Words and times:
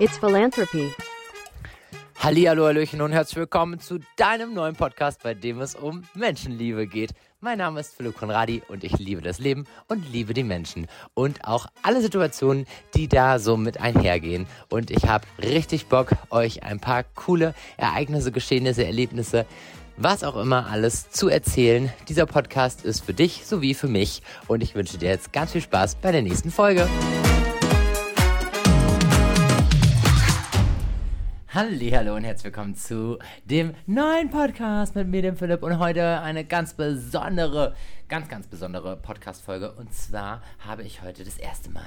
It's 0.00 0.18
philanthropy. 0.18 0.92
Hallihallo, 2.18 2.66
Hallöchen 2.66 3.00
und 3.00 3.12
herzlich 3.12 3.36
willkommen 3.36 3.78
zu 3.78 4.00
deinem 4.16 4.52
neuen 4.52 4.74
Podcast, 4.74 5.22
bei 5.22 5.34
dem 5.34 5.60
es 5.60 5.76
um 5.76 6.02
Menschenliebe 6.14 6.88
geht. 6.88 7.12
Mein 7.40 7.58
Name 7.58 7.78
ist 7.78 7.94
Philipp 7.94 8.16
Konradi 8.16 8.60
und 8.66 8.82
ich 8.82 8.98
liebe 8.98 9.22
das 9.22 9.38
Leben 9.38 9.66
und 9.86 10.10
liebe 10.10 10.34
die 10.34 10.42
Menschen 10.42 10.88
und 11.14 11.44
auch 11.44 11.66
alle 11.82 12.00
Situationen, 12.00 12.66
die 12.94 13.06
da 13.06 13.38
so 13.38 13.56
mit 13.56 13.80
einhergehen. 13.80 14.46
Und 14.68 14.90
ich 14.90 15.04
habe 15.04 15.26
richtig 15.40 15.86
Bock, 15.86 16.10
euch 16.30 16.64
ein 16.64 16.80
paar 16.80 17.04
coole 17.04 17.54
Ereignisse, 17.76 18.32
Geschehnisse, 18.32 18.84
Erlebnisse, 18.84 19.46
was 19.96 20.24
auch 20.24 20.36
immer 20.36 20.66
alles 20.66 21.10
zu 21.10 21.28
erzählen. 21.28 21.92
Dieser 22.08 22.26
Podcast 22.26 22.84
ist 22.84 23.04
für 23.04 23.14
dich 23.14 23.46
sowie 23.46 23.74
für 23.74 23.86
mich 23.86 24.22
und 24.48 24.60
ich 24.64 24.74
wünsche 24.74 24.98
dir 24.98 25.10
jetzt 25.10 25.32
ganz 25.32 25.52
viel 25.52 25.60
Spaß 25.60 25.96
bei 25.96 26.10
der 26.10 26.22
nächsten 26.22 26.50
Folge. 26.50 26.88
Hallo 31.54 32.16
und 32.16 32.24
herzlich 32.24 32.46
willkommen 32.46 32.74
zu 32.74 33.16
dem 33.44 33.74
neuen 33.86 34.28
Podcast 34.28 34.96
mit 34.96 35.06
mir, 35.06 35.22
dem 35.22 35.36
Philipp. 35.36 35.62
Und 35.62 35.78
heute 35.78 36.20
eine 36.20 36.44
ganz 36.44 36.74
besondere, 36.74 37.76
ganz, 38.08 38.28
ganz 38.28 38.48
besondere 38.48 38.96
Podcast-Folge. 38.96 39.70
Und 39.70 39.94
zwar 39.94 40.42
habe 40.58 40.82
ich 40.82 41.02
heute 41.02 41.22
das 41.22 41.38
erste 41.38 41.70
Mal 41.70 41.84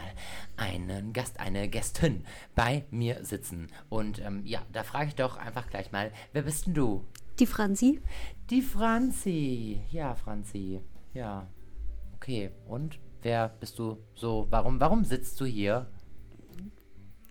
einen 0.55 1.11
Gast, 1.11 1.41
eine 1.41 1.67
Gästin 1.67 2.23
bei 2.55 2.85
mir 2.91 3.25
sitzen. 3.25 3.67
Und 3.89 4.23
ähm, 4.23 4.45
ja, 4.45 4.61
da 4.71 4.83
frage 4.83 5.09
ich 5.09 5.15
doch 5.15 5.35
einfach 5.35 5.69
gleich 5.69 5.91
mal, 5.91 6.13
wer 6.31 6.43
bist 6.43 6.67
denn 6.67 6.73
du? 6.73 7.03
Die 7.37 7.45
Franzi. 7.45 7.99
Die 8.49 8.61
Franzi. 8.61 9.81
Ja, 9.91 10.15
Franzi. 10.15 10.79
Ja. 11.13 11.45
Okay. 12.15 12.51
Und 12.69 12.99
wer 13.21 13.49
bist 13.49 13.77
du 13.79 13.97
so? 14.15 14.47
Warum, 14.49 14.79
warum 14.79 15.03
sitzt 15.03 15.41
du 15.41 15.45
hier? 15.45 15.87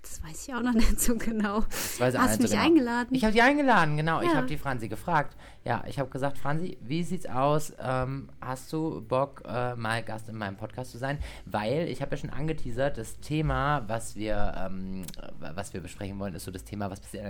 Das 0.08 0.22
weiß 0.22 0.46
ich 0.48 0.54
auch 0.54 0.62
noch 0.62 0.72
nicht 0.74 1.00
so 1.00 1.16
genau. 1.16 1.64
Ich 1.68 2.00
Hast 2.00 2.14
nicht 2.14 2.40
mich 2.42 2.50
genau. 2.52 2.62
eingeladen? 2.62 3.08
Ich 3.14 3.24
habe 3.24 3.32
die 3.32 3.42
eingeladen, 3.42 3.96
genau. 3.96 4.20
Ich 4.20 4.28
Ja. 4.28 4.36
habe 4.36 4.46
die 4.46 4.56
Franzi 4.56 4.88
gefragt. 4.88 5.36
Ja, 5.64 5.82
ich 5.88 5.98
habe 5.98 6.08
gesagt, 6.10 6.38
Franzi, 6.38 6.78
wie 6.80 7.02
sieht's 7.02 7.26
aus? 7.26 7.72
Ähm, 7.82 8.28
hast 8.40 8.72
du 8.72 9.00
Bock, 9.00 9.42
äh, 9.48 9.74
mal 9.74 10.04
Gast 10.04 10.28
in 10.28 10.36
meinem 10.36 10.56
Podcast 10.56 10.92
zu 10.92 10.98
sein? 10.98 11.18
Weil 11.44 11.88
ich 11.88 12.00
habe 12.02 12.12
ja 12.14 12.20
schon 12.20 12.30
angeteasert, 12.30 12.98
das 12.98 13.18
Thema, 13.18 13.82
was 13.88 14.14
wir, 14.14 14.54
ähm, 14.56 15.04
was 15.40 15.74
wir 15.74 15.80
besprechen 15.80 16.20
wollen, 16.20 16.34
ist 16.34 16.44
so 16.44 16.52
das 16.52 16.62
Thema, 16.62 16.88
was, 16.88 17.00
passi 17.00 17.20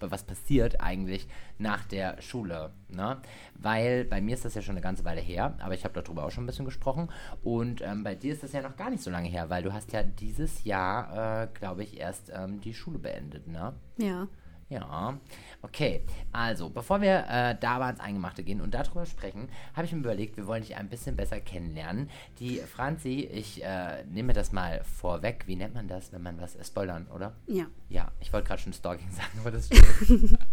was 0.00 0.22
passiert 0.24 0.80
eigentlich 0.80 1.28
nach 1.58 1.84
der 1.84 2.22
Schule. 2.22 2.70
Ne? 2.90 3.18
Weil 3.54 4.04
bei 4.04 4.20
mir 4.20 4.34
ist 4.34 4.44
das 4.44 4.54
ja 4.54 4.62
schon 4.62 4.74
eine 4.74 4.80
ganze 4.80 5.04
Weile 5.04 5.20
her, 5.20 5.54
aber 5.60 5.74
ich 5.74 5.84
habe 5.84 6.00
darüber 6.00 6.24
auch 6.24 6.30
schon 6.30 6.44
ein 6.44 6.46
bisschen 6.46 6.64
gesprochen. 6.64 7.10
Und 7.42 7.82
ähm, 7.82 8.02
bei 8.02 8.14
dir 8.14 8.32
ist 8.32 8.42
das 8.42 8.52
ja 8.52 8.62
noch 8.62 8.76
gar 8.76 8.90
nicht 8.90 9.02
so 9.02 9.10
lange 9.10 9.28
her, 9.28 9.50
weil 9.50 9.62
du 9.62 9.72
hast 9.72 9.92
ja 9.92 10.02
dieses 10.02 10.64
Jahr, 10.64 11.44
äh, 11.44 11.48
glaube 11.52 11.82
ich, 11.82 11.98
erst 11.98 12.32
ähm, 12.34 12.60
die 12.60 12.74
Schule 12.74 12.98
beendet, 12.98 13.46
ne? 13.46 13.74
Ja. 13.98 14.28
Ja, 14.70 15.18
okay. 15.62 16.02
Also, 16.32 16.68
bevor 16.68 17.00
wir 17.00 17.24
äh, 17.28 17.56
da 17.58 17.76
aber 17.76 17.86
ans 17.86 18.00
Eingemachte 18.00 18.42
gehen 18.42 18.60
und 18.60 18.74
darüber 18.74 19.06
sprechen, 19.06 19.48
habe 19.74 19.86
ich 19.86 19.92
mir 19.92 20.00
überlegt, 20.00 20.36
wir 20.36 20.46
wollen 20.46 20.62
dich 20.62 20.76
ein 20.76 20.88
bisschen 20.88 21.16
besser 21.16 21.40
kennenlernen. 21.40 22.10
Die 22.38 22.58
Franzi, 22.58 23.28
ich 23.32 23.64
äh, 23.64 24.04
nehme 24.04 24.32
das 24.32 24.52
mal 24.52 24.82
vorweg. 24.84 25.44
Wie 25.46 25.56
nennt 25.56 25.74
man 25.74 25.88
das, 25.88 26.12
wenn 26.12 26.22
man 26.22 26.40
was 26.40 26.56
äh, 26.56 26.64
spoilern, 26.64 27.06
oder? 27.14 27.34
Ja. 27.46 27.66
Ja, 27.88 28.12
ich 28.20 28.32
wollte 28.32 28.48
gerade 28.48 28.60
schon 28.60 28.72
Stalking 28.72 29.10
sagen, 29.12 29.38
aber 29.40 29.50
das 29.50 29.66
stimmt. 29.66 30.38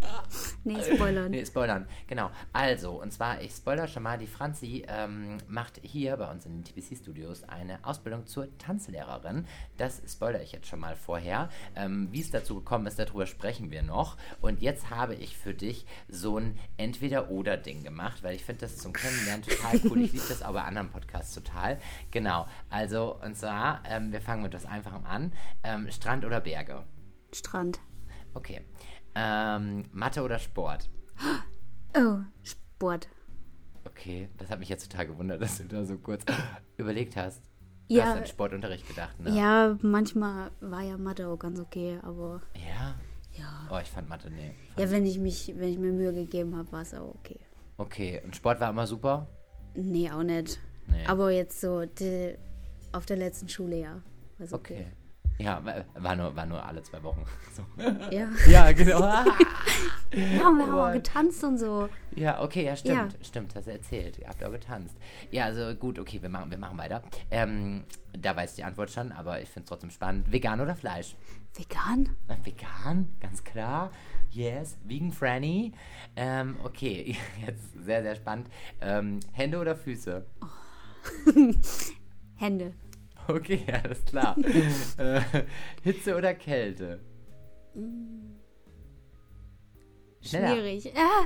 Nee, 0.64 0.82
spoilern. 0.82 1.32
Nee, 1.32 1.46
spoilern, 1.46 1.88
genau. 2.08 2.32
Also, 2.52 3.02
und 3.02 3.12
zwar, 3.12 3.42
ich 3.42 3.52
spoiler 3.52 3.88
schon 3.88 4.04
mal, 4.04 4.18
die 4.18 4.28
Franzi 4.28 4.84
ähm, 4.88 5.38
macht 5.48 5.80
hier 5.84 6.18
bei 6.18 6.30
uns 6.30 6.46
in 6.46 6.54
den 6.54 6.64
TBC-Studios 6.64 7.44
eine 7.44 7.84
Ausbildung 7.86 8.26
zur 8.26 8.48
Tanzlehrerin. 8.58 9.46
Das 9.78 10.02
spoilere 10.08 10.42
ich 10.42 10.52
jetzt 10.52 10.68
schon 10.68 10.80
mal 10.80 10.96
vorher. 10.96 11.50
Ähm, 11.76 12.08
Wie 12.12 12.22
es 12.22 12.32
dazu 12.32 12.56
gekommen 12.56 12.88
ist, 12.88 12.98
darüber 12.98 13.28
sprechen 13.28 13.70
wir 13.70 13.84
noch. 13.84 14.18
Und 14.42 14.62
jetzt 14.62 14.90
habe 14.96 15.16
ich 15.16 15.38
für 15.38 15.54
dich 15.54 15.86
so 16.08 16.38
ein 16.38 16.58
Entweder-Oder-Ding 16.78 17.84
gemacht, 17.84 18.24
weil 18.24 18.36
ich 18.36 18.44
finde 18.44 18.62
das 18.62 18.78
zum 18.78 18.94
Kennenlernen 18.94 19.44
total 19.44 19.80
cool. 19.86 20.02
Ich 20.02 20.14
liebe 20.14 20.26
das 20.28 20.42
auch 20.42 20.54
bei 20.54 20.64
anderen 20.64 20.90
Podcasts 20.90 21.34
total. 21.34 21.80
Genau, 22.12 22.48
also, 22.70 23.20
und 23.22 23.36
zwar, 23.36 23.82
ähm, 23.86 24.12
wir 24.12 24.22
fangen 24.22 24.44
mit 24.44 24.54
was 24.54 24.66
Einfachem 24.66 25.06
an. 25.06 25.34
Ähm, 25.64 25.90
Strand 25.92 26.26
oder 26.26 26.42
Berge? 26.42 26.84
Strand. 27.34 27.80
Okay. 28.34 28.62
Ähm, 29.16 29.86
Mathe 29.92 30.22
oder 30.24 30.40
Sport? 30.40 30.90
Oh, 31.98 32.18
Sport. 32.44 33.08
Okay, 33.86 34.30
das 34.38 34.50
hat 34.50 34.60
mich 34.60 34.70
jetzt 34.70 34.90
total 34.92 35.08
gewundert, 35.08 35.42
dass 35.42 35.58
du 35.58 35.64
da 35.66 35.86
so 35.86 35.98
kurz 35.98 36.26
überlegt 36.78 37.16
hast. 37.16 37.42
Du 37.88 37.96
Ja. 37.96 38.06
hast 38.06 38.18
an 38.18 38.26
Sportunterricht 38.26 38.88
gedacht, 38.88 39.20
ne? 39.20 39.30
Ja, 39.38 39.78
manchmal 39.82 40.52
war 40.60 40.82
ja 40.82 40.98
Mathe 40.98 41.28
auch 41.28 41.38
ganz 41.38 41.60
okay, 41.60 42.00
aber 42.02 42.42
Ja? 42.56 42.96
Ja. 43.38 43.68
Oh, 43.72 43.80
ich 43.82 43.90
fand 43.90 44.10
Mathe, 44.10 44.30
nee. 44.30 44.54
Ja, 44.78 44.90
wenn 44.90 45.06
ich 45.06 45.20
mich, 45.20 45.54
wenn 45.56 45.70
ich 45.70 45.78
mir 45.78 45.92
Mühe 45.92 46.14
gegeben 46.14 46.56
habe, 46.56 46.72
war 46.72 46.82
es 46.82 46.94
auch 46.94 47.16
okay. 47.16 47.40
Okay, 47.78 48.22
und 48.24 48.36
Sport 48.36 48.60
war 48.60 48.70
immer 48.70 48.88
super? 48.88 49.28
Nee, 49.74 50.10
auch 50.10 50.24
nicht. 50.24 50.60
Nee. 50.88 51.06
Aber 51.06 51.32
jetzt 51.32 51.60
so 51.60 51.86
die, 51.86 52.36
auf 52.92 53.06
der 53.06 53.18
letzten 53.18 53.50
Schule, 53.50 53.80
ja. 53.80 54.02
Okay. 54.40 54.54
okay. 54.54 54.88
Ja, 55.38 55.64
wa- 55.66 55.84
war 55.96 56.16
nur, 56.16 56.36
war 56.36 56.46
nur 56.46 56.66
alle 56.66 56.82
zwei 56.84 57.02
Wochen. 57.04 57.24
So. 57.56 57.64
Ja. 58.12 58.28
Ja, 58.48 58.72
genau. 58.74 59.00
Ja, 60.12 60.22
wir 60.32 60.46
haben 60.46 60.62
auch 60.74 60.94
getanzt 60.94 61.44
und 61.44 61.58
so. 61.58 61.90
ja, 62.16 62.42
okay, 62.42 62.64
ja, 62.66 62.76
stimmt. 62.78 63.14
Ja. 63.14 63.26
Stimmt, 63.26 63.54
hast 63.56 63.68
du 63.68 63.72
erzählt. 63.72 64.18
Ihr 64.18 64.28
habt 64.30 64.42
auch 64.46 64.52
getanzt. 64.52 64.96
Ja, 65.32 65.46
also 65.46 65.74
gut, 65.76 66.00
okay, 66.00 66.22
wir 66.22 66.30
machen, 66.30 66.52
wir 66.52 66.58
machen 66.58 66.78
weiter. 66.78 67.02
Ähm, 67.32 67.84
da 68.18 68.34
weiß 68.36 68.52
ich 68.52 68.56
die 68.58 68.64
Antwort 68.64 68.92
schon, 68.92 69.12
aber 69.12 69.42
ich 69.42 69.50
finde 69.50 69.66
es 69.66 69.70
trotzdem 69.70 69.90
spannend. 69.90 70.32
Vegan 70.32 70.62
oder 70.62 70.74
Fleisch? 70.76 71.16
Vegan? 71.54 72.10
Vegan, 72.44 73.10
ganz 73.20 73.44
klar. 73.44 73.92
Yes, 74.32 74.78
Vegan 74.86 75.12
Franny. 75.12 75.74
Ähm, 76.16 76.56
okay, 76.64 77.18
jetzt 77.46 77.74
sehr, 77.84 78.02
sehr 78.02 78.16
spannend. 78.16 78.48
Ähm, 78.80 79.20
Hände 79.34 79.60
oder 79.60 79.76
Füße? 79.76 80.26
Hände. 82.38 82.74
Okay, 83.28 83.66
alles 83.84 84.04
klar. 84.06 84.36
äh, 84.98 85.22
Hitze 85.84 86.16
oder 86.16 86.34
Kälte? 86.34 87.00
Schneller. 90.22 90.50
Schwierig. 90.56 90.94
Ah. 90.96 91.26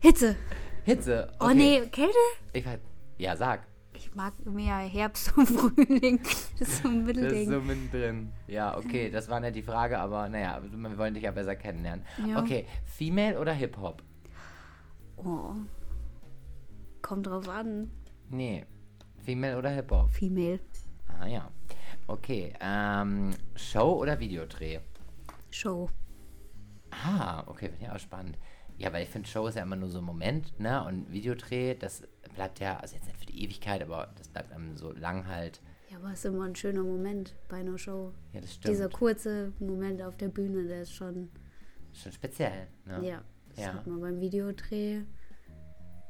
Hitze. 0.00 0.36
Hitze. 0.84 1.32
Oh 1.40 1.46
okay. 1.46 1.54
nee, 1.54 1.80
Kälte? 1.86 2.18
Ich 2.52 2.64
weiß, 2.66 2.78
ja, 3.18 3.36
sag. 3.36 3.66
Ich 3.96 4.14
mag 4.14 4.32
mehr 4.44 4.76
Herbst 4.78 5.36
und 5.36 5.46
Frühling. 5.48 6.20
Das 6.58 6.68
ist 6.68 6.82
so 6.82 6.88
ein 6.88 7.06
Das 7.06 7.16
ist 7.16 7.22
Mittelding. 7.22 7.50
so 7.50 7.60
mittendrin. 7.60 8.32
Ja, 8.48 8.76
okay, 8.76 9.08
das 9.10 9.28
war 9.28 9.40
nicht 9.40 9.54
die 9.56 9.62
Frage, 9.62 9.98
aber 9.98 10.28
naja, 10.28 10.60
wir 10.62 10.98
wollen 10.98 11.14
dich 11.14 11.22
ja 11.22 11.30
besser 11.30 11.56
kennenlernen. 11.56 12.04
Ja. 12.26 12.40
Okay, 12.40 12.66
Female 12.84 13.38
oder 13.38 13.52
Hip-Hop? 13.52 14.02
Oh. 15.16 15.54
Kommt 17.02 17.26
drauf 17.26 17.48
an. 17.48 17.90
Nee, 18.30 18.66
Female 19.24 19.56
oder 19.58 19.70
Hip-Hop? 19.70 20.10
Female. 20.10 20.60
Ah 21.20 21.26
ja. 21.26 21.50
Okay, 22.06 22.52
ähm, 22.60 23.30
Show 23.56 24.00
oder 24.00 24.18
Videodreh? 24.20 24.80
Show. 25.50 25.88
Ah, 26.90 27.42
okay, 27.46 27.68
finde 27.70 27.86
ich 27.86 27.90
auch 27.90 27.98
spannend. 27.98 28.38
Ja, 28.76 28.92
weil 28.92 29.04
ich 29.04 29.08
finde, 29.08 29.28
Show 29.28 29.46
ist 29.46 29.54
ja 29.56 29.62
immer 29.62 29.76
nur 29.76 29.88
so 29.88 29.98
ein 29.98 30.04
Moment, 30.04 30.58
ne? 30.60 30.84
Und 30.84 31.10
Videodreh, 31.10 31.74
das 31.74 32.02
bleibt 32.34 32.58
ja, 32.60 32.76
also 32.78 32.96
jetzt 32.96 33.06
nicht 33.06 33.18
für 33.18 33.26
die 33.26 33.42
Ewigkeit, 33.44 33.82
aber 33.82 34.12
das 34.18 34.28
bleibt 34.28 34.52
einem 34.52 34.76
so 34.76 34.92
lang 34.92 35.26
halt. 35.26 35.60
Ja, 35.90 35.96
aber 35.98 36.08
es 36.12 36.18
ist 36.18 36.24
immer 36.26 36.44
ein 36.44 36.56
schöner 36.56 36.82
Moment 36.82 37.34
bei 37.48 37.58
einer 37.58 37.78
Show. 37.78 38.12
Ja, 38.32 38.40
das 38.40 38.54
stimmt. 38.54 38.74
Dieser 38.74 38.88
kurze 38.88 39.52
Moment 39.60 40.02
auf 40.02 40.16
der 40.16 40.28
Bühne, 40.28 40.64
der 40.66 40.82
ist 40.82 40.92
schon. 40.92 41.30
Schon 41.92 42.12
speziell, 42.12 42.66
ne? 42.84 43.06
Ja. 43.06 43.22
Das 43.50 43.64
Ja. 43.64 43.74
hat 43.74 43.86
man 43.86 44.00
beim 44.00 44.20
Videodreh. 44.20 45.02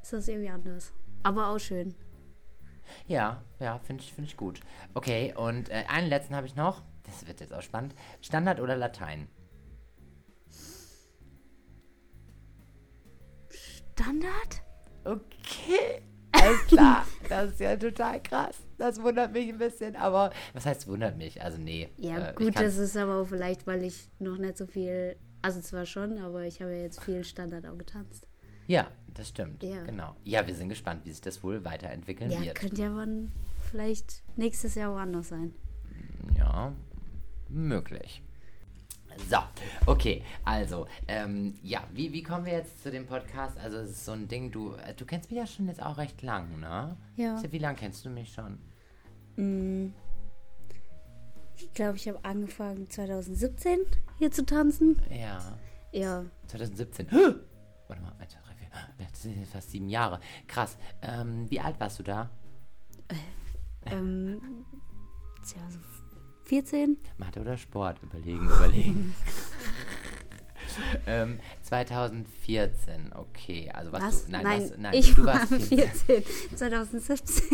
Ist 0.03 0.13
das 0.13 0.27
irgendwie 0.29 0.49
anders. 0.49 0.93
Aber 1.23 1.49
auch 1.49 1.59
schön. 1.59 1.95
Ja, 3.06 3.43
ja, 3.61 3.78
finde 3.78 4.03
ich, 4.03 4.12
find 4.12 4.28
ich 4.28 4.37
gut. 4.37 4.61
Okay, 4.95 5.34
und 5.37 5.69
äh, 5.71 5.85
einen 5.88 6.09
letzten 6.09 6.35
habe 6.35 6.47
ich 6.47 6.56
noch. 6.56 6.82
Das 7.05 7.26
wird 7.26 7.41
jetzt 7.41 7.53
auch 7.53 7.62
spannend. 7.62 7.94
Standard 8.20 8.61
oder 8.61 8.76
Latein? 8.76 9.29
Standard? 13.93 14.62
Okay, 15.05 16.03
alles 16.32 16.67
klar. 16.67 17.06
Das 17.29 17.53
ist 17.53 17.61
ja 17.61 17.76
total 17.76 18.23
krass. 18.23 18.56
Das 18.79 19.03
wundert 19.03 19.32
mich 19.32 19.49
ein 19.49 19.59
bisschen, 19.59 19.97
aber 19.97 20.31
was 20.53 20.67
heißt 20.67 20.88
wundert 20.88 21.17
mich? 21.17 21.43
Also 21.43 21.59
nee. 21.59 21.91
Ja, 21.97 22.31
äh, 22.31 22.35
gut, 22.35 22.59
das 22.59 22.76
ist 22.76 22.97
aber 22.97 23.17
auch 23.20 23.26
vielleicht, 23.26 23.67
weil 23.67 23.82
ich 23.82 24.09
noch 24.19 24.38
nicht 24.38 24.56
so 24.56 24.67
viel. 24.67 25.17
Also 25.43 25.61
zwar 25.61 25.87
schon, 25.87 26.19
aber 26.19 26.43
ich 26.44 26.61
habe 26.61 26.75
ja 26.75 26.82
jetzt 26.82 27.03
viel 27.05 27.23
Standard 27.23 27.67
auch 27.67 27.76
getanzt. 27.76 28.26
Ja, 28.66 28.88
das 29.12 29.28
stimmt. 29.28 29.62
Ja. 29.62 29.82
Genau. 29.84 30.16
Ja, 30.25 30.46
wir 30.46 30.55
sind 30.55 30.69
gespannt, 30.69 31.02
wie 31.05 31.11
sich 31.11 31.20
das 31.20 31.43
wohl 31.43 31.64
weiterentwickeln 31.64 32.31
Ja, 32.31 32.40
wird. 32.40 32.56
könnte 32.56 32.82
ja 32.82 32.94
wann 32.94 33.32
vielleicht 33.70 34.22
nächstes 34.37 34.75
Jahr 34.75 34.93
woanders 34.93 35.28
sein. 35.28 35.55
Ja, 36.37 36.72
möglich. 37.49 38.22
So, 39.31 39.37
okay, 39.87 40.22
also, 40.44 40.87
ähm, 41.06 41.55
ja, 41.62 41.84
wie, 41.93 42.12
wie 42.12 42.22
kommen 42.22 42.46
wir 42.46 42.55
jetzt 42.55 42.82
zu 42.82 42.90
dem 42.90 43.06
Podcast? 43.06 43.56
Also, 43.58 43.78
es 43.78 43.90
ist 43.90 44.05
so 44.05 44.12
ein 44.12 44.26
Ding, 44.26 44.50
du, 44.50 44.75
äh, 44.75 44.93
du 44.94 45.05
kennst 45.05 45.31
mich 45.31 45.38
ja 45.38 45.46
schon 45.46 45.69
jetzt 45.69 45.81
auch 45.82 45.99
recht 45.99 46.20
lang, 46.22 46.58
ne? 46.58 46.96
Ja. 47.16 47.40
Wie 47.49 47.58
lange 47.58 47.78
kennst 47.78 48.05
du 48.05 48.11
mich 48.11 48.32
schon? 48.32 48.58
Mm. 49.37 49.93
glaube, 51.75 51.96
ich 51.96 52.08
habe 52.08 52.25
angefangen 52.25 52.90
2017 52.90 53.81
hier 54.19 54.31
zu 54.31 54.44
tanzen. 54.44 55.00
Ja. 55.11 55.58
Ja, 55.93 56.25
2017. 56.49 57.06
Warte 57.88 58.02
mal, 58.02 58.12
1, 58.19 58.32
2, 58.32 58.38
3, 58.40 58.43
4. 58.43 58.44
Das 58.99 59.23
sind 59.23 59.47
fast 59.49 59.71
sieben 59.71 59.88
Jahre. 59.88 60.21
Krass. 60.47 60.76
Ähm, 61.03 61.50
wie 61.50 61.61
alt 61.61 61.79
warst 61.81 61.99
du 61.99 62.03
da? 62.03 62.31
ähm, 63.87 64.41
tja, 65.47 65.61
so 65.71 65.79
14. 66.44 66.99
Mathe 67.19 67.41
oder 67.41 67.56
Sport? 67.56 68.03
Überlegen, 68.03 68.47
überlegen. 68.47 69.15
ähm, 71.06 71.38
2014, 71.62 73.12
okay. 73.15 73.71
Also 73.73 73.93
was, 73.93 74.03
Was? 74.03 74.25
du. 74.26 74.32
Nein, 74.32 74.43
nein, 74.44 74.62
was, 74.62 74.79
nein 74.79 74.94
ich 74.94 75.15
du 75.15 75.25
war 75.25 75.35
warst 75.35 75.49
14. 75.53 75.79
14. 75.79 76.56
2017. 76.56 77.44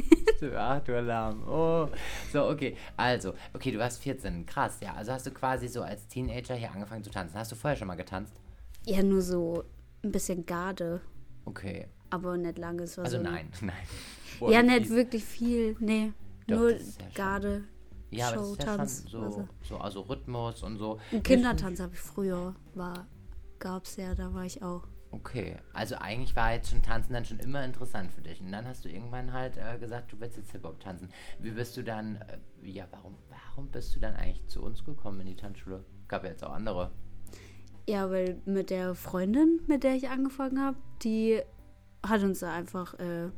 Du- 0.40 0.58
Ach 0.58 0.81
du 0.81 0.96
Alarm. 0.96 1.46
Oh. 1.49 1.88
So, 2.32 2.49
okay. 2.49 2.76
Also, 2.96 3.34
okay, 3.52 3.72
du 3.72 3.78
warst 3.78 4.02
14. 4.02 4.46
Krass, 4.46 4.78
ja. 4.81 4.94
Also 4.94 5.12
hast 5.12 5.26
du 5.26 5.31
quasi 5.32 5.69
so 5.69 5.82
als 5.82 6.06
Teenager 6.08 6.55
hier 6.55 6.70
angefangen 6.72 7.05
zu 7.05 7.11
tanzen. 7.11 7.37
Hast 7.38 7.52
du 7.52 7.56
vorher 7.56 7.76
schon 7.76 7.88
mal 7.88 7.96
getanzt? 7.96 8.32
ja, 8.87 9.02
nur 9.02 9.20
so 9.20 9.64
ein 10.02 10.11
bisschen 10.11 10.46
Garde, 10.46 11.02
Okay. 11.44 11.88
aber 12.10 12.37
nicht 12.37 12.58
lange. 12.58 12.82
Es 12.84 12.96
war 12.98 13.04
Also 13.04 13.19
so 13.19 13.25
ein- 13.25 13.32
nein, 13.32 13.48
nein. 13.60 13.76
Ja, 14.40 14.46
Boah, 14.46 14.62
nicht 14.62 14.87
fies. 14.87 14.90
wirklich 14.90 15.25
viel. 15.25 15.76
Nee, 15.81 16.12
Doch, 16.46 16.56
nur 16.56 16.70
ja 16.72 16.78
Garde. 17.14 17.64
Ja, 18.10 18.28
aber 18.28 18.37
das 18.37 18.48
ist 18.50 18.58
ja 18.58 18.66
Showtanz, 18.66 19.00
schon 19.02 19.10
so, 19.10 19.22
also. 19.26 19.48
so 19.62 19.78
also 19.78 20.00
Rhythmus 20.02 20.62
und 20.62 20.78
so. 20.78 20.98
Ein 21.12 21.22
Kindertanz 21.22 21.78
habe 21.81 21.92
ich 21.94 22.00
früher, 22.00 22.54
war, 22.75 23.06
gab's 23.60 23.96
ja, 23.96 24.14
da 24.14 24.32
war 24.34 24.44
ich 24.44 24.62
auch. 24.62 24.87
Okay, 25.12 25.56
also 25.72 25.96
eigentlich 25.96 26.34
war 26.37 26.52
jetzt 26.52 26.70
schon 26.70 26.82
Tanzen 26.82 27.12
dann 27.12 27.25
schon 27.25 27.38
immer 27.40 27.64
interessant 27.64 28.12
für 28.12 28.20
dich. 28.22 28.40
Und 28.40 28.50
dann 28.52 28.66
hast 28.66 28.84
du 28.84 28.88
irgendwann 28.88 29.32
halt 29.32 29.58
äh, 29.58 29.76
gesagt, 29.78 30.12
du 30.12 30.20
willst 30.20 30.36
jetzt 30.36 30.52
Hip-Hop 30.52 30.78
tanzen. 30.81 31.08
Wie 31.40 31.50
bist 31.50 31.76
du 31.76 31.82
dann, 31.82 32.16
äh, 32.62 32.69
ja, 32.69 32.86
warum, 32.93 33.16
warum 33.28 33.69
bist 33.70 33.94
du 33.94 34.00
dann 34.00 34.14
eigentlich 34.16 34.46
zu 34.46 34.62
uns 34.62 34.84
gekommen 34.84 35.20
in 35.20 35.26
die 35.26 35.36
Tanzschule? 35.36 35.84
Gab 36.08 36.22
ja 36.25 36.31
jetzt 36.31 36.44
auch 36.44 36.52
andere. 36.52 36.90
Ja, 37.90 38.10
weil 38.10 38.40
mit 38.44 38.70
der 38.70 38.94
Freundin, 38.94 39.60
mit 39.66 39.82
der 39.84 39.94
ich 39.96 40.08
angefangen 40.08 40.60
habe, 40.60 40.76
die 41.02 41.40
hat 42.06 42.22
uns 42.22 42.40
da 42.40 42.52
einfach 42.52 42.94
äh, 42.98 43.31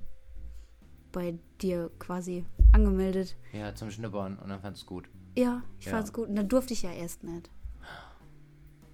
bei 1.10 1.38
dir 1.60 1.90
quasi 1.98 2.44
angemeldet. 2.72 3.36
Ja, 3.52 3.74
zum 3.74 3.90
Schnuppern 3.90 4.38
und 4.38 4.48
dann 4.50 4.60
fand's 4.60 4.84
gut. 4.86 5.08
Ja, 5.36 5.62
ich 5.78 5.86
Ja. 5.86 5.92
fand's 5.92 6.12
gut. 6.12 6.28
Und 6.28 6.36
dann 6.36 6.48
durfte 6.48 6.72
ich 6.74 6.82
ja 6.82 6.92
erst 6.92 7.24
nicht. 7.24 7.50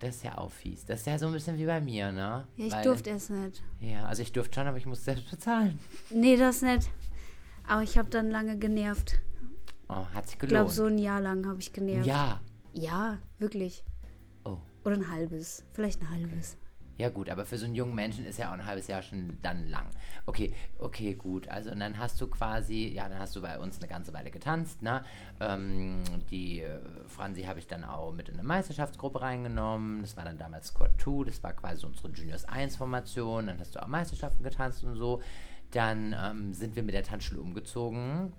Das 0.01 0.15
ist 0.17 0.23
ja 0.25 0.39
auch 0.39 0.53
fies. 0.53 0.85
Das 0.85 1.01
ist 1.01 1.07
ja 1.07 1.19
so 1.19 1.27
ein 1.27 1.33
bisschen 1.33 1.59
wie 1.59 1.67
bei 1.67 1.81
mir, 1.81 2.13
ne? 2.13 2.47
Ja, 2.57 2.67
ich 2.67 2.73
Weil- 2.73 2.85
durfte 2.85 3.11
erst 3.11 3.31
nicht. 3.31 3.65
Ja, 3.81 4.05
also 4.07 4.23
ich 4.23 4.33
durfte 4.33 4.55
schon, 4.61 4.69
aber 4.69 4.77
ich 4.77 4.87
musste 4.87 5.07
selbst 5.07 5.29
bezahlen. 5.29 5.81
Nee, 6.11 6.37
das 6.37 6.63
nicht. 6.63 6.89
Aber 7.67 7.83
ich 7.83 7.99
habe 7.99 8.09
dann 8.09 8.31
lange 8.31 8.57
genervt. 8.59 9.19
Oh, 9.89 10.07
hat 10.15 10.27
sich 10.27 10.35
Ich 10.35 10.39
gelohnt. 10.39 10.51
glaube, 10.53 10.71
so 10.71 10.85
ein 10.85 10.99
Jahr 10.99 11.21
lang 11.21 11.45
habe 11.47 11.59
ich 11.61 11.73
genervt. 11.73 12.07
Ja. 12.07 12.41
Ja, 12.75 13.19
wirklich. 13.41 13.83
Oh. 14.83 14.89
Oder 14.89 14.97
ein 14.97 15.11
halbes. 15.11 15.65
Vielleicht 15.73 16.01
ein 16.03 16.11
halbes. 16.11 16.57
Ja 16.99 17.11
gut, 17.11 17.31
aber 17.31 17.45
für 17.45 17.57
so 17.57 17.65
einen 17.65 17.77
jungen 17.77 17.95
Menschen 17.95 18.27
ist 18.27 18.41
ja 18.41 18.49
auch 18.49 18.55
ein 18.55 18.67
halbes 18.67 18.89
Jahr 18.89 19.03
schon 19.03 19.39
dann 19.41 19.69
lang. 19.69 19.87
Okay, 20.27 20.53
okay, 20.81 21.15
gut. 21.15 21.47
Also 21.47 21.71
und 21.71 21.79
dann 21.79 21.97
hast 21.97 22.21
du 22.21 22.27
quasi, 22.27 22.89
ja, 22.89 23.09
dann 23.09 23.21
hast 23.21 23.37
du 23.37 23.41
bei 23.41 23.57
uns 23.57 23.79
eine 23.79 23.87
ganze 23.87 24.13
Weile 24.13 24.33
getanzt, 24.33 24.83
ne? 24.83 25.05
Ähm, 25.39 26.03
die 26.29 26.63
äh, 26.63 26.81
Franzi 27.07 27.45
habe 27.45 27.61
ich 27.61 27.69
dann 27.69 27.85
auch 27.85 28.13
mit 28.13 28.29
in 28.29 28.35
eine 28.35 28.43
Meisterschaftsgruppe 28.43 29.21
reingenommen. 29.21 30.03
Das 30.03 30.17
war 30.17 30.25
dann 30.25 30.39
damals 30.39 30.69
Squad 30.69 30.91
2, 31.01 31.27
das 31.27 31.41
war 31.45 31.53
quasi 31.53 31.87
unsere 31.87 32.09
Juniors 32.09 32.45
1 32.47 32.75
Formation. 32.75 33.47
Dann 33.47 33.61
hast 33.61 33.77
du 33.77 33.83
auch 33.83 33.87
Meisterschaften 33.87 34.43
getanzt 34.43 34.83
und 34.83 34.97
so. 34.97 35.23
Dann 35.71 36.17
ähm, 36.21 36.53
sind 36.53 36.75
wir 36.75 36.83
mit 36.83 36.97
der 36.97 37.05
Tanzschule 37.05 37.41
umgezogen. 37.41 38.33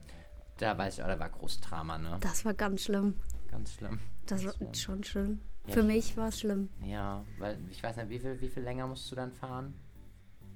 Da 0.58 0.78
weiß 0.78 0.96
ich 0.98 1.04
auch, 1.04 1.08
da 1.08 1.18
war 1.18 1.30
großes 1.30 1.62
Drama, 1.62 1.98
ne? 1.98 2.18
Das 2.20 2.44
war 2.44 2.54
ganz 2.54 2.84
schlimm. 2.84 3.16
Ganz 3.50 3.76
schlimm. 3.76 4.00
Das 4.26 4.44
war 4.44 4.52
schlimm. 4.52 4.74
schon 4.74 5.04
schlimm. 5.06 5.40
Ja, 5.70 5.74
Für 5.74 5.80
ich- 5.82 5.86
mich 5.88 6.18
war 6.18 6.28
es 6.30 6.40
schlimm. 6.40 6.70
Ja, 6.86 7.24
weil 7.38 7.58
ich 7.70 7.82
weiß 7.82 7.96
nicht, 7.98 8.10
wie 8.10 8.20
viel, 8.20 8.40
wie 8.42 8.50
viel 8.50 8.64
länger 8.64 8.88
musst 8.88 9.10
du 9.12 9.16
dann 9.16 9.32
fahren? 9.32 9.74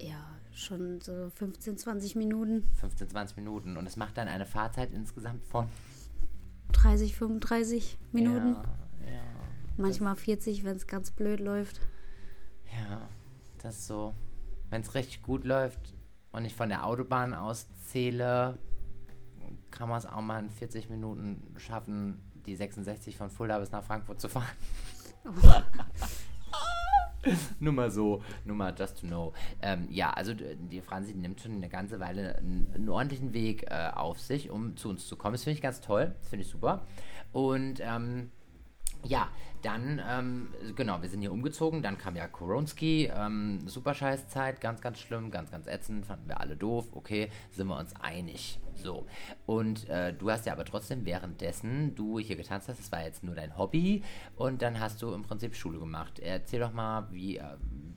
Ja, 0.01 0.25
schon 0.53 0.99
so 1.01 1.29
15, 1.35 1.77
20 1.77 2.15
Minuten. 2.15 2.67
15, 2.75 3.09
20 3.09 3.37
Minuten. 3.37 3.77
Und 3.77 3.85
es 3.85 3.95
macht 3.95 4.17
dann 4.17 4.27
eine 4.27 4.45
Fahrzeit 4.45 4.91
insgesamt 4.91 5.43
von 5.45 5.67
30, 6.71 7.15
35 7.15 7.97
Minuten. 8.11 8.53
Ja, 8.55 8.63
ja, 9.13 9.21
Manchmal 9.77 10.15
40, 10.15 10.63
wenn 10.63 10.75
es 10.77 10.87
ganz 10.87 11.11
blöd 11.11 11.39
läuft. 11.39 11.79
ja. 12.71 13.01
Das 13.61 13.77
ist 13.77 13.87
so. 13.87 14.13
Wenn 14.69 14.81
es 14.81 14.93
richtig 14.93 15.21
gut 15.21 15.45
läuft 15.45 15.93
und 16.33 16.43
ich 16.43 16.53
von 16.53 16.67
der 16.67 16.85
Autobahn 16.85 17.33
aus 17.33 17.67
zähle, 17.85 18.57
kann 19.71 19.87
man 19.87 19.99
es 19.99 20.05
auch 20.05 20.19
mal 20.21 20.39
in 20.43 20.49
40 20.49 20.89
Minuten 20.89 21.41
schaffen, 21.57 22.19
die 22.45 22.55
66 22.57 23.15
von 23.15 23.29
Fulda 23.29 23.59
bis 23.59 23.71
nach 23.71 23.83
Frankfurt 23.83 24.19
zu 24.19 24.27
fahren. 24.27 24.49
nur 27.59 27.73
mal 27.73 27.91
so, 27.91 28.23
nur 28.45 28.55
mal 28.55 28.73
just 28.77 28.99
to 28.99 29.07
know. 29.07 29.33
Ähm, 29.61 29.87
ja, 29.89 30.11
also 30.11 30.33
die 30.33 30.81
Franzi 30.81 31.13
nimmt 31.13 31.41
schon 31.41 31.53
eine 31.53 31.69
ganze 31.69 31.99
Weile 31.99 32.37
einen, 32.37 32.71
einen 32.73 32.89
ordentlichen 32.89 33.33
Weg 33.33 33.65
äh, 33.69 33.91
auf 33.93 34.19
sich, 34.19 34.49
um 34.49 34.75
zu 34.75 34.89
uns 34.89 35.07
zu 35.07 35.15
kommen. 35.15 35.33
Das 35.33 35.43
finde 35.43 35.55
ich 35.55 35.61
ganz 35.61 35.81
toll, 35.81 36.15
das 36.19 36.29
finde 36.29 36.45
ich 36.45 36.51
super. 36.51 36.85
Und 37.31 37.79
ähm, 37.79 38.31
ja, 39.03 39.29
dann, 39.61 40.01
ähm, 40.09 40.49
genau, 40.75 41.01
wir 41.01 41.09
sind 41.09 41.21
hier 41.21 41.31
umgezogen, 41.31 41.81
dann 41.81 41.97
kam 41.97 42.15
ja 42.15 42.27
Koronski, 42.27 43.09
ähm, 43.15 43.65
super 43.65 43.93
scheiß 43.93 44.27
Zeit, 44.27 44.59
ganz, 44.59 44.81
ganz 44.81 44.99
schlimm, 44.99 45.31
ganz, 45.31 45.51
ganz 45.51 45.67
ätzend, 45.67 46.05
fanden 46.05 46.27
wir 46.27 46.39
alle 46.39 46.57
doof, 46.57 46.87
okay, 46.93 47.29
sind 47.51 47.67
wir 47.67 47.77
uns 47.77 47.95
einig, 47.95 48.59
so. 48.75 49.05
Und 49.45 49.87
äh, 49.89 50.13
du 50.13 50.29
hast 50.29 50.45
ja 50.45 50.53
aber 50.53 50.65
trotzdem 50.65 51.05
währenddessen 51.05 51.95
du 51.95 52.19
hier 52.19 52.35
getanzt 52.35 52.67
hast, 52.67 52.79
das 52.79 52.91
war 52.91 53.03
jetzt 53.03 53.23
nur 53.23 53.35
dein 53.35 53.57
Hobby 53.57 54.03
und 54.35 54.61
dann 54.61 54.79
hast 54.79 55.01
du 55.01 55.13
im 55.13 55.21
Prinzip 55.21 55.55
Schule 55.55 55.79
gemacht. 55.79 56.19
Erzähl 56.19 56.59
doch 56.59 56.73
mal, 56.73 57.07
wie, 57.11 57.37
äh, 57.37 57.43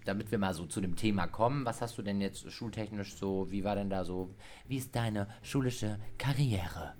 damit 0.04 0.30
wir 0.30 0.38
mal 0.38 0.54
so 0.54 0.66
zu 0.66 0.80
dem 0.80 0.94
Thema 0.94 1.26
kommen, 1.26 1.64
was 1.64 1.82
hast 1.82 1.98
du 1.98 2.02
denn 2.02 2.20
jetzt 2.20 2.50
schultechnisch 2.50 3.16
so, 3.16 3.50
wie 3.50 3.64
war 3.64 3.74
denn 3.74 3.90
da 3.90 4.04
so, 4.04 4.34
wie 4.68 4.76
ist 4.76 4.94
deine 4.94 5.26
schulische 5.42 5.98
Karriere? 6.16 6.94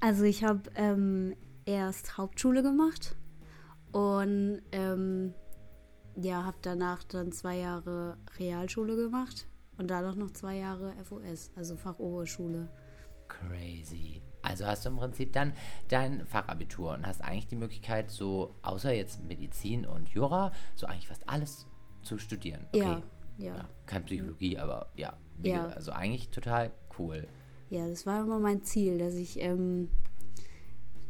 Also 0.00 0.24
ich 0.24 0.44
habe 0.44 0.60
ähm, 0.74 1.34
erst 1.64 2.18
Hauptschule 2.18 2.62
gemacht 2.62 3.16
und 3.96 4.60
ähm, 4.72 5.32
ja, 6.16 6.44
habe 6.44 6.58
danach 6.60 7.02
dann 7.04 7.32
zwei 7.32 7.56
Jahre 7.56 8.18
Realschule 8.38 8.94
gemacht 8.94 9.46
und 9.78 9.90
danach 9.90 10.14
noch 10.16 10.30
zwei 10.32 10.56
Jahre 10.56 10.92
FOS, 11.02 11.50
also 11.56 11.76
Fachoberschule. 11.76 12.68
Crazy. 13.26 14.20
Also 14.42 14.66
hast 14.66 14.84
du 14.84 14.90
im 14.90 14.96
Prinzip 14.96 15.32
dann 15.32 15.54
dein 15.88 16.26
Fachabitur 16.26 16.92
und 16.92 17.06
hast 17.06 17.24
eigentlich 17.24 17.46
die 17.46 17.56
Möglichkeit, 17.56 18.10
so, 18.10 18.54
außer 18.60 18.92
jetzt 18.92 19.24
Medizin 19.24 19.86
und 19.86 20.10
Jura, 20.10 20.52
so 20.74 20.86
eigentlich 20.86 21.08
fast 21.08 21.26
alles 21.26 21.66
zu 22.02 22.18
studieren. 22.18 22.66
Okay. 22.74 22.78
Ja, 22.78 23.02
ja, 23.38 23.56
Ja, 23.56 23.68
kein 23.86 24.04
Psychologie, 24.04 24.58
aber 24.58 24.90
ja. 24.94 25.14
Ja. 25.42 25.68
Also 25.68 25.92
eigentlich 25.92 26.28
total 26.28 26.70
cool. 26.98 27.26
ja. 27.70 27.88
das 27.88 28.04
war 28.04 28.20
immer 28.20 28.40
mein 28.40 28.62
Ziel, 28.62 28.98
dass 28.98 29.14
ich 29.14 29.40
ähm, 29.40 29.88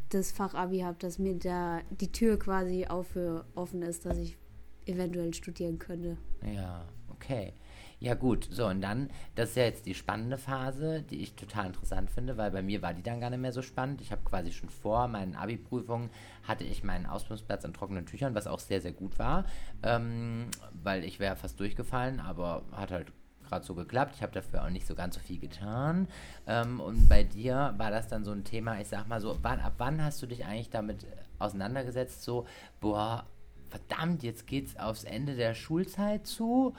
das 0.09 0.31
Fachabi 0.31 0.79
habe, 0.79 0.97
dass 0.99 1.19
mir 1.19 1.35
da 1.35 1.81
die 1.89 2.11
Tür 2.11 2.39
quasi 2.39 2.85
auf 2.85 3.07
für 3.07 3.45
offen 3.55 3.81
ist, 3.81 4.05
dass 4.05 4.17
ich 4.17 4.37
eventuell 4.85 5.33
studieren 5.33 5.79
könnte. 5.79 6.17
Ja, 6.43 6.85
okay. 7.09 7.53
Ja 7.99 8.13
gut, 8.13 8.47
so 8.51 8.67
und 8.67 8.81
dann, 8.81 9.09
das 9.33 9.49
ist 9.49 9.55
ja 9.55 9.63
jetzt 9.63 9.87
die 9.87 9.95
spannende 9.95 10.37
Phase, 10.37 11.01
die 11.09 11.19
ich 11.19 11.33
total 11.33 11.65
interessant 11.65 12.11
finde, 12.11 12.37
weil 12.37 12.51
bei 12.51 12.61
mir 12.61 12.83
war 12.83 12.93
die 12.93 13.01
dann 13.01 13.19
gar 13.19 13.31
nicht 13.31 13.39
mehr 13.39 13.51
so 13.51 13.63
spannend. 13.63 14.01
Ich 14.01 14.11
habe 14.11 14.21
quasi 14.23 14.51
schon 14.51 14.69
vor 14.69 15.07
meinen 15.07 15.35
Abi-Prüfungen 15.35 16.11
hatte 16.43 16.63
ich 16.63 16.83
meinen 16.83 17.07
Ausbildungsplatz 17.07 17.63
in 17.63 17.73
trockenen 17.73 18.05
Tüchern, 18.05 18.35
was 18.35 18.45
auch 18.45 18.59
sehr, 18.59 18.81
sehr 18.81 18.91
gut 18.91 19.17
war, 19.17 19.45
ähm, 19.81 20.45
weil 20.83 21.03
ich 21.03 21.19
wäre 21.19 21.35
fast 21.35 21.59
durchgefallen, 21.59 22.19
aber 22.19 22.61
hat 22.71 22.91
halt 22.91 23.11
gerade 23.47 23.65
so 23.65 23.73
geklappt. 23.75 24.13
Ich 24.15 24.21
habe 24.21 24.33
dafür 24.33 24.63
auch 24.63 24.69
nicht 24.69 24.87
so 24.87 24.95
ganz 24.95 25.15
so 25.15 25.21
viel 25.21 25.39
getan. 25.39 26.07
Ähm, 26.45 26.79
und 26.79 27.07
bei 27.09 27.23
dir 27.23 27.73
war 27.77 27.91
das 27.91 28.07
dann 28.07 28.23
so 28.23 28.31
ein 28.31 28.43
Thema, 28.43 28.79
ich 28.79 28.87
sag 28.87 29.07
mal 29.07 29.21
so, 29.21 29.37
wann, 29.41 29.59
ab 29.59 29.73
wann 29.77 30.03
hast 30.03 30.21
du 30.21 30.27
dich 30.27 30.45
eigentlich 30.45 30.69
damit 30.69 31.05
auseinandergesetzt, 31.39 32.23
so, 32.23 32.45
boah, 32.79 33.25
verdammt, 33.69 34.23
jetzt 34.23 34.47
geht's 34.47 34.77
aufs 34.77 35.03
Ende 35.03 35.35
der 35.35 35.53
Schulzeit 35.53 36.25
zu. 36.25 36.73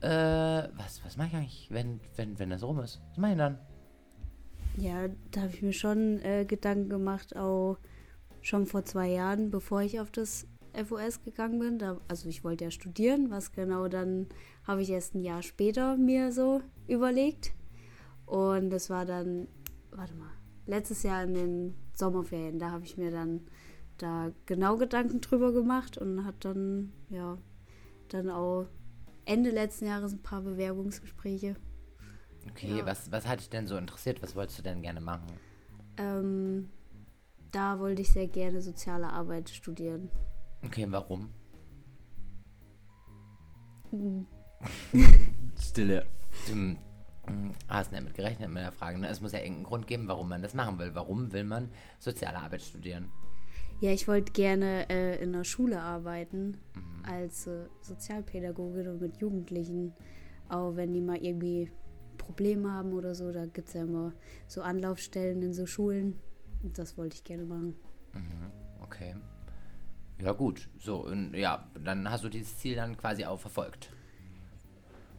Äh, 0.00 0.08
was, 0.08 1.04
was 1.04 1.16
mache 1.16 1.28
ich 1.28 1.34
eigentlich, 1.34 1.66
wenn, 1.70 2.00
wenn, 2.16 2.38
wenn 2.38 2.50
das 2.50 2.62
rum 2.62 2.80
ist? 2.80 3.00
Was 3.10 3.18
mache 3.18 3.32
ich 3.32 3.38
dann? 3.38 3.58
Ja, 4.76 5.08
da 5.30 5.42
habe 5.42 5.52
ich 5.52 5.62
mir 5.62 5.72
schon 5.72 6.20
äh, 6.22 6.44
Gedanken 6.44 6.88
gemacht, 6.88 7.36
auch 7.36 7.78
schon 8.40 8.66
vor 8.66 8.84
zwei 8.84 9.08
Jahren, 9.08 9.50
bevor 9.50 9.82
ich 9.82 10.00
auf 10.00 10.10
das 10.10 10.46
FOS 10.74 11.22
gegangen 11.22 11.58
bin. 11.58 11.78
Da, 11.78 12.00
also 12.08 12.28
ich 12.28 12.44
wollte 12.44 12.64
ja 12.64 12.70
studieren, 12.70 13.30
was 13.30 13.52
genau 13.52 13.88
dann 13.88 14.26
habe 14.66 14.82
ich 14.82 14.90
erst 14.90 15.14
ein 15.14 15.22
Jahr 15.22 15.42
später 15.42 15.96
mir 15.96 16.32
so 16.32 16.60
überlegt. 16.88 17.52
Und 18.26 18.70
das 18.70 18.88
war 18.90 19.04
dann, 19.04 19.48
warte 19.90 20.14
mal, 20.14 20.30
letztes 20.66 21.02
Jahr 21.02 21.24
in 21.24 21.34
den 21.34 21.74
Sommerferien, 21.94 22.58
da 22.58 22.70
habe 22.70 22.84
ich 22.84 22.96
mir 22.96 23.10
dann 23.10 23.42
da 23.98 24.32
genau 24.46 24.76
Gedanken 24.76 25.20
drüber 25.20 25.52
gemacht 25.52 25.98
und 25.98 26.24
hat 26.24 26.44
dann, 26.44 26.92
ja, 27.10 27.38
dann 28.08 28.30
auch 28.30 28.66
Ende 29.24 29.50
letzten 29.50 29.86
Jahres 29.86 30.12
ein 30.12 30.22
paar 30.22 30.42
Bewerbungsgespräche. 30.42 31.56
Okay, 32.50 32.78
Ja. 32.78 32.86
was, 32.86 33.12
was 33.12 33.26
hat 33.26 33.40
dich 33.40 33.50
denn 33.50 33.66
so 33.66 33.76
interessiert? 33.76 34.22
Was 34.22 34.34
wolltest 34.34 34.58
du 34.58 34.62
denn 34.62 34.82
gerne 34.82 35.00
machen? 35.00 35.26
Ähm, 35.96 36.70
da 37.52 37.78
wollte 37.78 38.02
ich 38.02 38.10
sehr 38.10 38.26
gerne 38.26 38.60
soziale 38.62 39.08
Arbeit 39.12 39.50
studieren. 39.50 40.10
Okay, 40.64 40.86
warum? 40.88 41.30
Mhm. 43.90 44.26
Stille. 45.60 46.06
Du 46.46 46.76
hast 47.68 47.92
nicht 47.92 48.02
damit 48.02 48.14
gerechnet 48.14 48.50
mit 48.50 48.62
der 48.62 48.72
Frage. 48.72 48.98
Ne? 48.98 49.08
Es 49.08 49.20
muss 49.20 49.32
ja 49.32 49.38
irgendeinen 49.38 49.64
Grund 49.64 49.86
geben, 49.86 50.08
warum 50.08 50.28
man 50.28 50.42
das 50.42 50.54
machen 50.54 50.78
will. 50.78 50.94
Warum 50.94 51.32
will 51.32 51.44
man 51.44 51.68
soziale 51.98 52.38
Arbeit 52.38 52.62
studieren? 52.62 53.10
Ja, 53.80 53.90
ich 53.90 54.06
wollte 54.06 54.32
gerne 54.32 54.88
äh, 54.88 55.22
in 55.22 55.32
der 55.32 55.44
Schule 55.44 55.80
arbeiten 55.80 56.58
mhm. 56.74 57.04
als 57.04 57.46
äh, 57.46 57.66
Sozialpädagogin 57.80 58.88
und 58.88 59.00
mit 59.00 59.16
Jugendlichen. 59.18 59.92
Auch 60.48 60.76
wenn 60.76 60.92
die 60.92 61.00
mal 61.00 61.16
irgendwie 61.16 61.70
Probleme 62.18 62.72
haben 62.72 62.92
oder 62.92 63.14
so, 63.14 63.32
da 63.32 63.46
gibt 63.46 63.68
es 63.68 63.74
ja 63.74 63.82
immer 63.82 64.12
so 64.46 64.62
Anlaufstellen 64.62 65.42
in 65.42 65.52
so 65.52 65.66
Schulen. 65.66 66.18
Und 66.62 66.78
das 66.78 66.96
wollte 66.96 67.16
ich 67.16 67.24
gerne 67.24 67.44
machen. 67.44 67.74
Mhm. 68.14 68.52
Okay. 68.82 69.16
Ja, 70.20 70.32
gut. 70.32 70.68
So, 70.78 71.04
und 71.04 71.34
ja, 71.34 71.68
dann 71.82 72.08
hast 72.10 72.24
du 72.24 72.28
dieses 72.28 72.58
Ziel 72.58 72.76
dann 72.76 72.96
quasi 72.96 73.24
auch 73.24 73.38
verfolgt. 73.38 73.90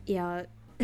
Ja. 0.05 0.43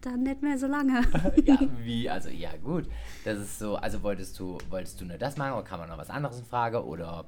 dann 0.00 0.22
nicht 0.22 0.42
mehr 0.42 0.58
so 0.58 0.66
lange. 0.66 1.02
ja, 1.44 1.58
wie? 1.82 2.08
Also, 2.08 2.28
ja, 2.28 2.50
gut. 2.62 2.88
Das 3.24 3.38
ist 3.38 3.58
so, 3.58 3.76
also 3.76 4.02
wolltest 4.02 4.38
du, 4.38 4.58
wolltest 4.68 5.00
du 5.00 5.04
nur 5.04 5.18
das 5.18 5.36
machen 5.36 5.54
oder 5.54 5.64
kann 5.64 5.80
man 5.80 5.88
noch 5.88 5.98
was 5.98 6.10
anderes 6.10 6.38
in 6.38 6.44
Frage 6.44 6.84
oder? 6.84 7.24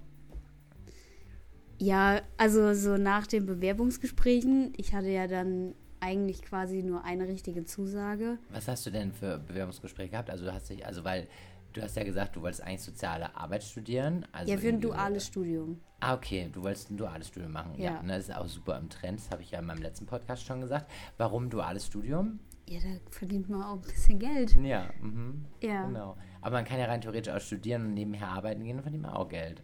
Ja, 1.78 2.20
also 2.38 2.72
so 2.74 2.96
nach 2.96 3.26
den 3.26 3.46
Bewerbungsgesprächen, 3.46 4.72
ich 4.76 4.94
hatte 4.94 5.08
ja 5.08 5.26
dann 5.26 5.74
eigentlich 6.00 6.42
quasi 6.42 6.82
nur 6.82 7.04
eine 7.04 7.26
richtige 7.26 7.64
Zusage. 7.64 8.38
Was 8.50 8.68
hast 8.68 8.86
du 8.86 8.90
denn 8.90 9.12
für 9.12 9.38
Bewerbungsgespräche 9.38 10.10
gehabt? 10.10 10.30
Also 10.30 10.44
du 10.44 10.52
hast 10.52 10.68
dich, 10.70 10.86
also 10.86 11.04
weil 11.04 11.26
du 11.76 11.82
hast 11.82 11.96
ja 11.96 12.04
gesagt, 12.04 12.36
du 12.36 12.42
wolltest 12.42 12.62
eigentlich 12.62 12.82
soziale 12.82 13.36
Arbeit 13.36 13.62
studieren. 13.62 14.26
Also 14.32 14.52
ja, 14.52 14.58
für 14.58 14.68
ein 14.68 14.80
duales 14.80 15.26
Studium. 15.26 15.80
Ah, 16.00 16.14
okay, 16.14 16.48
du 16.52 16.62
wolltest 16.62 16.90
ein 16.90 16.96
duales 16.96 17.28
Studium 17.28 17.52
machen. 17.52 17.74
Ja, 17.76 17.92
ja 17.92 18.02
ne, 18.02 18.16
das 18.16 18.28
ist 18.28 18.34
auch 18.34 18.46
super 18.46 18.78
im 18.78 18.88
Trend, 18.88 19.20
das 19.20 19.30
habe 19.30 19.42
ich 19.42 19.50
ja 19.50 19.58
in 19.58 19.66
meinem 19.66 19.82
letzten 19.82 20.06
Podcast 20.06 20.44
schon 20.44 20.60
gesagt. 20.60 20.90
Warum 21.18 21.50
duales 21.50 21.86
Studium? 21.86 22.40
Ja, 22.68 22.80
da 22.80 22.88
verdient 23.10 23.48
man 23.48 23.62
auch 23.62 23.74
ein 23.74 23.80
bisschen 23.82 24.18
Geld. 24.18 24.56
Ja, 24.56 24.90
mhm. 25.00 25.44
ja. 25.62 25.86
Genau. 25.86 26.16
Aber 26.40 26.56
man 26.56 26.64
kann 26.64 26.78
ja 26.80 26.86
rein 26.86 27.00
theoretisch 27.00 27.32
auch 27.32 27.40
studieren 27.40 27.86
und 27.86 27.94
nebenher 27.94 28.28
arbeiten 28.28 28.64
gehen 28.64 28.76
und 28.76 28.82
verdient 28.82 29.02
man 29.02 29.12
auch 29.12 29.28
Geld. 29.28 29.62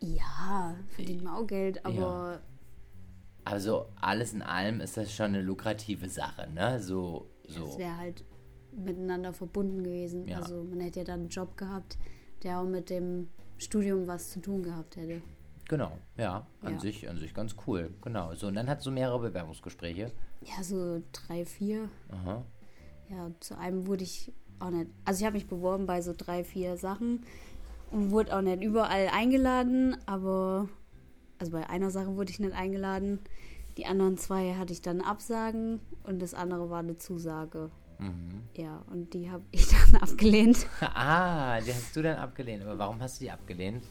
Ja, 0.00 0.76
verdient 0.88 1.24
man 1.24 1.34
auch 1.34 1.46
Geld, 1.46 1.84
aber. 1.84 2.34
Ja. 2.34 2.40
Also 3.44 3.86
alles 4.00 4.32
in 4.32 4.42
allem 4.42 4.80
ist 4.80 4.96
das 4.96 5.12
schon 5.12 5.26
eine 5.26 5.40
lukrative 5.40 6.08
Sache, 6.08 6.50
ne? 6.50 6.80
So. 6.80 7.30
so. 7.46 7.66
Das 7.66 7.78
wäre 7.78 7.96
halt 7.96 8.24
miteinander 8.76 9.32
verbunden 9.32 9.82
gewesen. 9.82 10.26
Ja. 10.28 10.38
Also 10.38 10.62
man 10.64 10.80
hätte 10.80 11.00
ja 11.00 11.04
dann 11.04 11.20
einen 11.20 11.28
Job 11.28 11.56
gehabt, 11.56 11.98
der 12.42 12.60
auch 12.60 12.66
mit 12.66 12.90
dem 12.90 13.28
Studium 13.58 14.06
was 14.06 14.30
zu 14.30 14.40
tun 14.40 14.62
gehabt 14.62 14.96
hätte. 14.96 15.22
Genau, 15.68 15.98
ja, 16.16 16.46
an 16.62 16.74
ja. 16.74 16.80
sich, 16.80 17.08
an 17.08 17.18
sich 17.18 17.34
ganz 17.34 17.56
cool. 17.66 17.90
Genau. 18.02 18.34
So, 18.34 18.46
und 18.46 18.54
dann 18.54 18.68
hat 18.68 18.82
so 18.82 18.90
mehrere 18.90 19.18
Bewerbungsgespräche. 19.18 20.12
Ja, 20.42 20.62
so 20.62 21.02
drei, 21.12 21.44
vier. 21.44 21.88
Aha. 22.08 22.44
Ja, 23.10 23.30
zu 23.40 23.58
einem 23.58 23.86
wurde 23.86 24.04
ich 24.04 24.32
auch 24.60 24.70
nicht. 24.70 24.90
Also 25.04 25.20
ich 25.20 25.26
habe 25.26 25.34
mich 25.34 25.48
beworben 25.48 25.86
bei 25.86 26.02
so 26.02 26.12
drei, 26.16 26.44
vier 26.44 26.76
Sachen 26.76 27.24
und 27.90 28.10
wurde 28.10 28.36
auch 28.36 28.42
nicht 28.42 28.62
überall 28.62 29.08
eingeladen, 29.12 29.96
aber 30.06 30.68
also 31.38 31.52
bei 31.52 31.68
einer 31.68 31.90
Sache 31.90 32.16
wurde 32.16 32.30
ich 32.30 32.40
nicht 32.40 32.54
eingeladen. 32.54 33.20
Die 33.76 33.86
anderen 33.86 34.16
zwei 34.16 34.54
hatte 34.54 34.72
ich 34.72 34.82
dann 34.82 35.00
Absagen 35.00 35.80
und 36.04 36.20
das 36.20 36.32
andere 36.32 36.70
war 36.70 36.78
eine 36.78 36.96
Zusage. 36.96 37.70
Mhm. 37.98 38.42
Ja, 38.54 38.84
und 38.90 39.12
die 39.14 39.30
habe 39.30 39.44
ich 39.50 39.68
dann 39.68 40.00
abgelehnt. 40.00 40.66
ah, 40.80 41.60
die 41.60 41.72
hast 41.72 41.94
du 41.96 42.02
dann 42.02 42.16
abgelehnt. 42.16 42.62
Aber 42.62 42.78
warum 42.78 43.00
hast 43.00 43.20
du 43.20 43.24
die 43.24 43.30
abgelehnt? 43.30 43.84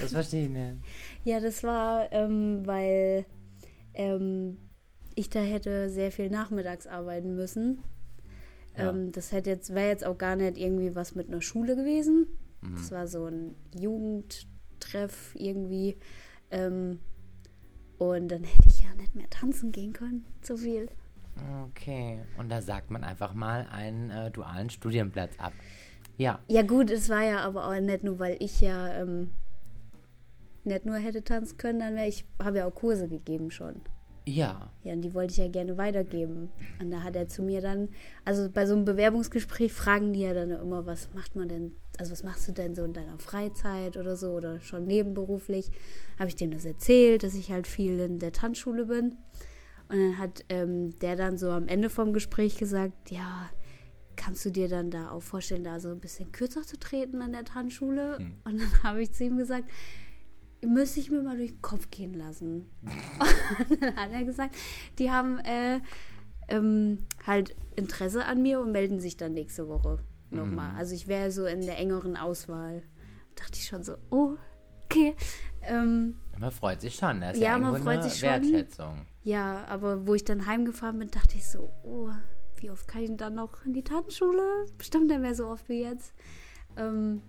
Das 0.00 0.12
verstehe 0.12 0.44
ich 0.44 0.50
nicht. 0.50 0.76
Ja, 1.24 1.40
das 1.40 1.62
war, 1.62 2.10
ähm, 2.12 2.66
weil 2.66 3.24
ähm, 3.94 4.58
ich 5.14 5.30
da 5.30 5.40
hätte 5.40 5.88
sehr 5.88 6.10
viel 6.10 6.30
nachmittags 6.30 6.86
arbeiten 6.86 7.34
müssen. 7.36 7.82
Ja. 8.76 8.90
Ähm, 8.90 9.12
das 9.12 9.32
hätte 9.32 9.50
jetzt, 9.50 9.74
wäre 9.74 9.88
jetzt 9.88 10.04
auch 10.04 10.18
gar 10.18 10.36
nicht 10.36 10.58
irgendwie 10.58 10.94
was 10.94 11.14
mit 11.14 11.28
einer 11.28 11.42
Schule 11.42 11.76
gewesen. 11.76 12.26
Mhm. 12.60 12.74
Das 12.76 12.90
war 12.90 13.06
so 13.06 13.26
ein 13.26 13.54
Jugendtreff 13.74 15.34
irgendwie. 15.34 15.96
Ähm, 16.50 16.98
und 17.98 18.28
dann 18.28 18.44
hätte 18.44 18.68
ich 18.68 18.82
ja 18.82 18.94
nicht 18.94 19.14
mehr 19.14 19.30
tanzen 19.30 19.70
gehen 19.72 19.92
können, 19.92 20.24
so 20.42 20.56
viel. 20.56 20.88
Okay, 21.64 22.20
und 22.38 22.50
da 22.50 22.60
sagt 22.60 22.90
man 22.90 23.04
einfach 23.04 23.34
mal 23.34 23.66
einen 23.70 24.10
äh, 24.10 24.30
dualen 24.30 24.70
Studienplatz 24.70 25.32
ab. 25.38 25.52
Ja. 26.18 26.40
Ja, 26.48 26.62
gut, 26.62 26.90
es 26.90 27.08
war 27.08 27.22
ja 27.22 27.40
aber 27.40 27.66
auch 27.66 27.80
nicht 27.80 28.04
nur, 28.04 28.18
weil 28.18 28.36
ich 28.38 28.60
ja 28.60 28.92
ähm, 28.94 29.30
nicht 30.64 30.84
nur 30.84 30.96
hätte 30.96 31.24
tanzen 31.24 31.56
können, 31.56 31.80
dann 31.80 31.96
wäre 31.96 32.08
ich, 32.08 32.24
habe 32.38 32.58
ja 32.58 32.66
auch 32.66 32.74
Kurse 32.74 33.08
gegeben 33.08 33.50
schon. 33.50 33.80
Ja. 34.24 34.70
Ja, 34.84 34.92
und 34.92 35.02
die 35.02 35.14
wollte 35.14 35.32
ich 35.32 35.38
ja 35.38 35.48
gerne 35.48 35.76
weitergeben. 35.76 36.50
Und 36.80 36.90
da 36.90 37.02
hat 37.02 37.16
er 37.16 37.26
zu 37.26 37.42
mir 37.42 37.60
dann, 37.60 37.88
also 38.24 38.48
bei 38.48 38.66
so 38.66 38.74
einem 38.74 38.84
Bewerbungsgespräch 38.84 39.72
fragen 39.72 40.12
die 40.12 40.20
ja 40.20 40.32
dann 40.32 40.50
immer, 40.50 40.86
was 40.86 41.12
macht 41.14 41.34
man 41.34 41.48
denn, 41.48 41.72
also 41.98 42.12
was 42.12 42.22
machst 42.22 42.46
du 42.46 42.52
denn 42.52 42.74
so 42.74 42.84
in 42.84 42.92
deiner 42.92 43.18
Freizeit 43.18 43.96
oder 43.96 44.16
so 44.16 44.32
oder 44.32 44.60
schon 44.60 44.86
nebenberuflich? 44.86 45.70
Habe 46.18 46.28
ich 46.28 46.36
dem 46.36 46.52
das 46.52 46.64
erzählt, 46.64 47.24
dass 47.24 47.34
ich 47.34 47.50
halt 47.50 47.66
viel 47.66 47.98
in 47.98 48.20
der 48.20 48.32
Tanzschule 48.32 48.86
bin. 48.86 49.16
Und 49.92 49.98
dann 49.98 50.18
hat 50.18 50.44
ähm, 50.48 50.98
der 51.00 51.16
dann 51.16 51.36
so 51.36 51.50
am 51.50 51.68
Ende 51.68 51.90
vom 51.90 52.14
Gespräch 52.14 52.56
gesagt, 52.56 53.10
ja, 53.10 53.50
kannst 54.16 54.44
du 54.44 54.50
dir 54.50 54.68
dann 54.68 54.90
da 54.90 55.10
auch 55.10 55.22
vorstellen, 55.22 55.64
da 55.64 55.80
so 55.80 55.90
ein 55.90 56.00
bisschen 56.00 56.32
kürzer 56.32 56.62
zu 56.62 56.78
treten 56.78 57.20
an 57.20 57.32
der 57.32 57.44
Tanzschule? 57.44 58.16
Hm. 58.18 58.34
Und 58.44 58.60
dann 58.60 58.72
habe 58.82 59.02
ich 59.02 59.12
zu 59.12 59.24
ihm 59.24 59.36
gesagt, 59.36 59.64
müsste 60.64 61.00
ich 61.00 61.10
mir 61.10 61.22
mal 61.22 61.36
durch 61.36 61.52
den 61.52 61.62
Kopf 61.62 61.90
gehen 61.90 62.14
lassen. 62.14 62.70
und 63.68 63.82
dann 63.82 63.96
hat 63.96 64.12
er 64.12 64.24
gesagt, 64.24 64.56
die 64.98 65.10
haben 65.10 65.38
äh, 65.40 65.80
ähm, 66.48 66.98
halt 67.26 67.54
Interesse 67.76 68.24
an 68.24 68.40
mir 68.40 68.60
und 68.60 68.72
melden 68.72 68.98
sich 68.98 69.18
dann 69.18 69.34
nächste 69.34 69.68
Woche 69.68 69.98
nochmal. 70.30 70.72
Mhm. 70.72 70.78
Also 70.78 70.94
ich 70.94 71.06
wäre 71.06 71.30
so 71.30 71.44
in 71.44 71.60
der 71.60 71.78
engeren 71.78 72.16
Auswahl. 72.16 72.82
Da 73.34 73.44
dachte 73.44 73.58
ich 73.58 73.66
schon 73.66 73.82
so, 73.82 73.96
oh, 74.10 74.36
okay. 74.84 75.14
Ähm, 75.62 76.16
man 76.38 76.50
freut 76.50 76.80
sich 76.80 76.94
schon, 76.94 77.20
das 77.20 77.34
ist 77.34 77.42
ja, 77.42 77.50
ja 77.50 77.58
man 77.58 77.82
freut 77.82 78.02
sich 78.02 78.18
schon. 78.18 78.30
Wertschätzung. 78.30 79.06
Ja, 79.24 79.64
aber 79.68 80.06
wo 80.06 80.14
ich 80.14 80.24
dann 80.24 80.46
heimgefahren 80.46 80.98
bin, 80.98 81.10
dachte 81.10 81.36
ich 81.36 81.48
so, 81.48 81.70
oh, 81.84 82.10
wie 82.56 82.70
oft 82.70 82.88
kann 82.88 83.02
ich 83.02 83.16
dann 83.16 83.34
noch 83.34 83.64
in 83.64 83.72
die 83.72 83.84
Tanzschule? 83.84 84.66
Bestimmt 84.78 85.08
nicht 85.08 85.20
mehr 85.20 85.34
so 85.34 85.48
oft 85.48 85.68
wie 85.68 85.82
jetzt. 85.82 86.14
Ähm, 86.76 87.22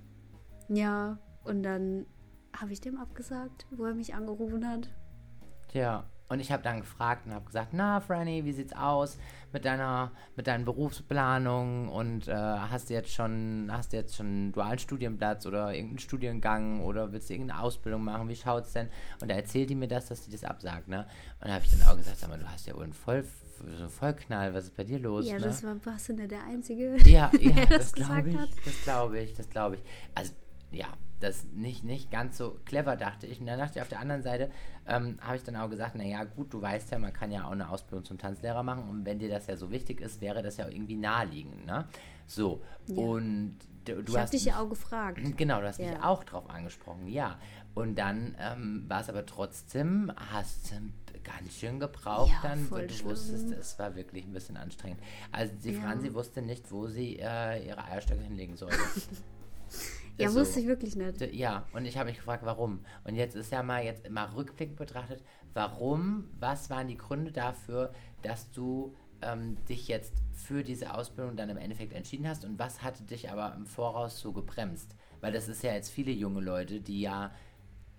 ja, 0.70 1.20
und 1.44 1.64
dann 1.64 2.06
habe 2.56 2.72
ich 2.72 2.82
dem 2.82 2.98
abgesagt, 2.98 3.66
wo 3.72 3.86
er 3.86 3.94
mich 3.94 4.16
angerufen 4.16 4.68
hat. 4.68 4.90
Ja, 5.74 6.06
und 6.30 6.40
ich 6.40 6.52
habe 6.52 6.64
dann 6.64 6.80
gefragt 6.80 7.26
und 7.26 7.34
habe 7.34 7.46
gesagt, 7.46 7.70
na, 7.74 8.00
Franny, 8.00 8.46
wie 8.46 8.54
sieht's 8.54 8.74
aus 8.74 9.18
mit 9.54 9.66
deiner, 9.66 10.12
mit 10.36 10.48
deinen 10.48 10.66
Berufsplanungen 10.66 11.88
und 11.88 12.28
äh, 12.28 12.34
hast 12.34 12.90
du 12.90 12.94
jetzt 12.94 13.12
schon, 13.12 13.70
hast 13.72 13.94
du 13.94 13.98
jetzt 13.98 14.16
schon 14.16 14.26
einen 14.26 14.52
dualen 14.52 14.80
Studienplatz 14.80 15.46
oder 15.46 15.74
irgendeinen 15.74 16.00
Studiengang 16.00 16.82
oder 16.82 17.12
willst 17.12 17.30
du 17.30 17.36
irgendeine 17.36 17.62
Ausbildung 17.62 18.04
machen? 18.04 18.28
Wie 18.28 18.36
schaut's 18.36 18.74
denn? 18.74 18.90
Und 19.22 19.30
da 19.30 19.36
erzählt 19.36 19.70
die 19.70 19.76
mir 19.76 19.88
das, 19.88 20.08
dass 20.08 20.22
die 20.22 20.32
das 20.32 20.44
absagt, 20.44 20.88
ne? 20.88 21.06
Und 21.40 21.48
da 21.48 21.54
habe 21.54 21.66
ich 21.66 21.72
dann 21.72 21.88
auch 21.88 21.96
gesagt, 21.96 22.18
sag 22.18 22.30
mal, 22.30 22.40
du 22.40 22.50
hast 22.50 22.66
ja 22.68 22.76
wohl 22.76 22.84
einen 22.84 22.94
voll 22.94 23.24
so 23.78 23.84
ein 23.84 23.90
Vollknall, 23.90 24.54
was 24.54 24.66
ist 24.66 24.76
bei 24.76 24.84
dir 24.84 25.00
los? 25.00 25.26
Ja, 25.26 25.36
ne? 25.36 25.42
das 25.42 25.64
war 25.64 25.76
warst 25.86 26.10
du 26.10 26.14
nicht 26.14 26.32
der 26.32 26.44
Einzige, 26.44 26.98
ja, 27.06 27.32
ja, 27.40 27.54
der 27.54 27.66
das, 27.68 27.92
das 27.92 27.94
glaube 27.94 28.30
ich, 28.30 28.38
hat. 28.38 28.50
das 28.66 28.84
glaube 28.84 29.20
ich, 29.20 29.34
das 29.36 29.50
glaube 29.50 29.76
ich. 29.76 29.82
Also 30.16 30.34
ja, 30.72 30.88
das 31.24 31.46
nicht, 31.54 31.84
nicht 31.84 32.12
ganz 32.12 32.38
so 32.38 32.60
clever, 32.66 32.96
dachte 32.96 33.26
ich. 33.28 33.40
Und 33.40 33.48
dann 33.48 33.60
dachte 33.60 33.78
ich 33.78 33.82
auf 33.82 33.90
der 33.90 34.00
anderen 34.00 34.22
Seite, 34.22 34.52
ähm, 34.88 35.18
habe 35.22 35.38
ich 35.38 35.44
dann 35.44 35.56
auch 35.56 35.70
gesagt, 35.70 35.96
naja, 35.96 36.24
gut, 36.24 36.54
du 36.54 36.62
weißt 36.62 36.92
ja, 36.92 37.00
man 37.00 37.14
kann 37.14 37.32
ja 37.32 37.46
auch 37.46 37.52
eine 37.52 37.70
Ausbildung 37.70 38.06
zum 38.06 38.18
Tanzlehrer 38.18 38.64
machen 38.64 38.90
und 38.90 39.06
wenn 39.06 39.20
dir 39.20 39.30
das 39.30 39.48
ja 39.48 39.56
so 39.56 39.72
wichtig 39.72 40.02
ist, 40.02 40.22
wäre 40.22 40.44
das 40.44 40.58
ja 40.58 40.68
irgendwie 40.68 40.96
naheliegend, 40.96 41.66
ne? 41.66 41.88
So, 42.26 42.62
ja. 42.88 42.96
und 42.96 43.58
du, 43.86 44.02
du 44.02 44.14
ich 44.14 44.18
hast 44.18 44.34
dich 44.34 44.46
ja 44.46 44.60
auch 44.60 44.70
gefragt. 44.70 45.20
Genau, 45.38 45.62
du 45.62 45.68
hast 45.68 45.80
ja. 45.80 45.90
mich 45.90 46.04
auch 46.04 46.24
drauf 46.24 46.50
angesprochen, 46.50 47.08
ja. 47.08 47.38
Und 47.74 47.96
dann 47.96 48.36
ähm, 48.40 48.86
war 48.88 49.02
es 49.02 49.10
aber 49.10 49.26
trotzdem, 49.26 50.12
hast 50.32 50.74
ganz 51.24 51.54
schön 51.58 51.80
gebraucht 51.80 52.32
ja, 52.32 52.50
dann, 52.50 52.70
weil 52.70 52.88
du 52.88 52.94
schlimm. 52.94 53.12
wusstest, 53.12 53.52
es 53.52 53.80
war 53.80 53.96
wirklich 53.96 54.26
ein 54.26 54.34
bisschen 54.34 54.58
anstrengend. 54.58 55.00
Also 55.32 55.54
die. 55.64 55.74
Franzi 55.74 56.14
wusste 56.14 56.42
nicht, 56.42 56.72
wo 56.72 56.88
sie 56.88 57.18
äh, 57.20 57.66
ihre 57.66 57.84
Eierstöcke 57.84 58.22
hinlegen 58.22 58.56
sollte. 58.58 58.78
Ja, 60.18 60.30
so. 60.30 60.40
wusste 60.40 60.60
ich 60.60 60.68
wirklich 60.68 60.96
nicht. 60.96 61.34
Ja, 61.34 61.66
und 61.74 61.86
ich 61.86 61.98
habe 61.98 62.10
mich 62.10 62.18
gefragt, 62.18 62.46
warum. 62.46 62.86
Und 63.04 63.16
jetzt 63.16 63.36
ist 63.36 63.52
ja 63.52 63.64
mal 63.64 63.84
jetzt 63.84 64.10
mal 64.10 64.26
rückblickend 64.26 64.78
betrachtet, 64.78 65.24
warum, 65.54 66.30
was 66.40 66.70
waren 66.70 66.88
die 66.88 66.98
Gründe 66.98 67.32
dafür, 67.32 67.92
dass 68.22 68.52
du 68.52 68.96
ähm, 69.22 69.58
dich 69.66 69.88
jetzt 69.88 70.14
für 70.34 70.64
diese 70.64 70.94
Ausbildung 70.94 71.36
dann 71.36 71.50
im 71.50 71.58
Endeffekt 71.58 71.94
entschieden 71.94 72.28
hast 72.28 72.46
und 72.46 72.60
was 72.60 72.84
hatte 72.84 73.04
dich 73.04 73.32
aber 73.32 73.56
im 73.56 73.66
Voraus 73.66 74.20
so 74.20 74.34
gebremst? 74.34 74.96
Weil 75.22 75.32
das 75.32 75.48
ist 75.48 75.64
ja 75.64 75.74
jetzt 75.74 75.90
viele 75.90 76.12
junge 76.12 76.42
Leute, 76.42 76.82
die 76.82 77.02
ja 77.02 77.32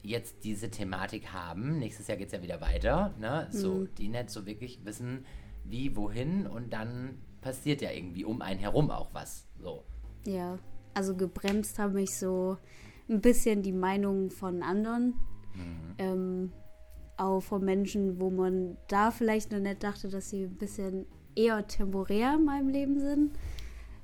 jetzt 0.02 0.44
diese 0.44 0.71
Thematik 0.71 1.33
haben. 1.33 1.78
Nächstes 1.78 2.06
Jahr 2.06 2.18
geht 2.18 2.26
es 2.26 2.33
ja 2.33 2.42
wieder 2.42 2.61
weiter, 2.61 3.14
ne? 3.18 3.49
So, 3.50 3.75
mhm. 3.75 3.94
die 3.97 4.09
nicht 4.09 4.30
so 4.30 4.44
wirklich 4.44 4.85
wissen, 4.85 5.25
wie, 5.64 5.97
wohin 5.97 6.47
und 6.47 6.73
dann 6.73 7.18
passiert 7.40 7.80
ja 7.80 7.90
irgendwie 7.90 8.25
um 8.25 8.42
einen 8.42 8.61
herum 8.61 8.90
auch 8.90 9.14
was. 9.14 9.47
So. 9.59 9.85
Ja. 10.26 10.59
Also 10.95 11.15
gebremst 11.17 11.79
haben 11.79 11.95
mich 11.95 12.17
so 12.17 12.57
ein 13.09 13.21
bisschen 13.21 13.63
die 13.63 13.73
Meinung 13.73 14.31
von 14.31 14.63
anderen. 14.63 15.15
Mhm. 15.55 15.95
Ähm, 15.99 16.53
auch 17.17 17.41
von 17.41 17.65
Menschen, 17.65 18.19
wo 18.21 18.31
man 18.31 18.77
da 18.89 19.11
vielleicht 19.11 19.53
noch 19.53 19.61
nicht 19.61 19.83
dachte, 19.85 20.09
dass 20.09 20.31
sie 20.31 20.45
ein 20.45 20.57
bisschen 20.57 21.07
eher 21.37 21.65
temporär 21.67 22.35
in 22.35 22.45
meinem 22.45 22.69
Leben 22.69 22.99
sind. 22.99 23.33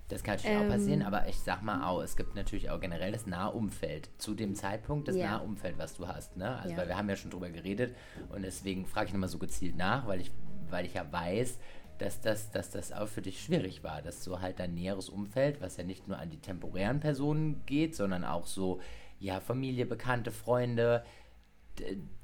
Das 0.09 0.23
kann 0.25 0.37
natürlich 0.37 0.57
Ähm. 0.61 0.67
auch 0.67 0.73
passieren, 0.75 1.03
aber 1.03 1.29
ich 1.29 1.39
sag 1.41 1.63
mal 1.63 1.89
auch, 1.89 2.03
es 2.03 2.17
gibt 2.17 2.35
natürlich 2.35 2.71
auch 2.71 2.81
generell 2.81 3.13
das 3.13 3.27
nahe 3.27 3.53
Umfeld. 3.53 4.11
Zu 4.19 4.35
dem 4.35 4.55
Zeitpunkt 4.55 5.07
das 5.09 5.17
Ja. 5.17 5.39
nahe 5.39 5.43
Umfeld, 5.45 5.79
was 5.79 5.95
du 5.97 6.07
hast. 6.09 6.37
Ne? 6.37 6.57
Also, 6.59 6.71
Ja. 6.71 6.77
weil 6.79 6.89
wir 6.89 6.97
haben 6.97 7.09
ja 7.09 7.17
schon 7.17 7.31
drüber 7.31 7.49
geredet 7.51 7.95
und 8.35 8.43
deswegen 8.43 8.87
frage 8.87 9.07
ich 9.09 9.13
nochmal 9.13 9.29
so 9.29 9.39
gezielt 9.39 9.77
nach, 9.77 10.07
weil 10.07 10.21
ich, 10.21 10.31
weil 10.69 10.85
ich 10.85 10.95
ja 10.95 11.05
weiß, 11.11 11.59
dass 12.00 12.21
das, 12.21 12.50
dass 12.50 12.71
das 12.71 12.92
auch 12.92 13.09
für 13.09 13.23
dich 13.23 13.42
schwierig 13.42 13.85
war, 13.85 14.00
dass 14.00 14.25
so 14.25 14.40
halt 14.40 14.59
dein 14.59 14.75
näheres 14.75 15.09
Umfeld, 15.09 15.61
was 15.61 15.76
ja 15.76 15.85
nicht 15.85 16.09
nur 16.09 16.19
an 16.19 16.30
die 16.30 16.38
temporären 16.38 17.00
Personen 17.00 17.62
geht, 17.66 17.95
sondern 17.95 18.25
auch 18.25 18.47
so, 18.47 18.80
ja, 19.19 19.40
Familie, 19.40 19.85
Bekannte, 19.85 20.30
Freunde, 20.30 21.04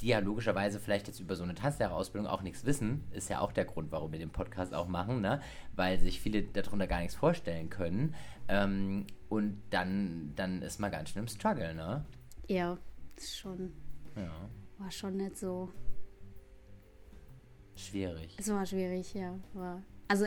die 0.01 0.09
ja 0.09 0.19
logischerweise 0.19 0.81
vielleicht 0.81 1.09
jetzt 1.09 1.21
über 1.21 1.37
so 1.37 1.45
eine 1.45 1.55
Tanzlehrerausbildung 1.55 2.29
auch 2.29 2.43
nichts 2.43 2.65
wissen, 2.65 3.05
ist 3.11 3.29
ja 3.29 3.41
auch 3.41 3.53
der 3.53 3.65
Grund, 3.65 3.93
warum 3.93 4.13
wir 4.13 4.19
den 4.19 4.31
Podcast 4.31 4.75
auch 4.75 4.89
machen, 4.89 5.21
ne? 5.21 5.41
weil 5.75 5.99
sich 5.99 6.21
viele 6.21 6.43
darunter 6.43 6.87
gar 6.87 7.01
nichts 7.01 7.15
vorstellen 7.15 7.71
können. 7.71 8.15
Ähm, 8.49 9.07
und 9.29 9.63
dann, 9.71 10.33
dann 10.37 10.63
ist 10.63 10.79
man 10.79 10.91
ganz 10.91 11.11
schön 11.11 11.23
im 11.23 11.29
Struggle, 11.29 11.75
ne? 11.75 12.05
Ja, 12.49 12.79
ist 13.17 13.39
schon, 13.39 13.73
Ja, 14.15 14.31
war 14.79 14.91
schon 14.91 15.17
nicht 15.17 15.37
so. 15.37 15.71
Schwierig. 17.77 18.37
Es 18.39 18.49
war 18.49 18.67
schwierig, 18.67 19.15
ja. 19.15 19.39
War, 19.55 19.83
also 20.09 20.27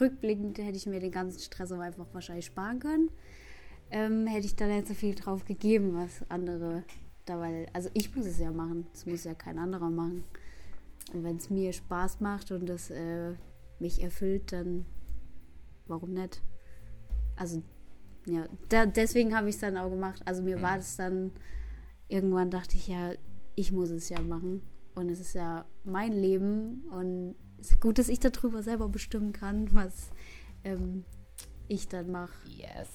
rückblickend 0.00 0.58
hätte 0.58 0.76
ich 0.76 0.86
mir 0.86 1.00
den 1.00 1.12
ganzen 1.12 1.40
Stress 1.40 1.72
aber 1.72 1.82
einfach 1.82 2.06
wahrscheinlich 2.12 2.46
sparen 2.46 2.80
können. 2.80 3.10
Ähm, 3.90 4.26
hätte 4.26 4.46
ich 4.46 4.56
da 4.56 4.66
nicht 4.66 4.88
so 4.88 4.94
viel 4.94 5.14
drauf 5.14 5.44
gegeben, 5.44 5.94
was 5.94 6.28
andere 6.28 6.82
da, 7.24 7.40
weil, 7.40 7.68
also 7.72 7.90
ich 7.92 8.14
muss 8.14 8.26
es 8.26 8.38
ja 8.38 8.50
machen. 8.50 8.86
Es 8.92 9.06
muss 9.06 9.24
ja 9.24 9.34
kein 9.34 9.58
anderer 9.58 9.90
machen. 9.90 10.24
Und 11.12 11.24
wenn 11.24 11.36
es 11.36 11.50
mir 11.50 11.72
Spaß 11.72 12.20
macht 12.20 12.50
und 12.50 12.68
es 12.68 12.90
äh, 12.90 13.34
mich 13.78 14.02
erfüllt, 14.02 14.52
dann 14.52 14.86
warum 15.86 16.12
nicht? 16.12 16.42
Also, 17.36 17.62
ja, 18.26 18.46
da, 18.68 18.86
deswegen 18.86 19.36
habe 19.36 19.48
ich 19.48 19.56
es 19.56 19.60
dann 19.60 19.76
auch 19.76 19.90
gemacht. 19.90 20.22
Also 20.24 20.42
mir 20.42 20.60
war 20.62 20.78
es 20.78 20.96
dann, 20.96 21.32
irgendwann 22.08 22.50
dachte 22.50 22.76
ich 22.76 22.88
ja, 22.88 23.12
ich 23.54 23.72
muss 23.72 23.90
es 23.90 24.08
ja 24.08 24.20
machen. 24.20 24.62
Und 24.96 25.10
es 25.10 25.20
ist 25.20 25.34
ja 25.34 25.66
mein 25.84 26.12
Leben 26.12 26.84
und 26.90 27.36
es 27.60 27.72
ist 27.72 27.80
gut, 27.80 27.98
dass 27.98 28.08
ich 28.08 28.18
darüber 28.18 28.62
selber 28.62 28.88
bestimmen 28.88 29.32
kann, 29.32 29.72
was 29.74 30.10
ähm, 30.64 31.04
ich 31.68 31.86
dann 31.88 32.10
mache. 32.10 32.32
Yes, 32.48 32.88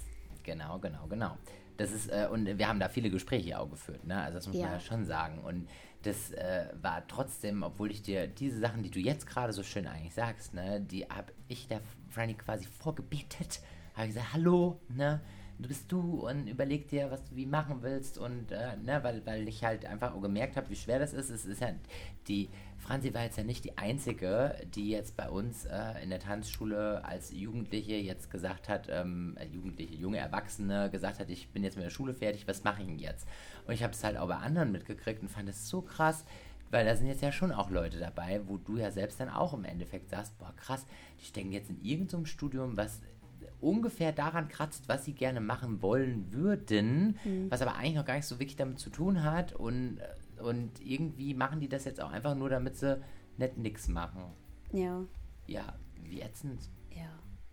genau, 0.43 0.79
genau, 0.79 1.05
genau. 1.07 1.37
Das 1.77 1.91
ist, 1.91 2.09
äh, 2.09 2.27
und 2.29 2.45
wir 2.57 2.67
haben 2.67 2.79
da 2.79 2.89
viele 2.89 3.09
Gespräche 3.11 3.57
auch 3.59 3.69
geführt, 3.69 4.05
ne? 4.05 4.19
Also 4.19 4.39
das 4.39 4.47
muss 4.47 4.55
man 4.57 4.65
Ja. 4.65 4.73
ja 4.73 4.79
schon 4.79 5.05
sagen. 5.05 5.39
Und 5.43 5.67
das 6.01 6.31
äh, 6.31 6.65
war 6.81 7.07
trotzdem, 7.07 7.61
obwohl 7.61 7.91
ich 7.91 8.01
dir 8.01 8.27
diese 8.27 8.59
Sachen, 8.59 8.81
die 8.81 8.89
du 8.89 8.99
jetzt 8.99 9.27
gerade 9.27 9.53
so 9.53 9.61
schön 9.61 9.85
eigentlich 9.87 10.13
sagst, 10.15 10.53
ne, 10.55 10.81
die 10.81 11.05
habe 11.05 11.31
ich 11.47 11.67
der 11.67 11.81
Franny 12.09 12.33
quasi 12.33 12.65
vorgebetet. 12.65 13.61
Habe 13.93 14.07
gesagt, 14.07 14.33
hallo, 14.33 14.79
ne? 14.89 15.21
Du 15.61 15.67
bist 15.67 15.91
du 15.91 16.27
und 16.27 16.47
überleg 16.47 16.87
dir, 16.87 17.11
was 17.11 17.23
du 17.23 17.35
wie 17.35 17.45
machen 17.45 17.83
willst 17.83 18.17
und 18.17 18.51
äh, 18.51 18.77
ne, 18.77 18.99
weil, 19.03 19.23
weil 19.25 19.47
ich 19.47 19.63
halt 19.63 19.85
einfach 19.85 20.15
auch 20.15 20.21
gemerkt 20.21 20.57
habe, 20.57 20.69
wie 20.69 20.75
schwer 20.75 20.97
das 20.97 21.13
ist. 21.13 21.29
Es 21.29 21.45
ist 21.45 21.61
ja 21.61 21.71
die 22.27 22.49
Franzi 22.81 23.13
war 23.13 23.23
jetzt 23.23 23.37
ja 23.37 23.43
nicht 23.43 23.63
die 23.63 23.77
einzige, 23.77 24.55
die 24.73 24.89
jetzt 24.89 25.15
bei 25.15 25.29
uns 25.29 25.65
äh, 25.65 26.01
in 26.01 26.09
der 26.09 26.19
Tanzschule 26.19 27.05
als 27.05 27.31
Jugendliche 27.31 27.93
jetzt 27.93 28.31
gesagt 28.31 28.69
hat, 28.69 28.87
ähm, 28.89 29.37
äh, 29.39 29.45
Jugendliche, 29.45 29.93
junge 29.93 30.17
Erwachsene 30.17 30.89
gesagt 30.89 31.19
hat, 31.19 31.29
ich 31.29 31.49
bin 31.49 31.63
jetzt 31.63 31.75
mit 31.75 31.85
der 31.85 31.91
Schule 31.91 32.15
fertig, 32.15 32.47
was 32.47 32.63
mache 32.63 32.81
ich 32.81 32.87
denn 32.87 32.97
jetzt? 32.97 33.27
Und 33.67 33.75
ich 33.75 33.83
habe 33.83 33.93
es 33.93 34.03
halt 34.03 34.17
auch 34.17 34.27
bei 34.27 34.37
anderen 34.37 34.71
mitgekriegt 34.71 35.21
und 35.21 35.29
fand 35.29 35.47
es 35.47 35.69
so 35.69 35.81
krass, 35.81 36.25
weil 36.71 36.85
da 36.85 36.95
sind 36.95 37.05
jetzt 37.05 37.21
ja 37.21 37.31
schon 37.31 37.51
auch 37.51 37.69
Leute 37.69 37.99
dabei, 37.99 38.41
wo 38.47 38.57
du 38.57 38.77
ja 38.77 38.89
selbst 38.89 39.19
dann 39.19 39.29
auch 39.29 39.53
im 39.53 39.63
Endeffekt 39.63 40.09
sagst, 40.09 40.37
boah 40.39 40.53
krass, 40.55 40.87
die 41.19 41.25
stecken 41.25 41.51
jetzt 41.51 41.69
in 41.69 41.79
irgendeinem 41.83 42.25
Studium, 42.25 42.77
was 42.77 43.01
ungefähr 43.61 44.11
daran 44.11 44.47
kratzt, 44.47 44.89
was 44.89 45.05
sie 45.05 45.13
gerne 45.13 45.39
machen 45.41 45.81
wollen 45.81 46.31
würden, 46.33 47.17
was 47.49 47.61
aber 47.61 47.75
eigentlich 47.75 47.95
noch 47.95 48.05
gar 48.05 48.15
nicht 48.15 48.25
so 48.25 48.35
wirklich 48.39 48.55
damit 48.55 48.79
zu 48.79 48.89
tun 48.89 49.23
hat 49.23 49.53
und, 49.53 49.97
äh, 49.99 50.41
und 50.41 50.71
irgendwie 50.81 51.33
machen 51.33 51.59
die 51.59 51.69
das 51.69 51.85
jetzt 51.85 52.01
auch 52.01 52.11
einfach 52.11 52.35
nur, 52.35 52.49
damit 52.49 52.75
sie 52.77 52.99
nicht 53.37 53.57
nix 53.57 53.87
machen. 53.87 54.23
Ja, 54.73 55.05
Ja, 55.47 55.75
wie 56.03 56.21
ätzend. 56.21 56.69
ja, 56.95 57.09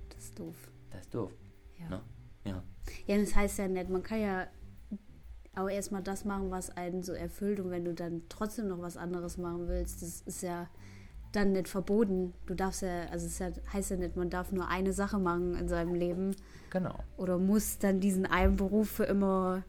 das 0.09 0.25
ist 0.25 0.38
doof. 0.38 0.71
Das 0.90 1.01
ist 1.03 1.14
doof. 1.14 1.33
Ja. 1.79 1.88
Ne? 1.90 2.01
Ja. 2.44 2.62
Ja, 3.07 3.18
das 3.18 3.35
heißt 3.37 3.59
ja 3.59 3.68
nicht, 3.68 3.90
man 3.90 4.03
kann 4.03 4.21
ja 4.21 4.47
auch 5.55 5.68
erstmal 5.68 6.03
das 6.03 6.25
machen, 6.25 6.51
was 6.51 6.71
einen 6.77 7.03
so 7.03 7.12
erfüllt 7.12 7.59
und 7.61 7.71
wenn 7.71 7.85
du 7.85 7.92
dann 7.92 8.23
trotzdem 8.29 8.68
noch 8.68 8.81
was 8.81 8.97
anderes 8.97 9.37
machen 9.38 9.66
willst, 9.68 10.03
das 10.03 10.21
ist 10.23 10.42
ja 10.42 10.68
dann 11.32 11.52
nicht 11.52 11.68
verboten. 11.68 12.34
Du 12.46 12.54
darfst 12.54 12.82
ja, 12.82 13.06
also 13.10 13.26
es 13.26 13.38
ja, 13.38 13.48
heißt 13.72 13.90
ja 13.90 13.96
nicht, 13.96 14.16
man 14.16 14.30
darf 14.30 14.52
nur 14.52 14.68
eine 14.68 14.92
Sache 14.92 15.18
machen 15.18 15.54
in 15.54 15.68
seinem 15.68 15.94
Leben 15.94 16.34
Genau. 16.70 16.94
oder 17.16 17.38
muss 17.38 17.78
dann 17.78 18.00
diesen 18.00 18.26
einen 18.26 18.56
Beruf 18.56 18.88
für 18.90 19.04
immer 19.04 19.62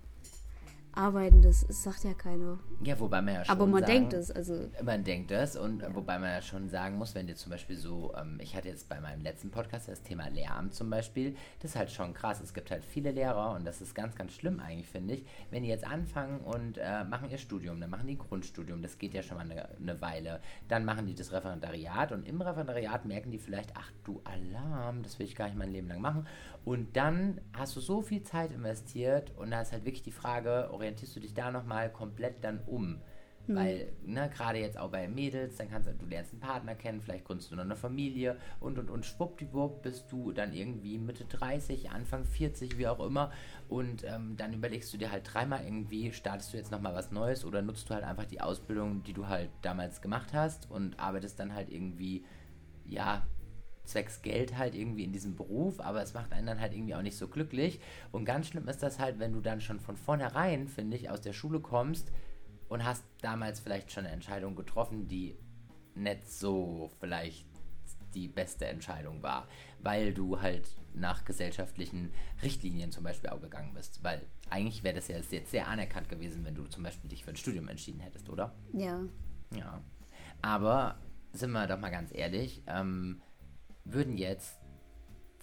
arbeiten. 0.93 1.41
Das, 1.41 1.61
sagt 1.61 2.03
ja 2.03 2.13
keiner. 2.13 2.59
Ja, 2.83 2.99
wobei 2.99 3.21
man 3.21 3.35
ja 3.35 3.45
schon 3.45 3.55
Aber 3.55 3.67
man 3.67 3.81
sagen, 3.81 3.93
denkt 3.93 4.13
es, 4.13 4.31
also 4.31 4.69
Man 4.83 5.03
denkt 5.03 5.31
das 5.31 5.55
und 5.55 5.81
äh, 5.81 5.93
wobei 5.93 6.19
man 6.19 6.29
ja 6.29 6.41
schon 6.41 6.69
sagen 6.69 6.97
muss, 6.97 7.15
wenn 7.15 7.27
dir 7.27 7.35
zum 7.35 7.51
Beispiel 7.51 7.77
so, 7.77 8.13
ähm, 8.19 8.39
ich 8.41 8.55
hatte 8.55 8.67
jetzt 8.67 8.89
bei 8.89 8.99
meinem 8.99 9.21
letzten 9.21 9.51
Podcast 9.51 9.87
das 9.87 10.01
Thema 10.01 10.27
Lehramt 10.29 10.73
zum 10.73 10.89
Beispiel, 10.89 11.35
das 11.59 11.71
ist 11.71 11.77
halt 11.77 11.91
schon 11.91 12.13
krass. 12.13 12.41
Es 12.41 12.53
gibt 12.53 12.71
halt 12.71 12.83
viele 12.83 13.11
Lehrer 13.11 13.51
und 13.55 13.65
das 13.65 13.81
ist 13.81 13.95
ganz, 13.95 14.15
ganz 14.15 14.33
schlimm 14.33 14.59
eigentlich, 14.59 14.87
finde 14.87 15.15
ich, 15.15 15.25
wenn 15.51 15.63
die 15.63 15.69
jetzt 15.69 15.85
anfangen 15.85 16.41
und 16.41 16.77
äh, 16.77 17.03
machen 17.03 17.29
ihr 17.29 17.37
Studium, 17.37 17.79
dann 17.79 17.89
machen 17.89 18.07
die 18.07 18.17
Grundstudium, 18.17 18.81
das 18.81 18.97
geht 18.97 19.13
ja 19.13 19.23
schon 19.23 19.37
mal 19.37 19.49
eine, 19.49 19.69
eine 19.77 20.01
Weile, 20.01 20.39
dann 20.67 20.85
machen 20.85 21.05
die 21.05 21.15
das 21.15 21.31
Referendariat 21.31 22.11
und 22.11 22.27
im 22.27 22.41
Referendariat 22.41 23.05
merken 23.05 23.31
die 23.31 23.39
vielleicht, 23.39 23.73
ach 23.75 23.91
du 24.03 24.21
Alarm, 24.23 25.03
das 25.03 25.19
will 25.19 25.25
ich 25.25 25.35
gar 25.35 25.45
nicht 25.45 25.57
mein 25.57 25.71
Leben 25.71 25.87
lang 25.87 26.01
machen 26.01 26.27
und 26.65 26.95
dann 26.95 27.41
hast 27.53 27.75
du 27.75 27.79
so 27.79 28.01
viel 28.01 28.23
Zeit 28.23 28.51
investiert 28.51 29.31
und 29.37 29.51
da 29.51 29.61
ist 29.61 29.71
halt 29.71 29.85
wirklich 29.85 30.03
die 30.03 30.11
Frage, 30.11 30.69
orientierst 30.71 31.15
du 31.15 31.19
dich 31.19 31.33
da 31.33 31.51
nochmal 31.51 31.91
komplett 31.91 32.43
dann 32.43 32.59
um? 32.65 33.01
Weil, 33.55 33.93
ne, 34.05 34.29
gerade 34.29 34.59
jetzt 34.59 34.77
auch 34.77 34.91
bei 34.91 35.07
Mädels, 35.07 35.55
dann 35.55 35.71
kannst 35.71 35.87
du, 35.87 35.93
du 35.93 36.05
lernst 36.05 36.33
einen 36.33 36.39
Partner 36.39 36.75
kennen, 36.75 37.01
vielleicht 37.01 37.25
gründest 37.25 37.51
du 37.51 37.55
noch 37.55 37.63
eine 37.63 37.75
Familie 37.75 38.37
und 38.59 38.77
und 38.77 38.91
und 38.91 39.07
schwuppdiwupp 39.07 39.81
bist 39.81 40.11
du 40.11 40.31
dann 40.31 40.53
irgendwie 40.53 40.99
Mitte 40.99 41.25
30, 41.25 41.89
Anfang 41.89 42.25
40, 42.25 42.77
wie 42.77 42.87
auch 42.87 42.99
immer. 42.99 43.31
Und 43.67 44.03
ähm, 44.03 44.37
dann 44.37 44.53
überlegst 44.53 44.93
du 44.93 44.97
dir 44.97 45.11
halt 45.11 45.33
dreimal 45.33 45.63
irgendwie, 45.63 46.13
startest 46.13 46.53
du 46.53 46.57
jetzt 46.57 46.71
nochmal 46.71 46.93
was 46.93 47.11
Neues 47.11 47.43
oder 47.43 47.63
nutzt 47.63 47.89
du 47.89 47.95
halt 47.95 48.03
einfach 48.03 48.25
die 48.25 48.39
Ausbildung, 48.39 49.01
die 49.01 49.13
du 49.13 49.27
halt 49.27 49.49
damals 49.63 49.99
gemacht 50.03 50.31
hast 50.33 50.69
und 50.69 50.99
arbeitest 50.99 51.39
dann 51.39 51.55
halt 51.55 51.71
irgendwie, 51.71 52.25
ja, 52.85 53.25
zwecks 53.89 54.21
Geld 54.21 54.57
halt 54.57 54.75
irgendwie 54.75 55.03
in 55.03 55.11
diesem 55.11 55.35
Beruf, 55.35 55.79
aber 55.79 56.01
es 56.01 56.13
macht 56.13 56.31
einen 56.31 56.47
dann 56.47 56.61
halt 56.61 56.73
irgendwie 56.73 56.95
auch 56.95 57.01
nicht 57.01 57.17
so 57.17 57.27
glücklich. 57.27 57.79
Und 58.11 58.25
ganz 58.25 58.47
schlimm 58.47 58.67
ist 58.67 58.83
das 58.83 58.99
halt, 58.99 59.19
wenn 59.19 59.33
du 59.33 59.41
dann 59.41 59.61
schon 59.61 59.79
von 59.79 59.97
vornherein, 59.97 60.67
finde 60.67 60.97
ich, 60.97 61.09
aus 61.09 61.21
der 61.21 61.33
Schule 61.33 61.59
kommst 61.59 62.11
und 62.67 62.85
hast 62.85 63.03
damals 63.21 63.59
vielleicht 63.59 63.91
schon 63.91 64.05
eine 64.05 64.13
Entscheidung 64.13 64.55
getroffen, 64.55 65.07
die 65.07 65.37
nicht 65.95 66.31
so 66.31 66.91
vielleicht 66.99 67.45
die 68.13 68.27
beste 68.27 68.65
Entscheidung 68.65 69.21
war, 69.21 69.47
weil 69.81 70.13
du 70.13 70.41
halt 70.41 70.67
nach 70.93 71.25
gesellschaftlichen 71.25 72.11
Richtlinien 72.41 72.91
zum 72.91 73.03
Beispiel 73.03 73.29
auch 73.29 73.41
gegangen 73.41 73.73
bist. 73.73 74.03
Weil 74.03 74.21
eigentlich 74.49 74.83
wäre 74.83 74.95
das 74.95 75.07
ja 75.07 75.17
jetzt 75.17 75.51
sehr 75.51 75.67
anerkannt 75.67 76.09
gewesen, 76.09 76.43
wenn 76.45 76.55
du 76.55 76.65
zum 76.65 76.83
Beispiel 76.83 77.09
dich 77.09 77.23
für 77.23 77.31
ein 77.31 77.35
Studium 77.35 77.67
entschieden 77.67 77.99
hättest, 77.99 78.29
oder? 78.29 78.55
ja. 78.73 79.01
Ja. 79.55 79.81
Aber 80.41 80.99
sind 81.33 81.51
wir 81.51 81.67
doch 81.67 81.79
mal 81.79 81.89
ganz 81.89 82.13
ehrlich, 82.13 82.63
ähm, 82.67 83.21
würden 83.93 84.17
jetzt 84.17 84.55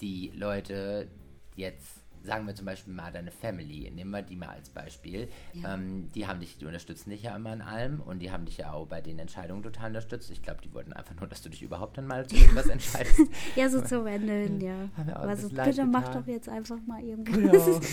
die 0.00 0.30
Leute 0.34 1.08
jetzt, 1.54 2.02
sagen 2.22 2.46
wir 2.46 2.54
zum 2.54 2.66
Beispiel 2.66 2.92
mal 2.92 3.12
deine 3.12 3.30
Family, 3.30 3.90
nehmen 3.90 4.10
wir 4.10 4.22
die 4.22 4.36
mal 4.36 4.48
als 4.48 4.68
Beispiel, 4.70 5.28
Ja. 5.54 5.74
ähm, 5.74 6.08
die 6.14 6.26
haben 6.26 6.40
dich, 6.40 6.58
die 6.58 6.66
unterstützen 6.66 7.10
dich 7.10 7.22
ja 7.22 7.36
immer 7.36 7.52
in 7.52 7.62
allem 7.62 8.00
und 8.00 8.18
die 8.18 8.30
haben 8.30 8.44
dich 8.44 8.58
ja 8.58 8.72
auch 8.72 8.86
bei 8.86 9.00
den 9.00 9.18
Entscheidungen 9.18 9.62
total 9.62 9.88
unterstützt. 9.88 10.30
Ich 10.30 10.42
glaube, 10.42 10.60
die 10.62 10.72
wollten 10.74 10.92
einfach 10.92 11.14
nur, 11.14 11.28
dass 11.28 11.42
du 11.42 11.48
dich 11.48 11.62
überhaupt 11.62 11.96
dann 11.98 12.06
mal 12.06 12.26
zu 12.26 12.36
irgendwas 12.36 12.66
entscheidest. 12.66 13.20
Ja, 13.56 13.68
so 13.68 13.80
zum 13.80 14.06
Ende 14.06 14.32
hin, 14.32 14.60
ja. 14.60 14.88
Also 15.14 15.48
bitte 15.48 15.84
mach 15.86 16.08
doch 16.14 16.26
jetzt 16.26 16.48
einfach 16.48 16.78
mal 16.86 17.02
irgendwas. 17.02 17.64
Genau. 17.66 17.80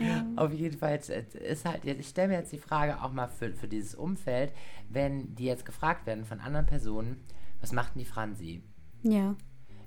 Ja. 0.00 0.26
Auf 0.34 0.52
jeden 0.52 0.76
Fall 0.78 0.96
ist 0.96 1.64
halt, 1.64 1.84
ich 1.84 2.08
stelle 2.08 2.28
mir 2.28 2.38
jetzt 2.38 2.50
die 2.50 2.58
Frage 2.58 3.00
auch 3.02 3.12
mal 3.12 3.28
für, 3.28 3.52
für 3.54 3.68
dieses 3.68 3.94
Umfeld, 3.94 4.52
wenn 4.88 5.32
die 5.36 5.44
jetzt 5.44 5.64
gefragt 5.64 6.06
werden 6.06 6.24
von 6.24 6.40
anderen 6.40 6.66
Personen, 6.66 7.20
was 7.60 7.70
macht 7.70 7.94
denn 7.94 8.00
die 8.00 8.04
Franzi? 8.08 8.64
Ja. 9.02 9.36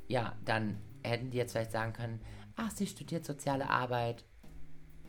Ja, 0.07 0.33
dann 0.45 0.77
hätten 1.03 1.31
die 1.31 1.37
jetzt 1.37 1.51
vielleicht 1.53 1.71
sagen 1.71 1.93
können, 1.93 2.19
ach, 2.55 2.71
sie 2.71 2.85
studiert 2.87 3.25
soziale 3.25 3.69
Arbeit 3.69 4.23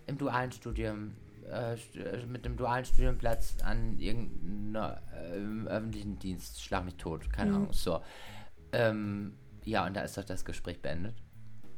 im 0.06 0.16
dualen 0.18 0.52
Studium, 0.52 1.14
äh, 1.50 1.74
äh, 1.74 2.26
mit 2.26 2.44
einem 2.46 2.56
dualen 2.56 2.84
Studienplatz 2.84 3.56
an 3.62 3.98
irgendeinem 3.98 5.66
äh, 5.66 5.68
öffentlichen 5.70 6.18
Dienst, 6.18 6.62
schlag 6.62 6.84
mich 6.84 6.96
tot, 6.96 7.30
keine 7.32 7.50
Mhm. 7.50 7.56
Ahnung, 7.56 7.72
so. 7.72 8.00
Ähm, 8.72 9.34
ja, 9.64 9.86
und 9.86 9.94
da 9.96 10.02
ist 10.02 10.16
doch 10.16 10.24
das 10.24 10.44
Gespräch 10.44 10.80
beendet. 10.80 11.14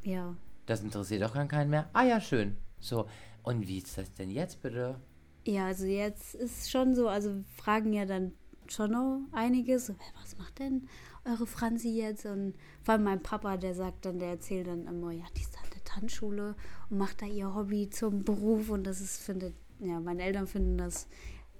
Ja. 0.03 0.35
Das 0.67 0.83
interessiert 0.83 1.23
doch 1.23 1.35
gar 1.35 1.47
keinen 1.47 1.71
mehr. 1.71 1.89
Ah 1.93 2.05
ja, 2.05 2.21
schön. 2.21 2.57
So, 2.79 3.09
und 3.43 3.67
wie 3.67 3.79
ist 3.79 3.97
das 3.99 4.13
denn 4.15 4.31
jetzt 4.31 4.63
bitte? 4.63 5.01
Ja, 5.47 5.67
also 5.67 5.87
jetzt 5.87 6.35
ist 6.35 6.71
schon 6.71 6.95
so, 6.95 7.09
also 7.09 7.43
fragen 7.57 7.93
ja 7.93 8.05
dann 8.05 8.33
schon 8.73 8.93
noch 8.93 9.21
einige, 9.33 9.79
so, 9.79 9.95
was 10.21 10.37
macht 10.39 10.59
denn 10.59 10.89
eure 11.25 11.47
Franzi 11.47 11.91
jetzt? 11.91 12.27
Und 12.27 12.55
vor 12.83 12.95
allem 12.95 13.05
mein 13.05 13.23
Papa, 13.23 13.57
der 13.57 13.75
sagt 13.75 14.05
dann, 14.05 14.19
der 14.19 14.31
erzählt 14.31 14.67
dann 14.67 14.87
immer, 14.87 15.11
ja, 15.13 15.25
die 15.37 15.43
ist 15.43 15.57
an 15.59 15.71
der 15.75 15.85
Tanzschule 15.85 16.55
und 16.91 16.99
macht 16.99 17.23
da 17.23 17.27
ihr 17.27 17.55
Hobby 17.55 17.91
zum 17.91 18.25
Beruf 18.25 18.71
und 18.71 18.85
das 18.85 19.01
ist, 19.01 19.19
findet, 19.23 19.55
ja, 19.81 20.01
meine 20.01 20.23
Eltern 20.23 20.47
finden 20.47 20.79
das 20.79 21.09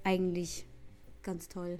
eigentlich 0.03 0.65
ganz 1.23 1.49
toll. 1.49 1.79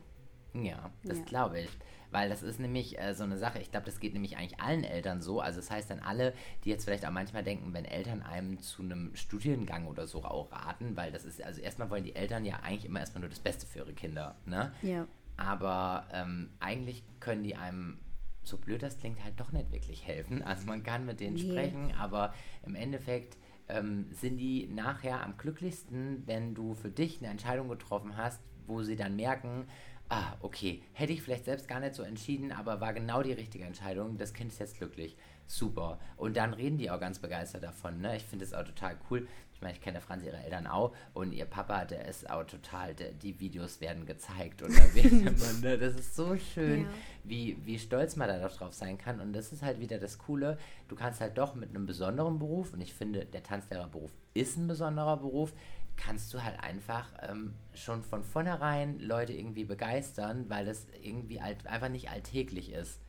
Ja, 0.54 0.92
das 1.04 1.20
Ja. 1.20 1.24
glaube 1.26 1.62
ich. 1.62 1.70
Weil 2.12 2.28
das 2.30 2.42
ist 2.42 2.60
nämlich 2.60 2.98
äh, 3.00 3.13
so 3.13 3.24
eine 3.24 3.38
Sache, 3.38 3.60
ich 3.60 3.70
glaube, 3.70 3.86
das 3.86 4.00
geht 4.00 4.13
nämlich 4.13 4.36
eigentlich 4.36 4.60
allen 4.60 4.84
Eltern 4.84 5.22
so. 5.22 5.42
Also 5.42 5.60
das 5.60 5.70
heißt 5.70 5.92
dann 5.92 6.00
alle, 6.00 6.34
die 6.63 6.70
jetzt 6.72 6.86
vielleicht 6.86 7.06
auch 7.06 7.12
manchmal 7.12 7.44
denken, 7.44 7.72
wenn 7.74 7.86
Eltern 7.86 8.24
einem 8.24 8.60
zu 8.60 8.82
einem 8.82 9.15
Studiengang 9.15 9.86
oder 9.86 10.08
so 10.08 10.24
auch 10.24 10.52
raten, 10.52 10.98
weil 10.98 11.12
das 11.12 11.24
ist, 11.24 11.39
also 11.44 11.62
erstmal 11.62 11.92
wollen 11.92 12.04
die 12.04 12.15
Eltern 12.15 12.46
ja 12.46 12.62
eigentlich 12.63 12.86
immer 12.86 13.00
erstmal 13.00 13.22
nur 13.22 13.30
das 13.30 13.39
Beste 13.39 13.68
für 13.68 13.80
ihre 13.80 13.94
Kinder, 13.94 14.36
ne? 14.48 14.74
Ja. 14.82 15.08
Aber 15.39 16.06
ähm, 16.12 16.49
eigentlich 16.60 17.04
können 17.21 17.43
die 17.43 17.56
einem, 17.56 17.97
so 18.43 18.58
blöd 18.58 18.84
das 18.84 18.97
klingt, 18.97 19.23
halt 19.23 19.39
doch 19.39 19.52
nicht 19.52 19.71
wirklich 19.71 20.06
helfen. 20.06 20.43
Also 20.45 20.67
man 20.67 20.84
kann 20.84 21.06
mit 21.06 21.19
denen 21.21 21.36
Nee. 21.36 21.49
sprechen, 21.49 21.93
aber 21.97 22.34
im 22.65 22.75
Endeffekt 22.75 23.38
ähm, 23.69 24.08
sind 24.12 24.38
die 24.38 24.67
nachher 24.67 25.23
am 25.23 25.38
glücklichsten, 25.38 26.23
wenn 26.25 26.56
du 26.56 26.73
für 26.73 26.89
dich 26.89 27.19
eine 27.19 27.30
Entscheidung 27.30 27.69
getroffen 27.69 28.17
hast, 28.17 28.41
wo 28.67 28.84
sie 28.84 28.95
dann 28.95 29.15
merken, 29.15 29.67
ah, 30.10 30.34
okay, 30.41 30.82
hätte 30.93 31.13
ich 31.13 31.21
vielleicht 31.21 31.45
selbst 31.45 31.67
gar 31.67 31.80
nicht 31.80 31.93
so 31.93 32.02
entschieden, 32.04 32.52
aber 32.52 32.82
war 32.82 32.93
genau 32.93 33.21
die 33.21 33.32
richtige 33.34 33.63
Entscheidung. 33.63 34.17
Das 34.17 34.34
Kind 34.34 34.52
ist 34.52 34.60
jetzt 34.60 34.78
glücklich. 34.78 35.15
Super. 35.45 35.99
Und 36.17 36.36
dann 36.36 36.54
reden 36.54 36.78
die 36.78 36.89
auch 36.91 36.99
ganz 36.99 37.19
begeistert 37.19 37.63
davon. 37.63 38.02
Ne? 38.02 38.17
Ich 38.17 38.23
finde 38.23 38.45
es 38.45 38.54
auch 38.54 38.63
total 38.63 38.97
cool. 39.10 39.28
Ich 39.60 39.62
meine, 39.62 39.74
ich 39.74 39.82
kenne 39.82 40.00
Franz 40.00 40.24
ihre 40.24 40.38
Eltern 40.38 40.67
auch 40.67 40.95
und 41.13 41.34
ihr 41.34 41.43
Papa, 41.43 41.84
der 41.84 42.06
ist 42.08 42.30
auch 42.30 42.45
total, 42.45 42.95
der, 42.95 43.12
die 43.12 43.41
Videos 43.41 43.82
werden 43.82 44.06
gezeigt 44.06 44.62
und 44.62 44.72
da 44.72 44.84
wird 44.95 45.12
immer, 45.12 45.54
ne? 45.62 45.78
das 45.78 45.95
ist 45.95 46.15
so 46.15 46.38
schön, 46.38 46.84
Ja. 46.84 46.88
wie, 47.26 47.58
wie 47.65 47.78
stolz 47.78 48.15
man 48.15 48.30
da 48.30 48.39
drauf 48.48 48.74
sein 48.74 48.98
kann. 48.98 49.19
Und 49.19 49.34
das 49.34 49.52
ist 49.52 49.62
halt 49.62 49.82
wieder 49.82 49.98
das 50.00 50.17
Coole. 50.17 50.58
Du 50.88 50.95
kannst 50.95 51.19
halt 51.19 51.38
doch 51.38 51.56
mit 51.56 51.72
einem 51.72 51.86
besonderen 51.86 52.39
Beruf, 52.39 52.72
und 52.72 52.80
ich 52.80 52.93
finde, 52.93 53.26
der 53.26 53.43
Tanzlehrerberuf 53.43 54.12
ist 54.34 54.56
ein 54.58 54.67
besonderer 54.69 55.17
Beruf, 55.17 55.52
kannst 55.98 56.34
du 56.34 56.41
halt 56.41 56.58
einfach 56.63 57.10
ähm, 57.28 57.54
schon 57.74 58.02
von 58.02 58.24
vornherein 58.24 58.98
Leute 59.02 59.34
irgendwie 59.34 59.65
begeistern, 59.65 60.45
weil 60.48 60.65
das 60.65 60.88
irgendwie 61.04 61.41
alt, 61.41 61.67
einfach 61.67 61.89
nicht 61.89 62.10
alltäglich 62.10 62.72
ist. 62.72 63.02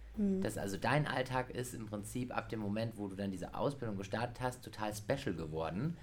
Das 0.42 0.58
also 0.58 0.76
dein 0.76 1.06
Alltag 1.06 1.48
ist 1.50 1.72
im 1.72 1.86
Prinzip 1.86 2.36
ab 2.36 2.48
dem 2.50 2.58
Moment, 2.60 2.98
wo 2.98 3.06
du 3.08 3.14
dann 3.16 3.30
diese 3.30 3.54
Ausbildung 3.54 3.96
gestartet 3.96 4.40
hast, 4.42 4.62
total 4.62 4.92
special 4.94 5.34
geworden. 5.34 5.96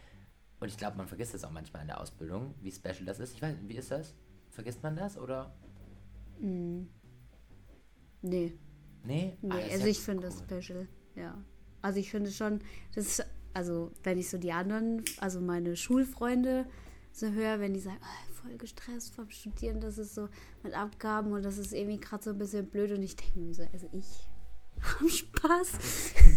Und 0.60 0.68
ich 0.70 0.78
glaube, 0.78 0.98
man 0.98 1.08
vergisst 1.08 1.34
das 1.34 1.44
auch 1.44 1.52
manchmal 1.52 1.84
in 1.84 1.88
der 1.90 2.02
Ausbildung, 2.02 2.56
wie 2.62 2.72
special 2.72 3.06
das 3.06 3.20
ist. 3.20 3.34
Ich 3.36 3.42
weiß, 3.42 3.56
wie 3.68 3.76
ist 3.76 3.92
das? 3.92 4.16
Vergisst 4.50 4.82
man 4.82 4.96
das 4.96 5.18
oder? 5.18 5.54
Nee. 6.40 6.88
Nee? 8.22 8.54
Nee, 9.04 9.38
Ah, 9.50 9.58
das 9.58 9.72
also 9.72 9.84
ja 9.86 9.92
ich 9.92 10.00
finde 10.00 10.24
das 10.24 10.38
cool. 10.50 10.62
special, 10.62 10.88
ja. 11.16 11.38
Also 11.82 12.00
ich 12.00 12.10
finde 12.10 12.32
schon, 12.32 12.60
das 12.96 13.06
ist, 13.06 13.26
also 13.54 13.92
wenn 14.04 14.18
ich 14.18 14.30
so 14.30 14.38
die 14.38 14.52
anderen, 14.52 15.04
also 15.20 15.40
meine 15.40 15.76
Schulfreunde 15.76 16.66
so 17.12 17.28
höre, 17.32 17.60
wenn 17.60 17.74
die 17.74 17.80
sagen, 17.80 18.00
ah, 18.02 18.34
voll 18.34 18.58
gestresst 18.58 19.14
vom 19.16 19.30
Studieren, 19.30 19.80
das 19.80 19.98
ist 19.98 20.16
so 20.16 20.28
mit 20.64 20.74
Abgaben 20.74 21.32
und 21.32 21.44
das 21.46 21.58
ist 21.58 21.74
irgendwie 21.74 22.00
gerade 22.00 22.24
so 22.24 22.32
ein 22.32 22.38
bisschen 22.38 22.68
blöd 22.68 22.92
und 22.92 23.02
ich 23.04 23.16
denke 23.16 23.40
mir 23.40 23.54
so, 23.54 23.64
also 23.72 23.88
ich 23.94 24.06
habe 24.82 25.10
Spaß. 25.10 25.72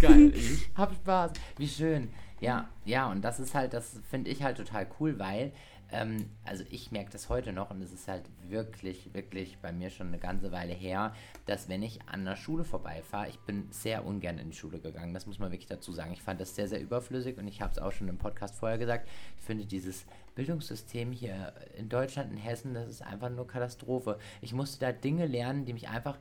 Geil, 0.00 0.32
ich 0.34 0.70
hab 0.74 0.94
Spaß. 0.94 1.32
Wie 1.56 1.68
schön. 1.68 2.10
Ja, 2.40 2.68
ja, 2.86 3.10
und 3.10 3.22
das 3.22 3.38
ist 3.38 3.54
halt, 3.54 3.74
das 3.74 4.00
finde 4.08 4.30
ich 4.30 4.42
halt 4.42 4.56
total 4.56 4.86
cool, 4.98 5.18
weil, 5.18 5.52
ähm, 5.92 6.30
also 6.44 6.64
ich 6.70 6.90
merke 6.90 7.10
das 7.10 7.28
heute 7.28 7.52
noch 7.52 7.70
und 7.70 7.82
es 7.82 7.92
ist 7.92 8.08
halt 8.08 8.22
wirklich, 8.48 9.12
wirklich 9.12 9.58
bei 9.58 9.72
mir 9.72 9.90
schon 9.90 10.08
eine 10.08 10.18
ganze 10.18 10.50
Weile 10.50 10.72
her, 10.72 11.12
dass 11.44 11.68
wenn 11.68 11.82
ich 11.82 12.00
an 12.08 12.24
der 12.24 12.36
Schule 12.36 12.64
vorbeifahre, 12.64 13.28
ich 13.28 13.38
bin 13.40 13.66
sehr 13.70 14.06
ungern 14.06 14.38
in 14.38 14.50
die 14.50 14.56
Schule 14.56 14.78
gegangen, 14.78 15.12
das 15.12 15.26
muss 15.26 15.38
man 15.38 15.52
wirklich 15.52 15.68
dazu 15.68 15.92
sagen. 15.92 16.12
Ich 16.14 16.22
fand 16.22 16.40
das 16.40 16.54
sehr, 16.54 16.66
sehr 16.66 16.80
überflüssig 16.80 17.36
und 17.36 17.46
ich 17.46 17.60
habe 17.60 17.72
es 17.72 17.78
auch 17.78 17.92
schon 17.92 18.08
im 18.08 18.16
Podcast 18.16 18.54
vorher 18.54 18.78
gesagt. 18.78 19.06
Ich 19.38 19.44
finde 19.44 19.66
dieses 19.66 20.06
Bildungssystem 20.34 21.12
hier 21.12 21.52
in 21.76 21.90
Deutschland, 21.90 22.32
in 22.32 22.38
Hessen, 22.38 22.72
das 22.72 22.88
ist 22.88 23.02
einfach 23.02 23.28
nur 23.28 23.46
Katastrophe. 23.46 24.18
Ich 24.40 24.54
musste 24.54 24.80
da 24.80 24.92
Dinge 24.92 25.26
lernen, 25.26 25.66
die 25.66 25.74
mich 25.74 25.88
einfach 25.90 26.16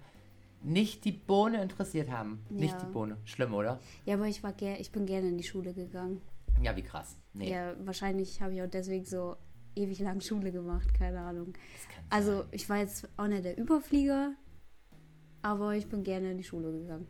nicht 0.62 1.06
die 1.06 1.12
Bohne 1.12 1.62
interessiert 1.62 2.10
haben. 2.12 2.43
Nicht 2.50 2.74
Ja. 2.74 2.86
die 2.86 2.91
Bohne. 2.91 3.17
Schlimm, 3.26 3.54
oder? 3.54 3.80
Ja, 4.06 4.15
aber 4.15 4.28
ich 4.28 4.43
war 4.43 4.54
ger 4.54 4.80
ich 4.80 4.91
bin 4.91 5.06
gerne 5.06 5.30
in 5.30 5.38
die 5.38 5.43
Schule 5.43 5.74
gegangen. 5.74 6.22
Ja, 6.62 6.76
wie 6.76 6.82
krass. 6.84 7.17
Nee, 7.34 7.52
Ja, 7.52 7.74
wahrscheinlich 7.86 8.41
habe 8.41 8.54
ich 8.54 8.62
auch 8.62 8.67
deswegen 8.69 9.06
so 9.06 9.38
ewig 9.76 10.00
lang 10.00 10.19
Schule 10.19 10.52
gemacht, 10.52 10.93
keine 10.93 11.22
Ahnung. 11.22 11.54
Also 12.10 12.43
ich 12.52 12.67
war 12.69 12.78
jetzt 12.78 13.08
auch 13.17 13.28
nicht 13.28 13.45
der 13.45 13.58
Überflieger, 13.58 14.34
aber 15.41 15.76
ich 15.76 15.88
bin 15.88 16.04
gerne 16.04 16.32
in 16.32 16.38
die 16.38 16.43
Schule 16.43 16.72
gegangen. 16.72 17.08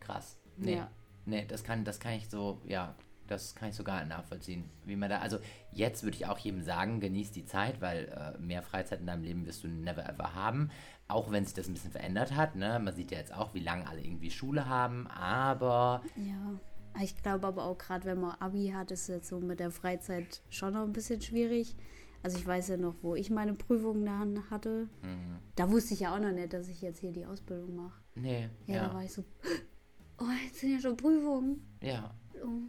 krass. 0.00 0.38
Nee, 0.58 0.76
Ja. 0.76 0.90
nee, 1.24 1.46
das 1.46 1.64
kann, 1.64 1.82
das 1.84 1.98
kann 1.98 2.12
ich 2.12 2.28
so, 2.28 2.60
ja, 2.66 2.94
das 3.26 3.54
kann 3.54 3.68
ich 3.70 3.74
so 3.76 3.84
gar 3.84 4.00
nicht 4.00 4.08
nachvollziehen. 4.08 4.64
Wie 4.84 4.96
man 4.96 5.10
da, 5.10 5.18
also 5.18 5.38
jetzt 5.72 6.02
würde 6.02 6.16
ich 6.16 6.26
auch 6.26 6.38
jedem 6.38 6.62
sagen, 6.62 7.00
genieß 7.00 7.32
die 7.32 7.44
Zeit, 7.44 7.80
weil 7.80 8.06
äh, 8.08 8.38
mehr 8.40 8.62
Freizeit 8.62 9.00
in 9.00 9.06
deinem 9.06 9.22
Leben 9.22 9.46
wirst 9.46 9.64
du 9.64 9.68
never 9.68 10.08
ever 10.08 10.34
haben. 10.34 10.70
Auch 11.08 11.30
wenn 11.30 11.44
sich 11.44 11.54
das 11.54 11.68
ein 11.68 11.74
bisschen 11.74 11.90
verändert 11.92 12.34
hat, 12.34 12.56
ne? 12.56 12.78
Man 12.78 12.94
sieht 12.94 13.10
ja 13.10 13.18
jetzt 13.18 13.34
auch, 13.34 13.52
wie 13.54 13.60
lange 13.60 13.86
alle 13.86 14.00
irgendwie 14.02 14.30
Schule 14.30 14.66
haben, 14.68 15.06
aber 15.08 16.02
Ja, 16.16 16.58
ich 17.02 17.20
glaube 17.22 17.46
aber 17.46 17.64
auch 17.64 17.76
gerade, 17.78 18.04
wenn 18.06 18.20
man 18.20 18.36
Abi 18.40 18.72
hat, 18.74 18.90
ist 18.90 19.08
jetzt 19.08 19.28
so 19.28 19.40
mit 19.40 19.60
der 19.60 19.70
Freizeit 19.70 20.42
schon 20.48 20.72
noch 20.74 20.82
ein 20.82 20.92
bisschen 20.92 21.20
schwierig. 21.20 21.76
Also 22.22 22.38
ich 22.38 22.46
weiß 22.46 22.68
ja 22.68 22.76
noch, 22.78 22.94
wo 23.02 23.14
ich 23.14 23.28
meine 23.28 23.52
Prüfungen 23.52 24.06
dann 24.06 24.48
hatte. 24.48 24.88
mhm. 25.02 25.38
Da 25.56 25.70
wusste 25.70 25.92
ich 25.92 26.00
ja 26.00 26.14
auch 26.14 26.20
noch 26.20 26.32
nicht, 26.32 26.54
dass 26.54 26.68
ich 26.68 26.80
jetzt 26.80 27.00
hier 27.00 27.12
die 27.12 27.26
Ausbildung 27.26 27.76
mache. 27.76 28.00
nee, 28.14 28.48
Ja, 28.66 28.74
ja, 28.76 28.88
da 28.88 28.94
war 28.94 29.04
ich 29.04 29.12
so, 29.12 29.22
oh, 30.18 30.24
jetzt 30.46 30.60
sind 30.60 30.72
ja 30.72 30.80
schon 30.80 30.96
Prüfungen. 30.96 31.66
ja. 31.82 32.14
Oh, 32.42 32.62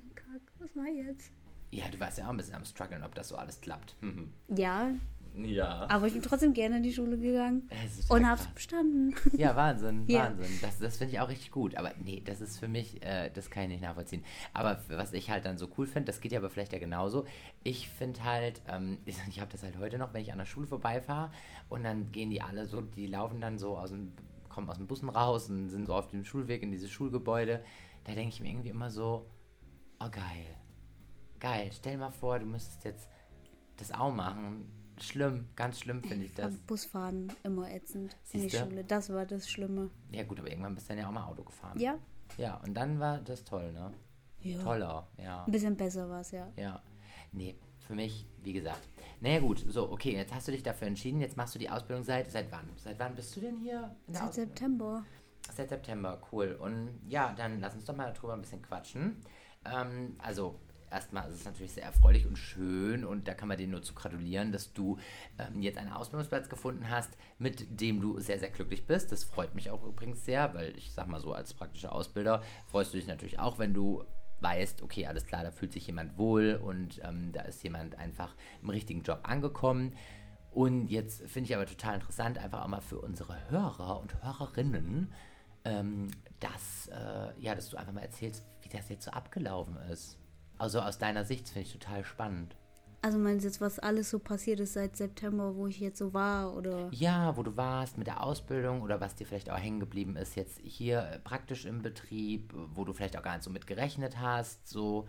was 0.66 0.76
mach 0.76 0.86
ich 0.86 1.06
jetzt? 1.06 1.32
Ja, 1.72 1.86
du 1.92 2.00
warst 2.00 2.18
ja 2.18 2.26
auch 2.26 2.30
ein 2.30 2.38
bisschen 2.38 2.56
am 2.56 2.66
struggeln, 2.66 3.04
ob 3.04 3.14
das 3.16 3.28
so 3.30 3.36
alles 3.36 3.60
klappt. 3.62 3.96
Mhm. 4.02 4.32
Ja, 4.56 4.92
Ja. 5.36 5.88
aber 5.90 6.08
ich 6.08 6.14
bin 6.14 6.22
trotzdem 6.22 6.54
gerne 6.54 6.78
in 6.78 6.84
die 6.84 6.94
Schule 6.94 7.18
gegangen 7.18 7.70
und 8.10 8.26
hab's 8.30 8.48
bestanden. 8.48 9.14
Ja, 9.38 9.56
Wahnsinn, 9.56 10.06
Ja. 10.08 10.26
Wahnsinn. 10.30 10.48
Das, 10.62 10.80
das 10.80 10.98
finde 10.98 11.14
ich 11.14 11.20
auch 11.20 11.28
richtig 11.28 11.52
gut. 11.52 11.76
Aber 11.76 11.92
nee, 12.02 12.22
das 12.24 12.40
ist 12.40 12.60
für 12.60 12.70
mich, 12.70 13.04
äh, 13.04 13.30
das 13.32 13.50
kann 13.50 13.64
ich 13.64 13.70
nicht 13.70 13.82
nachvollziehen. 13.82 14.24
Aber 14.54 14.80
was 14.90 15.12
ich 15.14 15.30
halt 15.30 15.46
dann 15.46 15.58
so 15.58 15.68
cool 15.78 15.86
finde, 15.88 16.06
das 16.06 16.22
geht 16.22 16.32
ja 16.32 16.40
aber 16.40 16.50
vielleicht 16.50 16.72
ja 16.72 16.80
genauso. 16.80 17.26
Ich 17.64 17.90
finde 17.90 18.24
halt, 18.24 18.62
ähm, 18.70 18.98
ich, 19.06 19.18
ich 19.28 19.40
habe 19.42 19.52
das 19.52 19.62
halt 19.64 19.78
heute 19.78 19.98
noch, 19.98 20.14
wenn 20.14 20.22
ich 20.22 20.32
an 20.32 20.38
der 20.38 20.46
Schule 20.46 20.68
vorbeifahre 20.68 21.32
und 21.70 21.84
dann 21.84 22.12
gehen 22.14 22.30
die 22.30 22.42
alle 22.42 22.66
so, 22.66 22.80
die 22.82 23.08
laufen 23.08 23.42
dann 23.42 23.58
so 23.58 23.78
aus 23.78 23.90
dem, 23.90 24.14
kommen 24.48 24.70
aus 24.70 24.78
den 24.78 24.88
Bussen 24.88 25.10
raus 25.10 25.50
und 25.50 25.68
sind 25.70 25.86
so 25.88 25.94
auf 25.96 26.08
dem 26.08 26.24
Schulweg 26.24 26.64
in 26.64 26.72
dieses 26.72 26.90
Schulgebäude. 26.90 27.62
Da 28.06 28.14
denke 28.14 28.30
ich 28.30 28.40
mir 28.40 28.50
irgendwie 28.50 28.70
immer 28.70 28.90
so, 28.92 29.26
oh 30.00 30.10
geil. 30.10 30.46
Geil, 31.40 31.70
stell 31.74 31.98
mal 31.98 32.12
vor, 32.12 32.40
du 32.40 32.46
müsstest 32.46 32.84
jetzt 32.86 33.10
das 33.78 33.92
auch 33.92 34.14
machen. 34.14 34.72
Schlimm, 35.00 35.50
ganz 35.56 35.80
schlimm 35.80 36.02
finde 36.02 36.26
ich 36.26 36.34
das. 36.34 36.46
fand 36.46 36.68
Busfahren 36.68 37.34
immer 37.44 37.70
ätzend 37.70 38.16
in 38.32 38.42
die 38.42 38.50
Siehste? 38.50 38.66
Schule. 38.66 38.84
Das 38.86 39.10
war 39.12 39.26
das 39.26 39.50
Schlimme. 39.50 39.90
Ja 40.12 40.24
gut, 40.24 40.40
aber 40.40 40.50
irgendwann 40.50 40.74
bist 40.74 40.88
du 40.88 40.94
dann 40.94 41.00
ja 41.00 41.08
auch 41.08 41.12
mal 41.12 41.26
Auto 41.26 41.44
gefahren. 41.44 41.78
Ja, 41.78 41.98
Ja, 42.38 42.56
und 42.66 42.74
dann 42.74 43.00
war 43.00 43.20
das 43.20 43.44
toll, 43.44 43.74
ne? 43.74 43.92
ja. 44.42 44.62
Toller, 44.64 45.08
ja. 45.18 45.44
Ein 45.44 45.52
bisschen 45.52 45.76
besser 45.76 46.10
war 46.10 46.22
es, 46.22 46.32
ja. 46.32 46.48
Ja. 46.56 46.82
Nee, 47.34 47.56
für 47.80 47.94
mich, 47.96 48.26
wie 48.42 48.54
gesagt. 48.54 48.88
Naja 49.20 49.40
gut, 49.40 49.66
so, 49.68 49.92
okay, 49.92 50.14
jetzt 50.14 50.34
hast 50.34 50.48
du 50.48 50.52
dich 50.54 50.64
dafür 50.64 50.88
entschieden, 50.88 51.20
jetzt 51.20 51.36
machst 51.36 51.56
du 51.56 51.60
die 51.60 51.70
Ausbildung 51.70 52.04
seit, 52.04 52.32
seit 52.32 52.52
wann? 52.52 52.70
Seit 52.78 52.98
wann 53.00 53.16
bist 53.16 53.36
du 53.36 53.42
denn 53.42 53.58
hier? 53.58 53.94
Seit? 54.08 54.34
September. 54.34 55.04
Seit 55.54 55.70
September, 55.70 56.22
cool. 56.32 56.58
Und 56.60 57.02
ja, 57.08 57.34
dann 57.34 57.60
lass 57.60 57.76
uns 57.76 57.86
doch 57.86 57.96
mal 57.96 58.12
darüber 58.14 58.34
ein 58.34 58.42
bisschen 58.42 58.62
quatschen. 58.62 59.18
Ähm, 59.66 60.16
also, 60.20 60.60
erstmal 60.92 61.30
ist 61.30 61.36
es 61.36 61.46
natürlich 61.46 61.74
sehr 61.74 61.84
erfreulich 61.84 62.26
und 62.26 62.38
schön 62.38 63.04
und 63.04 63.28
da 63.28 63.34
kann 63.34 63.50
man 63.50 63.58
dir 63.58 63.68
nur 63.68 63.82
zu 63.82 63.94
gratulieren, 63.94 64.52
dass 64.52 64.74
du 64.74 64.98
ähm, 65.38 65.62
jetzt 65.62 65.78
einen 65.78 65.92
Ausbildungsplatz 65.92 66.50
gefunden 66.50 66.90
hast, 66.90 67.18
mit 67.38 67.82
dem 67.82 68.02
du 68.02 68.20
sehr, 68.20 68.40
sehr 68.40 68.50
glücklich 68.50 68.86
bist. 68.86 69.12
Das 69.12 69.24
freut 69.24 69.56
mich 69.56 69.70
auch 69.72 69.84
übrigens 69.84 70.24
sehr, 70.26 70.54
weil 70.54 70.78
ich 70.78 70.92
sag 70.94 71.08
mal 71.08 71.20
so, 71.20 71.34
als 71.34 71.54
praktischer 71.54 71.92
Ausbilder 71.92 72.42
freust 72.68 72.94
du 72.94 72.98
dich 72.98 73.08
natürlich 73.08 73.40
auch, 73.40 73.60
wenn 73.60 73.74
du 73.74 74.04
weißt, 74.42 74.84
okay, 74.84 75.08
alles 75.08 75.26
klar, 75.26 75.44
da 75.44 75.52
fühlt 75.52 75.74
sich 75.74 75.88
jemand 75.88 76.18
wohl 76.18 76.60
und 76.62 77.02
ähm, 77.04 77.32
da 77.32 77.42
ist 77.42 77.64
jemand 77.64 77.98
einfach 77.98 78.36
im 78.62 78.70
richtigen 78.70 79.02
Job 79.02 79.20
angekommen. 79.24 79.94
Und 80.52 80.88
jetzt 80.88 81.22
finde 81.30 81.50
ich 81.50 81.56
aber 81.56 81.66
total 81.66 81.96
interessant, 81.96 82.38
einfach 82.38 82.64
auch 82.64 82.68
mal 82.68 82.82
für 82.82 83.00
unsere 83.00 83.50
Hörer 83.50 84.00
und 84.00 84.24
Hörerinnen, 84.24 85.12
ähm, 85.66 86.08
dass, 86.48 86.88
äh, 86.88 87.40
ja, 87.40 87.56
dass 87.56 87.70
du 87.70 87.78
einfach 87.78 87.94
mal 87.94 88.02
erzählst, 88.02 88.46
wie 88.62 88.70
das 88.70 88.90
jetzt 88.90 89.06
so 89.06 89.12
abgelaufen 89.12 89.78
ist. 89.92 90.18
Also 90.58 90.80
aus 90.80 90.98
deiner 90.98 91.26
Sicht 91.26 91.50
finde 91.50 91.68
ich 91.68 91.74
total 91.74 92.04
spannend. 92.04 92.56
Also 93.02 93.20
meinst 93.20 93.44
du 93.44 93.50
jetzt, 93.50 93.62
was 93.62 93.78
alles 93.78 94.10
so 94.10 94.18
passiert 94.18 94.60
ist 94.60 94.74
seit 94.74 94.96
September, 94.96 95.56
wo 95.56 95.68
ich 95.68 95.80
jetzt 95.80 96.00
so 96.00 96.14
war, 96.14 96.56
oder? 96.56 96.90
Ja, 96.92 97.38
wo 97.38 97.44
du 97.44 97.56
warst 97.56 98.00
mit 98.00 98.08
der 98.08 98.24
Ausbildung 98.24 98.82
oder 98.82 99.00
was 99.00 99.14
dir 99.14 99.28
vielleicht 99.28 99.52
auch 99.52 99.60
hängen 99.60 99.80
geblieben 99.80 100.16
ist 100.16 100.36
jetzt 100.36 100.60
hier 100.64 101.02
äh, 101.04 101.20
praktisch 101.20 101.66
im 101.66 101.84
Betrieb, 101.84 102.52
wo 102.74 102.84
du 102.84 102.94
vielleicht 102.94 103.16
auch 103.16 103.22
gar 103.22 103.34
nicht 103.34 103.44
so 103.44 103.52
mit 103.52 103.68
gerechnet 103.68 104.20
hast, 104.20 104.68
so. 104.68 105.08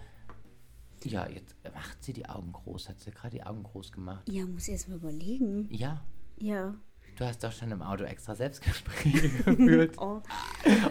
Ja, 1.04 1.26
jetzt 1.28 1.54
macht 1.74 2.02
sie 2.02 2.12
die 2.12 2.28
Augen 2.28 2.52
groß, 2.52 2.88
hat 2.88 3.00
sie 3.00 3.10
gerade 3.12 3.36
die 3.36 3.44
Augen 3.44 3.62
groß 3.62 3.92
gemacht. 3.92 4.28
Ja, 4.28 4.44
muss 4.44 4.66
ich 4.66 4.72
erst 4.74 4.88
mal 4.88 4.96
überlegen. 4.96 5.68
Ja, 5.70 6.02
Ja. 6.38 6.74
Du 7.16 7.24
hast 7.26 7.42
doch 7.42 7.52
schon 7.52 7.70
im 7.70 7.82
Auto 7.82 8.04
extra 8.04 8.34
Selbstgespräche 8.34 9.28
geführt. 9.44 9.94
Oh, 9.98 10.20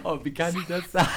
Oh, 0.03 0.19
wie 0.23 0.33
kann 0.33 0.55
ich 0.55 0.65
das 0.67 0.91
sagen? 0.91 1.07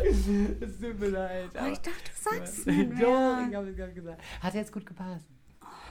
Es 0.00 0.78
tut 0.80 1.00
mir 1.00 1.08
leid. 1.08 1.56
aber 1.56 1.72
ich 1.72 1.78
dachte, 1.78 1.98
du 2.04 2.30
sagst 2.36 2.58
es 2.58 2.64
Doch, 2.64 2.72
nicht 2.72 2.92
ich 2.92 2.98
mehr. 2.98 3.50
habe 3.56 3.68
es 3.68 3.76
gerade 3.76 3.92
gesagt. 3.92 4.22
Hat 4.40 4.54
jetzt 4.54 4.72
gut 4.72 4.86
gepasst. 4.86 5.26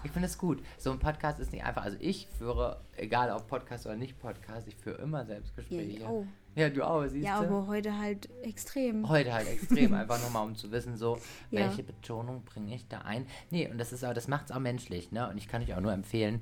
Ich 0.04 0.12
finde 0.12 0.28
es 0.28 0.38
gut. 0.38 0.62
So 0.78 0.92
ein 0.92 1.00
Podcast 1.00 1.40
ist 1.40 1.52
nicht 1.52 1.64
einfach. 1.66 1.84
Also 1.84 1.98
ich 2.00 2.28
führe, 2.38 2.82
egal 2.96 3.32
ob 3.32 3.48
Podcast 3.48 3.86
oder 3.86 3.96
nicht 3.96 4.20
Podcast, 4.20 4.68
ich 4.68 4.76
führe 4.76 5.02
immer 5.02 5.20
Ja, 5.20 5.26
Selbstgespräche. 5.26 5.82
ich 5.98 6.06
auch. 6.06 6.26
Ja, 6.56 6.70
du 6.70 6.84
auch, 6.88 7.06
siehst 7.08 7.26
Ja, 7.26 7.40
aber 7.40 7.68
heute 7.68 7.98
halt 7.98 8.30
extrem. 8.44 9.08
Heute 9.10 9.34
halt 9.34 9.48
extrem, 9.48 9.94
einfach 9.96 10.22
nochmal, 10.22 10.46
um 10.48 10.56
zu 10.56 10.72
wissen, 10.72 10.96
so, 10.98 11.18
Ja. 11.52 11.62
welche 11.68 11.84
Betonung 11.84 12.44
bringe 12.46 12.74
ich 12.74 12.88
da 12.88 13.00
ein. 13.00 13.28
Nee, 13.52 13.70
und 13.70 13.78
das 13.78 13.92
ist 13.92 14.04
auch, 14.06 14.14
das 14.14 14.28
macht 14.28 14.46
es 14.46 14.52
auch 14.56 14.60
menschlich, 14.60 15.12
ne? 15.12 15.30
Und 15.30 15.38
ich 15.38 15.48
kann 15.48 15.62
euch 15.62 15.74
auch 15.76 15.82
nur 15.82 15.94
empfehlen, 15.94 16.42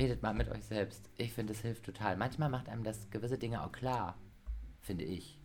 redet 0.00 0.22
mal 0.22 0.34
mit 0.34 0.48
euch 0.48 0.64
selbst. 0.64 1.10
Ich 1.16 1.32
finde, 1.32 1.52
das 1.52 1.62
hilft 1.62 1.84
total. 1.84 2.16
Manchmal 2.16 2.48
macht 2.48 2.68
einem 2.68 2.84
das 2.84 3.10
gewisse 3.10 3.38
Dinge 3.38 3.62
auch 3.62 3.72
klar, 3.72 4.18
finde 4.80 5.04
ich. 5.04 5.39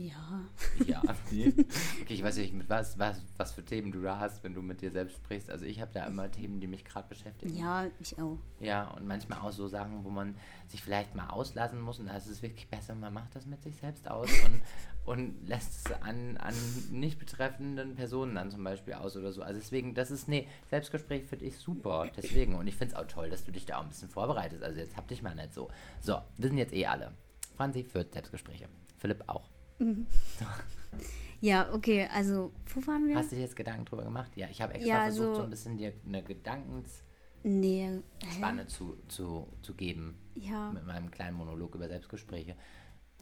Ja. 0.00 0.40
Ja, 0.86 1.02
nee. 1.30 1.52
okay, 2.00 2.14
ich 2.14 2.22
weiß 2.22 2.38
nicht, 2.38 2.54
mit 2.54 2.70
was, 2.70 2.98
was, 2.98 3.20
was 3.36 3.52
für 3.52 3.62
Themen 3.62 3.92
du 3.92 4.00
da 4.00 4.18
hast, 4.18 4.42
wenn 4.42 4.54
du 4.54 4.62
mit 4.62 4.80
dir 4.80 4.90
selbst 4.90 5.16
sprichst. 5.16 5.50
Also 5.50 5.66
ich 5.66 5.80
habe 5.80 5.90
da 5.92 6.06
immer 6.06 6.30
Themen, 6.30 6.58
die 6.58 6.66
mich 6.66 6.84
gerade 6.84 7.08
beschäftigen. 7.08 7.54
Ja, 7.54 7.86
ich 7.98 8.18
auch. 8.18 8.38
Ja, 8.60 8.88
und 8.92 9.06
manchmal 9.06 9.40
auch 9.40 9.52
so 9.52 9.68
Sachen, 9.68 10.04
wo 10.04 10.10
man 10.10 10.36
sich 10.68 10.82
vielleicht 10.82 11.14
mal 11.14 11.28
auslassen 11.28 11.80
muss. 11.80 11.98
Und 11.98 12.06
da 12.06 12.16
ist 12.16 12.28
es 12.28 12.40
wirklich 12.40 12.68
besser, 12.68 12.94
man 12.94 13.12
macht 13.12 13.36
das 13.36 13.44
mit 13.44 13.62
sich 13.62 13.76
selbst 13.76 14.10
aus 14.10 14.30
und, 14.44 14.62
und 15.04 15.46
lässt 15.46 15.86
es 15.86 15.92
an, 16.00 16.38
an 16.38 16.54
nicht 16.90 17.18
betreffenden 17.18 17.94
Personen 17.94 18.34
dann 18.36 18.50
zum 18.50 18.64
Beispiel 18.64 18.94
aus 18.94 19.16
oder 19.16 19.32
so. 19.32 19.42
Also 19.42 19.60
deswegen, 19.60 19.94
das 19.94 20.10
ist, 20.10 20.28
nee, 20.28 20.48
Selbstgespräch 20.70 21.26
finde 21.26 21.44
ich 21.44 21.58
super. 21.58 22.08
Deswegen. 22.16 22.54
Und 22.54 22.66
ich 22.66 22.76
finde 22.76 22.94
es 22.94 22.98
auch 22.98 23.06
toll, 23.06 23.28
dass 23.28 23.44
du 23.44 23.52
dich 23.52 23.66
da 23.66 23.78
auch 23.78 23.82
ein 23.82 23.88
bisschen 23.88 24.08
vorbereitest. 24.08 24.62
Also 24.62 24.78
jetzt 24.78 24.96
hab 24.96 25.08
dich 25.08 25.20
mal 25.20 25.34
nicht 25.34 25.52
so. 25.52 25.68
So, 26.00 26.22
wir 26.38 26.48
sind 26.48 26.56
jetzt 26.56 26.72
eh 26.72 26.86
alle. 26.86 27.12
Franzi 27.56 27.84
führt 27.84 28.14
Selbstgespräche. 28.14 28.68
Philipp 28.96 29.24
auch. 29.26 29.50
Ja, 31.40 31.72
okay, 31.72 32.06
also, 32.12 32.52
wo 32.74 32.86
waren 32.86 33.08
wir? 33.08 33.16
Hast 33.16 33.32
du 33.32 33.36
dir 33.36 33.42
jetzt 33.42 33.56
Gedanken 33.56 33.86
drüber 33.86 34.04
gemacht? 34.04 34.36
Ja, 34.36 34.48
ich 34.50 34.60
habe 34.60 34.74
extra 34.74 34.88
Ja, 34.96 35.02
versucht, 35.04 35.26
also- 35.28 35.36
so 35.36 35.42
ein 35.44 35.50
bisschen 35.50 35.78
dir 35.78 35.94
eine 36.06 36.22
Gedankensspanne 36.22 37.02
nee, 37.44 38.66
zu, 38.66 38.98
zu, 39.08 39.48
zu 39.62 39.74
geben 39.74 40.18
Ja, 40.34 40.70
mit 40.70 40.84
meinem 40.86 41.10
kleinen 41.10 41.36
Monolog 41.36 41.74
über 41.74 41.88
Selbstgespräche. 41.88 42.56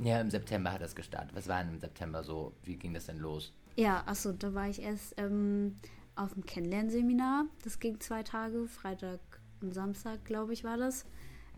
Ja, 0.00 0.20
im 0.20 0.30
September 0.30 0.72
hat 0.72 0.80
das 0.80 0.94
gestartet. 0.96 1.34
Was 1.34 1.48
war 1.48 1.62
denn 1.62 1.74
im 1.74 1.78
September 1.80 2.22
so? 2.24 2.54
Wie 2.64 2.76
ging 2.76 2.92
das 2.94 3.06
denn 3.06 3.18
los? 3.18 3.52
ja, 3.76 4.02
achso, 4.06 4.32
da 4.32 4.52
war 4.54 4.68
ich 4.68 4.82
erst 4.82 5.14
ähm, 5.18 5.76
auf 6.16 6.34
dem 6.34 6.44
Kennenlernseminar. 6.44 7.44
Das 7.62 7.78
ging 7.78 8.00
zwei 8.00 8.24
Tage, 8.24 8.66
Freitag 8.66 9.20
und 9.60 9.72
Samstag, 9.72 10.24
glaube 10.24 10.52
ich, 10.52 10.64
war 10.64 10.76
das. 10.76 11.04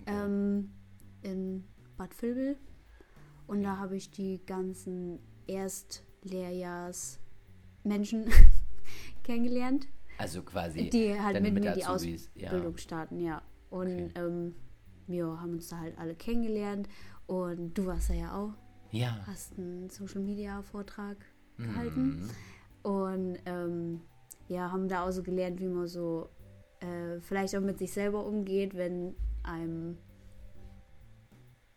Ähm, 0.07 0.71
in 1.23 1.65
Bad 1.97 2.21
Vilbel. 2.21 2.59
Und 3.51 3.65
da 3.65 3.79
habe 3.79 3.97
ich 3.97 4.13
die 4.13 4.41
ganzen 4.47 5.19
Erstlehrjahrs-Menschen 5.49 8.27
kennengelernt, 9.25 9.89
Also 10.19 10.43
quasi 10.43 10.91
die 10.91 11.19
halt 11.21 11.35
deine 11.37 11.51
mit 11.51 11.65
mir 11.65 11.73
die 11.73 11.79
Mit-Azubis, 11.81 12.31
ja. 12.35 12.49
Ausbildung 12.51 12.77
starten, 12.77 13.21
ja. 13.21 13.43
Und 13.71 13.87
Okay. 13.89 14.11
ähm, 14.17 14.55
wir 15.07 15.41
haben 15.41 15.53
uns 15.55 15.69
da 15.69 15.79
halt 15.79 15.97
alle 15.99 16.15
kennengelernt. 16.15 16.89
Und 17.27 17.77
du 17.79 17.87
warst 17.87 18.11
da 18.11 18.15
ja 18.15 18.35
auch, 18.37 18.53
Ja. 18.93 19.19
hast 19.27 19.57
einen 19.59 19.89
Social-Media-Vortrag 19.91 21.17
gehalten. 21.57 22.29
Mhm. 22.85 22.91
Und 22.91 23.39
ähm, 23.47 24.01
ja, 24.49 24.71
haben 24.73 24.89
da 24.89 25.07
auch 25.07 25.11
so 25.13 25.23
gelernt, 25.23 25.61
wie 25.61 25.69
man 25.69 25.87
so 25.87 26.29
äh, 26.81 27.21
vielleicht 27.21 27.55
auch 27.57 27.61
mit 27.61 27.79
sich 27.79 27.93
selber 27.93 28.25
umgeht, 28.25 28.75
wenn 28.75 29.15
einem 29.43 29.99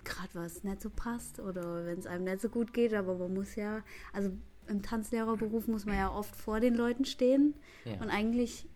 gerade 0.06 0.30
was 0.34 0.64
nicht 0.64 0.82
so 0.82 0.90
passt 0.90 1.40
oder 1.40 1.86
wenn 1.86 2.00
es 2.00 2.08
einem 2.08 2.24
nicht 2.26 2.42
so 2.42 2.50
gut 2.50 2.74
geht. 2.74 2.94
Aber 2.94 3.16
man 3.16 3.34
muss 3.34 3.56
ja, 3.56 3.84
also 4.12 4.32
im 4.68 4.82
Tanzlehrerberuf 4.82 5.68
muss 5.68 5.86
man 5.86 5.96
ja 5.98 6.12
oft 6.12 6.36
vor 6.36 6.60
den 6.60 6.76
Leuten 6.76 7.06
stehen 7.06 7.54
Ja. 7.86 7.94
und 8.02 8.10
eigentlich 8.10 8.68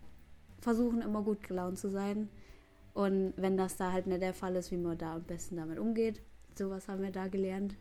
versuchen, 0.60 1.02
immer 1.02 1.22
gut 1.22 1.42
gelaunt 1.46 1.78
zu 1.78 1.88
sein. 1.88 2.28
Und 2.94 3.32
wenn 3.36 3.56
das 3.56 3.76
da 3.76 3.92
halt 3.92 4.06
nicht 4.06 4.22
der 4.22 4.34
Fall 4.34 4.56
ist, 4.56 4.70
wie 4.72 4.76
man 4.76 4.98
da 4.98 5.14
am 5.14 5.22
besten 5.22 5.56
damit 5.56 5.78
umgeht, 5.78 6.20
sowas 6.56 6.88
haben 6.88 7.02
wir 7.02 7.12
da 7.12 7.28
gelernt. 7.28 7.76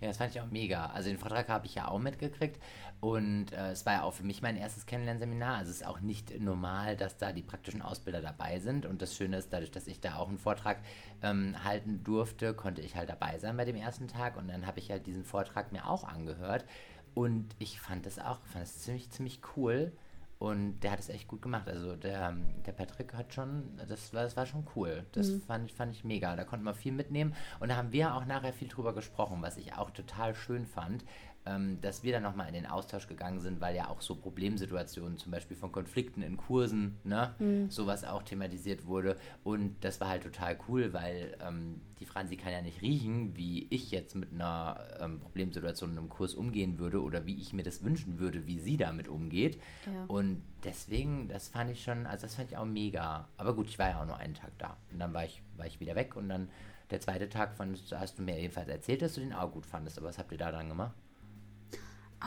Ja, 0.00 0.08
das 0.08 0.18
fand 0.18 0.34
ich 0.34 0.40
auch 0.42 0.50
mega. 0.50 0.86
Also 0.86 1.08
den 1.08 1.18
Vortrag 1.18 1.48
habe 1.48 1.64
ich 1.66 1.74
ja 1.74 1.88
auch 1.88 1.98
mitgekriegt 1.98 2.60
und 3.00 3.52
äh, 3.52 3.70
es 3.70 3.86
war 3.86 3.94
ja 3.94 4.02
auch 4.02 4.12
für 4.12 4.24
mich 4.24 4.42
mein 4.42 4.56
erstes 4.56 4.84
Kennenlernseminar. 4.84 5.56
Also 5.56 5.70
es 5.70 5.78
ist 5.78 5.86
auch 5.86 6.00
nicht 6.00 6.38
normal, 6.38 6.96
dass 6.96 7.16
da 7.16 7.32
die 7.32 7.42
praktischen 7.42 7.80
Ausbilder 7.80 8.20
dabei 8.20 8.58
sind. 8.58 8.84
Und 8.84 9.00
das 9.00 9.16
Schöne 9.16 9.38
ist, 9.38 9.52
dadurch, 9.52 9.70
dass 9.70 9.86
ich 9.86 10.00
da 10.00 10.16
auch 10.16 10.28
einen 10.28 10.38
Vortrag 10.38 10.78
ähm, 11.22 11.54
halten 11.64 12.04
durfte, 12.04 12.52
konnte 12.52 12.82
ich 12.82 12.94
halt 12.94 13.08
dabei 13.08 13.38
sein 13.38 13.56
bei 13.56 13.64
dem 13.64 13.76
ersten 13.76 14.06
Tag. 14.06 14.36
Und 14.36 14.48
dann 14.48 14.66
habe 14.66 14.80
ich 14.80 14.90
halt 14.90 15.06
diesen 15.06 15.24
Vortrag 15.24 15.72
mir 15.72 15.88
auch 15.88 16.04
angehört. 16.04 16.66
Und 17.14 17.54
ich 17.58 17.80
fand 17.80 18.04
das 18.04 18.18
auch, 18.18 18.40
fand 18.44 18.64
es 18.64 18.80
ziemlich, 18.80 19.10
ziemlich 19.10 19.40
cool. 19.56 19.92
Und 20.38 20.80
der 20.80 20.92
hat 20.92 20.98
es 20.98 21.08
echt 21.08 21.28
gut 21.28 21.40
gemacht. 21.40 21.66
Also 21.68 21.96
der, 21.96 22.28
ähm, 22.28 22.62
der 22.64 22.72
Patrick 22.72 23.14
hat 23.14 23.32
schon, 23.32 23.78
das 23.88 24.12
war, 24.12 24.22
das 24.22 24.36
war 24.36 24.44
schon 24.44 24.66
cool. 24.76 25.06
Das 25.12 25.30
fand, 25.46 25.70
ich, 25.70 25.74
fand 25.74 25.92
ich 25.92 26.04
mega. 26.04 26.36
Da 26.36 26.44
konnte 26.44 26.64
man 26.64 26.74
viel 26.74 26.92
mitnehmen. 26.92 27.34
Und 27.58 27.70
da 27.70 27.76
haben 27.76 27.92
wir 27.92 28.14
auch 28.14 28.26
nachher 28.26 28.52
viel 28.52 28.68
drüber 28.68 28.94
gesprochen, 28.94 29.38
was 29.40 29.56
ich 29.56 29.74
auch 29.74 29.90
total 29.90 30.34
schön 30.34 30.66
fand, 30.66 31.04
ähm, 31.46 31.78
dass 31.80 32.02
wir 32.02 32.12
dann 32.12 32.22
nochmal 32.22 32.48
in 32.48 32.54
den 32.54 32.66
Austausch 32.66 33.06
gegangen 33.06 33.40
sind, 33.40 33.60
weil 33.60 33.74
ja 33.76 33.88
auch 33.88 34.00
so 34.00 34.16
Problemsituationen, 34.16 35.16
zum 35.18 35.32
Beispiel 35.32 35.56
von 35.56 35.72
Konflikten 35.72 36.22
in 36.22 36.36
Kursen, 36.36 36.98
ne, 37.04 37.34
sowas 37.70 38.04
auch 38.04 38.22
thematisiert 38.22 38.86
wurde. 38.86 39.16
Und 39.44 39.76
das 39.82 40.00
war 40.00 40.08
halt 40.08 40.24
total 40.24 40.58
cool, 40.68 40.92
weil 40.92 41.36
ähm, 41.46 41.80
die 42.00 42.06
Franzi 42.06 42.36
kann 42.36 42.52
ja 42.52 42.60
nicht 42.60 42.82
riechen, 42.82 43.36
wie 43.36 43.66
ich 43.70 43.90
jetzt 43.90 44.14
mit 44.14 44.32
einer 44.32 44.80
ähm, 45.00 45.20
Problemsituation 45.20 45.92
in 45.92 45.98
einem 45.98 46.08
Kurs 46.08 46.34
umgehen 46.34 46.78
würde 46.78 47.02
oder 47.02 47.26
wie 47.26 47.36
ich 47.36 47.52
mir 47.52 47.62
das 47.62 47.82
wünschen 47.82 48.18
würde, 48.18 48.46
wie 48.46 48.58
sie 48.58 48.76
damit 48.76 49.08
umgeht. 49.08 49.60
Ja. 49.86 50.04
Und 50.08 50.42
deswegen, 50.64 51.28
das 51.28 51.48
fand 51.48 51.70
ich 51.70 51.82
schon, 51.82 52.06
also 52.06 52.26
das 52.26 52.34
fand 52.34 52.50
ich 52.50 52.56
auch 52.56 52.66
mega. 52.66 53.28
Aber 53.36 53.54
gut, 53.54 53.68
ich 53.68 53.78
war 53.78 53.90
ja 53.90 54.00
auch 54.00 54.06
nur 54.06 54.16
einen 54.16 54.34
Tag 54.34 54.50
da. 54.58 54.76
Und 54.92 54.98
dann 54.98 55.14
war 55.14 55.24
ich, 55.24 55.42
war 55.56 55.66
ich 55.66 55.80
wieder 55.80 55.94
weg 55.94 56.16
und 56.16 56.28
dann 56.28 56.48
der 56.90 57.00
zweite 57.00 57.28
Tag 57.28 57.54
fandest, 57.54 57.92
hast 57.92 58.18
du 58.18 58.22
mir 58.22 58.38
jedenfalls 58.38 58.68
erzählt, 58.68 59.02
dass 59.02 59.14
du 59.14 59.20
den 59.20 59.32
auch 59.32 59.50
gut 59.50 59.66
fandest. 59.66 59.98
Aber 59.98 60.08
was 60.08 60.18
habt 60.18 60.30
ihr 60.32 60.38
da 60.38 60.52
dann 60.52 60.68
gemacht? 60.68 60.94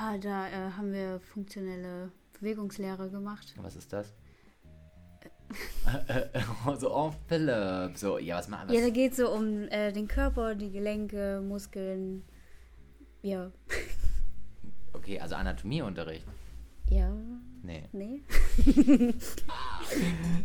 Ah, 0.02 0.18
da 0.18 0.48
äh, 0.48 0.72
haben 0.78 0.94
wir 0.94 1.20
funktionelle 1.20 2.10
Bewegungslehre 2.40 3.10
gemacht. 3.10 3.54
Was 3.58 3.76
ist 3.76 3.92
das? 3.92 4.14
so, 6.80 6.96
oh 6.96 7.14
Philipp. 7.28 7.98
So, 7.98 8.18
ja, 8.18 8.38
was 8.38 8.48
machen 8.48 8.70
Ja, 8.70 8.80
da 8.80 8.86
wir? 8.86 8.92
geht 8.92 9.12
es 9.12 9.18
so 9.18 9.30
um 9.30 9.64
äh, 9.68 9.92
den 9.92 10.08
Körper, 10.08 10.56
die 10.56 10.72
Gelenke, 10.72 11.42
Muskeln. 11.46 12.24
Ja. 13.22 13.52
Okay, 14.92 15.20
also 15.20 15.36
Anatomieunterricht. 15.36 16.26
Ja. 16.90 17.12
Nee. 17.62 17.84
Nee. 17.92 18.22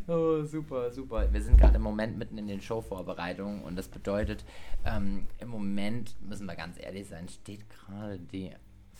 Oh, 0.07 0.43
super, 0.45 0.91
super. 0.93 1.33
Wir 1.33 1.43
sind 1.43 1.59
gerade 1.59 1.77
im 1.77 1.83
Moment 1.83 2.19
mitten 2.19 2.37
in 2.39 2.47
den 2.47 2.61
Showvorbereitungen 2.61 3.63
und 3.63 3.77
das 3.77 3.89
bedeutet, 3.89 4.45
ähm, 4.85 5.27
im 5.39 5.49
Moment, 5.49 6.15
müssen 6.23 6.47
wir 6.47 6.55
ganz 6.57 6.79
ehrlich 6.79 7.09
sein, 7.09 7.29
steht 7.29 7.69
gerade 7.71 8.19
die 8.19 8.53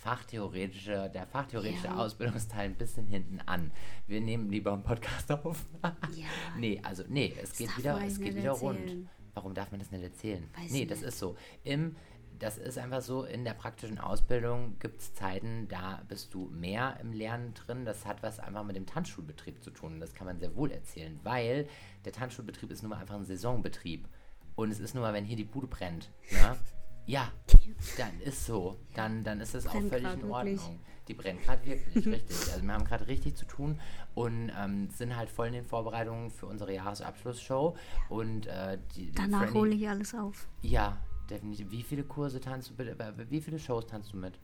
fachtheoretische, 0.05 1.09
der 1.13 1.25
fachtheoretische 1.25 1.87
Ja. 1.87 1.95
Ausbildungsteil 1.97 2.65
ein 2.69 2.75
bisschen 2.75 3.07
hinten 3.07 3.39
an. 3.47 3.71
Wir 4.05 4.21
nehmen 4.21 4.51
lieber 4.51 4.71
einen 4.71 4.83
Podcast 4.83 5.31
auf. 5.31 5.65
Ja. 6.13 6.25
Nee, 6.57 6.79
also 6.83 7.03
nee, 7.09 7.33
es 7.41 7.57
geht 7.57 7.69
darf 7.69 7.77
wieder, 7.79 7.97
es 8.05 8.19
nicht 8.19 8.21
geht 8.23 8.35
wieder 8.35 8.51
rund. 8.51 8.79
erzählen. 8.81 9.09
Warum 9.33 9.53
darf 9.55 9.71
man 9.71 9.79
das 9.79 9.91
nicht 9.91 10.03
erzählen? 10.03 10.47
Weiß 10.57 10.71
nee, 10.71 10.83
ich 10.83 10.87
das 10.87 10.99
nicht. 10.99 11.07
ist 11.09 11.17
so. 11.19 11.35
Im, 11.63 11.95
das 12.37 12.57
ist 12.59 12.77
einfach 12.77 13.01
so, 13.01 13.23
in 13.23 13.43
der 13.45 13.53
praktischen 13.55 13.97
Ausbildung 13.97 14.77
gibt 14.79 15.01
es 15.01 15.13
Zeiten, 15.15 15.67
da 15.69 16.03
bist 16.07 16.33
du 16.35 16.49
mehr 16.53 16.97
im 17.01 17.11
Lernen 17.11 17.53
drin. 17.55 17.83
Das 17.83 18.05
hat 18.05 18.21
was 18.21 18.39
einfach 18.39 18.63
mit 18.63 18.75
dem 18.75 18.85
Tanzschulbetrieb 18.85 19.63
zu 19.63 19.71
tun. 19.71 19.99
Das 19.99 20.13
kann 20.13 20.27
man 20.27 20.37
sehr 20.39 20.55
wohl 20.55 20.69
erzählen, 20.71 21.19
weil 21.23 21.67
der 22.05 22.11
Tanzschulbetrieb 22.13 22.69
ist 22.71 22.83
nun 22.83 22.91
mal 22.91 22.97
einfach 22.99 23.15
ein 23.15 23.25
Saisonbetrieb. 23.25 24.07
Und 24.55 24.69
es 24.71 24.79
ist 24.79 24.93
nur 24.93 25.03
mal, 25.03 25.13
wenn 25.13 25.25
hier 25.25 25.35
die 25.35 25.43
Bude 25.43 25.67
brennt. 25.67 26.11
Ja, 26.31 26.55
ja 27.05 27.31
dann 27.97 28.19
ist 28.21 28.45
so. 28.45 28.77
Dann, 28.95 29.23
dann 29.23 29.39
ist 29.41 29.53
das 29.55 29.67
auch 29.67 29.71
völlig 29.73 29.93
in 30.13 30.23
wirklich. 30.23 30.59
Ordnung. 30.59 30.79
Die 31.07 31.13
brennt 31.13 31.43
gerade 31.43 31.63
wirklich, 31.67 32.05
richtig. 32.07 32.35
Also 32.53 32.63
wir 32.63 32.73
haben 32.73 32.83
gerade 32.85 33.07
richtig 33.07 33.35
zu 33.35 33.45
tun 33.45 33.79
und 34.15 34.51
ähm, 34.59 34.89
sind 34.89 35.15
halt 35.15 35.29
voll 35.29 35.47
in 35.47 35.53
den 35.53 35.63
Vorbereitungen 35.65 36.31
für 36.31 36.47
unsere 36.47 36.73
Jahresabschlussshow. 36.73 37.75
Und 38.09 38.47
äh, 38.47 38.79
die, 38.95 39.11
Danach 39.11 39.43
Franny- 39.43 39.53
hole 39.53 39.75
ich 39.75 39.87
alles 39.87 40.15
auf. 40.15 40.47
Ja, 40.63 40.97
definitiv. 41.29 41.69
Wie 41.69 41.83
viele 41.83 42.03
Kurse 42.05 42.39
tanzt 42.39 42.71
du 42.71 42.75
bitte? 42.75 42.97
äh, 42.99 43.29
Wie 43.29 43.39
viele 43.41 43.59
Shows 43.59 43.85
tanzt 43.85 44.13
du 44.13 44.17
mit? 44.17 44.39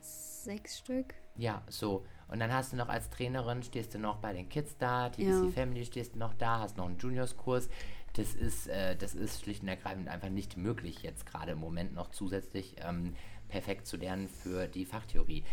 sechs 0.00 0.78
Stück. 0.78 1.14
Ja, 1.36 1.62
so. 1.68 2.04
Und 2.28 2.40
dann 2.40 2.52
hast 2.52 2.72
du 2.72 2.76
noch 2.76 2.88
als 2.88 3.10
Trainerin, 3.10 3.62
stehst 3.62 3.94
du 3.94 3.98
noch 3.98 4.16
bei 4.16 4.32
den 4.32 4.48
Kids 4.48 4.76
da, 4.78 5.08
TDC 5.08 5.44
Ja. 5.44 5.48
Family 5.50 5.84
stehst 5.84 6.14
du 6.14 6.18
noch 6.18 6.34
da, 6.34 6.60
hast 6.60 6.76
noch 6.76 6.86
einen 6.86 6.98
Juniors-Kurs. 6.98 7.68
Das 8.14 8.34
ist, 8.34 8.68
äh, 8.68 8.96
das 8.96 9.14
ist 9.14 9.42
schlicht 9.42 9.62
und 9.62 9.68
ergreifend 9.68 10.08
einfach 10.08 10.30
nicht 10.30 10.56
möglich, 10.56 11.02
jetzt 11.02 11.26
gerade 11.26 11.52
im 11.52 11.58
Moment 11.58 11.94
noch 11.94 12.10
zusätzlich 12.10 12.76
ähm, 12.80 13.14
perfekt 13.48 13.86
zu 13.86 13.96
lernen 13.96 14.28
für 14.28 14.66
die 14.66 14.84
Fachtheorie. 14.84 15.44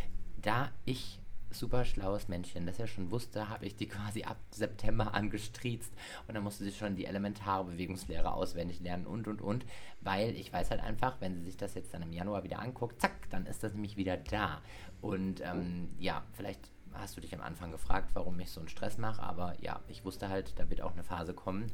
Da 0.41 0.71
ich 0.85 1.19
super 1.51 1.85
schlaues 1.85 2.27
Männchen, 2.27 2.65
das 2.65 2.77
ja 2.77 2.87
schon 2.87 3.11
wusste, 3.11 3.49
habe 3.49 3.65
ich 3.65 3.75
die 3.75 3.87
quasi 3.87 4.23
ab 4.23 4.37
September 4.51 5.13
angestriezt 5.13 5.93
und 6.27 6.35
dann 6.35 6.43
musste 6.43 6.63
sie 6.63 6.71
schon 6.71 6.95
die 6.95 7.05
elementare 7.05 7.65
Bewegungslehre 7.65 8.33
auswendig 8.33 8.79
lernen 8.81 9.05
und 9.05 9.27
und 9.27 9.41
und, 9.41 9.65
weil 10.01 10.35
ich 10.35 10.51
weiß 10.51 10.71
halt 10.71 10.81
einfach, 10.81 11.21
wenn 11.21 11.35
sie 11.35 11.43
sich 11.43 11.57
das 11.57 11.75
jetzt 11.75 11.93
dann 11.93 12.01
im 12.01 12.11
Januar 12.13 12.43
wieder 12.43 12.59
anguckt, 12.59 13.01
zack, 13.01 13.29
dann 13.29 13.45
ist 13.45 13.63
das 13.63 13.73
nämlich 13.73 13.97
wieder 13.97 14.17
da. 14.17 14.61
Und 15.01 15.41
ähm, 15.41 15.89
ja, 15.99 16.23
vielleicht 16.33 16.71
hast 16.97 17.15
du 17.17 17.21
dich 17.21 17.33
am 17.33 17.41
Anfang 17.41 17.71
gefragt, 17.71 18.11
warum 18.13 18.39
ich 18.39 18.49
so 18.51 18.59
einen 18.59 18.69
Stress 18.69 18.97
mache, 18.97 19.21
aber 19.21 19.55
ja, 19.61 19.79
ich 19.87 20.03
wusste 20.05 20.29
halt, 20.29 20.53
da 20.59 20.69
wird 20.69 20.81
auch 20.81 20.93
eine 20.93 21.03
Phase 21.03 21.33
kommen, 21.33 21.71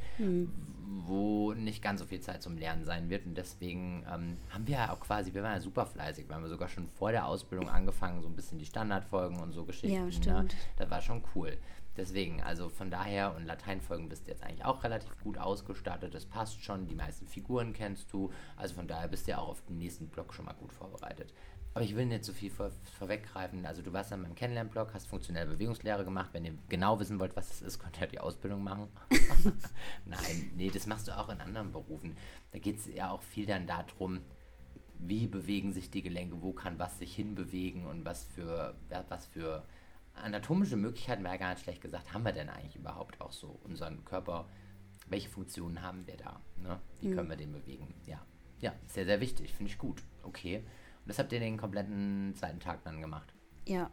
wo 1.06 1.54
nicht 1.54 1.82
ganz 1.82 2.00
so 2.02 2.06
viel 2.06 2.20
Zeit 2.22 2.42
zum 2.44 2.58
Lernen 2.58 2.84
sein 2.86 3.10
wird 3.10 3.26
und 3.26 3.36
deswegen 3.38 4.06
ähm, 4.12 4.38
haben 4.50 4.68
wir 4.68 4.76
ja 4.78 4.94
auch 4.94 5.00
quasi, 5.00 5.34
wir 5.34 5.44
waren 5.44 5.54
ja 5.56 5.62
super 5.62 5.86
fleißig, 5.86 6.28
wir 6.28 6.36
haben 6.36 6.48
sogar 6.48 6.68
schon 6.68 6.88
vor 6.90 7.12
der 7.12 7.26
Ausbildung 7.28 7.70
angefangen, 7.70 8.22
so 8.22 8.28
ein 8.28 8.36
bisschen 8.36 8.60
die 8.60 8.66
Standardfolgen 8.66 9.40
und 9.40 9.54
so 9.54 9.66
Geschichten. 9.66 9.96
Ja, 9.96 10.04
Ne? 10.06 10.12
stimmt. 10.12 10.56
Das 10.78 10.90
war 10.90 11.02
schon 11.02 11.24
cool. 11.36 11.58
Deswegen, 11.98 12.42
also 12.42 12.70
von 12.70 12.90
daher 12.90 13.36
und 13.36 13.46
Lateinfolgen 13.46 14.08
bist 14.08 14.26
du 14.26 14.32
jetzt 14.32 14.44
eigentlich 14.44 14.64
auch 14.64 14.84
relativ 14.86 15.12
gut 15.24 15.38
ausgestattet, 15.38 16.14
das 16.14 16.26
passt 16.26 16.64
schon, 16.64 16.88
die 16.88 16.96
meisten 16.96 17.28
Figuren 17.28 17.74
kennst 17.74 18.12
du, 18.14 18.32
also 18.56 18.76
von 18.76 18.88
daher 18.88 19.10
bist 19.10 19.28
du 19.28 19.32
ja 19.32 19.40
auch 19.40 19.50
auf 19.50 19.62
den 19.66 19.78
nächsten 19.78 20.08
Block 20.08 20.34
schon 20.34 20.46
mal 20.46 20.54
gut 20.54 20.72
vorbereitet. 20.72 21.34
Aber 21.74 21.86
ich 21.86 21.96
will 21.96 22.06
nicht 22.06 22.26
so 22.26 22.34
viel 22.34 22.50
vor, 22.50 22.70
vorweggreifen. 22.98 23.66
Also 23.66 23.82
du 23.82 23.94
warst 23.94 24.12
dann 24.12 24.24
beim 24.24 24.36
Kennenlernblock, 24.36 24.94
hast 24.94 25.08
funktionelle 25.08 25.52
Bewegungslehre 25.52 26.04
gemacht. 26.04 26.30
Wenn 26.34 26.44
ihr 26.44 26.54
genau 26.68 27.00
wissen 27.00 27.20
wollt, 27.20 27.36
was 27.36 27.48
das 27.48 27.62
ist, 27.62 27.80
könnt 27.80 28.00
ihr 28.02 28.08
die 28.08 28.20
Ausbildung 28.20 28.62
machen. 28.62 28.90
Nein, 30.06 30.52
nee, 30.56 30.70
das 30.70 30.86
machst 30.86 31.08
du 31.08 31.18
auch 31.18 31.30
in 31.30 31.40
anderen 31.40 31.72
Berufen. 31.72 32.18
Da 32.52 32.60
geht 32.60 32.78
es 32.78 32.88
ja 32.94 33.12
auch 33.12 33.22
viel 33.22 33.46
dann 33.46 33.68
darum, 33.68 34.20
wie 35.00 35.28
bewegen 35.28 35.72
sich 35.72 35.90
die 35.90 36.02
Gelenke, 36.02 36.42
wo 36.42 36.52
kann 36.52 36.78
was 36.78 37.00
sich 37.00 37.16
hinbewegen 37.16 37.88
und 37.88 38.06
was 38.06 38.26
für, 38.26 38.76
was 39.10 39.26
für 39.28 39.64
anatomische 40.14 40.76
Möglichkeiten, 40.76 41.24
wäre 41.24 41.38
gar 41.38 41.52
nicht 41.52 41.64
schlecht 41.64 41.82
gesagt, 41.82 42.14
haben 42.14 42.24
wir 42.24 42.34
denn 42.34 42.50
eigentlich 42.50 42.76
überhaupt 42.76 43.20
auch 43.22 43.32
so 43.32 43.60
unseren 43.64 44.04
Körper, 44.06 44.46
welche 45.08 45.30
Funktionen 45.30 45.82
haben 45.82 46.06
wir 46.06 46.18
da, 46.18 46.40
ne? 46.58 46.80
wie 47.00 47.12
können 47.12 47.30
wir 47.30 47.38
den 47.38 47.52
bewegen, 47.52 47.94
ja. 48.06 48.22
Ja, 48.60 48.76
sehr, 48.86 49.06
sehr 49.06 49.22
wichtig, 49.22 49.54
finde 49.54 49.72
ich 49.72 49.78
gut, 49.78 50.04
okay. 50.22 50.64
Und 51.04 51.10
das 51.10 51.20
habt 51.20 51.32
ihr 51.34 51.40
den 51.40 51.58
kompletten 51.58 52.34
zweiten 52.36 52.60
Tag 52.60 52.84
dann 52.84 53.02
gemacht. 53.02 53.34
Ja, 53.68 53.90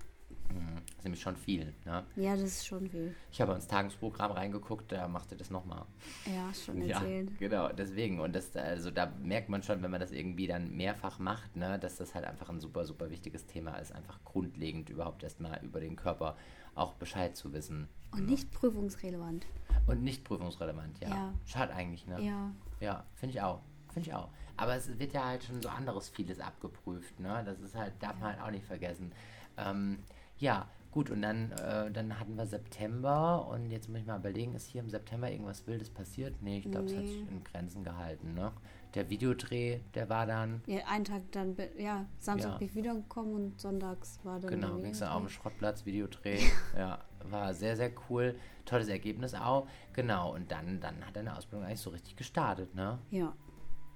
Mhm. 0.50 0.76
Das 0.86 0.96
ist 0.98 1.04
nämlich 1.04 1.20
schon 1.20 1.36
viel, 1.36 1.74
ne? 1.84 2.04
ja, 2.16 2.32
das 2.32 2.42
ist 2.42 2.66
schon 2.66 2.88
viel. 2.88 3.14
Ich 3.30 3.40
habe 3.40 3.52
ins 3.54 3.66
Tagesprogramm 3.66 4.32
reingeguckt, 4.32 4.90
da 4.92 5.06
macht 5.08 5.30
ihr 5.30 5.36
das 5.38 5.50
nochmal. 5.50 5.84
Ja, 6.26 6.52
schon 6.54 6.82
Ja, 6.86 6.98
erzählt. 6.98 7.38
genau, 7.38 7.68
deswegen. 7.72 8.20
Und 8.20 8.34
das, 8.34 8.54
also 8.56 8.90
da 8.90 9.12
merkt 9.22 9.48
man 9.50 9.62
schon, 9.62 9.82
wenn 9.82 9.90
man 9.90 10.00
das 10.00 10.10
irgendwie 10.10 10.46
dann 10.46 10.74
mehrfach 10.74 11.18
macht, 11.18 11.56
ne, 11.56 11.78
dass 11.78 11.96
das 11.96 12.14
halt 12.14 12.24
einfach 12.24 12.48
ein 12.48 12.60
super, 12.60 12.84
super 12.86 13.10
wichtiges 13.10 13.46
Thema 13.46 13.76
ist. 13.76 13.92
Einfach 13.92 14.22
grundlegend 14.24 14.88
überhaupt 14.90 15.22
erstmal 15.22 15.62
über 15.64 15.80
den 15.80 15.96
Körper 15.96 16.36
auch 16.74 16.94
Bescheid 16.94 17.36
zu 17.36 17.52
wissen. 17.52 17.88
Und 18.12 18.26
nicht 18.26 18.50
prüfungsrelevant. 18.50 19.46
Und 19.86 20.02
nicht 20.02 20.24
prüfungsrelevant, 20.24 20.98
ja. 21.00 21.08
Ja. 21.08 21.34
Schade 21.46 21.74
eigentlich, 21.74 22.06
ne? 22.06 22.20
Ja, 22.22 22.50
Ja, 22.80 23.04
finde 23.14 23.34
ich 23.34 23.42
auch. 23.42 23.60
Finde 23.92 24.08
ich 24.08 24.14
auch. 24.14 24.28
Aber 24.58 24.74
es 24.76 24.98
wird 24.98 25.12
ja 25.14 25.24
halt 25.24 25.44
schon 25.44 25.62
so 25.62 25.68
anderes 25.70 26.08
vieles 26.10 26.40
abgeprüft, 26.40 27.18
ne? 27.20 27.42
Das 27.46 27.60
ist 27.60 27.74
halt, 27.74 27.94
darf 28.00 28.18
man 28.18 28.32
halt 28.32 28.42
auch 28.42 28.50
nicht 28.50 28.66
vergessen. 28.66 29.12
Ähm, 29.56 30.00
ja, 30.38 30.68
gut, 30.90 31.10
und 31.10 31.22
dann, 31.22 31.52
äh, 31.52 31.90
dann 31.92 32.18
hatten 32.18 32.36
wir 32.36 32.44
September 32.46 33.46
und 33.48 33.70
jetzt 33.70 33.88
muss 33.88 34.00
ich 34.00 34.06
mal 34.06 34.18
überlegen, 34.18 34.54
ist 34.54 34.66
hier 34.66 34.82
im 34.82 34.90
September 34.90 35.30
irgendwas 35.30 35.66
Wildes 35.66 35.90
passiert? 35.90 36.42
Nee, 36.42 36.58
ich 36.58 36.70
glaube, 36.70 36.86
es 36.86 36.96
hat 36.96 37.02
Nee. 37.04 37.08
sich 37.10 37.28
in 37.30 37.44
Grenzen 37.44 37.84
gehalten, 37.84 38.34
ne? 38.34 38.52
Der 38.94 39.08
Videodreh, 39.10 39.80
der 39.94 40.08
war 40.08 40.26
dann, 40.26 40.62
ja 40.66 40.78
einen 40.88 41.04
Tag 41.04 41.22
dann, 41.32 41.56
ja, 41.76 42.06
Samstag 42.18 42.52
Ja. 42.52 42.58
bin 42.58 42.66
ich 42.68 42.74
wiedergekommen 42.74 43.34
und 43.34 43.60
sonntags 43.60 44.18
war 44.24 44.40
dann. 44.40 44.50
genau, 44.50 44.76
ging 44.78 44.90
es 44.92 44.98
dann 45.00 45.10
auf 45.10 45.20
dem. 45.22 45.28
Schrottplatz, 45.28 45.84
Videodreh. 45.86 46.38
ja, 46.76 46.98
war 47.30 47.54
sehr, 47.54 47.76
sehr 47.76 47.92
cool. 48.08 48.34
Tolles 48.64 48.88
Ergebnis 48.88 49.34
auch. 49.34 49.68
Genau, 49.92 50.34
und 50.34 50.50
dann, 50.50 50.80
dann 50.80 51.04
hat 51.06 51.14
deine 51.16 51.36
Ausbildung 51.36 51.66
eigentlich 51.66 51.80
so 51.80 51.90
richtig 51.90 52.16
gestartet, 52.16 52.74
ne? 52.74 52.98
Ja, 53.10 53.34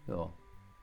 Ja. 0.07 0.33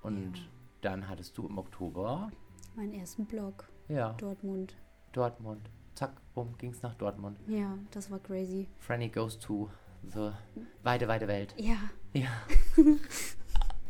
Und 0.02 0.38
Ja. 0.38 0.44
dann 0.82 1.10
hattest 1.10 1.38
du 1.38 1.48
im 1.48 1.58
Oktober, 1.58 2.30
meinen 2.76 2.94
ersten 2.94 3.26
Blog, 3.26 3.68
ja, 3.88 4.14
Dortmund. 4.14 4.76
Dortmund. 5.12 5.70
Zack, 5.96 6.14
bumm, 6.34 6.56
ging's 6.58 6.82
nach 6.82 6.96
Dortmund. 6.96 7.38
Ja, 7.48 7.78
das 7.92 8.10
war 8.10 8.20
crazy. 8.20 8.68
Franny 8.78 9.10
goes 9.10 9.38
to 9.40 9.70
the 10.04 10.32
weite, 10.84 11.08
weite 11.08 11.28
Welt. 11.28 11.54
Ja, 11.58 11.78
Ja. 12.14 12.30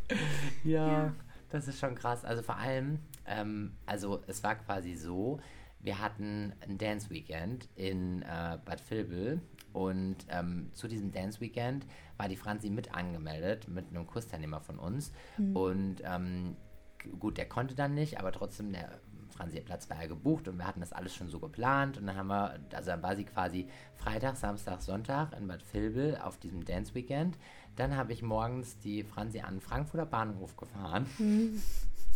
ja, 0.64 0.88
Ja. 1.04 1.14
das 1.50 1.68
ist 1.68 1.78
schon 1.78 1.94
krass. 1.94 2.24
Also 2.24 2.42
vor 2.42 2.56
allem, 2.56 2.98
ähm, 3.26 3.74
also 3.86 4.20
es 4.26 4.42
war 4.42 4.56
quasi 4.56 4.94
so, 4.96 5.38
wir 5.80 5.98
hatten 6.00 6.52
ein 6.66 6.78
Dance 6.78 7.10
Weekend 7.10 7.68
in 7.76 8.22
äh, 8.22 8.58
Bad 8.64 8.82
Vilbel 8.90 9.40
und 9.72 10.16
ähm, 10.28 10.70
zu 10.72 10.88
diesem 10.88 11.12
Dance 11.12 11.40
Weekend 11.40 11.86
war 12.16 12.28
die 12.28 12.36
Franzi 12.36 12.70
mit 12.70 12.94
angemeldet 12.94 13.68
mit 13.68 13.88
einem 13.88 14.06
Kursteilnehmer 14.06 14.60
von 14.60 14.78
uns 14.78 15.12
und 15.54 16.02
ähm, 16.04 16.56
gut, 17.18 17.38
der 17.38 17.48
konnte 17.48 17.74
dann 17.74 17.94
nicht, 17.94 18.18
aber 18.18 18.32
trotzdem 18.32 18.72
der 18.72 19.00
Franzi 19.30 19.56
ihr 19.56 19.64
Platz 19.64 19.88
war 19.88 20.00
ja 20.00 20.06
gebucht 20.06 20.48
und 20.48 20.58
wir 20.58 20.66
hatten 20.66 20.80
das 20.80 20.92
alles 20.92 21.14
schon 21.14 21.28
so 21.28 21.38
geplant 21.38 21.96
und 21.96 22.06
dann 22.06 22.16
haben 22.16 22.28
wir, 22.28 22.58
also 22.74 22.90
dann 22.90 23.02
war 23.02 23.16
sie 23.16 23.24
quasi 23.24 23.68
Freitag, 23.96 24.36
Samstag, 24.36 24.82
Sonntag 24.82 25.34
in 25.38 25.46
Bad 25.46 25.62
Vilbel 25.72 26.18
auf 26.18 26.36
diesem 26.38 26.64
Dance 26.64 26.94
Weekend. 26.94 27.38
Dann 27.76 27.96
habe 27.96 28.12
ich 28.12 28.22
morgens 28.22 28.78
die 28.78 29.04
Franzi 29.04 29.40
an 29.40 29.54
den 29.54 29.60
Frankfurter 29.60 30.04
Bahnhof 30.04 30.56
gefahren. 30.56 31.06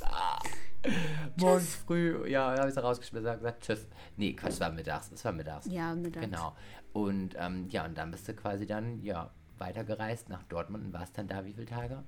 Ah. 0.03 0.39
Morgens 1.37 1.77
früh, 1.77 2.29
ja, 2.29 2.53
da 2.53 2.59
habe 2.59 2.69
ich 2.69 2.75
sie 2.75 2.83
rausgeschmissen 2.83 3.27
und 3.27 3.37
gesagt, 3.37 3.63
tschüss. 3.65 3.87
Nee, 4.17 4.35
Quatsch, 4.35 4.53
es 4.53 4.61
war 4.61 4.71
mittags, 4.71 5.11
es 5.13 5.25
war 5.25 5.33
mittags. 5.33 5.67
ja, 5.67 5.95
mittags. 5.95 6.27
Genau. 6.27 6.55
Und 6.95 7.35
ähm, 7.37 7.69
ja, 7.71 7.85
und 7.85 7.99
dann 7.99 8.13
bist 8.13 8.27
du 8.29 8.35
quasi 8.35 8.67
dann, 8.67 9.03
ja, 9.03 9.31
weitergereist 9.59 10.29
nach 10.29 10.45
Dortmund 10.45 10.85
und 10.87 10.93
warst 10.93 11.19
dann 11.19 11.27
da 11.27 11.45
wie 11.45 11.53
viele 11.53 11.67
Tage? 11.67 12.05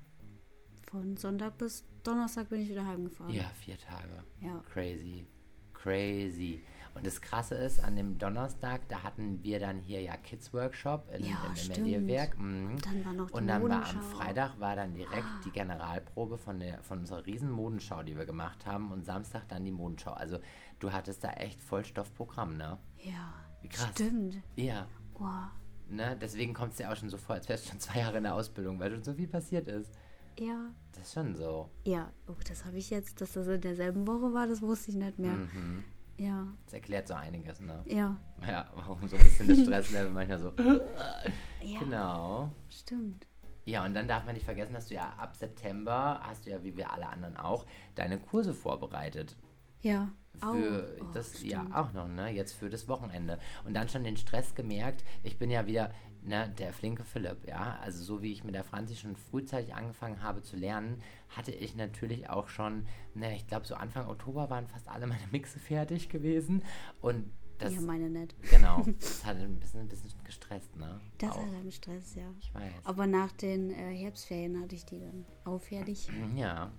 Von 0.89 1.17
Sonntag 1.17 1.57
bis 1.57 1.85
Donnerstag 2.03 2.47
bin 2.49 2.61
ich 2.61 2.69
wieder 2.69 2.85
heimgefahren. 2.85 3.33
Ja, 3.33 3.51
vier 3.59 3.77
Tage. 3.77 4.23
Ja. 4.39 4.63
Crazy. 4.71 5.27
Crazy. 5.73 6.63
Und 6.95 7.05
das 7.05 7.19
Krasse 7.19 7.55
ist, 7.55 7.83
an 7.83 7.97
dem 7.97 8.17
Donnerstag, 8.17 8.87
da 8.87 9.03
hatten 9.03 9.43
wir 9.43 9.59
dann 9.59 9.79
hier 9.79 10.01
ja 10.01 10.15
Kids 10.15 10.53
Workshop 10.53 11.09
in, 11.13 11.25
Ja, 11.25 11.35
im. 11.45 11.71
Emelierwerk. 11.71 12.39
Mhm. 12.39 12.77
Dann 12.81 13.05
war 13.05 13.13
noch 13.13 13.27
die 13.27 13.33
Und 13.33 13.47
dann 13.47 13.63
war 13.69 13.85
am 13.85 13.95
Modenschau. 13.95 14.17
Freitag 14.17 14.59
war 14.59 14.75
dann 14.77 14.95
direkt 14.95 15.45
die 15.45 15.51
Generalprobe 15.51 16.37
von, 16.37 16.59
der, 16.59 16.81
von 16.81 16.99
unserer 16.99 17.25
riesen 17.25 17.51
Modenschau, 17.51 18.03
die 18.03 18.17
wir 18.17 18.25
gemacht 18.25 18.65
haben. 18.65 18.91
Und 18.91 19.05
Samstag 19.05 19.49
dann 19.49 19.65
die 19.65 19.71
Modenschau. 19.71 20.13
Also 20.13 20.39
du 20.79 20.93
hattest 20.93 21.25
da 21.25 21.31
echt 21.33 21.61
Vollstoffprogramm, 21.61 22.55
ne? 22.55 22.77
Ja, 23.03 23.33
krass. 23.69 23.89
stimmt. 23.91 24.35
Ja. 24.55 24.87
Wow. 25.17 25.49
Ne? 25.89 26.17
Deswegen 26.19 26.53
kommt 26.53 26.71
es 26.71 26.77
dir 26.77 26.91
auch 26.91 26.95
schon 26.95 27.09
so 27.09 27.17
vor, 27.17 27.35
als 27.35 27.47
wärst 27.49 27.65
du 27.65 27.69
schon 27.71 27.79
zwei 27.79 27.99
Jahre 27.99 28.17
in 28.17 28.23
der 28.23 28.35
Ausbildung, 28.35 28.79
weil 28.79 28.91
schon 28.91 29.03
so 29.03 29.13
viel 29.13 29.27
passiert 29.27 29.67
ist. 29.67 29.91
Ja. 30.39 30.69
Das 30.91 31.03
ist 31.07 31.13
schon 31.13 31.33
so. 31.35 31.69
Ja, 31.85 32.11
oh, 32.27 32.33
das 32.47 32.65
habe 32.65 32.77
ich 32.77 32.89
jetzt, 32.89 33.21
dass 33.21 33.33
das 33.33 33.47
in 33.47 33.61
derselben 33.61 34.05
Woche 34.05 34.33
war, 34.33 34.47
das 34.47 34.61
wusste 34.61 34.91
ich 34.91 34.97
nicht 34.97 35.17
mehr. 35.17 35.31
Mhm. 35.33 35.83
Ja, 36.19 36.47
Das 36.65 36.73
erklärt 36.73 37.07
so 37.07 37.13
einiges, 37.13 37.59
ne? 37.61 37.83
ja, 37.85 38.17
Ja, 38.47 38.67
warum 38.75 39.07
so 39.07 39.15
ein 39.17 39.23
bisschen 39.23 39.47
das 39.47 39.59
Stresslevel 39.59 40.09
manchmal 40.11 40.39
so. 40.39 40.51
ja, 41.61 41.79
Genau. 41.79 42.51
stimmt. 42.69 43.27
Ja, 43.65 43.85
und 43.85 43.93
dann 43.93 44.07
darf 44.07 44.25
man 44.25 44.33
nicht 44.33 44.45
vergessen, 44.45 44.73
dass 44.73 44.87
du 44.87 44.95
ja 44.95 45.13
ab 45.17 45.35
September 45.35 46.19
hast 46.23 46.45
du 46.45 46.49
ja, 46.51 46.63
wie 46.63 46.75
wir 46.75 46.91
alle 46.91 47.07
anderen 47.07 47.37
auch, 47.37 47.65
deine 47.95 48.17
Kurse 48.19 48.53
vorbereitet. 48.53 49.35
Ja, 49.81 50.09
Für 50.39 50.97
oh, 51.01 51.05
das 51.13 51.37
stimmt. 51.37 51.51
ja 51.51 51.65
auch 51.73 51.93
noch, 51.93 52.07
ne? 52.07 52.29
Jetzt 52.29 52.53
für 52.53 52.69
das 52.69 52.87
Wochenende. 52.87 53.39
Und 53.65 53.73
dann 53.73 53.89
schon 53.89 54.03
den 54.03 54.17
Stress 54.17 54.55
gemerkt, 54.55 55.03
ich 55.23 55.37
bin 55.37 55.49
ja 55.49 55.65
wieder, 55.65 55.91
ne, 56.23 56.53
der 56.57 56.73
flinke 56.73 57.03
Philipp, 57.03 57.47
ja. 57.47 57.77
Also 57.81 58.03
so 58.03 58.21
wie 58.21 58.31
ich 58.31 58.43
mit 58.43 58.55
der 58.55 58.63
Franzi 58.63 58.95
schon 58.95 59.15
frühzeitig 59.15 59.73
angefangen 59.73 60.21
habe 60.21 60.41
zu 60.41 60.55
lernen, 60.55 61.01
hatte 61.29 61.51
ich 61.51 61.75
natürlich 61.75 62.29
auch 62.29 62.49
schon, 62.49 62.85
ne, 63.13 63.35
ich 63.35 63.47
glaube 63.47 63.65
so 63.65 63.75
Anfang 63.75 64.07
Oktober 64.07 64.49
waren 64.49 64.67
fast 64.67 64.87
alle 64.89 65.07
meine 65.07 65.27
Mixe 65.31 65.59
fertig 65.59 66.09
gewesen. 66.09 66.63
Und 67.01 67.31
das, 67.59 67.73
ja, 67.73 67.81
meine 67.81 68.09
nicht. 68.09 68.35
genau, 68.51 68.83
das 68.99 69.25
hat 69.25 69.37
ein 69.37 69.59
bisschen, 69.59 69.81
ein 69.81 69.87
bisschen 69.87 70.11
gestresst, 70.23 70.75
ne? 70.75 70.99
Das 71.17 71.31
Auch. 71.31 71.37
hat 71.37 71.53
einen 71.55 71.71
Stress, 71.71 72.13
ja. 72.15 72.31
Ich 72.39 72.53
weiß. 72.53 72.71
Aber 72.83 73.07
nach 73.07 73.31
den 73.31 73.71
äh, 73.71 73.95
Herbstferien 73.95 74.61
hatte 74.61 74.75
ich 74.75 74.85
die 74.85 74.99
dann 74.99 75.25
auch 75.43 75.59
fertig. 75.59 76.07
Ja, 76.35 76.71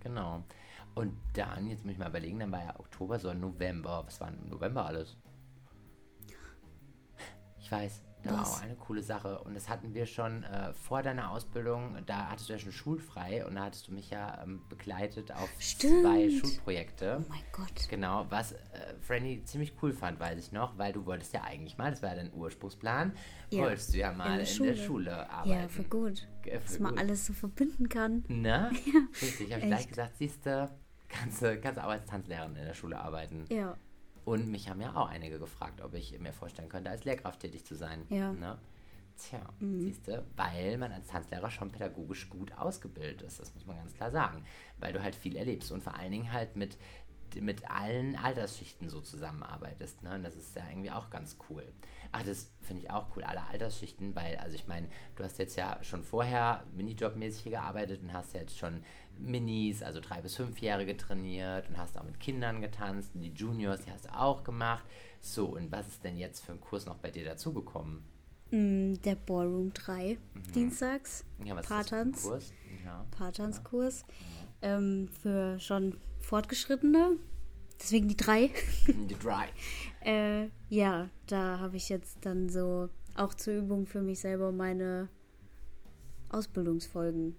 genau. 0.00 0.42
Und 0.96 1.12
dann, 1.34 1.68
jetzt 1.68 1.84
muss 1.84 1.92
ich 1.92 1.98
mal 1.98 2.08
überlegen, 2.08 2.40
dann 2.40 2.50
war 2.50 2.64
ja 2.64 2.80
Oktober, 2.80 3.18
so 3.20 3.32
November. 3.32 4.02
Was 4.06 4.20
war 4.20 4.28
im 4.28 4.48
November 4.48 4.86
alles? 4.86 5.16
Ich 7.60 7.70
weiß, 7.70 8.02
Da 8.22 8.30
war 8.32 8.46
auch 8.48 8.60
eine 8.62 8.76
coole 8.76 9.02
Sache. 9.02 9.40
Und 9.42 9.54
das 9.54 9.68
hatten 9.68 9.92
wir 9.92 10.06
schon 10.06 10.42
äh, 10.44 10.72
vor 10.72 11.02
deiner 11.02 11.30
Ausbildung. 11.32 11.96
Da 12.06 12.30
hattest 12.30 12.48
du 12.48 12.52
ja 12.54 12.58
schon 12.58 12.72
schulfrei 12.72 13.44
und 13.44 13.56
da 13.56 13.64
hattest 13.64 13.88
du 13.88 13.92
mich 13.92 14.08
ja 14.10 14.40
ähm, 14.42 14.62
begleitet 14.68 15.32
auf 15.32 15.50
Stimmt. 15.58 16.02
zwei 16.02 16.30
Schulprojekte. 16.30 17.18
Oh 17.20 17.28
mein 17.28 17.42
Gott. 17.52 17.88
Genau, 17.90 18.24
was 18.30 18.52
äh, 18.52 18.58
Franny 19.00 19.42
ziemlich 19.44 19.74
cool 19.82 19.92
fand, 19.92 20.18
weiß 20.18 20.38
ich 20.38 20.52
noch, 20.52 20.78
weil 20.78 20.92
du 20.92 21.04
wolltest 21.06 21.34
ja 21.34 21.42
eigentlich 21.42 21.76
mal, 21.76 21.90
das 21.90 22.02
war 22.02 22.10
ja 22.10 22.16
dein 22.16 22.32
Ursprungsplan, 22.32 23.12
Ja, 23.50 23.64
wolltest 23.64 23.92
du 23.92 23.98
ja 23.98 24.12
mal 24.12 24.26
in, 24.26 24.30
der 24.30 24.38
der 24.38 24.46
Schule. 24.46 24.76
Schule 24.76 25.30
arbeiten. 25.30 25.50
Ja, 25.50 25.68
für 25.68 25.84
gut. 25.84 26.26
Ge- 26.42 26.58
für 26.60 26.66
Dass 26.68 26.78
man 26.78 26.92
gut. 26.92 27.00
alles 27.00 27.26
so 27.26 27.32
verbinden 27.32 27.88
kann. 27.88 28.24
Na? 28.28 28.70
Richtig, 29.20 29.52
habe 29.52 29.60
ich 29.62 29.66
gleich 29.68 29.88
gesagt, 29.88 30.16
siehst 30.18 30.46
du, 30.46 30.70
kannst 31.20 31.42
du 31.42 31.60
kannst 31.60 31.78
du 31.78 31.84
auch 31.84 31.90
als 31.90 32.06
Tanzlehrerin 32.06 32.56
in 32.56 32.64
der 32.64 32.74
Schule 32.74 32.98
arbeiten. 32.98 33.44
Ja. 33.50 33.76
Und 34.24 34.48
mich 34.48 34.68
haben 34.68 34.80
ja 34.80 34.94
auch 34.96 35.08
einige 35.08 35.38
gefragt, 35.38 35.80
ob 35.80 35.94
ich 35.94 36.18
mir 36.18 36.32
vorstellen 36.32 36.68
könnte, 36.68 36.90
als 36.90 37.04
Lehrkraft 37.04 37.40
tätig 37.40 37.64
zu 37.64 37.74
sein. 37.76 38.04
Ja. 38.08 38.32
Ne? 38.32 38.58
Tja, 39.16 39.40
Mhm. 39.60 39.80
siehst 39.80 40.08
du, 40.08 40.22
weil 40.36 40.76
man 40.78 40.92
als 40.92 41.06
Tanzlehrer 41.06 41.50
schon 41.50 41.70
pädagogisch 41.70 42.28
gut 42.28 42.52
ausgebildet 42.58 43.22
ist, 43.22 43.40
das 43.40 43.54
muss 43.54 43.64
man 43.66 43.76
ganz 43.76 43.94
klar 43.94 44.10
sagen. 44.10 44.44
Weil 44.78 44.92
du 44.92 45.02
halt 45.02 45.14
viel 45.14 45.36
erlebst 45.36 45.70
und 45.72 45.82
vor 45.82 45.94
allen 45.94 46.10
Dingen 46.12 46.32
halt 46.32 46.54
mit, 46.56 46.76
mit 47.40 47.70
allen 47.70 48.16
Altersschichten 48.16 48.88
so 48.90 49.00
zusammenarbeitest. 49.00 50.02
Ne? 50.02 50.14
Und 50.16 50.22
das 50.24 50.36
ist 50.36 50.54
ja 50.56 50.68
irgendwie 50.68 50.90
auch 50.90 51.08
ganz 51.08 51.38
cool. 51.48 51.64
Ach, 52.12 52.22
das 52.24 52.52
finde 52.60 52.82
ich 52.82 52.90
auch 52.90 53.14
cool, 53.16 53.24
alle 53.24 53.42
Altersschichten, 53.46 54.14
weil, 54.14 54.36
also 54.36 54.54
ich 54.54 54.66
meine, 54.66 54.88
du 55.16 55.24
hast 55.24 55.38
jetzt 55.38 55.56
ja 55.56 55.78
schon 55.82 56.02
vorher 56.04 56.64
Minijobmäßig 56.72 57.42
hier 57.44 57.52
gearbeitet 57.52 58.02
und 58.02 58.12
hast 58.12 58.34
jetzt 58.34 58.58
schon 58.58 58.82
Minis, 59.18 59.82
also 59.82 60.00
drei 60.00 60.20
bis 60.20 60.36
fünfjährige 60.36 60.96
trainiert 60.96 61.68
und 61.68 61.78
hast 61.78 61.98
auch 61.98 62.04
mit 62.04 62.20
Kindern 62.20 62.60
getanzt 62.60 63.14
und 63.14 63.22
die 63.22 63.32
Juniors, 63.32 63.82
die 63.84 63.90
hast 63.90 64.06
du 64.06 64.16
auch 64.16 64.44
gemacht. 64.44 64.84
So, 65.20 65.46
und 65.46 65.72
was 65.72 65.88
ist 65.88 66.04
denn 66.04 66.16
jetzt 66.16 66.44
für 66.44 66.52
ein 66.52 66.60
Kurs 66.60 66.86
noch 66.86 66.96
bei 66.96 67.10
dir 67.10 67.24
dazugekommen? 67.24 68.04
Mm, 68.50 68.94
Der 69.04 69.16
Ballroom 69.16 69.72
3, 69.72 70.18
dienstags. 70.54 71.24
Mhm. 71.38 71.46
Ja, 71.46 71.56
was 71.56 71.64
ist 71.64 71.68
Paartanz. 71.68 72.22
Kurs? 72.22 72.52
Ja. 72.84 73.06
Paartanzkurs. 73.10 74.04
Ähm, 74.62 75.08
für 75.22 75.58
schon 75.58 75.98
Fortgeschrittene. 76.20 77.16
Deswegen 77.80 78.08
die 78.08 78.16
drei. 78.16 78.50
Die 78.86 79.14
Dry. 79.18 79.46
Äh, 80.00 80.48
ja, 80.70 81.10
da 81.26 81.58
habe 81.58 81.76
ich 81.76 81.88
jetzt 81.88 82.24
dann 82.24 82.48
so 82.48 82.88
auch 83.14 83.34
zur 83.34 83.54
Übung 83.54 83.86
für 83.86 84.00
mich 84.00 84.20
selber 84.20 84.50
meine 84.50 85.08
Ausbildungsfolgen 86.30 87.36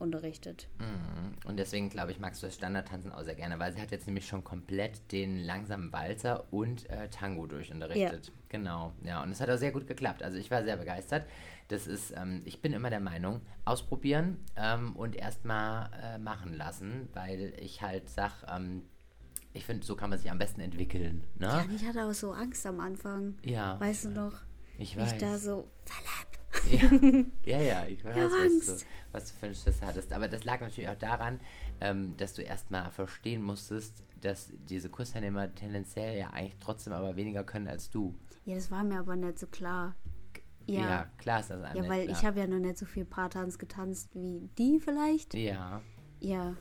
unterrichtet. 0.00 0.68
Mhm. 0.78 1.34
Und 1.48 1.58
deswegen, 1.58 1.88
glaube 1.90 2.12
ich, 2.12 2.18
magst 2.18 2.42
du 2.42 2.46
das 2.46 2.54
Standardtanzen 2.54 3.12
auch 3.12 3.22
sehr 3.22 3.34
gerne, 3.34 3.58
weil 3.58 3.72
sie 3.72 3.80
hat 3.80 3.90
jetzt 3.90 4.06
nämlich 4.06 4.26
schon 4.26 4.44
komplett 4.44 5.12
den 5.12 5.38
langsamen 5.44 5.92
Walzer 5.92 6.44
und 6.52 6.88
äh, 6.90 7.08
Tango 7.08 7.46
durchunterrichtet. 7.46 8.32
Genau, 8.48 8.92
ja. 9.02 9.22
Und 9.22 9.30
es 9.30 9.40
hat 9.40 9.50
auch 9.50 9.56
sehr 9.56 9.72
gut 9.72 9.86
geklappt. 9.86 10.22
Also 10.22 10.38
ich 10.38 10.50
war 10.50 10.62
sehr 10.64 10.76
begeistert. 10.76 11.26
Das 11.68 11.86
ist, 11.86 12.14
ähm, 12.16 12.42
ich 12.44 12.62
bin 12.62 12.72
immer 12.72 12.90
der 12.90 13.00
Meinung, 13.00 13.42
ausprobieren 13.64 14.38
ähm, 14.56 14.96
und 14.96 15.16
erstmal 15.16 15.90
äh, 16.02 16.18
machen 16.18 16.54
lassen, 16.54 17.08
weil 17.12 17.52
ich 17.60 17.82
halt 17.82 18.08
sag, 18.08 18.44
ähm, 18.48 18.82
ich 19.52 19.64
finde, 19.64 19.84
so 19.84 19.96
kann 19.96 20.10
man 20.10 20.18
sich 20.18 20.30
am 20.30 20.38
besten 20.38 20.60
entwickeln. 20.60 21.24
Ne? 21.38 21.46
Ja, 21.46 21.66
ich 21.74 21.86
hatte 21.86 22.04
auch 22.04 22.12
so 22.12 22.32
Angst 22.32 22.64
am 22.66 22.80
Anfang. 22.80 23.36
Ja. 23.44 23.78
Weißt 23.80 24.06
du 24.06 24.10
noch? 24.10 24.47
Ich 24.78 24.96
weiß. 24.96 25.12
Ich 25.12 25.18
da 25.18 25.36
so, 25.36 25.68
Philipp. 25.84 26.28
Ja, 26.70 27.20
ja, 27.58 27.60
ja, 27.60 27.86
ich 27.86 28.04
weiß, 28.04 28.16
was 28.16 28.66
du, 28.66 28.86
was 29.12 29.24
du 29.26 29.38
für 29.38 29.46
einen 29.46 29.54
Schiss 29.54 29.82
hattest. 29.82 30.12
Aber 30.12 30.28
das 30.28 30.44
lag 30.44 30.60
natürlich 30.60 30.88
auch 30.88 30.98
daran, 30.98 31.40
ähm, 31.80 32.16
dass 32.16 32.34
du 32.34 32.42
erstmal 32.42 32.90
verstehen 32.90 33.42
musstest, 33.42 34.02
dass 34.20 34.52
diese 34.68 34.88
Kursteilnehmer 34.88 35.54
tendenziell 35.54 36.18
ja 36.18 36.30
eigentlich 36.30 36.56
trotzdem 36.60 36.92
aber 36.92 37.16
weniger 37.16 37.44
können 37.44 37.68
als 37.68 37.90
du. 37.90 38.14
Ja, 38.44 38.54
das 38.54 38.70
war 38.70 38.84
mir 38.84 38.98
aber 38.98 39.16
nicht 39.16 39.38
so 39.38 39.46
klar. 39.46 39.94
Ja, 40.66 41.06
klar 41.16 41.40
ist 41.40 41.48
das 41.48 41.74
ja, 41.74 41.88
weil 41.88 42.04
klar. 42.04 42.18
ich 42.18 42.24
habe 42.26 42.40
ja 42.40 42.46
noch 42.46 42.58
nicht 42.58 42.76
so 42.76 42.84
viel 42.84 43.06
Paartanz 43.06 43.58
getanzt 43.58 44.14
wie 44.14 44.50
die 44.58 44.78
vielleicht. 44.78 45.32
Ja, 45.32 45.80
Ja, 46.20 46.56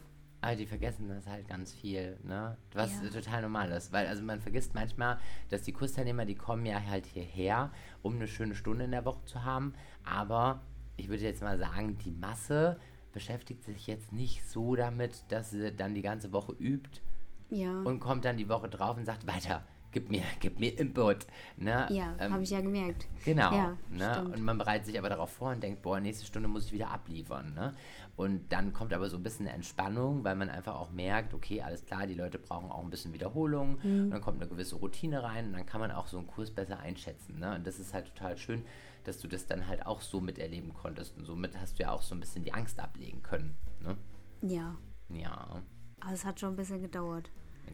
aber 0.47 0.55
die 0.55 0.65
vergessen 0.65 1.09
das 1.09 1.27
halt 1.27 1.47
ganz 1.47 1.73
viel, 1.73 2.17
ne? 2.23 2.57
Was 2.73 2.91
Ja. 3.03 3.09
total 3.09 3.41
normal 3.41 3.69
ist, 3.71 3.91
weil 3.91 4.07
also 4.07 4.23
man 4.23 4.39
vergisst 4.39 4.73
manchmal, 4.73 5.19
dass 5.49 5.63
die 5.63 5.73
Kursteilnehmer, 5.73 6.25
die 6.25 6.35
kommen 6.35 6.65
ja 6.65 6.81
halt 6.89 7.05
hierher, 7.05 7.71
um 8.01 8.15
eine 8.15 8.27
schöne 8.27 8.55
Stunde 8.55 8.85
in 8.85 8.91
der 8.91 9.03
Woche 9.03 9.23
zu 9.25 9.43
haben, 9.43 9.73
aber 10.03 10.61
ich 10.95 11.09
würde 11.09 11.23
jetzt 11.23 11.41
mal 11.41 11.57
sagen, 11.59 11.97
die 11.97 12.11
Masse 12.11 12.79
beschäftigt 13.11 13.63
sich 13.63 13.87
jetzt 13.87 14.13
nicht 14.13 14.47
so 14.49 14.75
damit, 14.75 15.25
dass 15.29 15.51
sie 15.51 15.73
dann 15.73 15.93
die 15.93 16.01
ganze 16.01 16.31
Woche 16.31 16.53
übt 16.53 17.01
ja. 17.49 17.81
und 17.81 17.99
kommt 17.99 18.25
dann 18.25 18.37
die 18.37 18.47
Woche 18.47 18.69
drauf 18.69 18.95
und 18.95 19.05
sagt, 19.05 19.27
weiter, 19.27 19.63
gib 19.91 20.09
mir, 20.09 20.23
gib 20.39 20.59
mir 20.59 20.77
Input. 20.79 21.25
Ne? 21.57 21.87
ja, 21.89 22.15
Ähm, 22.19 22.33
habe 22.33 22.43
ich 22.43 22.51
ja 22.51 22.61
gemerkt. 22.61 23.07
Genau. 23.25 23.53
Ja, 23.53 23.77
ne? 23.89 24.13
stimmt. 24.13 24.35
Und 24.35 24.43
man 24.43 24.57
bereitet 24.57 24.85
sich 24.85 24.97
aber 24.97 25.09
darauf 25.09 25.31
vor 25.31 25.51
und 25.51 25.61
denkt, 25.61 25.81
boah, 25.81 25.99
nächste 25.99 26.25
Stunde 26.25 26.47
muss 26.47 26.65
ich 26.67 26.71
wieder 26.71 26.91
abliefern. 26.91 27.53
Ne? 27.53 27.73
Und 28.17 28.51
dann 28.51 28.73
kommt 28.73 28.93
aber 28.93 29.09
so 29.09 29.15
ein 29.17 29.23
bisschen 29.23 29.45
eine 29.47 29.55
Entspannung, 29.55 30.23
weil 30.23 30.35
man 30.35 30.49
einfach 30.49 30.75
auch 30.75 30.89
merkt, 30.91 31.33
okay, 31.35 31.61
alles 31.61 31.85
klar, 31.85 32.07
die 32.07 32.15
Leute 32.15 32.39
brauchen 32.39 32.71
auch 32.71 32.83
ein 32.83 32.89
bisschen 32.89 33.13
Wiederholung. 33.13 33.77
Mhm. 33.83 34.03
Und 34.05 34.09
dann 34.11 34.21
kommt 34.21 34.41
eine 34.41 34.49
gewisse 34.49 34.75
Routine 34.75 35.21
rein 35.23 35.45
und 35.47 35.53
dann 35.53 35.65
kann 35.67 35.79
man 35.79 35.91
auch 35.91 36.07
so 36.07 36.17
einen 36.17 36.25
Kurs 36.27 36.49
besser 36.51 36.79
einschätzen. 36.79 37.37
Ne? 37.39 37.55
Und 37.55 37.65
das 37.67 37.79
ist 37.79 37.93
halt 37.93 38.07
total 38.07 38.35
schön, 38.35 38.65
dass 39.03 39.19
du 39.19 39.27
das 39.27 39.45
dann 39.45 39.67
halt 39.67 39.85
auch 39.85 40.01
so 40.01 40.19
miterleben 40.19 40.73
konntest. 40.73 41.15
Und 41.15 41.25
somit 41.25 41.57
hast 41.59 41.77
du 41.77 41.83
ja 41.83 41.91
auch 41.91 42.01
so 42.01 42.15
ein 42.15 42.19
bisschen 42.19 42.43
die 42.43 42.53
Angst 42.53 42.79
ablegen 42.79 43.21
können. 43.21 43.55
Ne? 43.81 43.95
Ja, 44.41 44.75
Ja, 45.09 45.61
aber 46.01 46.13
es 46.13 46.25
hat 46.25 46.39
schon 46.39 46.49
ein 46.49 46.55
bisschen 46.55 46.81
gedauert. 46.81 47.29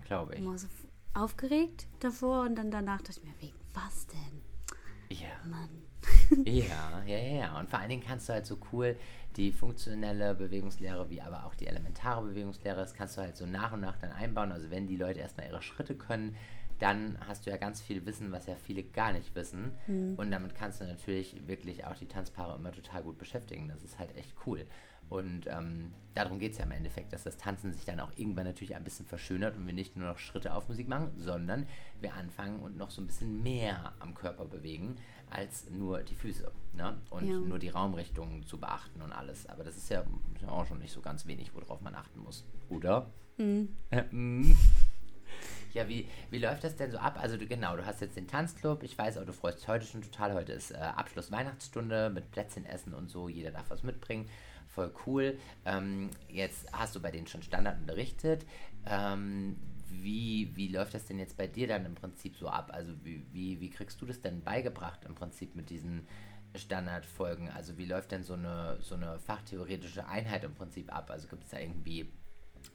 glaube 0.06 0.34
ich. 0.34 0.40
Immer 0.40 0.58
so 0.58 0.68
f- 0.68 0.88
aufgeregt 1.14 1.88
davor 2.02 2.42
und 2.42 2.56
dann 2.56 2.70
danach 2.70 3.02
dachte 3.02 3.20
ich 3.22 3.24
mir, 3.24 3.34
wegen 3.40 3.56
was 3.74 4.08
denn? 4.08 4.42
Ja. 5.18 5.30
Mann. 5.50 5.70
Ja, 6.46 7.02
ja, 7.06 7.18
ja, 7.18 7.36
ja. 7.38 7.60
Und 7.60 7.70
vor 7.70 7.80
allen 7.80 7.90
Dingen 7.90 8.04
kannst 8.06 8.28
du 8.28 8.34
halt 8.34 8.46
so 8.46 8.58
cool 8.72 8.98
die 9.38 9.52
funktionelle 9.52 10.36
Bewegungslehre 10.36 11.10
wie 11.10 11.22
aber 11.22 11.46
auch 11.46 11.56
die 11.56 11.68
elementare 11.68 12.24
Bewegungslehre, 12.24 12.78
das 12.78 12.94
kannst 12.94 13.18
du 13.18 13.22
halt 13.22 13.36
so 13.38 13.46
nach 13.46 13.72
und 13.74 13.82
nach 13.82 13.98
dann 13.98 14.12
einbauen. 14.12 14.52
Also 14.52 14.70
wenn 14.70 14.88
die 14.88 14.98
Leute 14.98 15.20
erstmal 15.20 15.48
ihre 15.48 15.62
Schritte 15.62 15.96
können, 15.96 16.36
dann 16.80 17.18
hast 17.28 17.46
du 17.46 17.50
ja 17.50 17.58
ganz 17.58 17.82
viel 17.82 18.06
Wissen, 18.06 18.32
was 18.32 18.48
ja 18.48 18.56
viele 18.56 18.84
gar 18.84 19.14
nicht 19.14 19.36
wissen. 19.36 19.72
Und 20.18 20.32
damit 20.32 20.56
kannst 20.56 20.82
du 20.82 20.86
natürlich 20.86 21.48
wirklich 21.48 21.86
auch 21.86 21.96
die 21.96 22.08
Tanzpaare 22.08 22.58
immer 22.58 22.72
total 22.72 23.04
gut 23.04 23.18
beschäftigen. 23.18 23.70
Das 23.70 23.84
ist 23.84 24.00
halt 24.00 24.16
echt 24.18 24.34
cool. 24.46 24.66
Und 25.10 25.46
ähm, 25.48 25.92
darum 26.16 26.40
geht 26.40 26.54
es 26.54 26.58
ja 26.58 26.66
im 26.66 26.72
Endeffekt, 26.72 27.14
dass 27.14 27.24
das 27.24 27.38
Tanzen 27.38 27.72
sich 27.72 27.86
dann 27.86 28.00
auch 28.00 28.12
irgendwann 28.16 28.46
natürlich 28.46 28.76
ein 28.76 28.84
bisschen 28.84 29.06
verschönert 29.06 29.56
und 29.58 29.66
wir 29.68 29.74
nicht 29.74 29.96
nur 29.96 30.08
noch 30.08 30.18
Schritte 30.18 30.54
auf 30.54 30.68
Musik 30.70 30.88
machen, 30.88 31.12
sondern 31.18 31.68
wir 32.02 32.14
anfangen 32.16 32.60
und 32.60 32.78
noch 32.78 32.90
so 32.90 33.02
ein 33.02 33.08
bisschen 33.08 33.44
mehr 33.44 33.94
am 34.00 34.16
Körper 34.16 34.46
bewegen 34.46 34.96
als 35.30 35.70
nur 35.70 36.02
die 36.02 36.16
Füße. 36.16 36.52
Ne? 36.74 36.96
Und 37.10 37.28
Ja. 37.28 37.38
nur 37.38 37.60
die 37.60 37.70
Raumrichtungen 37.70 38.46
zu 38.46 38.60
beachten 38.60 39.02
und 39.02 39.12
alles. 39.12 39.48
Aber 39.50 39.64
das 39.64 39.78
ist 39.78 39.90
ja 39.90 40.04
auch 40.48 40.66
schon 40.68 40.80
nicht 40.80 40.92
so 40.94 41.02
ganz 41.02 41.26
wenig, 41.28 41.54
worauf 41.54 41.82
man 41.82 41.96
achten 41.96 42.20
muss. 42.20 42.46
Oder? 42.70 43.08
Mhm. 43.38 43.70
Ja, 45.74 45.90
wie, 45.90 46.08
wie 46.30 46.38
läuft 46.38 46.64
das 46.64 46.76
denn 46.76 46.92
so 46.92 47.00
ab? 47.00 47.18
Also 47.20 47.36
du, 47.36 47.48
genau, 47.48 47.76
du 47.76 47.84
hast 47.84 48.00
jetzt 48.02 48.16
den 48.16 48.28
Tanzclub. 48.28 48.84
Ich 48.84 48.96
weiß 48.96 49.18
auch, 49.18 49.26
du 49.26 49.34
freust 49.34 49.58
dich 49.60 49.68
heute 49.68 49.86
schon 49.88 50.04
total. 50.04 50.36
Heute 50.36 50.52
ist 50.54 50.70
äh, 50.70 50.76
Abschluss 50.76 51.32
Weihnachtsstunde 51.32 52.12
mit 52.12 52.30
Plätzchen 52.30 52.66
essen 52.68 52.94
und 52.94 53.10
so. 53.10 53.28
Jeder 53.28 53.50
darf 53.50 53.72
was 53.72 53.82
mitbringen. 53.82 54.30
Voll 54.74 54.92
cool. 55.06 55.38
Ähm, 55.66 56.10
jetzt 56.30 56.72
hast 56.72 56.96
du 56.96 57.02
bei 57.02 57.12
denen 57.12 57.28
schon 57.28 57.44
Standard 57.44 57.80
unterrichtet. 57.80 58.46
Ähm, 58.86 59.58
wie, 59.90 60.52
wie 60.56 60.70
läuft 60.70 60.94
das 60.94 61.06
denn 61.06 61.20
jetzt 61.20 61.38
bei 61.38 61.48
dir 61.48 61.68
dann 61.68 61.86
im 61.86 61.96
Prinzip 61.96 62.36
so 62.36 62.48
ab? 62.48 62.72
Also 62.74 62.94
wie, 63.04 63.26
wie, 63.32 63.60
wie 63.60 63.70
kriegst 63.70 64.02
du 64.02 64.06
das 64.06 64.22
denn 64.22 64.42
beigebracht 64.42 65.06
im 65.06 65.14
Prinzip 65.14 65.56
mit 65.56 65.70
diesen 65.70 66.08
Standardfolgen? 66.56 67.50
Also 67.50 67.78
wie 67.78 67.86
läuft 67.86 68.12
denn 68.12 68.24
so 68.24 68.34
eine, 68.34 68.78
so 68.82 68.96
eine 68.96 69.20
fachtheoretische 69.20 70.08
Einheit 70.08 70.44
im 70.44 70.56
Prinzip 70.56 70.94
ab? 70.94 71.12
Also 71.12 71.28
gibt 71.28 71.44
es 71.44 71.52
da 71.52 71.60
irgendwie 71.60 72.12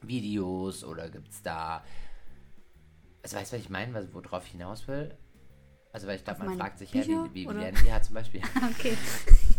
Videos 0.01 0.83
oder 0.83 1.09
gibt 1.09 1.29
es 1.29 1.41
da 1.41 1.83
also 3.23 3.37
weißt 3.37 3.51
du, 3.51 3.57
was 3.57 3.63
ich 3.63 3.69
meine, 3.69 3.93
was, 3.93 4.13
worauf 4.13 4.45
ich 4.45 4.51
hinaus 4.51 4.87
will? 4.87 5.15
Also 5.91 6.07
weil 6.07 6.17
ich 6.17 6.23
glaube, 6.23 6.45
man 6.45 6.57
fragt 6.57 6.79
sich, 6.79 6.93
ja, 6.93 7.01
wie, 7.01 7.33
wie, 7.33 7.49
wie 7.49 7.53
lernen 7.53 7.77
ja 7.85 8.01
zum 8.01 8.15
Beispiel 8.15 8.41
Okay. 8.71 8.97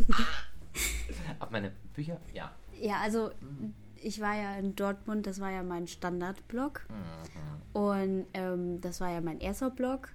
auf 1.39 1.51
meine 1.51 1.73
Bücher? 1.95 2.19
Ja. 2.35 2.53
Ja, 2.81 3.01
also 3.03 3.31
ich 4.03 4.21
war 4.21 4.35
ja 4.35 4.57
in 4.57 4.75
Dortmund, 4.75 5.27
das 5.27 5.41
war 5.41 5.51
ja 5.51 5.63
mein 5.63 5.87
Standardblog. 5.87 6.87
Und 7.73 8.27
ähm, 8.35 8.81
das 8.81 9.01
war 9.01 9.11
ja 9.11 9.21
mein 9.21 9.41
erster 9.41 9.71
Blog. 9.71 10.09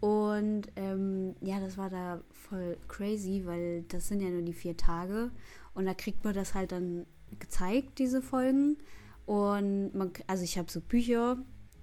Und 0.00 0.62
ähm, 0.76 1.36
ja, 1.40 1.60
das 1.60 1.78
war 1.78 1.88
da 1.88 2.20
voll 2.32 2.76
crazy, 2.88 3.42
weil 3.44 3.82
das 3.82 4.08
sind 4.08 4.20
ja 4.20 4.28
nur 4.28 4.42
die 4.42 4.52
vier 4.52 4.76
Tage. 4.76 5.30
Und 5.74 5.86
da 5.86 5.94
kriegt 5.94 6.24
man 6.24 6.34
das 6.34 6.54
halt 6.54 6.72
dann 6.72 7.06
gezeigt, 7.38 7.98
diese 7.98 8.20
Folgen. 8.20 8.78
Und 9.26 9.94
man, 9.94 10.12
also 10.26 10.42
ich 10.42 10.58
habe 10.58 10.70
so 10.70 10.80
Bücher, 10.80 11.38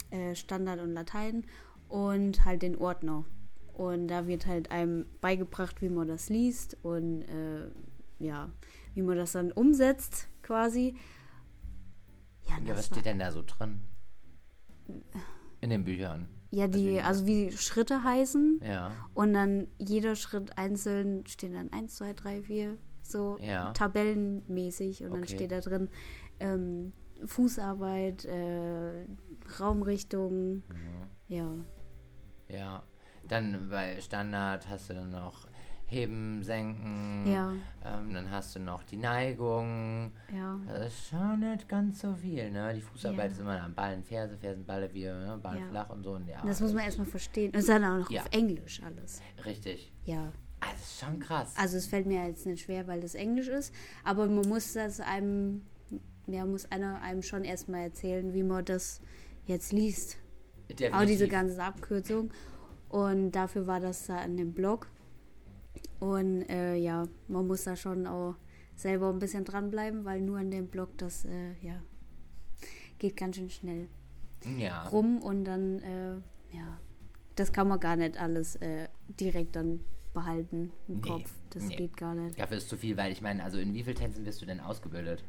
äh, 0.10 0.36
Standard 0.36 0.82
und 0.82 0.94
Latein 0.94 1.46
und 1.88 2.44
halt 2.44 2.62
den 2.62 2.78
Ordner. 2.78 3.24
Und 3.74 4.10
da 4.10 4.28
wird 4.28 4.46
halt 4.46 4.72
einem 4.72 5.06
beigebracht, 5.22 5.82
wie 5.82 5.90
man 5.90 6.08
das 6.08 6.28
liest 6.28 6.76
und 6.84 7.22
äh, 7.22 7.70
ja, 8.20 8.52
wie 8.94 9.02
man 9.02 9.18
das 9.18 9.32
dann 9.34 9.52
umsetzt 9.52 10.28
quasi. 10.42 10.96
Ja, 12.48 12.58
Ja, 12.66 12.76
was 12.78 12.88
steht 12.88 13.06
denn 13.06 13.20
da 13.20 13.32
so 13.32 13.44
drin? 13.46 13.82
In 15.62 15.70
den 15.70 15.84
Büchern. 15.84 16.28
Ja, 16.52 16.68
die, 16.68 17.00
also 17.00 17.28
wie 17.28 17.52
Schritte 17.52 18.04
heißen. 18.04 18.62
Ja. 18.64 18.92
Und 19.14 19.34
dann 19.34 19.68
jeder 19.78 20.16
Schritt 20.16 20.58
einzeln 20.58 21.26
stehen 21.28 21.54
dann 21.54 21.72
1, 21.72 21.96
2, 21.96 22.14
3, 22.14 22.42
4, 22.42 22.78
so 23.04 23.38
Ja. 23.40 23.72
tabellenmäßig. 23.74 25.04
Und 25.04 25.12
dann 25.12 25.24
Okay. 25.24 25.36
steht 25.36 25.52
da 25.52 25.60
drin 25.60 25.90
ähm, 26.40 26.94
Fußarbeit, 27.26 28.26
äh, 28.26 29.06
Raumrichtung. 29.60 30.56
Mhm. 30.56 30.64
Ja. 31.28 31.54
Ja. 32.48 32.84
Dann 33.28 33.70
bei 33.70 34.02
Standard 34.02 34.68
hast 34.70 34.90
du 34.90 34.96
dann 34.96 35.12
noch 35.12 35.48
Heben, 35.90 36.44
Senken. 36.44 37.26
Ja. 37.26 37.54
Ähm, 37.84 38.14
dann 38.14 38.30
hast 38.30 38.56
du 38.56 38.60
noch 38.60 38.84
die 38.84 38.98
Neigung. 38.98 40.12
Ja. 40.36 40.60
Das 40.68 40.88
ist 40.94 41.08
schon 41.10 41.40
nicht 41.40 41.68
ganz 41.68 42.00
so 42.02 42.14
viel, 42.14 42.52
ne? 42.52 42.74
Die 42.76 42.82
Fußarbeit 42.82 43.26
Ja. 43.26 43.32
ist 43.32 43.40
immer 43.40 43.60
am 43.62 43.74
Ballen, 43.74 44.04
Ferse, 44.04 44.38
Fersen, 44.38 44.66
Balle, 44.66 44.94
wir, 44.94 45.14
ne? 45.16 45.40
Ballen 45.42 45.62
Ja. 45.62 45.70
flach 45.70 45.90
und 45.90 46.04
so. 46.04 46.12
Und 46.12 46.28
ja, 46.28 46.42
Das 46.46 46.62
muss 46.62 46.74
man 46.74 46.84
erstmal 46.84 47.08
verstehen. 47.08 47.56
Und 47.56 47.68
dann 47.68 47.84
auch 47.84 47.98
noch 48.10 48.20
auf 48.20 48.28
Englisch 48.32 48.82
alles. 48.84 49.22
Richtig. 49.46 49.92
Ja. 50.06 50.32
Das 50.62 50.80
ist 50.82 51.00
schon 51.00 51.20
krass. 51.20 51.56
Also 51.58 51.78
es 51.78 51.88
fällt 51.88 52.06
mir 52.06 52.26
jetzt 52.28 52.46
nicht 52.46 52.64
schwer, 52.64 52.86
weil 52.86 53.00
das 53.00 53.16
Englisch 53.16 53.48
ist, 53.48 53.74
aber 54.04 54.28
man 54.28 54.48
muss 54.48 54.74
das 54.74 55.00
einem, 55.00 55.64
ja, 56.28 56.46
muss 56.46 56.70
einer 56.72 57.02
einem 57.02 57.24
schon 57.24 57.44
erstmal 57.46 57.82
erzählen, 57.82 58.34
wie 58.34 58.44
man 58.44 58.64
das 58.66 59.02
jetzt 59.46 59.72
liest. 59.72 60.18
Definitiv. 60.70 60.94
Auch 60.94 61.06
diese 61.06 61.28
ganze 61.28 61.64
Abkürzung. 61.64 62.30
Und 62.90 63.32
dafür 63.32 63.66
war 63.68 63.80
das 63.80 64.06
da 64.06 64.22
in 64.24 64.38
dem 64.38 64.54
Blog. 64.54 64.88
Und 66.00 66.44
äh, 66.50 66.76
ja, 66.76 67.08
man 67.28 67.48
muss 67.48 67.64
da 67.66 67.76
schon 67.76 68.08
auch 68.08 68.36
selber 68.76 69.10
ein 69.10 69.20
bisschen 69.20 69.44
dranbleiben, 69.44 70.06
weil 70.06 70.22
nur 70.22 70.40
in 70.40 70.50
dem 70.52 70.68
Blog 70.68 70.98
das, 70.98 71.26
äh, 71.26 71.54
ja, 71.62 71.82
geht 72.98 73.18
ganz 73.18 73.36
schön 73.36 73.50
schnell 73.50 73.88
Ja. 74.58 74.88
rum 74.88 75.22
und 75.22 75.44
dann, 75.46 75.80
äh, 75.80 76.12
ja, 76.56 76.80
das 77.36 77.52
kann 77.52 77.68
man 77.68 77.80
gar 77.80 77.96
nicht 77.96 78.18
alles 78.18 78.56
äh, 78.58 78.88
direkt 79.20 79.56
dann 79.56 79.82
behalten 80.14 80.72
im 80.88 80.96
Nee, 80.96 81.02
Kopf. 81.02 81.32
Das 81.52 81.64
nee. 81.64 81.76
geht 81.76 81.98
gar 81.98 82.16
nicht. 82.16 82.40
Dafür 82.40 82.58
ist 82.58 82.70
zu 82.70 82.78
viel, 82.78 82.96
weil 82.98 83.12
ich 83.12 83.22
meine, 83.22 83.44
also 83.44 83.58
in 83.60 83.74
wie 83.74 83.84
vielen 83.84 83.96
Tänzen 83.98 84.26
wirst 84.26 84.42
du 84.42 84.46
denn 84.46 84.60
ausgebildet? 84.60 85.24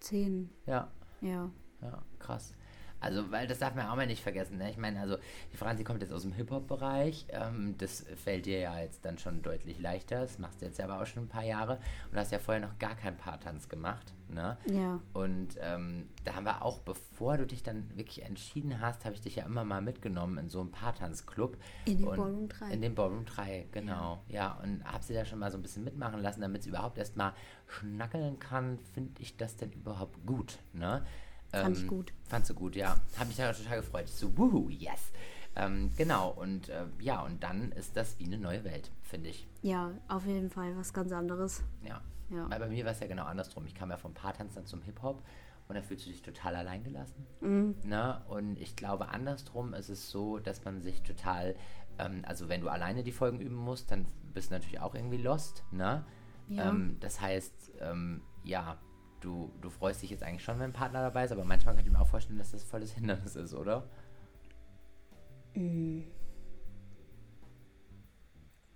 Zehn, 0.00 0.50
Ja. 0.66 0.90
ja. 1.20 1.50
Ja, 1.82 2.02
krass. 2.18 2.52
Also, 3.00 3.30
weil 3.30 3.46
das 3.46 3.58
darf 3.58 3.74
man 3.74 3.86
auch 3.86 3.96
mal 3.96 4.06
nicht 4.06 4.22
vergessen. 4.22 4.58
Ne? 4.58 4.70
Ich 4.70 4.76
meine, 4.76 5.00
also 5.00 5.16
die 5.52 5.56
Franzi 5.56 5.84
kommt 5.84 6.02
jetzt 6.02 6.12
aus 6.12 6.22
dem 6.22 6.32
Hip-Hop-Bereich. 6.32 7.26
Ähm, 7.30 7.74
das 7.78 8.04
fällt 8.22 8.46
dir 8.46 8.58
ja 8.60 8.78
jetzt 8.78 9.04
dann 9.04 9.18
schon 9.18 9.40
deutlich 9.42 9.78
leichter. 9.80 10.20
Das 10.20 10.38
machst 10.38 10.60
du 10.60 10.66
jetzt 10.66 10.78
ja 10.78 10.84
aber 10.84 11.00
auch 11.02 11.06
schon 11.06 11.24
ein 11.24 11.28
paar 11.28 11.44
Jahre. 11.44 11.76
Und 12.06 12.14
du 12.14 12.18
hast 12.18 12.30
ja 12.32 12.38
vorher 12.38 12.60
noch 12.66 12.78
gar 12.78 12.94
keinen 12.94 13.16
Paartanz 13.16 13.68
gemacht. 13.68 14.12
Ne? 14.28 14.56
Ja, 14.66 15.00
Und 15.12 15.56
ähm, 15.60 16.08
da 16.24 16.34
haben 16.36 16.44
wir 16.44 16.62
auch, 16.62 16.78
bevor 16.80 17.36
du 17.36 17.46
dich 17.46 17.62
dann 17.64 17.90
wirklich 17.96 18.22
entschieden 18.22 18.80
hast, 18.80 19.04
habe 19.04 19.14
ich 19.14 19.20
dich 19.22 19.36
ja 19.36 19.44
immer 19.44 19.64
mal 19.64 19.80
mitgenommen 19.82 20.38
in 20.38 20.48
so 20.50 20.60
einen 20.60 20.70
Paartanzclub. 20.70 21.56
In 21.86 21.98
den 21.98 22.06
Und- 22.06 22.16
Ballroom 22.16 22.48
3. 22.48 22.70
In 22.70 22.80
den 22.82 22.94
Ballroom 22.94 23.24
3, 23.24 23.66
genau. 23.72 24.22
Ja, 24.28 24.58
und 24.62 24.84
habe 24.84 25.02
sie 25.02 25.14
da 25.14 25.24
schon 25.24 25.38
mal 25.40 25.50
so 25.50 25.58
ein 25.58 25.62
bisschen 25.62 25.82
mitmachen 25.82 26.20
lassen, 26.22 26.42
damit 26.42 26.62
sie 26.62 26.68
überhaupt 26.68 26.98
erst 26.98 27.16
mal 27.16 27.32
schnackeln 27.66 28.38
kann. 28.38 28.78
Finde 28.94 29.20
ich 29.20 29.36
das 29.36 29.56
denn 29.56 29.72
überhaupt 29.72 30.24
gut? 30.26 30.58
Ne? 30.74 31.02
Fand 31.50 31.76
ich 31.76 31.86
gut. 31.86 32.12
Fandst 32.28 32.50
du 32.50 32.54
gut, 32.54 32.76
ja. 32.76 32.96
Habe 33.16 33.26
mich 33.26 33.36
da 33.36 33.52
total 33.52 33.80
gefreut. 33.80 34.04
Ich 34.06 34.14
so, 34.14 34.36
wuhu, 34.36 34.68
yes. 34.70 35.10
Ähm, 35.56 35.90
genau, 35.96 36.30
und 36.30 36.68
äh, 36.68 36.84
ja, 37.00 37.22
und 37.22 37.42
dann 37.42 37.72
ist 37.72 37.96
das 37.96 38.18
wie 38.20 38.24
eine 38.24 38.38
neue 38.38 38.62
Welt, 38.64 38.90
finde 39.02 39.30
ich. 39.30 39.48
ja, 39.62 39.90
auf 40.08 40.24
jeden 40.24 40.48
Fall 40.48 40.76
was 40.76 40.92
ganz 40.92 41.10
anderes. 41.12 41.62
Ja. 41.84 42.00
Ja. 42.30 42.48
Weil 42.48 42.60
bei 42.60 42.68
mir 42.68 42.84
war 42.84 42.92
es 42.92 43.00
ja 43.00 43.08
genau 43.08 43.24
andersrum. 43.24 43.66
Ich 43.66 43.74
kam 43.74 43.90
ja 43.90 43.96
vom 43.96 44.14
Paartanz 44.14 44.54
dann 44.54 44.64
zum 44.64 44.82
Hip-Hop 44.82 45.20
und 45.68 45.74
da 45.74 45.82
fühlst 45.82 46.06
du 46.06 46.10
dich 46.10 46.22
total 46.22 46.54
alleingelassen. 46.54 47.26
Mhm. 47.40 47.74
Ne? 47.82 48.22
Und 48.28 48.56
ich 48.60 48.76
glaube, 48.76 49.08
andersrum 49.08 49.74
ist 49.74 49.88
es 49.88 50.10
so, 50.10 50.38
dass 50.38 50.64
man 50.64 50.80
sich 50.80 51.02
total, 51.02 51.56
ähm, 51.98 52.22
also 52.26 52.48
wenn 52.48 52.60
du 52.60 52.68
alleine 52.68 53.02
die 53.02 53.10
Folgen 53.10 53.40
üben 53.40 53.56
musst, 53.56 53.90
dann 53.90 54.06
bist 54.32 54.50
du 54.50 54.54
natürlich 54.54 54.80
auch 54.80 54.94
irgendwie 54.94 55.16
lost. 55.16 55.64
Ne? 55.72 56.04
Ja. 56.48 56.68
Ähm, 56.68 56.96
das 57.00 57.20
heißt, 57.20 57.72
ähm, 57.80 58.22
ja, 58.44 58.78
du, 59.20 59.52
du 59.60 59.70
freust 59.70 60.02
dich 60.02 60.10
jetzt 60.10 60.22
eigentlich 60.22 60.44
schon, 60.44 60.58
wenn 60.58 60.70
ein 60.70 60.72
Partner 60.72 61.02
dabei 61.02 61.24
ist, 61.24 61.32
aber 61.32 61.44
manchmal 61.44 61.74
könnte 61.74 61.88
ich 61.88 61.92
mir 61.92 62.00
auch 62.00 62.06
vorstellen, 62.06 62.38
dass 62.38 62.50
das 62.52 62.64
volles 62.64 62.92
Hindernis 62.92 63.36
ist, 63.36 63.54
oder? 63.54 63.88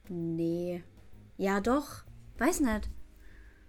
Nee. 0.08 0.82
Ja, 1.36 1.60
doch. 1.60 2.04
Weiß 2.38 2.60
nicht. 2.60 2.90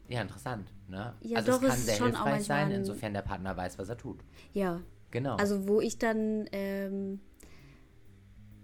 Ja, 0.07 0.21
interessant. 0.21 0.71
Ne? 0.87 1.15
Ja, 1.21 1.37
also 1.37 1.53
doch, 1.53 1.63
es 1.63 1.67
kann 1.67 1.77
es 1.77 1.85
sehr 1.85 1.95
schon 1.95 2.15
auch 2.15 2.25
hilfreich 2.25 2.45
sein, 2.45 2.71
insofern 2.71 3.13
der 3.13 3.21
Partner 3.21 3.57
weiß, 3.57 3.79
was 3.79 3.89
er 3.89 3.97
tut. 3.97 4.23
Ja. 4.53 4.81
Genau. 5.11 5.35
Also, 5.37 5.67
wo 5.67 5.81
ich 5.81 5.97
dann, 5.97 6.45
ähm, 6.51 7.21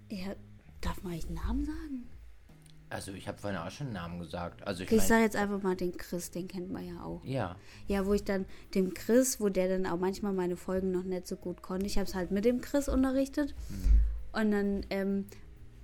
ja, 0.09 0.35
darf 0.81 1.01
man 1.01 1.13
eigentlich 1.13 1.27
einen 1.27 1.35
Namen 1.35 1.65
sagen? 1.65 2.09
Also 2.91 3.13
ich 3.13 3.27
habe 3.27 3.37
vorhin 3.37 3.57
auch 3.57 3.71
schon 3.71 3.87
einen 3.87 3.93
Namen 3.93 4.19
gesagt. 4.19 4.67
Also 4.67 4.83
ich 4.83 4.91
ich 4.91 5.01
sage 5.01 5.23
jetzt 5.23 5.37
einfach 5.37 5.61
mal 5.63 5.75
den 5.75 5.95
Chris, 5.95 6.29
den 6.29 6.47
kennt 6.47 6.69
man 6.71 6.85
ja 6.85 7.01
auch. 7.01 7.23
ja, 7.23 7.55
Ja, 7.87 8.05
wo 8.05 8.13
ich 8.13 8.25
dann 8.25 8.45
dem 8.75 8.93
Chris, 8.93 9.39
wo 9.39 9.47
der 9.47 9.69
dann 9.69 9.85
auch 9.85 9.97
manchmal 9.97 10.33
meine 10.33 10.57
Folgen 10.57 10.91
noch 10.91 11.03
nicht 11.03 11.25
so 11.25 11.37
gut 11.37 11.61
konnte. 11.61 11.85
Ich 11.85 11.97
habe 11.97 12.05
es 12.07 12.15
halt 12.15 12.31
mit 12.31 12.43
dem 12.43 12.59
Chris 12.59 12.89
unterrichtet. 12.89 13.55
Und 14.33 14.51
dann, 14.51 14.85
ähm, 14.89 15.25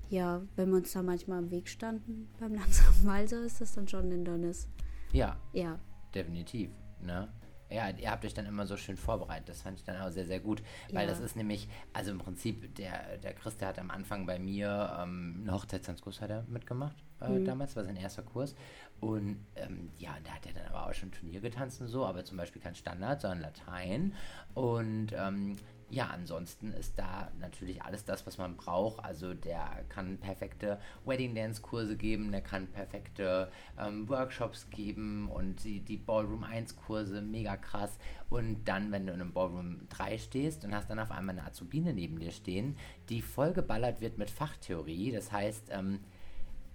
ja, 0.10 0.42
wenn 0.56 0.70
wir 0.70 0.78
uns 0.78 0.92
da 0.92 1.02
manchmal 1.02 1.40
im 1.44 1.50
Weg 1.52 1.70
standen 1.70 2.28
beim 2.40 2.54
langsamen 2.54 3.06
Walser, 3.06 3.42
ist 3.44 3.62
das 3.62 3.74
dann 3.74 3.88
schon 3.88 4.08
ein 4.08 4.12
Hindernis. 4.12 4.68
ja, 5.12 5.38
Ja, 5.54 5.80
definitiv. 6.14 6.72
Ne? 7.02 7.30
Ja, 7.70 7.90
ihr 7.90 8.10
habt 8.12 8.24
euch 8.26 8.34
dann 8.34 8.46
immer 8.46 8.66
so 8.66 8.78
schön 8.78 8.98
vorbereitet. 8.98 9.50
Das 9.50 9.62
fand 9.62 9.78
ich 9.78 9.84
dann 9.84 10.00
auch 10.02 10.10
sehr, 10.10 10.26
sehr 10.26 10.40
gut. 10.40 10.62
Weil 10.92 11.06
Ja. 11.06 11.12
das 11.12 11.20
ist 11.20 11.36
nämlich, 11.36 11.68
also 11.94 12.12
im 12.12 12.18
Prinzip, 12.18 12.74
der, 12.76 13.18
der 13.18 13.34
Chris, 13.34 13.58
der 13.58 13.68
hat 13.70 13.80
am 13.80 13.92
Anfang 13.92 14.26
bei 14.26 14.40
mir 14.40 14.98
ähm, 15.02 15.36
einen 15.42 15.52
Hochzeitstanzkurs 15.52 16.22
hat 16.22 16.30
er 16.30 16.44
mitgemacht. 16.48 16.96
Äh, 17.20 17.44
Damals 17.44 17.76
war 17.76 17.84
sein 17.84 17.98
erster 17.98 18.22
Kurs. 18.24 18.56
Und 19.00 19.38
ähm, 19.56 19.90
ja, 19.98 20.16
da 20.24 20.32
hat 20.32 20.46
er 20.46 20.54
dann 20.54 20.68
aber 20.74 20.88
auch 20.90 20.94
schon 20.94 21.12
Turnier 21.12 21.42
getanzt 21.42 21.82
und 21.82 21.88
so, 21.88 22.06
aber 22.06 22.24
zum 22.26 22.38
Beispiel 22.38 22.62
kein 22.62 22.76
Standard, 22.76 23.22
sondern 23.22 23.42
Latein. 23.42 24.14
Und 24.54 25.10
ähm, 25.14 25.56
ja, 25.90 26.08
ansonsten 26.08 26.74
ist 26.74 27.00
da 27.00 27.32
natürlich 27.40 27.82
alles 27.82 28.04
das, 28.04 28.28
was 28.28 28.38
man 28.38 28.58
braucht. 28.58 29.04
Also 29.04 29.34
der 29.34 29.86
kann 29.88 30.18
perfekte 30.18 30.80
Wedding 31.06 31.34
Dance 31.34 31.62
Kurse 31.62 31.96
geben, 31.96 32.32
der 32.32 32.42
kann 32.42 32.68
perfekte 32.68 33.50
ähm, 33.80 34.10
Workshops 34.10 34.70
geben 34.70 35.30
und 35.30 35.64
die, 35.64 35.80
die 35.80 35.98
Ballroom 35.98 36.44
1 36.44 36.76
Kurse, 36.76 37.22
mega 37.22 37.56
krass. 37.56 37.98
Und 38.30 38.66
dann, 38.66 38.92
wenn 38.92 39.08
du 39.08 39.14
in 39.14 39.22
einem 39.22 39.32
Ballroom 39.32 39.88
3 39.90 40.18
stehst 40.18 40.66
und 40.66 40.76
hast 40.76 40.90
dann 40.90 41.00
auf 41.00 41.12
einmal 41.12 41.38
eine 41.38 41.48
Azubine 41.48 41.94
neben 41.94 42.20
dir 42.20 42.32
stehen, 42.32 42.78
die 43.08 43.22
vollgeballert 43.22 44.02
wird 44.02 44.18
mit 44.18 44.30
Fachtheorie. 44.30 45.14
Das 45.14 45.32
heißt, 45.32 45.70
ähm, 45.72 46.00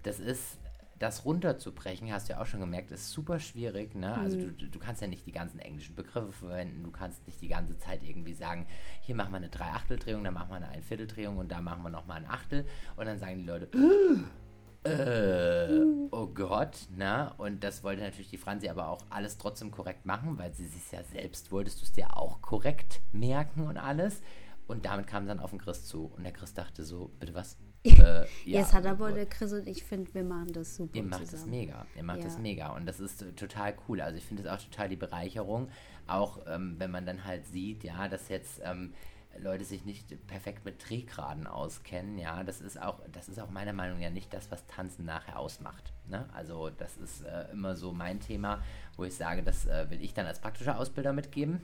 das 0.02 0.20
ist 0.20 0.58
das 1.02 1.24
runterzubrechen, 1.26 2.10
hast 2.12 2.28
du 2.28 2.32
ja 2.34 2.40
auch 2.40 2.46
schon 2.46 2.60
gemerkt, 2.60 2.90
ist 2.92 3.10
super 3.10 3.38
schwierig. 3.40 3.94
Ne? 3.94 4.14
Also 4.16 4.38
du, 4.38 4.52
du- 4.52 4.68
du 4.68 4.78
kannst 4.78 5.02
ja 5.02 5.08
nicht 5.08 5.26
die 5.26 5.32
ganzen 5.32 5.58
englischen 5.58 5.94
Begriffe 5.94 6.32
verwenden, 6.32 6.82
du 6.84 6.90
kannst 6.90 7.26
nicht 7.26 7.40
die 7.42 7.48
ganze 7.48 7.76
Zeit 7.78 8.02
irgendwie 8.02 8.32
sagen, 8.34 8.66
hier 9.02 9.14
machen 9.14 9.32
wir 9.32 9.36
eine 9.38 9.48
Dreiachteldrehung, 9.50 10.24
dann 10.24 10.34
machen 10.34 10.50
wir 10.50 10.56
eine 10.56 10.68
Einvierteldrehung 10.68 11.36
und 11.38 11.50
da 11.52 11.60
machen 11.60 11.82
wir 11.82 11.90
nochmal 11.90 12.18
ein 12.18 12.30
Achtel 12.30 12.64
und 12.96 13.04
dann 13.06 13.18
sagen 13.18 13.38
die 13.38 13.44
Leute, 13.46 13.68
äh, 14.84 15.80
oh 16.10 16.26
Gott, 16.28 16.88
ne? 16.96 17.32
Und 17.38 17.62
das 17.64 17.84
wollte 17.84 18.02
natürlich 18.02 18.30
die 18.30 18.38
Franzi 18.38 18.68
aber 18.68 18.88
auch 18.88 19.04
alles 19.10 19.38
trotzdem 19.38 19.70
korrekt 19.70 20.06
machen, 20.06 20.38
weil 20.38 20.52
sie 20.54 20.66
sich 20.66 20.90
ja 20.92 21.02
selbst 21.04 21.52
wolltest 21.52 21.80
du 21.80 21.84
es 21.84 21.92
dir 21.92 22.16
auch 22.16 22.40
korrekt 22.42 23.00
merken 23.12 23.66
und 23.66 23.76
alles. 23.76 24.22
Und 24.66 24.86
damit 24.86 25.06
kam 25.06 25.26
dann 25.26 25.40
auf 25.40 25.50
den 25.50 25.58
Chris 25.60 25.84
zu. 25.84 26.06
Und 26.16 26.24
der 26.24 26.32
Chris 26.32 26.54
dachte 26.54 26.84
so, 26.84 27.10
bitte 27.18 27.34
was? 27.34 27.58
Äh, 27.84 28.24
Jetzt 28.44 28.72
hat 28.72 28.86
aber 28.86 29.12
der 29.12 29.26
Chris 29.26 29.52
und 29.52 29.66
ich 29.66 29.82
finde, 29.84 30.12
wir 30.14 30.24
machen 30.24 30.52
das 30.52 30.76
super 30.76 30.96
Ihr 30.96 31.02
macht 31.02 31.22
das 31.22 31.30
zusammen. 31.30 31.50
mega. 31.50 31.86
Ihr 31.96 32.02
macht 32.02 32.24
das 32.24 32.34
Ja. 32.34 32.40
mega. 32.40 32.68
Und 32.76 32.86
das 32.86 33.00
ist 33.00 33.24
total 33.36 33.74
cool. 33.88 34.00
Also 34.00 34.18
ich 34.18 34.24
finde 34.24 34.42
es 34.44 34.48
auch 34.48 34.62
total 34.62 34.88
die 34.88 34.96
Bereicherung. 34.96 35.68
Auch 36.06 36.40
ähm, 36.46 36.76
wenn 36.78 36.90
man 36.90 37.06
dann 37.06 37.24
halt 37.24 37.46
sieht, 37.46 37.84
ja, 37.84 38.08
dass 38.08 38.28
jetzt 38.28 38.60
ähm, 38.64 38.92
Leute 39.38 39.64
sich 39.64 39.84
nicht 39.84 40.26
perfekt 40.26 40.64
mit 40.64 40.86
Drehgraden 40.88 41.46
auskennen, 41.46 42.18
ja, 42.18 42.42
das 42.44 42.60
ist 42.60 42.80
auch, 42.80 43.00
das 43.12 43.28
ist 43.28 43.40
auch 43.40 43.50
meiner 43.50 43.72
Meinung 43.72 43.98
nach 44.00 44.10
nicht 44.10 44.32
das, 44.34 44.50
was 44.50 44.66
Tanzen 44.66 45.04
nachher 45.06 45.38
ausmacht. 45.38 45.92
Ne? 46.06 46.28
Also 46.34 46.68
das 46.70 46.96
ist 46.98 47.22
äh, 47.22 47.50
immer 47.52 47.74
so 47.74 47.92
mein 47.92 48.20
Thema, 48.20 48.62
wo 48.96 49.04
ich 49.04 49.14
sage, 49.14 49.42
das 49.42 49.66
äh, 49.66 49.88
will 49.90 50.02
ich 50.02 50.12
dann 50.12 50.26
als 50.26 50.38
praktischer 50.40 50.78
Ausbilder 50.78 51.12
mitgeben. 51.12 51.62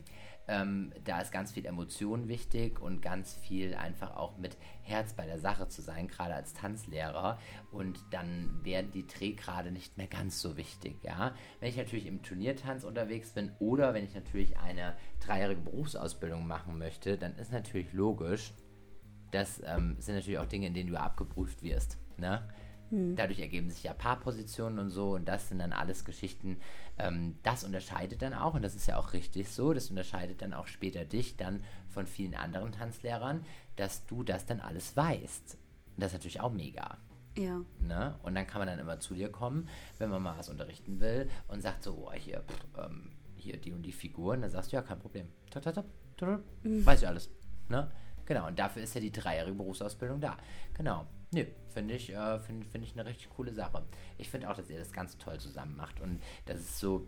Ähm, 0.49 0.93
da 1.05 1.21
ist 1.21 1.31
ganz 1.31 1.53
viel 1.53 1.67
Emotion 1.67 2.27
wichtig 2.27 2.81
und 2.81 3.03
ganz 3.03 3.35
viel 3.35 3.75
einfach 3.75 4.17
auch 4.17 4.39
mit 4.39 4.57
Herz 4.83 5.13
bei 5.13 5.27
der 5.27 5.39
Sache 5.39 5.69
zu 5.69 5.83
sein, 5.83 6.09
gerade 6.09 6.35
als 6.35 6.55
Tanzlehrer. 6.55 7.39
Und 7.71 7.99
dann 8.11 8.65
werden 8.65 8.91
die 8.91 9.07
Drehgrade 9.07 9.71
nicht 9.71 9.99
mehr 9.99 10.07
ganz 10.07 10.41
so 10.41 10.57
wichtig, 10.57 11.03
ja. 11.03 11.35
Wenn 11.61 11.69
ich 11.69 11.77
natürlich 11.77 12.07
im 12.07 12.23
Turniertanz 12.23 12.85
unterwegs 12.85 13.33
bin 13.33 13.53
oder 13.59 13.93
wenn 13.93 14.05
ich 14.05 14.15
natürlich 14.15 14.59
eine 14.59 14.97
dreijährige 15.21 15.61
Berufsausbildung 15.61 16.47
machen 16.47 16.79
möchte, 16.79 17.19
dann 17.19 17.37
ist 17.37 17.53
natürlich 17.53 17.93
logisch, 17.93 18.55
das 19.31 19.63
ähm, 19.67 19.97
sind 19.99 20.15
natürlich 20.15 20.39
auch 20.39 20.47
Dinge, 20.47 20.69
in 20.69 20.75
denen 20.75 20.91
du 20.91 20.99
abgeprüft 20.99 21.63
wirst. 21.63 21.99
Ne? 22.17 22.49
Dadurch 23.17 23.41
ergeben 23.41 23.71
sich 23.71 23.83
ja 23.83 23.93
Paarpositionen 23.93 24.79
und 24.79 24.89
so 24.89 25.15
und 25.15 25.29
das 25.29 25.51
sind 25.51 25.59
dann 25.59 25.73
alles 25.73 26.07
Geschichten. 26.07 26.57
Ähm, 26.99 27.39
das 27.43 27.65
unterscheidet 27.65 28.23
dann 28.23 28.35
auch 28.35 28.55
und 28.55 28.63
das 28.63 28.75
ist 28.75 28.87
ja 28.87 28.97
auch 28.97 29.13
richtig 29.13 29.51
so. 29.51 29.73
Das 29.73 29.91
unterscheidet 29.91 30.43
dann 30.43 30.53
auch 30.53 30.67
später 30.67 31.05
dich 31.05 31.37
dann 31.37 31.63
von 31.89 32.07
vielen 32.07 32.35
anderen 32.35 32.73
Tanzlehrern, 32.73 33.45
dass 33.77 34.07
du 34.07 34.23
das 34.23 34.47
dann 34.47 34.61
alles 34.61 34.97
weißt. 34.97 35.57
Das 35.97 36.09
ist 36.09 36.15
natürlich 36.15 36.41
auch 36.41 36.53
mega. 36.53 36.99
Ja. 37.37 37.61
Ne? 37.81 38.19
Und 38.23 38.35
dann 38.35 38.47
kann 38.47 38.61
man 38.61 38.69
dann 38.69 38.79
immer 38.79 38.99
zu 38.99 39.15
dir 39.15 39.31
kommen, 39.31 39.69
wenn 39.99 40.11
man 40.11 40.23
mal 40.23 40.37
was 40.37 40.49
unterrichten 40.49 41.01
will 41.01 41.29
und 41.47 41.63
sagt 41.63 41.85
so, 41.85 42.09
oh, 42.09 42.13
hier, 42.13 42.41
pff, 42.41 42.67
ähm, 42.85 43.13
hier 43.37 43.57
die 43.57 43.73
und 43.73 43.83
die 43.83 43.93
Figuren. 43.93 44.43
Dann 44.43 44.51
sagst 44.51 44.73
du, 44.73 44.77
ja, 44.77 44.83
kein 44.83 44.99
Problem. 44.99 45.29
Top, 45.51 45.63
top, 45.63 45.75
top, 45.75 45.87
top, 46.17 46.41
Weiß 46.65 47.03
ich 47.03 47.09
alles. 47.09 47.31
Ne? 47.69 47.91
Genau, 48.27 48.47
und 48.47 48.59
dafür 48.59 48.83
ist 48.83 48.95
ja 48.95 49.01
die 49.01 49.13
dreijährige 49.13 49.57
Berufsausbildung 49.57 50.21
da. 50.21 50.37
Genau. 50.75 51.07
Nö, 51.31 51.45
finde 51.79 51.95
ich, 51.95 52.13
äh, 52.13 52.41
find, 52.41 52.67
find 52.67 52.83
ich 52.85 52.99
eine 52.99 53.09
richtig 53.09 53.31
coole 53.31 53.53
Sache. 53.53 53.85
Ich 54.19 54.29
finde 54.29 54.51
auch, 54.51 54.57
dass 54.57 54.69
ihr 54.69 54.81
das 54.81 54.91
ganz 54.91 55.17
toll 55.17 55.39
zusammen 55.39 55.77
macht. 55.77 56.01
Und 56.01 56.21
das 56.47 56.59
ist 56.59 56.81
so, 56.81 57.07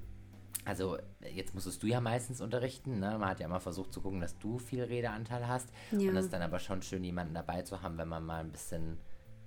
also 0.64 0.96
jetzt 1.34 1.54
musstest 1.54 1.82
du 1.82 1.88
ja 1.88 2.00
meistens 2.00 2.40
unterrichten. 2.40 3.00
Ne? 3.00 3.18
Man 3.18 3.30
hat 3.30 3.40
ja 3.40 3.46
immer 3.46 3.58
versucht 3.58 3.92
zu 3.92 4.00
gucken, 4.00 4.20
dass 4.20 4.38
du 4.38 4.58
viel 4.60 4.84
Redeanteil 4.84 5.48
hast. 5.48 5.70
Ja. 5.90 6.10
Und 6.10 6.16
es 6.16 6.26
ist 6.26 6.32
dann 6.32 6.42
aber 6.42 6.60
schon 6.60 6.82
schön, 6.82 7.02
jemanden 7.02 7.34
dabei 7.34 7.62
zu 7.62 7.82
haben, 7.82 7.98
wenn 7.98 8.06
man 8.06 8.24
mal 8.24 8.44
ein 8.44 8.52
bisschen 8.52 8.98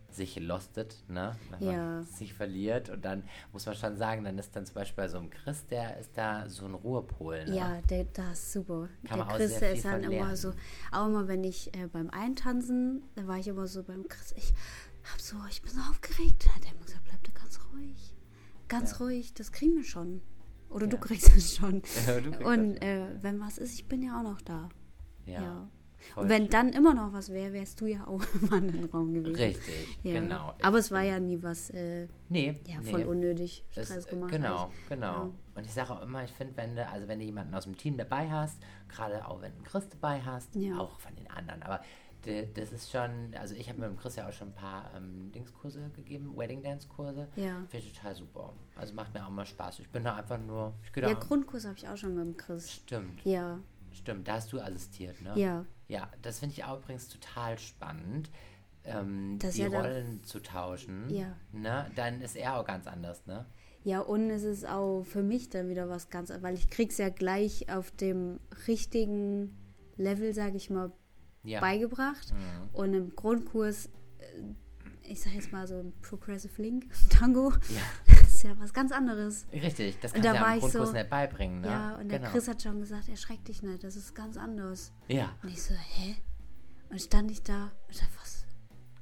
sich 0.09 0.39
lostet, 0.39 1.03
ne? 1.07 1.35
Wenn 1.49 1.67
Ja. 1.67 1.71
man 1.71 2.03
sich 2.03 2.33
verliert. 2.33 2.89
Und 2.89 3.03
dann 3.03 3.23
muss 3.51 3.65
man 3.65 3.75
schon 3.75 3.95
sagen, 3.95 4.23
dann 4.25 4.37
ist 4.37 4.55
dann 4.55 4.65
zum 4.65 4.75
Beispiel 4.75 5.03
bei 5.03 5.07
so 5.07 5.17
einem 5.17 5.29
Chris, 5.29 5.65
der 5.67 5.97
ist 5.97 6.11
da 6.17 6.47
so 6.49 6.65
ein 6.65 6.73
Ruhepol. 6.75 7.45
Ne? 7.45 7.55
Ja, 7.55 7.81
der, 7.89 8.03
das 8.03 8.33
ist 8.33 8.53
super. 8.53 8.89
Kann 9.07 9.17
der 9.17 9.25
man 9.25 9.27
auch 9.29 9.37
Chris, 9.37 9.57
der 9.57 9.73
ist 9.73 9.85
dann 9.85 10.03
immer 10.03 10.35
so, 10.35 10.53
auch 10.91 11.07
immer 11.07 11.27
wenn 11.27 11.43
ich 11.43 11.75
äh, 11.75 11.87
beim 11.87 12.09
Eintanzen, 12.11 13.03
da 13.15 13.25
war 13.25 13.37
ich 13.37 13.47
immer 13.47 13.65
so 13.65 13.83
beim 13.83 14.07
Chris, 14.07 14.33
ich 14.37 14.53
hab 15.11 15.19
so, 15.21 15.35
ich 15.49 15.61
bin 15.61 15.71
so 15.71 15.81
aufgeregt. 15.89 16.45
Da 16.45 16.55
hat 16.55 16.65
er 16.65 16.71
immer 16.73 16.85
gesagt, 16.85 17.03
bleib 17.05 17.23
da 17.23 17.31
ganz 17.39 17.59
ruhig. 17.73 18.15
Ganz 18.67 18.91
Ja. 18.91 18.97
ruhig, 18.97 19.33
das 19.33 19.51
kriegen 19.51 19.75
wir 19.75 19.83
schon. 19.83 20.21
Oder 20.69 20.87
du 20.87 20.95
Ja. 20.97 21.01
kriegst 21.03 21.35
es 21.35 21.55
schon. 21.55 21.81
Ja, 22.07 22.19
du 22.19 22.31
Und 22.45 22.77
äh, 22.81 23.07
wenn 23.21 23.39
was 23.39 23.57
ist, 23.57 23.73
ich 23.75 23.87
bin 23.87 24.01
ja 24.01 24.19
auch 24.19 24.23
noch 24.23 24.41
da. 24.41 24.69
Ja. 25.25 25.69
Und 26.17 26.27
wenn 26.27 26.43
schön. 26.43 26.49
dann 26.51 26.69
immer 26.73 26.93
noch 26.93 27.13
was 27.13 27.29
wäre, 27.31 27.53
wärst 27.53 27.79
du 27.79 27.85
ja 27.85 28.05
auch 28.07 28.21
im 28.41 28.51
anderen 28.51 28.85
Raum 28.89 29.13
gewesen. 29.13 29.35
Richtig, 29.35 29.97
Ja. 30.03 30.19
genau. 30.19 30.53
Aber 30.61 30.77
es 30.79 30.91
war 30.91 31.01
ja 31.01 31.17
nie 31.19 31.41
was, 31.41 31.69
äh, 31.69 32.07
Nee, 32.27 32.59
ja, 32.67 32.81
nee. 32.81 32.89
voll 32.91 33.03
unnötig 33.03 33.63
Es- 33.75 33.87
Stress 33.87 34.05
äh, 34.07 34.09
gemacht. 34.09 34.31
Genau, 34.31 34.59
hat. 34.63 34.69
genau. 34.89 35.05
Ja. 35.27 35.31
Und 35.55 35.65
ich 35.65 35.71
sage 35.71 35.91
auch 35.93 36.01
immer, 36.01 36.23
ich 36.25 36.31
finde, 36.31 36.57
wenn 36.57 36.75
du, 36.75 36.85
also 36.87 37.07
wenn 37.07 37.19
du 37.19 37.25
jemanden 37.25 37.53
aus 37.53 37.63
dem 37.63 37.77
Team 37.77 37.95
dabei 37.95 38.29
hast, 38.29 38.59
gerade 38.89 39.25
auch 39.27 39.41
wenn 39.41 39.55
du 39.55 39.63
Chris 39.63 39.87
dabei 39.89 40.21
hast, 40.21 40.57
auch 40.77 40.99
von 40.99 41.15
den 41.15 41.29
anderen, 41.29 41.61
aber 41.63 41.81
das 42.55 42.71
ist 42.71 42.91
schon, 42.91 43.33
also 43.39 43.55
ich 43.55 43.69
habe 43.69 43.79
mit 43.79 43.89
dem 43.89 43.97
Chris 43.97 44.15
ja 44.15 44.27
auch 44.27 44.31
schon 44.33 44.49
ein 44.49 44.55
paar 44.55 44.91
ähm, 44.95 45.31
Dingskurse 45.31 45.89
gegeben, 45.95 46.35
Wedding 46.37 46.61
Dance 46.63 46.87
Kurse. 46.87 47.27
Ja. 47.35 47.63
Finde 47.67 47.85
ich 47.87 47.93
total 47.93 48.15
super. 48.15 48.53
Also 48.75 48.93
macht 48.93 49.13
mir 49.13 49.25
auch 49.25 49.29
mal 49.29 49.45
Spaß. 49.45 49.79
Ich 49.79 49.89
bin 49.89 50.03
da 50.03 50.15
einfach 50.15 50.39
nur, 50.39 50.73
Ja. 50.95 51.13
Grundkurs 51.13 51.65
habe 51.65 51.77
ich 51.77 51.87
auch 51.87 51.97
schon 51.97 52.15
mit 52.15 52.25
dem 52.25 52.37
Chris. 52.37 52.71
Stimmt, 52.71 53.23
Ja, 53.25 53.59
stimmt. 53.91 54.27
Da 54.27 54.33
hast 54.35 54.51
du 54.53 54.59
assistiert, 54.59 55.21
ne? 55.21 55.33
ja. 55.35 55.65
Ja, 55.89 56.09
das 56.21 56.39
finde 56.39 56.53
ich 56.53 56.63
auch 56.63 56.79
übrigens 56.79 57.09
total 57.09 57.59
spannend, 57.59 58.31
ähm, 58.85 59.37
die 59.39 59.59
ja 59.61 59.67
Rollen 59.67 60.23
zu 60.23 60.39
tauschen. 60.41 61.09
Ja. 61.09 61.35
Ne? 61.51 61.91
Dann 61.95 62.21
ist 62.21 62.35
er 62.35 62.57
auch 62.57 62.65
ganz 62.65 62.87
anders, 62.87 63.25
ne? 63.27 63.45
Ja, 63.83 63.99
und 63.99 64.29
es 64.29 64.43
ist 64.43 64.65
auch 64.65 65.03
für 65.03 65.21
mich 65.23 65.49
dann 65.49 65.67
wieder 65.69 65.89
was 65.89 66.09
ganz, 66.09 66.31
weil 66.41 66.55
ich 66.55 66.69
krieg's 66.69 66.97
ja 66.97 67.09
gleich 67.09 67.69
auf 67.69 67.91
dem 67.91 68.39
richtigen 68.67 69.57
Level, 69.97 70.33
sage 70.33 70.55
ich 70.57 70.69
mal, 70.69 70.91
Ja. 71.43 71.59
beigebracht. 71.59 72.31
Mhm. 72.33 72.69
Und 72.73 72.93
im 72.93 73.15
Grundkurs, 73.15 73.87
äh, 74.19 75.09
ich 75.11 75.21
sage 75.21 75.35
jetzt 75.35 75.51
mal 75.51 75.67
so 75.67 75.91
Progressive 76.01 76.61
Link, 76.61 76.85
Tango, 77.09 77.51
Ja. 77.69 77.81
das 78.07 78.33
ist 78.35 78.43
ja 78.43 78.51
was 78.59 78.73
ganz 78.73 78.91
anderes. 78.91 79.45
Richtig, 79.51 79.99
das 79.99 80.13
kannst 80.13 80.25
da 80.27 80.31
du 80.33 80.37
ja 80.39 80.53
im 80.53 80.59
Grundkurs 80.59 80.87
so- 80.89 80.93
nicht 80.93 81.09
beibringen, 81.09 81.61
ne? 81.61 81.67
Ja, 81.67 81.95
und 81.95 82.09
der 82.09 82.19
genau. 82.19 82.31
Chris 82.31 82.47
hat 82.47 82.61
schon 82.61 82.79
gesagt, 82.79 83.09
erschreck 83.09 83.43
dich 83.45 83.61
nicht, 83.63 83.83
das 83.83 83.95
ist 83.95 84.15
ganz 84.15 84.37
anders. 84.37 84.93
Ja, 85.07 85.31
Und 85.43 85.49
ich 85.49 85.61
so, 85.61 85.73
hä? 85.73 86.15
Und 86.89 87.01
stand 87.01 87.31
ich 87.31 87.41
da 87.43 87.71
und 87.87 87.95
dachte, 88.01 88.11
was? 88.21 88.45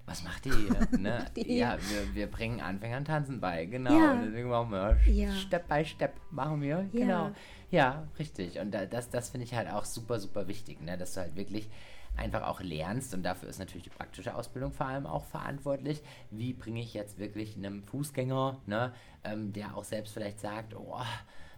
was 0.06 0.24
macht 0.24 0.46
ihr 0.46 0.56
hier? 0.56 0.88
ne? 1.00 1.20
macht 1.20 1.38
ihr 1.38 1.46
ja, 1.56 1.78
wir, 1.90 2.16
wir 2.16 2.28
bringen 2.30 2.60
Anfängern 2.60 3.06
Tanzen 3.06 3.40
bei, 3.40 3.66
genau. 3.66 3.98
Ja. 3.98 4.12
Und 4.14 4.26
deswegen 4.26 4.50
machen 4.50 4.72
wir 4.72 4.98
Ja. 5.08 5.32
Step 5.36 5.68
by 5.70 5.86
Step, 5.86 6.16
machen 6.32 6.62
wir, 6.62 6.90
Ja. 6.92 7.00
genau. 7.00 7.32
Ja, 7.70 8.08
richtig. 8.20 8.60
Und 8.60 8.72
da, 8.72 8.86
das, 8.86 9.10
das 9.10 9.30
finde 9.30 9.46
ich 9.46 9.54
halt 9.54 9.70
auch 9.70 9.86
super, 9.86 10.20
super 10.20 10.48
wichtig, 10.48 10.82
ne? 10.82 10.98
dass 10.98 11.14
du 11.14 11.22
halt 11.22 11.36
wirklich 11.36 11.70
einfach 12.16 12.44
auch 12.44 12.62
lernst 12.62 13.14
und 13.14 13.24
dafür 13.24 13.50
ist 13.50 13.60
natürlich 13.60 13.84
die 13.84 13.90
praktische 13.90 14.36
Ausbildung 14.36 14.74
vor 14.74 14.86
allem 14.86 15.06
auch 15.06 15.26
verantwortlich. 15.26 16.02
Wie 16.30 16.54
bringe 16.54 16.82
ich 16.82 16.94
jetzt 16.94 17.18
wirklich 17.18 17.56
einem 17.56 17.84
Fußgänger, 17.84 18.62
ne, 18.66 18.94
ähm, 19.24 19.54
der 19.54 19.76
auch 19.76 19.84
selbst 19.84 20.14
vielleicht 20.14 20.40
sagt, 20.40 20.76
oh, 20.76 21.02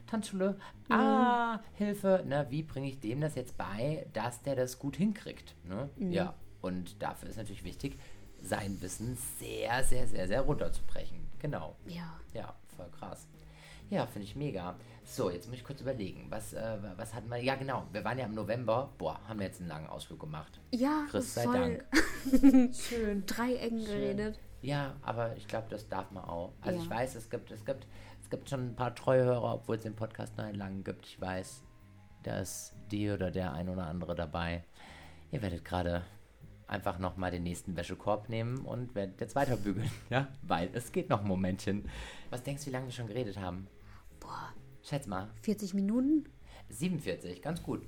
Tanzschule, 0.07 0.57
ah, 0.89 1.59
Hilfe, 1.73 2.23
ne, 2.27 2.45
wie 2.49 2.63
bringe 2.63 2.87
ich 2.87 2.99
dem 2.99 3.21
das 3.21 3.35
jetzt 3.35 3.57
bei, 3.57 4.05
dass 4.13 4.41
der 4.41 4.55
das 4.55 4.79
gut 4.79 4.95
hinkriegt, 4.95 5.55
ne? 5.65 5.89
Ja, 5.97 6.35
und 6.61 7.01
dafür 7.01 7.29
ist 7.29 7.37
natürlich 7.37 7.63
wichtig, 7.63 7.97
sein 8.41 8.81
Wissen 8.81 9.17
sehr, 9.39 9.83
sehr, 9.83 10.07
sehr, 10.07 10.27
sehr 10.27 10.41
runterzubrechen. 10.41 11.27
Genau. 11.39 11.75
Ja. 11.87 12.19
Ja, 12.33 12.55
voll 12.75 12.89
krass. 12.97 13.27
Ja, 13.89 14.05
finde 14.07 14.27
ich 14.27 14.35
mega. 14.35 14.75
So, 15.05 15.29
jetzt 15.29 15.47
muss 15.47 15.57
ich 15.57 15.63
kurz 15.63 15.81
überlegen. 15.81 16.27
Was, 16.29 16.53
äh, 16.53 16.77
was 16.97 17.13
hatten 17.13 17.29
wir? 17.29 17.37
Ja, 17.37 17.55
genau. 17.55 17.85
Wir 17.91 18.03
waren 18.03 18.17
ja 18.17 18.25
im 18.25 18.33
November. 18.33 18.89
Boah, 18.97 19.19
haben 19.27 19.39
wir 19.39 19.47
jetzt 19.47 19.59
einen 19.59 19.69
langen 19.69 19.87
Ausflug 19.87 20.19
gemacht. 20.19 20.59
Ja, 20.71 21.05
Chris 21.09 21.33
sei 21.33 21.45
Dank. 21.45 21.85
Schön. 22.73 23.25
drei 23.25 23.55
Ecken 23.55 23.83
geredet. 23.85 24.39
Ja, 24.61 24.95
aber 25.01 25.35
ich 25.35 25.47
glaube, 25.47 25.67
das 25.69 25.87
darf 25.89 26.09
man 26.11 26.23
auch. 26.23 26.53
Also 26.61 26.77
Ja. 26.79 26.83
ich 26.83 26.89
weiß, 26.89 27.15
es 27.15 27.29
gibt, 27.29 27.51
es 27.51 27.65
gibt, 27.65 27.85
es 28.21 28.29
gibt 28.29 28.49
schon 28.49 28.69
ein 28.69 28.75
paar 28.75 28.95
treue 28.95 29.23
Hörer, 29.25 29.55
obwohl 29.55 29.75
es 29.75 29.83
den 29.83 29.95
Podcast 29.95 30.37
noch 30.37 30.45
einen 30.45 30.55
langen 30.57 30.83
gibt. 30.85 31.05
Ich 31.05 31.19
weiß, 31.19 31.63
da 32.23 32.39
ist 32.39 32.73
die 32.89 33.11
oder 33.11 33.29
der 33.29 33.51
ein 33.53 33.67
oder 33.67 33.85
andere 33.87 34.15
dabei. 34.15 34.63
Ihr 35.31 35.41
werdet 35.41 35.65
gerade 35.65 36.03
einfach 36.67 36.97
nochmal 36.97 37.29
den 37.29 37.43
nächsten 37.43 37.75
Wäschekorb 37.75 38.29
nehmen 38.29 38.59
und 38.59 38.95
werdet 38.95 39.19
jetzt 39.19 39.35
weiter 39.35 39.57
bügeln, 39.57 39.91
ja? 40.09 40.29
Weil 40.43 40.69
es 40.73 40.93
geht 40.93 41.09
noch 41.09 41.21
ein 41.21 41.27
Momentchen. 41.27 41.89
Was 42.29 42.41
denkst 42.41 42.63
du, 42.63 42.67
wie 42.69 42.73
lange 42.73 42.85
wir 42.85 42.93
schon 42.93 43.07
geredet 43.07 43.37
haben? 43.37 43.67
Boah, 44.21 44.53
Schätz 44.83 45.07
mal. 45.07 45.29
40 45.41 45.73
Minuten? 45.73 46.25
47, 46.69 47.41
ganz 47.41 47.63
gut. 47.63 47.81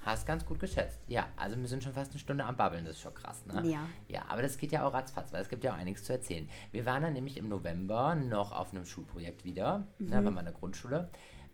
Hast 0.00 0.24
ganz 0.26 0.46
gut 0.46 0.60
geschätzt. 0.60 1.00
Ja, 1.08 1.26
also 1.36 1.56
wir 1.58 1.66
sind 1.66 1.82
schon 1.82 1.92
fast 1.92 2.12
eine 2.12 2.20
Stunde 2.20 2.44
am 2.44 2.56
Babbeln, 2.56 2.84
das 2.84 2.94
ist 2.96 3.02
schon 3.02 3.14
krass, 3.14 3.44
ne? 3.46 3.68
Ja. 3.68 3.88
Ja, 4.06 4.24
aber 4.28 4.42
das 4.42 4.56
geht 4.56 4.70
ja 4.70 4.86
auch 4.86 4.94
ratzfatz, 4.94 5.32
weil 5.32 5.42
es 5.42 5.48
gibt 5.48 5.64
ja 5.64 5.72
auch 5.72 5.76
einiges 5.78 6.04
zu 6.04 6.12
erzählen. 6.12 6.48
Wir 6.70 6.86
waren 6.86 7.02
dann 7.02 7.12
nämlich 7.14 7.36
im 7.38 7.48
November 7.48 8.14
noch 8.14 8.52
auf 8.52 8.72
einem 8.72 8.84
Schulprojekt 8.84 9.44
wieder, 9.44 9.84
Mhm. 9.98 10.06
ne, 10.08 10.22
bei 10.22 10.30
meiner 10.30 10.52
Grundschule. 10.52 11.08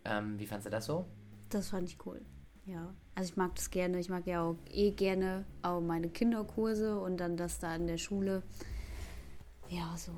Ähm, 0.05 0.39
wie 0.39 0.47
fandst 0.47 0.67
du 0.67 0.71
das 0.71 0.85
so? 0.85 1.07
Das 1.49 1.69
fand 1.71 1.89
ich 1.89 2.05
cool. 2.05 2.21
Ja. 2.67 2.93
Also 3.15 3.31
ich 3.31 3.37
mag 3.37 3.55
das 3.55 3.71
gerne. 3.71 3.99
Ich 4.01 4.09
mag 4.11 4.27
ja 4.27 4.43
auch 4.43 4.57
eh 4.71 4.91
gerne 4.91 5.45
auch 5.63 5.81
meine 5.81 6.09
Kinderkurse 6.11 6.99
und 7.01 7.17
dann 7.19 7.37
das 7.37 7.59
da 7.59 7.75
in 7.75 7.87
der 7.87 7.99
Schule. 7.99 8.43
Ja, 9.69 9.95
so. 9.97 10.13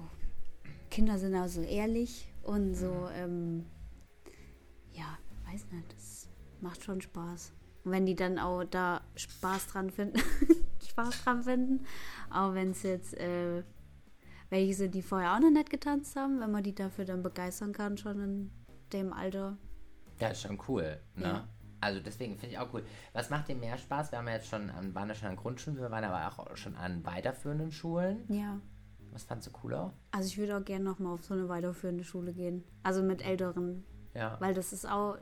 Kinder 0.91 1.19
sind 1.19 1.35
auch 1.37 1.47
so 1.49 1.61
ehrlich 1.63 2.27
und 2.43 2.75
so, 2.75 3.09
ähm, 3.15 3.61
ja, 3.61 3.74
weiß 5.55 5.71
nicht, 5.73 5.93
das 5.95 6.29
macht 6.61 6.83
schon 6.83 7.01
Spaß. 7.01 7.53
Und 7.85 7.93
wenn 7.93 8.07
die 8.07 8.17
dann 8.17 8.39
auch 8.39 8.65
da 8.65 9.03
Spaß 9.15 9.69
dran 9.69 9.91
finden, 9.91 10.21
Spaß 10.89 11.25
dran 11.25 11.43
finden, 11.43 11.87
auch 12.31 12.55
wenn 12.55 12.71
es 12.71 12.83
jetzt 12.83 13.15
äh, 13.15 13.63
welche 14.51 14.75
sind, 14.75 14.95
die 14.95 15.03
vorher 15.03 15.35
auch 15.35 15.41
noch 15.41 15.51
nicht 15.51 15.71
getanzt 15.71 16.17
haben, 16.17 16.41
wenn 16.41 16.51
man 16.51 16.63
die 16.63 16.75
dafür 16.75 17.05
dann 17.05 17.23
begeistern 17.23 17.73
kann, 17.73 17.97
schon 17.99 18.21
in 18.21 18.51
dem 18.93 19.13
Alter. 19.13 19.57
Ja, 20.21 20.29
ist 20.29 20.43
schon 20.43 20.59
cool, 20.69 20.99
ne? 21.17 21.25
Ja. 21.25 21.49
Also 21.81 22.01
deswegen 22.01 22.39
finde 22.39 22.55
ich 22.55 22.59
auch 22.59 22.73
cool. 22.73 22.83
Was 23.13 23.29
macht 23.29 23.49
dir 23.49 23.57
mehr 23.57 23.77
Spaß? 23.77 24.11
Wir 24.11 24.19
haben 24.19 24.29
ja 24.29 24.35
jetzt 24.35 24.49
schon 24.49 24.71
an, 24.71 24.95
waren 24.95 25.09
ja 25.09 25.15
schon 25.15 25.29
an 25.29 25.37
Grundschulen, 25.37 25.79
wir 25.79 25.91
waren 25.91 26.05
aber 26.05 26.27
auch 26.29 26.57
schon 26.57 26.77
an 26.77 27.05
weiterführenden 27.05 27.73
Schulen. 27.73 28.25
Ja. 28.29 28.59
Was 29.13 29.25
fandst 29.25 29.47
du 29.47 29.51
cooler? 29.51 29.93
Also 30.11 30.29
ich 30.29 30.39
würde 30.39 30.57
auch 30.57 30.65
gerne 30.65 30.85
nochmal 30.85 31.13
auf 31.13 31.25
so 31.25 31.35
eine 31.35 31.49
weiterführende 31.49 32.03
Schule 32.03 32.33
gehen. 32.33 32.65
Also 32.83 33.03
mit 33.03 33.23
Älteren. 33.23 33.85
Ja. 34.15 34.37
Weil 34.41 34.55
das 34.55 34.73
ist 34.73 34.89
auch, 34.89 35.17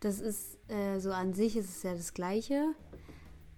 das 0.00 0.20
ist 0.20 0.58
äh, 0.68 0.98
so 0.98 1.12
an 1.12 1.34
sich 1.34 1.56
ist 1.56 1.68
es 1.68 1.82
ja 1.82 1.94
das 1.94 2.14
Gleiche. 2.14 2.74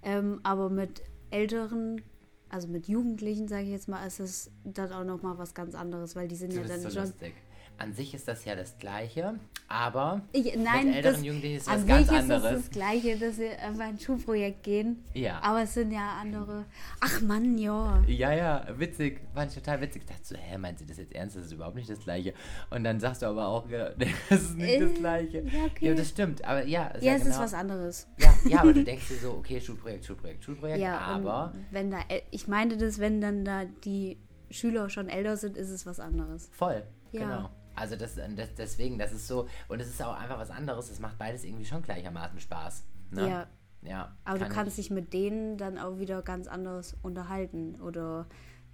Ähm, 0.02 0.40
aber 0.42 0.68
mit 0.70 1.02
Älteren, 1.30 2.02
also 2.48 2.68
mit 2.68 2.88
Jugendlichen, 2.88 3.48
sage 3.48 3.62
ich 3.64 3.70
jetzt 3.70 3.88
mal, 3.88 4.04
ist 4.06 4.20
es 4.20 4.50
dann 4.64 4.92
auch 4.92 5.04
nochmal 5.04 5.38
was 5.38 5.54
ganz 5.54 5.74
anderes, 5.74 6.16
weil 6.16 6.28
die 6.28 6.36
sind 6.36 6.52
Du 6.52 6.58
ja 6.60 6.64
dann 6.66 6.82
schon. 6.82 7.02
lustig. 7.02 7.34
An 7.82 7.92
sich 7.94 8.14
ist 8.14 8.28
das 8.28 8.44
ja 8.44 8.54
das 8.54 8.78
Gleiche, 8.78 9.34
aber 9.66 10.20
Ich, 10.32 10.54
nein, 10.56 10.86
mit 10.86 10.96
älteren 10.96 11.14
das, 11.16 11.24
Jugendlichen 11.24 11.56
ist 11.56 11.68
an 11.68 11.74
was 11.74 11.80
sich 11.80 11.88
ganz 11.88 12.02
ist 12.10 12.12
es 12.12 12.30
anderes. 12.36 12.62
das 12.62 12.70
Gleiche, 12.70 13.16
dass 13.18 13.36
sie 13.36 13.48
auf 13.50 13.80
ein 13.80 13.98
Schulprojekt 13.98 14.62
gehen. 14.62 15.04
Ja. 15.14 15.40
Aber 15.42 15.62
es 15.62 15.74
sind 15.74 15.90
ja 15.90 16.16
andere. 16.20 16.64
Ach 17.00 17.20
Mann, 17.22 17.58
ja. 17.58 18.00
Ja, 18.06 18.32
ja, 18.32 18.64
witzig. 18.78 19.20
Fand 19.34 19.50
ich 19.50 19.58
total 19.58 19.80
witzig. 19.80 20.02
Ich 20.02 20.08
dachte 20.08 20.24
so, 20.24 20.36
hä, 20.36 20.58
meint 20.58 20.78
sie 20.78 20.86
das 20.86 20.98
jetzt 20.98 21.12
ernst? 21.12 21.34
Das 21.36 21.46
ist 21.46 21.52
überhaupt 21.52 21.74
nicht 21.74 21.90
das 21.90 21.98
Gleiche. 22.00 22.34
Und 22.70 22.84
dann 22.84 23.00
sagst 23.00 23.22
du 23.22 23.26
aber 23.26 23.48
auch, 23.48 23.66
das 23.98 24.40
ist 24.42 24.56
nicht 24.56 24.80
das 24.80 24.90
Äh, 24.90 24.94
Gleiche. 24.94 25.38
ja, 25.38 25.64
okay. 25.64 25.88
Ja, 25.88 25.94
das 25.94 26.08
stimmt. 26.08 26.44
Aber 26.44 26.64
ja, 26.64 26.86
ist 26.88 27.02
Ja, 27.02 27.10
ja, 27.12 27.16
es 27.16 27.22
genau, 27.24 27.34
ist 27.34 27.40
was 27.42 27.54
anderes. 27.54 28.06
Ja, 28.18 28.34
ja, 28.48 28.60
aber 28.60 28.72
du 28.74 28.84
denkst 28.84 29.08
dir 29.08 29.16
so, 29.16 29.32
okay, 29.32 29.60
Schulprojekt, 29.60 30.04
Schulprojekt, 30.04 30.44
Schulprojekt, 30.44 30.78
Ja, 30.78 30.98
aber 30.98 31.52
wenn 31.72 31.90
da, 31.90 31.98
ich 32.30 32.46
meine 32.46 32.76
das, 32.76 33.00
wenn 33.00 33.20
dann 33.20 33.44
da 33.44 33.64
die 33.84 34.18
Schüler 34.50 34.88
schon 34.88 35.08
älter 35.08 35.36
sind, 35.36 35.56
ist 35.56 35.70
es 35.70 35.84
was 35.84 35.98
anderes. 35.98 36.48
voll. 36.52 36.84
Ja. 37.10 37.20
Genau. 37.20 37.50
Also 37.74 37.96
das, 37.96 38.16
das, 38.16 38.54
deswegen, 38.56 38.98
das 38.98 39.12
ist 39.12 39.26
so, 39.26 39.48
und 39.68 39.80
es 39.80 39.88
ist 39.88 40.02
auch 40.02 40.16
einfach 40.18 40.38
was 40.38 40.50
anderes. 40.50 40.90
Es 40.90 41.00
macht 41.00 41.18
beides 41.18 41.44
irgendwie 41.44 41.64
schon 41.64 41.82
gleichermaßen 41.82 42.38
Spaß. 42.40 42.84
Ne? 43.10 43.28
Ja, 43.28 43.46
ja. 43.82 44.16
Aber 44.24 44.38
du 44.38 44.44
kann 44.46 44.54
kannst 44.54 44.78
ich- 44.78 44.86
dich 44.88 44.90
mit 44.94 45.12
denen 45.12 45.56
dann 45.56 45.78
auch 45.78 45.98
wieder 45.98 46.22
ganz 46.22 46.46
anders 46.48 46.96
unterhalten. 47.02 47.80
Oder 47.80 48.26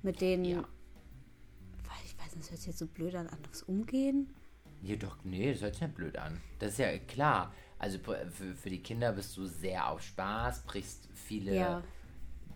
mit 0.02 0.20
denen, 0.20 0.44
Ja. 0.44 0.64
ich 2.04 2.18
weiß 2.18 2.34
nicht, 2.34 2.40
das 2.44 2.50
hört 2.50 2.58
sich 2.60 2.66
jetzt 2.68 2.78
so 2.78 2.86
blöd 2.86 3.14
an, 3.14 3.28
anders 3.28 3.62
umgehen. 3.62 4.32
Ja, 4.82 4.96
doch, 4.96 5.16
nee, 5.24 5.52
das 5.52 5.62
hört 5.62 5.74
sich 5.74 5.82
nicht 5.82 5.94
blöd 5.96 6.16
an. 6.18 6.40
Das 6.58 6.72
ist 6.72 6.78
ja 6.78 6.96
klar. 6.98 7.52
Also 7.80 7.98
für, 7.98 8.54
für 8.56 8.70
die 8.70 8.82
Kinder 8.82 9.12
bist 9.12 9.36
du 9.36 9.46
sehr 9.46 9.88
auf 9.88 10.02
Spaß, 10.02 10.62
brichst 10.62 11.08
viele 11.14 11.54
Ja. 11.54 11.82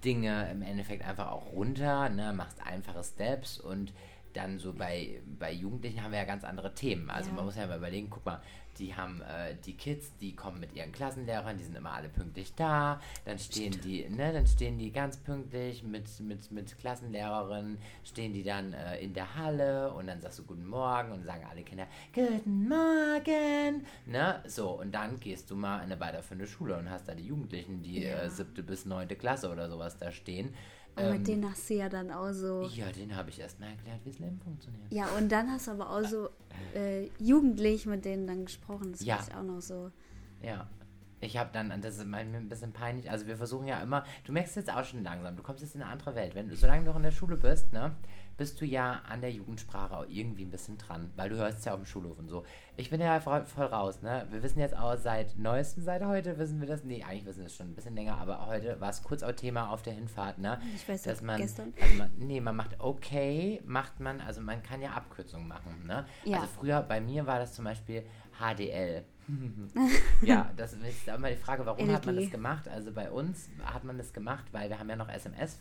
Dinge 0.04 0.50
im 0.50 0.62
Endeffekt 0.62 1.04
einfach 1.04 1.30
auch 1.30 1.52
runter, 1.52 2.08
ne, 2.08 2.32
machst 2.32 2.60
einfache 2.64 3.04
Steps 3.04 3.58
und 3.60 3.92
dann 4.32 4.58
so 4.58 4.72
bei, 4.72 5.20
bei 5.38 5.52
Jugendlichen 5.52 6.02
haben 6.02 6.12
wir 6.12 6.18
ja 6.18 6.24
ganz 6.24 6.44
andere 6.44 6.74
Themen. 6.74 7.10
Also 7.10 7.30
Ja. 7.30 7.36
man 7.36 7.44
muss 7.44 7.56
ja 7.56 7.66
mal 7.66 7.78
überlegen, 7.78 8.08
guck 8.10 8.24
mal, 8.24 8.40
die 8.78 8.94
haben 8.94 9.20
äh, 9.20 9.54
die 9.66 9.74
Kids, 9.74 10.16
die 10.20 10.34
kommen 10.34 10.58
mit 10.58 10.74
ihren 10.74 10.92
Klassenlehrern, 10.92 11.58
die 11.58 11.64
sind 11.64 11.76
immer 11.76 11.92
alle 11.92 12.08
pünktlich 12.08 12.54
da, 12.54 13.00
dann 13.26 13.38
stehen 13.38 13.78
die, 13.84 14.08
ne, 14.08 14.32
dann 14.32 14.46
stehen 14.46 14.78
die 14.78 14.90
ganz 14.90 15.18
pünktlich 15.18 15.82
mit, 15.82 16.08
mit, 16.20 16.50
mit 16.50 16.78
Klassenlehrerinnen, 16.78 17.76
stehen 18.02 18.32
die 18.32 18.42
dann 18.42 18.72
äh, 18.72 18.98
in 19.00 19.12
der 19.12 19.34
Halle 19.36 19.92
und 19.92 20.06
dann 20.06 20.22
sagst 20.22 20.38
du 20.38 20.44
Guten 20.44 20.66
Morgen 20.66 21.12
und 21.12 21.24
sagen 21.24 21.44
alle 21.50 21.62
Kinder 21.62 21.86
Guten 22.14 22.66
Morgen, 22.68 23.84
ne, 24.06 24.42
so 24.46 24.70
und 24.70 24.92
dann 24.92 25.20
gehst 25.20 25.50
du 25.50 25.56
mal 25.56 25.76
in 25.78 25.84
eine 25.92 26.00
weiterführende 26.00 26.46
Schule 26.46 26.76
und 26.78 26.88
hast 26.90 27.06
da 27.08 27.14
die 27.14 27.26
Jugendlichen, 27.26 27.82
die 27.82 28.02
Ja. 28.04 28.22
äh, 28.22 28.30
siebte 28.30 28.62
bis 28.62 28.86
neunte 28.86 29.16
Klasse 29.16 29.50
oder 29.50 29.68
sowas 29.68 29.98
da 29.98 30.10
stehen. 30.10 30.54
Und 30.94 31.04
Ähm, 31.04 31.12
mit 31.12 31.26
denen 31.26 31.50
hast 31.50 31.68
du 31.70 31.74
ja 31.74 31.88
dann 31.88 32.10
auch 32.10 32.32
so. 32.32 32.62
ja, 32.74 32.90
den 32.92 33.16
habe 33.16 33.30
ich 33.30 33.40
erst 33.40 33.58
mal 33.60 33.66
erklärt, 33.70 34.00
wie 34.04 34.10
das 34.10 34.18
Leben 34.18 34.38
funktioniert. 34.40 34.92
Ja, 34.92 35.06
und 35.18 35.30
dann 35.32 35.50
hast 35.50 35.66
du 35.66 35.70
aber 35.72 35.88
auch 35.90 36.04
so 36.06 36.28
äh, 36.74 37.08
jugendlich 37.18 37.86
mit 37.86 38.04
denen 38.04 38.26
dann 38.26 38.44
gesprochen. 38.44 38.92
Das 38.92 39.02
Ja. 39.04 39.18
ich 39.26 39.34
auch 39.34 39.42
noch 39.42 39.60
so. 39.62 39.90
Ja. 40.42 40.68
Ich 41.24 41.36
habe 41.36 41.50
dann, 41.52 41.80
das 41.80 41.98
ist 41.98 42.04
mir 42.04 42.16
ein 42.16 42.48
bisschen 42.48 42.72
peinlich, 42.72 43.08
also 43.08 43.28
wir 43.28 43.36
versuchen 43.36 43.68
ja 43.68 43.80
immer, 43.80 44.04
du 44.24 44.32
merkst 44.32 44.56
jetzt 44.56 44.72
auch 44.74 44.84
schon 44.84 45.04
langsam, 45.04 45.36
du 45.36 45.42
kommst 45.44 45.62
jetzt 45.62 45.76
in 45.76 45.82
eine 45.82 45.92
andere 45.92 46.16
Welt. 46.16 46.34
Wenn, 46.34 46.50
solange 46.56 46.82
du 46.84 46.90
noch 46.90 46.96
in 46.96 47.04
der 47.04 47.12
Schule 47.12 47.36
bist, 47.36 47.72
ne, 47.72 47.92
bist 48.36 48.60
du 48.60 48.64
ja 48.64 49.02
an 49.08 49.20
der 49.20 49.30
Jugendsprache 49.30 49.96
auch 49.96 50.06
irgendwie 50.08 50.44
ein 50.44 50.50
bisschen 50.50 50.78
dran, 50.78 51.10
weil 51.16 51.28
du 51.28 51.36
hörst 51.36 51.58
es 51.58 51.64
ja 51.64 51.72
auf 51.72 51.80
dem 51.80 51.86
Schulhof 51.86 52.18
und 52.18 52.28
so. 52.28 52.44
Ich 52.76 52.90
bin 52.90 53.00
ja 53.00 53.20
voll, 53.20 53.44
voll 53.44 53.66
raus, 53.66 54.02
ne. 54.02 54.26
Wir 54.30 54.42
wissen 54.42 54.58
jetzt 54.58 54.76
auch 54.76 54.96
seit 54.96 55.38
neuestem, 55.38 55.82
seit 55.82 56.04
heute 56.04 56.38
wissen 56.38 56.60
wir 56.60 56.66
das, 56.66 56.84
nee, 56.84 57.02
eigentlich 57.02 57.26
wissen 57.26 57.40
wir 57.40 57.46
es 57.46 57.56
schon 57.56 57.68
ein 57.68 57.74
bisschen 57.74 57.94
länger, 57.94 58.16
aber 58.18 58.46
heute 58.46 58.80
war 58.80 58.90
es 58.90 59.02
kurz 59.02 59.22
auch 59.22 59.32
Thema 59.32 59.70
auf 59.70 59.82
der 59.82 59.92
Hinfahrt, 59.92 60.38
ne. 60.38 60.60
Ich 60.74 60.88
weiß 60.88 61.02
dass 61.02 61.22
man, 61.22 61.40
gestern. 61.40 61.72
also 61.80 61.94
man, 61.96 62.10
nee, 62.18 62.40
man 62.40 62.56
macht 62.56 62.80
okay, 62.80 63.60
macht 63.64 64.00
man, 64.00 64.20
also 64.20 64.40
man 64.40 64.62
kann 64.62 64.80
ja 64.80 64.92
Abkürzungen 64.92 65.46
machen, 65.46 65.86
ne? 65.86 66.06
Ja. 66.24 66.40
Also 66.40 66.48
früher, 66.58 66.82
bei 66.82 67.00
mir 67.00 67.26
war 67.26 67.38
das 67.38 67.54
zum 67.54 67.64
Beispiel 67.64 68.04
HDL. 68.38 69.04
ja, 70.22 70.50
das 70.56 70.72
ist 70.72 71.08
immer 71.08 71.30
die 71.30 71.36
Frage, 71.36 71.64
warum 71.64 71.90
hat 71.92 72.06
man 72.06 72.16
LG. 72.16 72.22
das 72.22 72.30
gemacht? 72.30 72.68
Also 72.68 72.92
bei 72.92 73.10
uns 73.10 73.48
hat 73.64 73.84
man 73.84 73.98
das 73.98 74.12
gemacht, 74.12 74.46
weil 74.52 74.68
wir 74.68 74.78
haben 74.78 74.88
ja 74.88 74.96
noch 74.96 75.08
SMS 75.08 75.54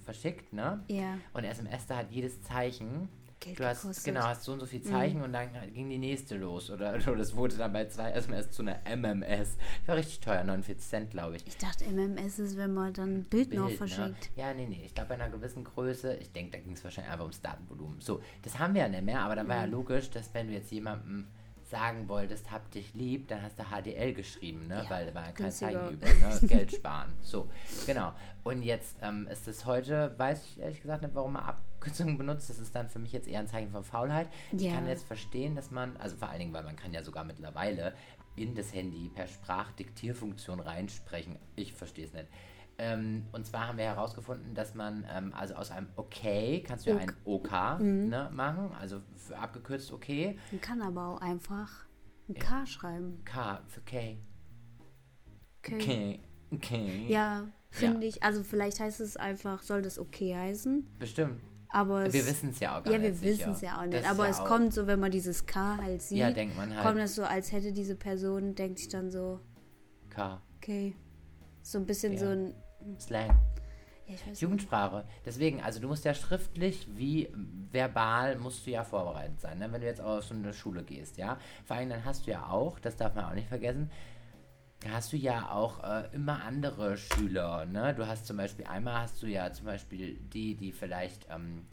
verschickt, 0.00 0.52
ne? 0.52 0.82
Ja. 0.88 1.18
Und 1.32 1.44
SMS, 1.44 1.86
da 1.86 1.98
hat 1.98 2.10
jedes 2.10 2.42
Zeichen, 2.42 3.08
Geld 3.40 3.58
du 3.58 3.64
hast, 3.64 3.82
gekostet. 3.82 4.06
Mhm. 4.06 4.14
genau, 4.14 4.26
hast 4.26 4.42
so 4.44 4.52
und 4.52 4.60
so 4.60 4.66
viel 4.66 4.82
Zeichen 4.82 5.22
und 5.22 5.32
dann 5.32 5.48
ging 5.72 5.88
die 5.88 5.96
nächste 5.96 6.36
los. 6.36 6.68
Oder, 6.70 6.94
oder 7.06 7.16
das 7.16 7.34
wurde 7.34 7.56
dann 7.56 7.72
bei 7.72 7.86
zwei 7.86 8.10
SMS 8.10 8.50
zu 8.50 8.60
einer 8.62 8.80
MMS. 8.84 9.56
Das 9.80 9.88
war 9.88 9.96
richtig 9.96 10.20
teuer, 10.20 10.44
49 10.44 10.86
Cent, 10.86 11.10
glaube 11.10 11.36
ich. 11.36 11.46
Ich 11.46 11.56
dachte, 11.56 11.84
MMS 11.90 12.38
ist, 12.38 12.56
wenn 12.58 12.74
man 12.74 12.92
dann 12.92 13.16
ein 13.20 13.24
Bild, 13.24 13.54
noch 13.54 13.66
Bild, 13.68 13.78
verschickt. 13.78 14.30
Ne? 14.36 14.42
Ja, 14.42 14.52
nee, 14.52 14.66
nee. 14.66 14.82
Ich 14.84 14.94
glaube, 14.94 15.08
bei 15.08 15.14
einer 15.14 15.30
gewissen 15.30 15.64
Größe, 15.64 16.16
ich 16.16 16.32
denke, 16.32 16.58
da 16.58 16.58
ging 16.62 16.74
es 16.74 16.84
wahrscheinlich 16.84 17.10
einfach 17.12 17.24
ums 17.24 17.40
Datenvolumen. 17.40 18.00
So, 18.02 18.20
das 18.42 18.58
haben 18.58 18.74
wir 18.74 18.82
ja 18.82 18.88
nicht 18.88 19.04
mehr, 19.04 19.20
aber 19.20 19.36
dann 19.36 19.48
war 19.48 19.56
ja 19.56 19.66
Mhm. 19.66 19.72
logisch, 19.72 20.10
dass 20.10 20.34
wenn 20.34 20.48
du 20.48 20.52
jetzt 20.52 20.70
jemandem 20.70 21.26
sagen 21.70 22.08
wolltest, 22.08 22.50
hab 22.50 22.70
dich 22.72 22.92
lieb, 22.94 23.28
dann 23.28 23.42
hast 23.42 23.58
du 23.58 23.62
HDL 23.62 24.12
geschrieben, 24.12 24.66
ne? 24.66 24.82
Ja, 24.84 24.90
Weil 24.90 25.06
da 25.06 25.14
war 25.14 25.26
ja 25.26 25.32
kein. 25.32 25.52
Zeichen 25.52 25.90
über, 25.92 26.06
ne? 26.06 26.38
Geld 26.48 26.72
sparen. 26.72 27.12
So, 27.22 27.48
genau. 27.86 28.12
Und 28.42 28.62
jetzt 28.62 28.96
ähm, 29.02 29.26
ist 29.28 29.46
es 29.48 29.64
heute, 29.66 30.14
weiß 30.18 30.44
ich 30.44 30.60
ehrlich 30.60 30.82
gesagt 30.82 31.02
nicht, 31.02 31.14
warum 31.14 31.34
man 31.34 31.44
Abkürzungen 31.44 32.18
benutzt. 32.18 32.50
Das 32.50 32.58
ist 32.58 32.74
dann 32.74 32.88
für 32.88 32.98
mich 32.98 33.12
jetzt 33.12 33.28
eher 33.28 33.40
ein 33.40 33.46
Zeichen 33.46 33.70
von 33.70 33.84
Faulheit. 33.84 34.28
Ich 34.52 34.62
Ja. 34.62 34.74
kann 34.74 34.86
jetzt 34.86 35.06
verstehen, 35.06 35.54
dass 35.54 35.70
man, 35.70 35.96
also 35.98 36.16
vor 36.16 36.28
allen 36.28 36.40
Dingen, 36.40 36.52
weil 36.52 36.64
man 36.64 36.76
kann 36.76 36.92
ja 36.92 37.02
sogar 37.02 37.24
mittlerweile 37.24 37.94
in 38.36 38.54
das 38.54 38.72
Handy 38.74 39.08
per 39.14 39.26
Sprachdiktierfunktion 39.26 40.60
reinsprechen. 40.60 41.38
Ich 41.56 41.72
verstehe 41.72 42.04
es 42.06 42.12
nicht. 42.12 42.26
Ähm, 42.82 43.26
und 43.32 43.44
zwar 43.46 43.68
haben 43.68 43.76
wir 43.76 43.84
herausgefunden, 43.84 44.54
dass 44.54 44.74
man, 44.74 45.04
ähm, 45.14 45.34
also 45.34 45.54
aus 45.54 45.70
einem 45.70 45.88
Okay 45.96 46.62
kannst 46.66 46.86
du 46.86 46.90
ja 46.90 46.96
ein 46.96 47.12
OK 47.24 47.50
ne, 47.80 48.30
machen, 48.32 48.70
also 48.80 49.02
für 49.16 49.36
abgekürzt 49.36 49.92
Okay. 49.92 50.38
Man 50.50 50.60
kann 50.62 50.80
aber 50.80 51.08
auch 51.08 51.20
einfach 51.20 51.68
ein 52.28 52.34
K 52.34 52.64
schreiben. 52.64 53.20
K 53.26 53.60
für 53.68 53.80
K. 53.82 54.16
Okay. 55.62 55.74
Okay. 55.74 56.20
Okay. 56.52 57.06
Ja, 57.08 57.44
finde 57.70 58.02
Ja. 58.06 58.08
ich. 58.08 58.22
Also 58.22 58.42
vielleicht 58.42 58.80
heißt 58.80 59.00
es 59.00 59.16
einfach, 59.16 59.62
soll 59.62 59.82
das 59.82 59.98
okay 59.98 60.34
heißen. 60.34 60.86
Bestimmt. 60.98 61.40
Aber 61.68 62.12
Wir 62.12 62.26
wissen 62.26 62.50
es 62.50 62.58
ja 62.60 62.78
auch 62.78 62.82
gar 62.82 62.92
Ja, 62.94 63.00
wir 63.02 63.10
nicht. 63.10 63.22
wissen 63.22 63.36
sicher. 63.38 63.50
es 63.52 63.60
ja 63.60 63.74
auch 63.76 63.82
Das 63.82 63.88
nicht. 63.90 64.00
ist 64.04 64.10
Aber 64.10 64.24
ja 64.24 64.30
es 64.30 64.38
kommt 64.38 64.72
so, 64.74 64.86
wenn 64.88 64.98
man 64.98 65.10
dieses 65.12 65.46
K 65.46 65.76
halt 65.76 66.02
sieht, 66.02 66.18
Ja, 66.18 66.30
denkt 66.32 66.56
man 66.56 66.74
halt. 66.74 66.84
kommt 66.84 66.98
es 66.98 67.14
so, 67.14 67.22
als 67.22 67.52
hätte 67.52 67.72
diese 67.72 67.94
Person, 67.94 68.54
denkt 68.56 68.78
sich 68.78 68.88
dann 68.88 69.10
so, 69.10 69.38
K. 70.08 70.40
okay. 70.56 70.96
So 71.62 71.78
ein 71.78 71.86
bisschen 71.86 72.14
Ja. 72.14 72.18
so 72.18 72.26
ein. 72.26 72.54
Slang. 72.98 73.28
Ja. 74.06 74.32
Jugendsprache. 74.32 75.04
Deswegen, 75.24 75.62
also 75.62 75.80
du 75.80 75.86
musst 75.86 76.04
ja 76.04 76.14
schriftlich 76.14 76.88
wie 76.96 77.28
verbal 77.70 78.36
musst 78.38 78.66
du 78.66 78.72
ja 78.72 78.82
vorbereitet 78.82 79.40
sein, 79.40 79.58
ne? 79.58 79.70
wenn 79.70 79.80
du 79.80 79.86
jetzt 79.86 80.00
auf 80.00 80.24
so 80.24 80.34
eine 80.34 80.52
Schule 80.52 80.82
gehst, 80.82 81.16
ja. 81.16 81.38
Vor 81.64 81.76
allem 81.76 81.90
dann 81.90 82.04
hast 82.04 82.26
du 82.26 82.32
ja 82.32 82.48
auch, 82.48 82.80
das 82.80 82.96
darf 82.96 83.14
man 83.14 83.24
auch 83.26 83.34
nicht 83.34 83.48
vergessen, 83.48 83.90
da 84.80 84.90
hast 84.92 85.12
du 85.12 85.16
ja 85.16 85.50
auch 85.52 85.84
äh, 85.84 86.08
immer 86.12 86.42
andere 86.42 86.96
Schüler, 86.96 87.66
ne? 87.66 87.94
Du 87.94 88.06
hast 88.06 88.26
zum 88.26 88.38
Beispiel, 88.38 88.66
einmal 88.66 89.02
hast 89.02 89.22
du 89.22 89.26
ja 89.26 89.52
zum 89.52 89.66
Beispiel 89.66 90.18
die, 90.32 90.56
die 90.56 90.72
vielleicht 90.72 91.26
ähm, 91.30 91.66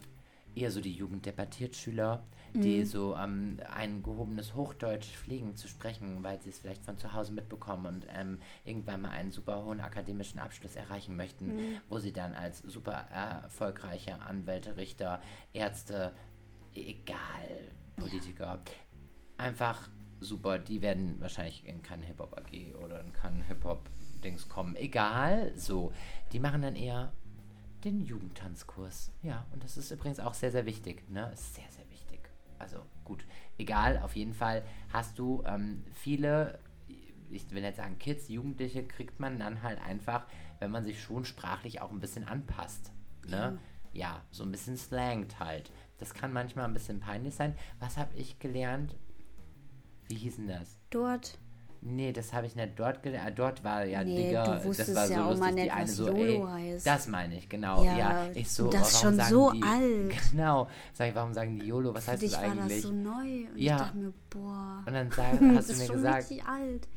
eher 0.54 0.70
so 0.70 0.80
die 0.82 0.92
Jugenddebattiertschüler, 0.92 2.22
die 2.62 2.84
so 2.84 3.16
ähm, 3.16 3.58
ein 3.74 4.02
gehobenes 4.02 4.54
Hochdeutsch 4.54 5.08
pflegen 5.16 5.56
zu 5.56 5.68
sprechen, 5.68 6.22
weil 6.22 6.40
sie 6.40 6.50
es 6.50 6.58
vielleicht 6.58 6.84
von 6.84 6.98
zu 6.98 7.12
Hause 7.12 7.32
mitbekommen 7.32 7.86
und 7.86 8.06
ähm, 8.14 8.38
irgendwann 8.64 9.02
mal 9.02 9.10
einen 9.10 9.30
super 9.30 9.64
hohen 9.64 9.80
akademischen 9.80 10.38
Abschluss 10.38 10.76
erreichen 10.76 11.16
möchten, 11.16 11.58
wo 11.88 11.98
sie 11.98 12.12
dann 12.12 12.34
als 12.34 12.60
super 12.60 12.92
erfolgreiche 12.92 14.20
Anwälte, 14.20 14.76
Richter, 14.76 15.20
Ärzte, 15.52 16.12
egal, 16.74 17.18
Politiker, 17.96 18.60
einfach 19.36 19.88
super, 20.20 20.58
die 20.58 20.82
werden 20.82 21.16
wahrscheinlich 21.20 21.66
in 21.66 21.82
keinen 21.82 22.02
Hip-Hop 22.02 22.36
AG 22.36 22.76
oder 22.84 23.00
in 23.00 23.12
keinen 23.12 23.42
Hip-Hop-Dings 23.42 24.48
kommen, 24.48 24.76
egal, 24.76 25.52
so, 25.56 25.92
die 26.32 26.40
machen 26.40 26.62
dann 26.62 26.76
eher 26.76 27.12
den 27.84 28.00
Jugendtanzkurs. 28.00 29.12
Ja, 29.22 29.46
und 29.52 29.62
das 29.62 29.76
ist 29.76 29.90
übrigens 29.90 30.20
auch 30.20 30.34
sehr, 30.34 30.50
sehr 30.50 30.66
wichtig. 30.66 31.08
Ne? 31.08 31.30
Ist 31.32 31.54
sehr, 31.54 31.64
sehr 31.70 31.78
wichtig. 31.80 31.87
Also 32.58 32.84
gut, 33.04 33.24
egal, 33.56 33.98
auf 33.98 34.16
jeden 34.16 34.34
Fall 34.34 34.64
hast 34.92 35.18
du 35.18 35.42
ähm, 35.46 35.84
viele, 35.92 36.58
ich 37.30 37.50
will 37.50 37.62
nicht 37.62 37.76
sagen 37.76 37.98
Kids, 37.98 38.28
Jugendliche 38.28 38.86
kriegt 38.86 39.20
man 39.20 39.38
dann 39.38 39.62
halt 39.62 39.80
einfach, 39.80 40.26
wenn 40.58 40.70
man 40.70 40.84
sich 40.84 41.02
schon 41.02 41.24
sprachlich 41.24 41.80
auch 41.80 41.90
ein 41.90 42.00
bisschen 42.00 42.26
anpasst. 42.26 42.92
Ne? 43.26 43.58
Ja, 43.92 44.22
so 44.30 44.44
ein 44.44 44.50
bisschen 44.50 44.76
slangt 44.76 45.38
halt. 45.38 45.70
Das 45.98 46.14
kann 46.14 46.32
manchmal 46.32 46.64
ein 46.64 46.74
bisschen 46.74 47.00
peinlich 47.00 47.34
sein. 47.34 47.54
Was 47.80 47.96
habe 47.96 48.16
ich 48.16 48.38
gelernt? 48.38 48.96
Wie 50.08 50.14
hieß 50.14 50.36
denn 50.36 50.48
das? 50.48 50.78
Dort. 50.90 51.38
Nee, 51.80 52.12
das 52.12 52.32
habe 52.32 52.46
ich 52.46 52.56
nicht 52.56 52.70
dort 52.76 53.02
gelernt. 53.02 53.38
Dort 53.38 53.62
war 53.62 53.84
ja 53.84 54.02
Nee, 54.02 54.26
Digga, 54.28 54.58
du 54.58 54.68
das 54.72 54.94
war 54.94 55.06
so 55.06 55.12
ja 55.12 55.24
auch 55.24 55.30
lustig. 55.30 55.40
mal 55.40 55.54
die 55.54 55.62
nicht, 55.62 55.72
eine 55.72 55.82
was 55.88 55.96
so, 55.96 56.08
ey, 56.08 56.42
heißt. 56.44 56.86
Das 56.86 57.06
meine 57.08 57.36
ich, 57.38 57.48
genau. 57.48 57.84
Ja, 57.84 57.96
Ja, 57.98 58.26
ich 58.34 58.50
so, 58.50 58.68
das 58.68 58.90
ist 58.92 59.00
schon 59.00 59.20
so 59.20 59.52
die, 59.52 59.62
alt. 59.62 60.12
Genau. 60.32 60.68
Sag 60.92 61.08
ich, 61.10 61.14
warum 61.14 61.32
sagen 61.34 61.58
die 61.58 61.66
YOLO? 61.66 61.94
Was 61.94 62.04
Für 62.06 62.10
heißt 62.12 62.22
dich 62.22 62.32
das 62.32 62.42
war 62.42 62.50
eigentlich? 62.50 62.82
das 62.82 62.90
so 62.90 62.92
neu. 62.92 63.10
Und 63.12 63.56
Ja. 63.56 63.76
ich 63.76 63.82
dachte 63.82 63.96
mir, 63.96 64.12
boah. 64.30 64.82
Und 64.86 64.92
dann 64.92 65.10
sag, 65.12 65.32
das 65.40 65.56
hast 65.56 65.68
du 65.68 65.72
ist 65.74 65.78
mir 65.88 65.94
gesagt, 65.94 66.16
richtig 66.30 66.44
alt. 66.46 66.88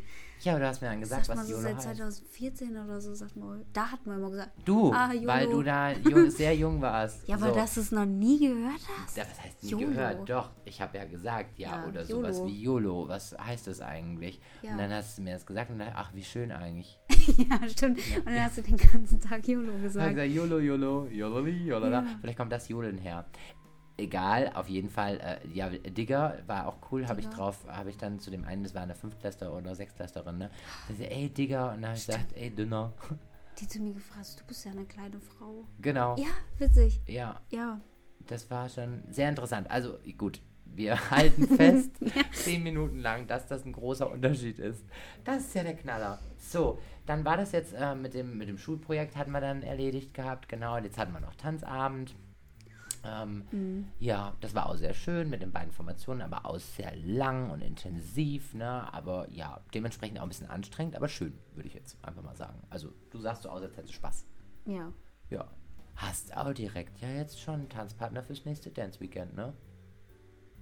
Ja, 0.44 0.54
aber 0.54 0.62
du 0.62 0.68
hast 0.68 0.82
mir 0.82 0.90
dann 0.90 1.00
gesagt, 1.02 1.26
Sagt 1.26 1.30
was 1.30 1.36
man 1.38 1.46
so 1.46 1.52
YOLO 1.54 1.64
seit 1.64 1.76
heißt. 1.76 1.84
2014 1.98 2.78
oder 2.78 3.02
so, 3.02 3.14
sagt 3.14 3.36
man. 3.36 3.66
Da 3.74 3.92
hat 3.92 4.06
man 4.06 4.18
immer 4.18 4.30
gesagt. 4.32 4.52
Du, 4.66 4.92
Ah, 4.94 5.14
YOLO. 5.14 5.28
weil 5.28 5.48
du 5.48 5.62
da 5.64 5.92
jung, 5.92 6.30
sehr 6.30 6.56
jung 6.56 6.82
warst. 6.82 7.28
Ja, 7.28 7.36
aber 7.36 7.50
so. 7.50 7.56
dass 7.56 7.74
du 7.76 7.82
es 7.82 7.92
noch 7.92 8.06
nie 8.06 8.40
gehört 8.40 8.82
hast. 8.98 9.18
Ja, 9.18 9.24
was 9.30 9.42
heißt 9.44 9.64
nie 9.64 9.70
YOLO. 9.72 9.88
gehört? 9.88 10.30
Doch, 10.30 10.50
ich 10.66 10.82
habe 10.82 10.98
ja 10.98 11.06
gesagt, 11.06 11.58
ja, 11.60 11.70
Ja, 11.82 11.86
oder 11.88 12.06
sowas 12.06 12.38
YOLO. 12.38 12.50
wie 12.50 12.62
YOLO. 12.64 13.08
Was 13.08 13.36
heißt 13.38 13.68
das 13.68 13.82
eigentlich? 13.82 14.42
Ja. 14.62 14.72
Und 14.72 14.78
dann 14.80 14.92
hast 14.92 15.18
du 15.18 15.22
mir 15.22 15.34
das 15.34 15.46
gesagt 15.46 15.70
und 15.72 15.80
dann, 15.80 15.92
ach, 15.96 16.12
wie 16.14 16.24
schön 16.24 16.52
eigentlich. 16.52 17.00
ja, 17.38 17.70
stimmt. 17.70 18.00
Und 18.18 18.26
dann 18.26 18.44
hast 18.44 18.58
du 18.58 18.62
den 18.64 18.78
ganzen 18.78 19.20
Tag 19.22 19.48
YOLO 19.48 19.64
Ich 19.68 19.74
habe 19.74 19.82
gesagt. 19.84 20.10
gesagt, 20.16 20.32
YOLO, 20.32 20.60
YOLO, 20.60 21.08
YOLOli, 21.08 21.66
YOLOla. 21.68 22.02
Ja. 22.04 22.06
Vielleicht 22.22 22.38
kommt 22.38 22.52
das 22.52 22.68
Jodeln 22.68 22.98
her. 22.98 23.26
Egal, 24.02 24.52
auf 24.56 24.68
jeden 24.68 24.90
Fall, 24.90 25.20
äh, 25.20 25.48
ja, 25.54 25.70
Digger 25.70 26.40
war 26.48 26.68
auch 26.68 26.78
cool, 26.92 27.08
habe 27.08 27.20
ich 27.22 27.28
drauf, 27.28 27.66
habe 27.68 27.90
ich 27.90 27.98
dann 27.98 28.20
zu 28.20 28.32
dem 28.32 28.44
einen, 28.46 28.64
das 28.64 28.74
war 28.74 28.82
eine 28.82 28.96
Fünftklässler 28.96 29.54
oder 29.56 29.76
Sechstklässlerin, 29.76 30.38
ne? 30.38 30.50
Da 30.88 30.94
sie, 30.96 31.06
ey, 31.06 31.30
Digger, 31.30 31.70
und 31.72 31.82
dann 31.82 31.90
habe 31.92 31.98
ich 31.98 32.06
gesagt, 32.08 32.34
ey, 32.36 32.50
dünner. 32.50 32.94
Die 33.60 33.68
zu 33.68 33.80
mir 33.80 33.94
gefragt, 33.94 34.40
du 34.40 34.46
bist 34.46 34.66
ja 34.66 34.72
eine 34.72 34.86
kleine 34.86 35.20
Frau. 35.20 35.66
genau. 35.82 36.16
Ja, 36.18 36.30
witzig. 36.58 37.00
Ja, 37.08 37.40
Ja. 37.50 37.80
das 38.28 38.50
war 38.50 38.68
schon 38.70 39.04
sehr 39.10 39.30
interessant. 39.30 39.70
Also, 39.70 39.98
gut, 40.18 40.42
Wir 40.74 40.96
halten 41.12 41.48
fest, 41.58 41.92
zehn 42.32 42.64
Minuten 42.64 43.00
lang, 43.00 43.28
dass 43.28 43.46
das 43.46 43.66
ein 43.66 43.74
großer 43.74 44.10
Unterschied 44.10 44.58
ist. 44.58 44.86
Das 45.26 45.40
ist 45.44 45.54
ja 45.54 45.64
der 45.64 45.76
Knaller. 45.76 46.18
So, 46.40 46.80
dann 47.06 47.26
war 47.26 47.36
das 47.38 47.52
jetzt 47.52 47.74
äh, 47.74 47.94
mit, 47.94 48.14
dem, 48.14 48.38
mit 48.38 48.48
dem 48.48 48.58
Schulprojekt, 48.58 49.18
hatten 49.18 49.32
wir 49.32 49.42
dann 49.42 49.64
erledigt 49.64 50.14
gehabt. 50.14 50.48
Genau, 50.48 50.78
jetzt 50.78 50.98
hatten 50.98 51.12
wir 51.12 51.20
noch 51.20 51.36
Tanzabend. 51.36 52.16
Ähm, 53.04 53.46
Mhm. 53.52 53.88
Ja, 54.00 54.36
das 54.42 54.54
war 54.54 54.68
auch 54.70 54.76
sehr 54.76 54.94
schön 54.94 55.30
mit 55.30 55.42
den 55.42 55.52
beiden 55.52 55.72
Formationen, 55.72 56.22
aber 56.22 56.46
auch 56.46 56.60
sehr 56.60 56.96
lang 56.98 57.50
und 57.50 57.62
intensiv, 57.62 58.54
ne? 58.54 58.94
Aber 58.94 59.28
ja, 59.32 59.60
dementsprechend 59.74 60.20
auch 60.20 60.24
ein 60.24 60.30
bisschen 60.30 60.50
anstrengend, 60.50 60.96
aber 60.96 61.08
schön, 61.08 61.34
würde 61.56 61.68
ich 61.68 61.74
jetzt 61.74 61.98
einfach 62.06 62.22
mal 62.22 62.36
sagen. 62.36 62.62
Also, 62.70 62.94
du 63.10 63.20
sagst 63.20 63.44
so 63.44 63.50
aus, 63.50 63.62
als 63.64 63.76
hättest 63.76 63.94
du 63.94 63.98
Spaß. 63.98 64.26
Ja. 64.66 64.92
Ja. 65.30 65.48
Hast 65.96 66.36
auch 66.38 66.54
direkt 66.54 67.00
ja 67.02 67.10
jetzt 67.10 67.40
schon 67.40 67.56
einen 67.56 67.70
Tanzpartner 67.70 68.24
fürs 68.24 68.46
nächste 68.46 68.70
Dance 68.72 69.00
Weekend, 69.00 69.36
ne? 69.36 69.54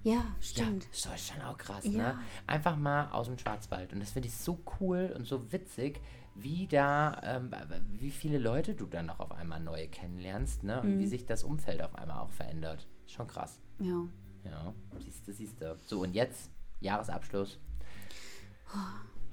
Ja, 0.03 0.23
stimmt. 0.39 0.85
Ja, 0.85 0.89
so 0.93 1.09
ist 1.13 1.27
schon 1.27 1.41
auch 1.41 1.57
krass, 1.57 1.83
Ja. 1.85 1.91
ne? 2.13 2.19
Einfach 2.47 2.77
mal 2.77 3.09
aus 3.11 3.27
dem 3.27 3.37
Schwarzwald. 3.37 3.91
Und 3.91 3.99
das 3.99 4.11
finde 4.11 4.29
ich 4.29 4.35
so 4.35 4.57
cool 4.79 5.13
und 5.15 5.25
so 5.25 5.51
witzig, 5.51 5.99
wie 6.41 6.67
da, 6.67 7.19
ähm, 7.23 7.51
wie 7.97 8.11
viele 8.11 8.37
Leute 8.37 8.73
du 8.75 8.85
dann 8.85 9.05
noch 9.07 9.19
auf 9.19 9.31
einmal 9.31 9.59
neue 9.59 9.87
kennenlernst, 9.87 10.63
ne? 10.63 10.81
Und 10.81 10.99
wie 10.99 11.05
Mhm. 11.05 11.09
sich 11.09 11.25
das 11.25 11.43
Umfeld 11.43 11.81
auf 11.81 11.95
einmal 11.95 12.19
auch 12.19 12.31
verändert. 12.31 12.87
Schon 13.07 13.27
krass. 13.27 13.59
Ja. 13.79 14.05
Ja, 14.43 14.73
siehste, 14.99 15.33
siehste. 15.33 15.75
So, 15.85 16.01
und 16.01 16.13
jetzt 16.13 16.49
Jahresabschluss. 16.79 17.59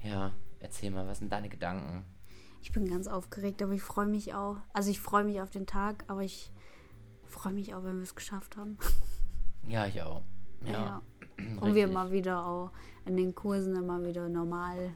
Ja, 0.03 0.31
erzähl 0.59 0.91
mal, 0.91 1.07
was 1.07 1.19
sind 1.19 1.31
deine 1.31 1.49
Gedanken? 1.49 2.03
Ich 2.61 2.71
bin 2.71 2.89
ganz 2.89 3.07
aufgeregt, 3.07 3.61
aber 3.61 3.73
ich 3.73 3.81
freue 3.83 4.07
mich 4.07 4.33
auch. 4.33 4.57
Also 4.73 4.89
ich 4.89 4.99
freue 4.99 5.23
mich 5.23 5.41
auf 5.41 5.49
den 5.49 5.65
Tag, 5.67 6.03
aber 6.07 6.23
ich 6.23 6.51
freue 7.25 7.53
mich 7.53 7.73
auch, 7.75 7.83
wenn 7.83 7.97
wir 7.97 8.03
es 8.03 8.15
geschafft 8.15 8.57
haben. 8.57 8.77
Ja, 9.67 9.85
ich 9.85 10.01
auch. 10.01 10.21
Ja. 10.63 11.01
Und 11.59 11.75
wir 11.75 11.89
mal 11.89 12.09
wieder 12.11 12.45
auch 12.45 12.71
in 13.05 13.17
den 13.17 13.35
Kursen 13.35 13.75
immer 13.75 14.01
wieder 14.05 14.29
normal 14.29 14.91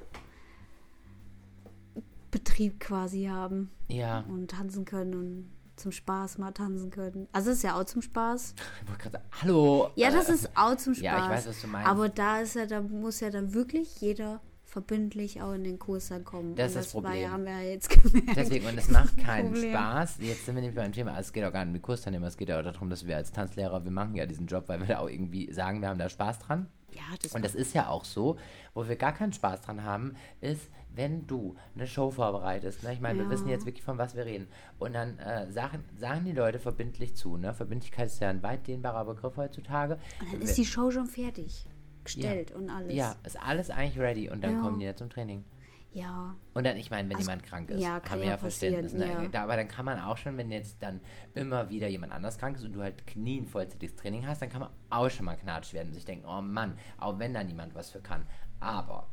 Betrieb 2.32 2.80
quasi 2.80 3.26
haben 3.26 3.72
Ja, 3.88 4.22
und 4.30 4.52
tanzen 4.52 4.86
können 4.86 5.14
und 5.14 5.52
zum 5.76 5.92
Spaß 5.92 6.38
mal 6.38 6.52
tanzen 6.52 6.92
können. 6.92 7.28
Also 7.32 7.50
es 7.52 7.58
ist 7.58 7.64
ja 7.64 7.80
auch 7.80 7.86
zum 7.86 8.02
Spaß. 8.02 8.56
ich 8.84 8.88
wollte 8.90 9.02
gerade 9.02 9.18
sagen, 9.18 9.26
hallo. 9.42 9.90
Ja, 9.96 10.12
das 10.12 10.30
äh, 10.30 10.34
ist 10.34 10.50
auch 10.56 10.76
zum 10.78 10.94
Spaß. 10.94 11.04
Ja, 11.04 11.24
ich 11.26 11.30
weiß, 11.32 11.48
was 11.48 11.62
du 11.62 11.68
meinst. 11.68 11.90
Aber 11.90 12.10
da 12.10 12.40
ist 12.40 12.56
ja, 12.56 12.66
da 12.66 12.82
muss 12.82 13.20
ja 13.20 13.30
dann 13.30 13.54
wirklich 13.54 14.00
jeder 14.00 14.42
verbindlich 14.64 15.42
auch 15.42 15.52
in 15.54 15.66
den 15.66 15.80
Kurs 15.80 16.08
dann 16.10 16.24
kommen. 16.24 16.56
Das 16.56 16.76
ist 16.76 16.76
und 16.76 16.84
das 16.84 16.94
War, 16.94 17.02
Problem. 17.02 17.22
ja, 17.24 17.32
haben 17.32 17.44
wir 17.46 17.52
ja 17.52 17.70
jetzt 17.72 17.90
gemerkt. 17.90 18.38
Deswegen, 18.38 18.68
und 18.68 18.78
es 18.78 18.90
macht 18.90 19.18
keinen 19.18 19.52
Problem. 19.52 19.74
Spaß. 19.74 20.16
Jetzt 20.20 20.46
sind 20.46 20.56
wir 20.56 20.62
nämlich 20.62 20.76
beim 20.78 20.94
Thema, 20.94 21.20
es 21.20 21.34
geht 21.34 21.44
auch 21.44 21.52
gar 21.52 21.66
nicht 21.66 21.70
um 21.70 21.74
die 21.74 21.82
Kursteilnehmer, 21.82 22.28
es 22.28 22.38
geht 22.38 22.48
ja 22.48 22.60
auch 22.60 22.64
darum, 22.64 22.90
dass 22.90 23.06
wir 23.06 23.18
als 23.18 23.32
Tanzlehrer, 23.32 23.84
wir 23.84 23.92
machen 23.92 24.16
ja 24.16 24.26
diesen 24.26 24.48
Job, 24.48 24.70
weil 24.70 24.80
wir 24.80 24.88
da 24.88 25.00
auch 25.00 25.10
irgendwie 25.10 25.52
sagen, 25.52 25.82
wir 25.82 25.90
haben 25.90 26.00
da 26.00 26.08
Spaß 26.08 26.40
dran. 26.40 26.68
Ja, 26.94 27.02
das, 27.22 27.34
Und 27.34 27.44
das 27.44 27.56
ist 27.56 27.74
ja 27.74 27.88
auch 27.90 28.06
so, 28.06 28.38
wo 28.74 28.88
wir 28.88 28.96
gar 28.96 29.14
keinen 29.14 29.34
Spaß 29.34 29.62
dran 29.62 29.84
haben, 29.84 30.16
ist, 30.42 30.70
wenn 30.94 31.26
du 31.28 31.56
eine 31.76 31.88
Show 31.88 32.12
vorbereitest. 32.12 32.84
Ne? 32.84 32.94
Ich 32.94 33.00
meine, 33.00 33.20
wir 33.20 33.26
Ja. 33.26 33.32
wissen 33.32 33.48
jetzt 33.48 33.66
wirklich, 33.66 33.84
von 33.84 33.98
was 33.98 34.16
wir 34.16 34.26
reden. 34.26 34.48
Und 34.80 34.94
dann 34.94 35.18
äh, 35.20 35.50
sagen, 35.52 35.84
sagen 35.98 36.26
die 36.26 36.32
Leute 36.34 36.60
verbindlich 36.60 37.16
zu. 37.16 37.38
Ne? 37.38 37.54
Verbindlichkeit 37.54 38.08
ist 38.08 38.20
ja 38.20 38.30
ein 38.30 38.44
weit 38.44 38.68
dehnbarer 38.68 39.06
Begriff 39.06 39.38
heutzutage. 39.38 39.96
Und 40.20 40.32
dann 40.34 40.39
Wir- 40.42 40.48
ist 40.50 40.58
die 40.58 40.66
Show 40.66 40.92
schon 40.92 41.08
fertig. 41.08 41.66
Gestellt 42.04 42.52
und 42.52 42.70
alles. 42.70 42.96
ja, 42.96 43.16
ist 43.24 43.39
alles 43.39 43.70
eigentlich 43.70 44.00
ready 44.00 44.28
und 44.30 44.44
dann 44.44 44.56
Ja. 44.56 44.62
kommen 44.62 44.80
die 44.80 44.86
ja 44.86 44.96
zum 44.96 45.10
Training. 45.10 45.46
Ja. 45.94 46.36
Und 46.54 46.66
dann, 46.66 46.78
ich 46.78 46.89
meine, 46.89 47.08
wenn 47.10 47.18
Also, 47.18 47.30
jemand 47.30 47.46
krank 47.46 47.70
ist, 47.70 47.82
ja, 47.84 48.00
kann 48.00 48.20
wir 48.20 48.26
ja 48.26 48.32
ja 48.32 48.38
Verständnis. 48.38 48.94
Ne? 48.94 49.30
ja. 49.32 49.44
Aber 49.44 49.56
dann 49.58 49.68
kann 49.68 49.86
man 49.86 50.00
auch 50.00 50.18
schon, 50.18 50.36
wenn 50.38 50.50
jetzt 50.52 50.82
dann 50.82 51.00
immer 51.36 51.70
wieder 51.70 51.88
jemand 51.89 52.12
anders 52.14 52.38
krank 52.38 52.56
ist 52.58 52.64
und 52.64 52.74
du 52.74 52.82
halt 52.82 53.06
knien 53.06 53.46
vollzeitiges 53.46 53.96
Training 53.98 54.26
hast, 54.26 54.42
dann 54.42 54.50
kann 54.50 54.62
man 54.62 54.70
auch 54.89 55.10
schon 55.10 55.26
mal 55.26 55.36
knatsch 55.36 55.74
werden 55.74 55.89
und 55.89 55.94
sich 55.94 56.06
denken, 56.06 56.26
oh 56.28 56.42
Mann, 56.42 56.78
auch 56.98 57.20
wenn 57.20 57.34
da 57.34 57.44
niemand 57.44 57.76
was 57.76 57.92
für 57.92 58.00
kann. 58.02 58.26
Aber 58.62 59.10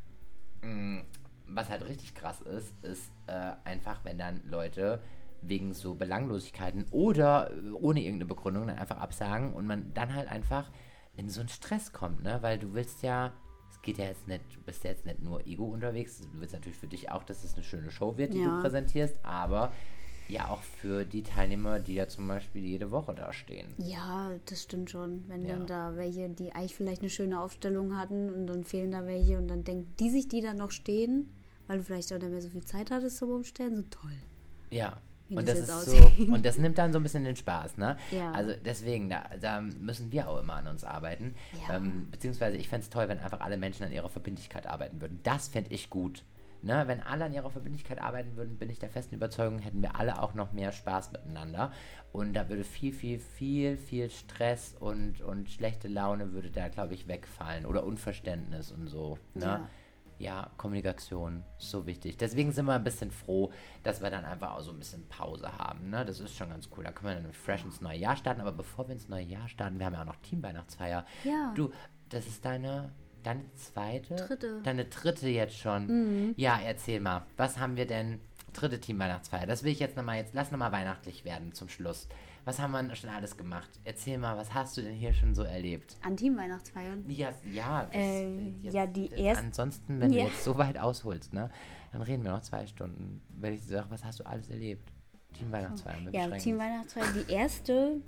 mh, 0.62 1.02
was 1.48 1.68
halt 1.70 1.86
richtig 1.88 2.14
krass 2.14 2.40
ist, 2.40 2.72
ist 2.84 3.10
äh, 3.26 3.52
einfach, 3.64 4.04
wenn 4.04 4.18
dann 4.18 4.40
Leute 4.44 5.00
wegen 5.40 5.72
so 5.72 5.94
Belanglosigkeiten 5.94 6.86
oder 6.90 7.50
äh, 7.52 7.70
ohne 7.72 8.00
irgendeine 8.00 8.26
Begründung 8.26 8.66
dann 8.66 8.78
einfach 8.78 8.98
absagen 8.98 9.52
und 9.52 9.66
man 9.66 9.92
dann 9.94 10.14
halt 10.14 10.28
einfach 10.28 10.70
in 11.16 11.28
so 11.28 11.40
einen 11.40 11.48
Stress 11.48 11.92
kommt, 11.92 12.22
ne? 12.22 12.38
Weil 12.42 12.58
du 12.58 12.74
willst 12.74 13.02
ja, 13.02 13.32
es 13.70 13.80
geht 13.82 13.98
ja 13.98 14.04
jetzt 14.06 14.26
nicht, 14.28 14.42
du 14.54 14.60
bist 14.62 14.84
ja 14.84 14.90
jetzt 14.90 15.06
nicht 15.06 15.20
nur 15.22 15.46
Ego 15.46 15.64
unterwegs, 15.66 16.20
du 16.20 16.40
willst 16.40 16.54
natürlich 16.54 16.78
für 16.78 16.86
dich 16.86 17.10
auch, 17.10 17.22
dass 17.24 17.44
es 17.44 17.54
eine 17.54 17.64
schöne 17.64 17.90
Show 17.90 18.16
wird, 18.16 18.34
die 18.34 18.38
Ja. 18.40 18.54
du 18.54 18.60
präsentierst, 18.60 19.18
aber 19.24 19.72
ja 20.28 20.48
auch 20.48 20.60
für 20.62 21.04
die 21.04 21.22
Teilnehmer, 21.22 21.80
die 21.80 21.94
ja 21.94 22.06
zum 22.06 22.28
Beispiel 22.28 22.62
jede 22.62 22.90
Woche 22.90 23.14
da 23.14 23.32
stehen. 23.32 23.74
Ja, 23.78 24.30
das 24.46 24.62
stimmt 24.62 24.90
schon. 24.90 25.24
Wenn 25.28 25.42
Ja. 25.42 25.56
dann 25.56 25.66
da 25.66 25.96
welche, 25.96 26.28
die 26.28 26.52
eigentlich 26.52 26.74
vielleicht 26.74 27.00
eine 27.00 27.10
schöne 27.10 27.40
Aufstellung 27.40 27.96
hatten 27.96 28.32
und 28.34 28.46
dann 28.46 28.64
fehlen 28.64 28.90
da 28.90 29.06
welche 29.06 29.38
und 29.38 29.48
dann 29.48 29.64
denken 29.64 29.94
die 29.98 30.10
sich, 30.10 30.28
die 30.28 30.42
dann 30.42 30.58
noch 30.58 30.70
stehen, 30.70 31.30
weil 31.68 31.78
du 31.78 31.84
vielleicht 31.84 32.12
auch 32.12 32.18
nicht 32.18 32.30
mehr 32.30 32.42
so 32.42 32.48
viel 32.48 32.64
Zeit 32.64 32.90
hattest 32.90 33.18
zum 33.18 33.30
Umstellen, 33.30 33.76
so 33.76 33.82
toll. 33.82 34.16
Ja. 34.70 34.96
Und 35.30 35.46
das 35.46 35.66
das, 35.66 35.86
ist 35.86 36.16
so, 36.16 36.32
und 36.32 36.44
das 36.46 36.56
nimmt 36.56 36.78
dann 36.78 36.92
so 36.92 36.98
ein 36.98 37.02
bisschen 37.02 37.24
den 37.24 37.36
Spaß, 37.36 37.76
ne? 37.76 37.98
Ja. 38.10 38.32
Also 38.32 38.54
deswegen, 38.64 39.10
da, 39.10 39.24
da 39.40 39.60
müssen 39.60 40.10
wir 40.10 40.28
auch 40.28 40.40
immer 40.40 40.54
an 40.54 40.66
uns 40.68 40.84
arbeiten. 40.84 41.34
Ja. 41.68 41.76
Ähm, 41.76 42.08
beziehungsweise 42.10 42.56
ich 42.56 42.68
fände 42.68 42.84
es 42.84 42.90
toll, 42.90 43.08
wenn 43.08 43.18
einfach 43.18 43.40
alle 43.40 43.58
Menschen 43.58 43.84
an 43.84 43.92
ihrer 43.92 44.08
Verbindlichkeit 44.08 44.66
arbeiten 44.66 45.02
würden. 45.02 45.20
Das 45.22 45.48
fände 45.48 45.70
ich 45.72 45.90
gut. 45.90 46.24
Ne? 46.62 46.84
Wenn 46.86 47.00
alle 47.02 47.26
an 47.26 47.34
ihrer 47.34 47.50
Verbindlichkeit 47.50 48.00
arbeiten 48.00 48.36
würden, 48.36 48.56
bin 48.56 48.70
ich 48.70 48.78
der 48.78 48.88
festen 48.88 49.14
Überzeugung, 49.14 49.58
hätten 49.58 49.82
wir 49.82 49.96
alle 49.96 50.20
auch 50.20 50.34
noch 50.34 50.52
mehr 50.52 50.72
Spaß 50.72 51.12
miteinander. 51.12 51.72
Und 52.10 52.32
da 52.32 52.48
würde 52.48 52.64
viel, 52.64 52.92
viel, 52.92 53.18
viel, 53.18 53.76
viel 53.76 54.10
Stress 54.10 54.74
und, 54.80 55.20
und 55.20 55.50
schlechte 55.50 55.88
Laune 55.88 56.32
würde 56.32 56.50
da, 56.50 56.68
glaube 56.68 56.94
ich, 56.94 57.06
wegfallen. 57.06 57.66
Oder 57.66 57.84
Unverständnis 57.84 58.72
und 58.72 58.86
so. 58.88 59.18
Ne? 59.34 59.44
Ja. 59.44 59.70
Ja, 60.18 60.50
Kommunikation 60.56 61.44
ist 61.58 61.70
so 61.70 61.86
wichtig. 61.86 62.16
Deswegen 62.16 62.50
sind 62.52 62.66
wir 62.66 62.74
ein 62.74 62.84
bisschen 62.84 63.10
froh, 63.10 63.52
dass 63.84 64.02
wir 64.02 64.10
dann 64.10 64.24
einfach 64.24 64.56
auch 64.56 64.60
so 64.60 64.72
ein 64.72 64.78
bisschen 64.78 65.08
Pause 65.08 65.56
haben. 65.56 65.90
Ne? 65.90 66.04
Das 66.04 66.18
ist 66.18 66.34
schon 66.34 66.50
ganz 66.50 66.68
cool. 66.76 66.84
Da 66.84 66.92
können 66.92 67.16
wir 67.16 67.22
dann 67.22 67.32
fresh 67.32 67.64
ins 67.64 67.80
neue 67.80 67.98
Jahr 67.98 68.16
starten. 68.16 68.40
Aber 68.40 68.52
bevor 68.52 68.88
wir 68.88 68.94
ins 68.94 69.08
neue 69.08 69.24
Jahr 69.24 69.48
starten, 69.48 69.78
wir 69.78 69.86
haben 69.86 69.94
ja 69.94 70.02
auch 70.02 70.06
noch 70.06 70.16
Teamweihnachtsfeier. 70.16 71.06
Ja. 71.22 71.52
Du, 71.54 71.70
das 72.08 72.26
ist 72.26 72.44
deine, 72.44 72.92
deine 73.22 73.44
zweite? 73.54 74.16
Dritte. 74.16 74.60
Deine 74.62 74.86
dritte 74.86 75.28
jetzt 75.28 75.56
schon. 75.56 75.86
Mhm. 75.86 76.34
Ja, 76.36 76.58
erzähl 76.64 77.00
mal. 77.00 77.24
Was 77.36 77.58
haben 77.58 77.76
wir 77.76 77.86
denn? 77.86 78.20
Dritte 78.54 78.80
Teamweihnachtsfeier. 78.80 79.46
Das 79.46 79.62
will 79.62 79.72
ich 79.72 79.78
jetzt 79.78 79.96
nochmal, 79.96 80.16
jetzt 80.16 80.34
lass 80.34 80.50
nochmal 80.50 80.72
weihnachtlich 80.72 81.24
werden 81.24 81.52
zum 81.52 81.68
Schluss. 81.68 82.08
Was 82.48 82.58
haben 82.58 82.72
wir 82.72 82.96
schon 82.96 83.10
alles 83.10 83.36
gemacht? 83.36 83.68
Erzähl 83.84 84.16
mal, 84.16 84.34
was 84.38 84.54
hast 84.54 84.74
du 84.78 84.80
denn 84.80 84.94
hier 84.94 85.12
schon 85.12 85.34
so 85.34 85.42
erlebt? 85.42 85.98
An 86.00 86.16
Teamweihnachtsfeiern. 86.16 87.04
Ja, 87.06 87.28
ja. 87.52 87.82
das- 87.84 87.90
Ähm, 87.92 88.54
jetzt- 88.62 88.72
ja, 88.72 88.86
die 88.86 89.10
das- 89.10 89.18
erst- 89.18 89.40
Ansonsten, 89.42 90.00
wenn 90.00 90.10
Ja. 90.14 90.24
du 90.24 90.30
jetzt 90.30 90.44
so 90.44 90.56
weit 90.56 90.78
ausholst, 90.78 91.34
ne, 91.34 91.50
dann 91.92 92.00
reden 92.00 92.24
wir 92.24 92.30
noch 92.30 92.40
zwei 92.40 92.66
Stunden. 92.66 93.20
Wenn 93.28 93.52
ich 93.52 93.62
sage, 93.66 93.90
was 93.90 94.02
hast 94.02 94.20
du 94.20 94.24
alles 94.26 94.48
erlebt? 94.48 94.90
Team 95.34 95.52
Weihnachtsfeier. 95.52 95.96
wir 95.96 96.04
Ja, 96.04 96.22
beschränken 96.22 96.38
Team 96.38 96.54
uns. 96.54 96.62
Weihnachtsfeier, 96.64 97.12
die 97.22 97.30
erste, 97.30 98.00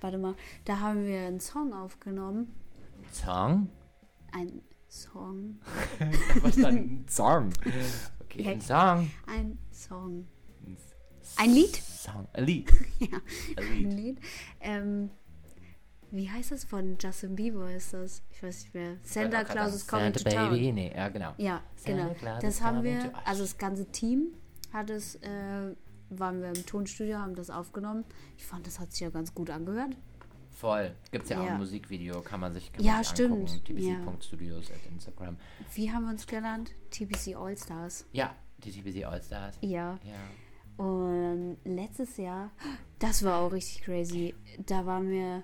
warte 0.00 0.18
mal, 0.18 0.34
da 0.64 0.78
haben 0.78 1.04
wir 1.04 1.18
einen 1.26 1.40
Song 1.40 1.72
aufgenommen. 1.72 2.54
Song? 3.10 3.68
Ein 4.30 4.60
Song. 4.86 5.58
Was 6.42 6.54
dann? 6.54 6.76
Ein 6.76 7.04
Song. 7.08 7.50
Okay, 8.30 8.46
ein 8.46 8.60
Song. 8.60 9.10
Ein 9.26 9.58
Song. 9.72 10.28
Ein 11.38 11.52
Lied? 11.52 11.76
Song. 11.76 12.26
Ein 12.32 12.44
Lied. 12.44 12.72
Ja, 12.98 13.18
Ein 13.56 13.90
Lied. 13.92 14.18
Ähm, 14.60 15.10
wie 16.10 16.28
heißt 16.30 16.52
das 16.52 16.64
von 16.64 16.96
Justin 17.00 17.36
Bieber 17.36 17.70
ist 17.72 17.92
das? 17.94 18.22
Ich 18.30 18.42
weiß 18.42 18.62
nicht 18.62 18.74
mehr. 18.74 18.96
Santa 19.02 19.44
Claus 19.44 19.74
is 19.74 19.86
coming 19.86 20.12
Santa 20.14 20.30
to 20.30 20.36
town. 20.36 20.50
Baby. 20.50 20.72
Nee, 20.72 20.92
ja, 20.94 21.08
genau. 21.08 21.34
Ja, 21.38 21.62
genau. 21.84 22.14
Das 22.40 22.62
haben 22.62 22.82
wir, 22.82 23.12
also 23.26 23.42
das 23.42 23.56
ganze 23.58 23.86
Team 23.92 24.28
hat 24.72 24.90
es, 24.90 25.16
äh, 25.16 25.74
waren 26.10 26.40
wir 26.40 26.48
im 26.48 26.66
Tonstudio, 26.66 27.18
haben 27.18 27.34
das 27.34 27.50
aufgenommen. 27.50 28.04
Ich 28.36 28.44
fand, 28.46 28.66
das 28.66 28.80
hat 28.80 28.90
sich 28.92 29.00
ja 29.00 29.10
ganz 29.10 29.34
gut 29.34 29.50
angehört. 29.50 29.96
Voll. 30.50 30.92
Gibt 31.12 31.24
es 31.24 31.30
ja, 31.30 31.40
auch 31.40 31.44
Ja. 31.46 31.52
ein 31.52 31.58
Musikvideo, 31.58 32.20
kann 32.22 32.40
man 32.40 32.52
sich, 32.54 32.72
kann 32.72 32.82
Ja, 32.84 33.04
stimmt. 33.04 33.50
angucken. 33.50 33.78
Ja. 33.78 33.94
tbc.studios 34.00 34.70
at 34.72 34.90
Instagram. 34.90 35.36
Wie 35.74 35.92
haben 35.92 36.04
wir 36.04 36.10
uns 36.10 36.26
genannt? 36.26 36.72
TBC 36.90 37.36
All-Stars. 37.36 38.06
Ja, 38.12 38.34
die 38.64 38.72
TBC 38.72 39.04
Allstars. 39.04 39.56
Ja. 39.60 39.98
Ja. 40.02 40.14
Und 40.78 41.58
letztes 41.64 42.16
Jahr, 42.16 42.52
das 43.00 43.24
war 43.24 43.40
auch 43.40 43.52
richtig 43.52 43.82
crazy. 43.82 44.34
Da 44.64 44.86
waren 44.86 45.10
wir, 45.10 45.42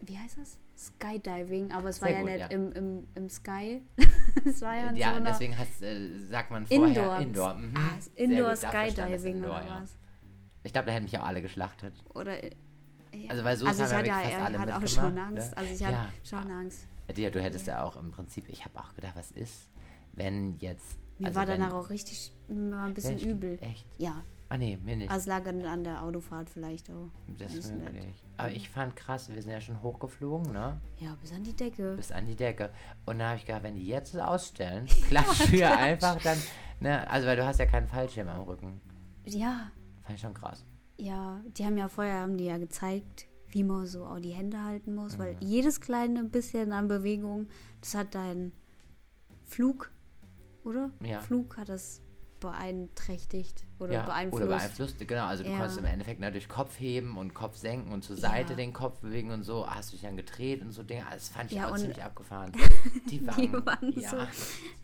wie 0.00 0.16
heißt 0.16 0.38
das? 0.38 0.58
Skydiving, 0.76 1.72
aber 1.72 1.88
es 1.88 2.00
war 2.00 2.08
Sehr 2.08 2.18
ja 2.18 2.22
gut, 2.22 2.30
nicht 2.30 2.40
ja. 2.40 2.46
Im, 2.48 2.72
im, 2.72 3.06
im 3.14 3.28
Sky. 3.28 3.82
es 4.44 4.60
war 4.62 4.76
ja 4.76 4.92
Ja, 4.92 5.18
so 5.18 5.24
deswegen 5.24 5.58
heißt, 5.58 5.82
äh, 5.82 6.18
sagt 6.30 6.50
man 6.50 6.66
vorher 6.66 6.88
Indoor. 6.88 7.18
Indoor. 7.18 7.54
Mhm. 7.54 7.74
Ah, 7.76 7.98
Indoor 8.14 8.56
Skydiving 8.56 9.36
Indoor, 9.36 9.50
oder 9.56 9.66
ja. 9.66 9.82
was? 9.82 9.96
Ich 10.62 10.72
glaube, 10.72 10.86
da 10.86 10.92
hätten 10.92 11.04
mich 11.04 11.18
auch 11.18 11.24
alle 11.24 11.42
geschlachtet. 11.42 11.94
Oder, 12.14 12.44
ja. 12.44 12.50
Also, 13.28 13.44
weil 13.44 13.56
so 13.56 13.66
also 13.66 13.84
ich 13.84 13.90
ja 13.90 13.96
hatte 13.96 14.08
ja, 14.08 14.20
fast 14.20 14.36
alle 14.36 14.58
hat 14.58 14.70
auch 14.70 14.80
mitgemacht, 14.80 14.90
schon 14.90 15.18
Angst. 15.18 15.50
ne? 15.50 15.56
Also 15.56 15.74
ich 15.74 15.84
hatte 15.84 16.12
schon 16.22 16.50
Angst. 16.50 16.88
Ja, 17.16 17.30
du 17.30 17.42
hättest 17.42 17.66
ja 17.66 17.82
auch 17.82 17.96
im 17.96 18.10
Prinzip, 18.12 18.48
ich 18.48 18.64
habe 18.64 18.78
auch 18.78 18.94
gedacht, 18.94 19.14
was 19.16 19.30
ist, 19.32 19.68
wenn 20.12 20.56
jetzt. 20.58 20.98
Mir 21.18 21.26
also 21.28 21.38
war 21.38 21.46
danach 21.46 21.72
auch 21.72 21.90
richtig, 21.90 22.32
mir 22.48 22.72
war 22.76 22.84
ein 22.86 22.94
bisschen 22.94 23.16
echt, 23.16 23.26
übel. 23.26 23.58
Echt? 23.60 23.86
Ja, 23.98 24.22
Ah 24.50 24.58
nee, 24.58 24.78
mir 24.84 24.94
nicht. 24.94 25.10
Also 25.10 25.22
es 25.22 25.26
lag 25.26 25.46
an, 25.48 25.64
an 25.64 25.82
der 25.84 26.02
Autofahrt 26.02 26.50
vielleicht 26.50 26.88
auch. 26.90 27.08
das 27.38 27.54
ist 27.54 27.74
möglich. 27.74 28.22
Aber 28.36 28.50
ich 28.52 28.68
fand 28.68 28.94
krass, 28.94 29.28
wir 29.32 29.40
sind 29.42 29.50
ja 29.50 29.60
schon 29.60 29.82
hochgeflogen, 29.82 30.52
ne? 30.52 30.78
Ja, 30.98 31.16
bis 31.20 31.32
an 31.32 31.42
die 31.42 31.54
Decke. 31.56 31.94
Bis 31.96 32.12
an 32.12 32.26
die 32.26 32.36
Decke. 32.36 32.70
Und 33.06 33.18
da 33.18 33.28
habe 33.30 33.38
ich 33.38 33.46
gedacht, 33.46 33.62
wenn 33.62 33.74
die 33.74 33.86
jetzt 33.86 34.16
ausstellen, 34.16 34.86
klatschen 35.08 35.50
wir 35.50 35.76
einfach 35.76 36.20
dann, 36.22 36.38
ne? 36.78 37.08
Also 37.10 37.26
weil 37.26 37.36
du 37.36 37.44
hast 37.44 37.58
ja 37.58 37.66
keinen 37.66 37.88
Fallschirm 37.88 38.28
am 38.28 38.42
Rücken. 38.42 38.80
Ja, 39.24 39.70
Fand 40.02 40.16
ich 40.16 40.20
schon 40.20 40.34
krass. 40.34 40.62
ja, 40.98 41.40
die 41.56 41.64
haben 41.64 41.78
ja 41.78 41.88
vorher 41.88 42.20
haben 42.20 42.36
die 42.36 42.44
ja 42.44 42.58
gezeigt, 42.58 43.26
wie 43.48 43.64
man 43.64 43.86
so 43.86 44.04
auch 44.04 44.20
die 44.20 44.32
Hände 44.34 44.62
halten 44.62 44.94
muss, 44.94 45.14
Mhm. 45.16 45.22
weil 45.22 45.36
jedes 45.40 45.80
kleine 45.80 46.22
bisschen 46.22 46.72
an 46.72 46.86
Bewegung, 46.86 47.48
das 47.80 47.94
hat 47.94 48.14
dein 48.14 48.52
Flug, 49.44 49.90
oder? 50.64 50.90
Ja. 51.02 51.20
Flug 51.20 51.56
hat 51.56 51.68
das 51.68 52.02
beeinträchtigt 52.40 53.66
oder 53.84 53.92
ja, 53.94 54.02
beeinflusst. 54.02 54.42
Oder 54.44 54.56
beeinflusst, 54.56 55.08
genau. 55.08 55.26
Also 55.26 55.44
du 55.44 55.50
Ja. 55.50 55.56
konntest 55.58 55.78
im 55.78 55.84
Endeffekt 55.84 56.20
natürlich 56.20 56.48
Kopf 56.48 56.78
heben 56.80 57.16
und 57.16 57.34
Kopf 57.34 57.56
senken 57.56 57.92
und 57.92 58.02
zur 58.02 58.16
Seite 58.16 58.50
Ja. 58.52 58.56
den 58.56 58.72
Kopf 58.72 58.98
bewegen 59.00 59.30
und 59.30 59.42
so. 59.44 59.66
Hast 59.68 59.90
du 59.90 59.96
dich 59.96 60.02
dann 60.02 60.16
gedreht 60.16 60.62
und 60.62 60.72
so 60.72 60.82
Dinge. 60.82 61.04
Das 61.12 61.28
fand 61.28 61.50
ich 61.52 61.58
Ja, 61.58 61.68
auch 61.70 61.76
ziemlich 61.76 62.02
abgefahren. 62.02 62.52
Die 63.10 63.18
Die 63.18 63.26
waren, 63.26 63.66
waren 63.66 63.92
ja, 64.00 64.10
so- 64.10 64.16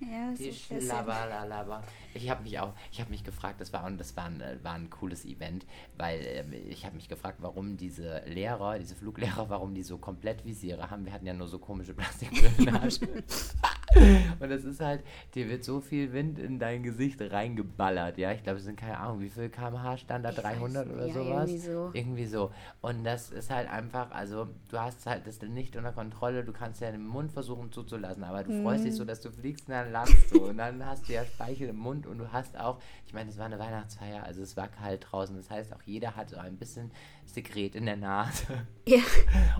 Ja, 0.05 0.33
die 0.39 0.51
so. 0.53 0.81
Schlabberlalaba. 0.87 1.83
Ich 2.15 2.29
habe 2.31 2.43
mich 2.43 2.59
auch, 2.59 2.73
ich 2.93 3.01
habe 3.01 3.11
mich 3.11 3.25
gefragt, 3.25 3.61
das 3.61 3.73
war, 3.73 3.85
und 3.85 3.99
das 3.99 4.17
war 4.17 4.25
ein, 4.27 4.41
äh, 4.41 4.59
war 4.63 4.75
ein 4.75 4.91
cooles 4.91 5.25
Event, 5.25 5.67
weil 5.97 6.21
ähm, 6.25 6.53
ich 6.53 6.85
habe 6.85 6.97
mich 6.97 7.09
gefragt, 7.09 7.39
warum 7.41 7.77
diese 7.77 8.23
Lehrer, 8.27 8.79
diese 8.79 8.95
Fluglehrer, 8.95 9.49
warum 9.49 9.75
die 9.75 9.83
so 9.83 9.99
komplett 9.99 10.45
Visiere 10.45 10.91
haben. 10.91 11.05
Wir 11.05 11.13
hatten 11.13 11.27
ja 11.27 11.35
nur 11.35 11.49
so 11.49 11.59
komische 11.59 11.95
Plastikbrillen. 11.95 12.77
und 14.41 14.51
das 14.51 14.65
ist 14.65 14.81
halt, 14.81 15.03
dir 15.35 15.49
wird 15.49 15.65
so 15.65 15.81
viel 15.81 16.13
Wind 16.13 16.39
in 16.39 16.59
dein 16.59 16.83
Gesicht 16.83 17.21
reingeballert, 17.21 18.19
ja. 18.19 18.33
Ich 18.33 18.43
glaube, 18.43 18.59
es 18.59 18.65
sind 18.65 18.77
keine 18.79 18.90
Ahnung, 18.99 19.21
wie 19.21 19.29
viel 19.31 19.49
kmh 19.49 19.97
stand 19.99 20.25
da, 20.25 20.31
Ich 20.31 20.37
weiß 20.39 20.43
300 20.45 20.87
nicht, 20.87 20.95
oder 20.97 21.07
ja, 21.07 21.13
sowas? 21.15 21.51
irgendwie 21.51 21.67
so. 21.67 21.91
Irgendwie 21.93 22.27
so. 22.27 22.51
Und 22.81 23.05
das 23.05 23.31
ist 23.31 23.51
halt 23.51 23.69
einfach, 23.71 24.11
also 24.11 24.49
du 24.69 24.79
hast 24.79 25.07
halt 25.07 25.27
das 25.27 25.41
nicht 25.43 25.77
unter 25.77 25.93
Kontrolle, 25.93 26.45
du 26.45 26.53
kannst 26.53 26.81
ja 26.81 26.91
den 26.91 27.07
Mund 27.07 27.33
versuchen 27.33 27.71
zuzulassen, 27.73 28.25
aber 28.25 28.43
du 28.45 28.53
freust 28.63 28.85
Mhm. 28.85 28.89
dich 28.89 28.97
so, 28.97 29.05
dass 29.05 29.21
du 29.21 29.31
fliegst 29.31 29.69
und 29.69 29.75
dann 29.75 29.93
landest 29.93 30.35
du 30.35 30.49
und 30.49 30.59
dann 30.59 30.85
hast 30.85 31.09
du 31.09 31.13
ja 31.13 31.25
Speichel 31.25 31.69
im 31.69 31.77
Mund 31.77 32.07
und 32.07 32.19
du 32.19 32.33
hast 32.33 32.59
auch, 32.59 32.81
ich 33.07 33.13
meine, 33.15 33.31
es 33.31 33.39
war 33.39 33.47
eine 33.47 33.59
Weihnachtsfeier, 33.59 34.23
also 34.25 34.43
es 34.43 34.57
war 34.57 34.69
kalt 34.69 35.07
draußen, 35.11 35.37
das 35.37 35.51
heißt 35.51 35.73
auch 35.75 35.83
jeder 35.85 36.17
hat 36.17 36.31
so 36.31 36.37
ein 36.39 36.57
bisschen 36.57 36.91
Sekret 37.27 37.75
in 37.75 37.87
der 37.87 37.97
Nase. 37.97 38.67
Ja. 38.87 39.01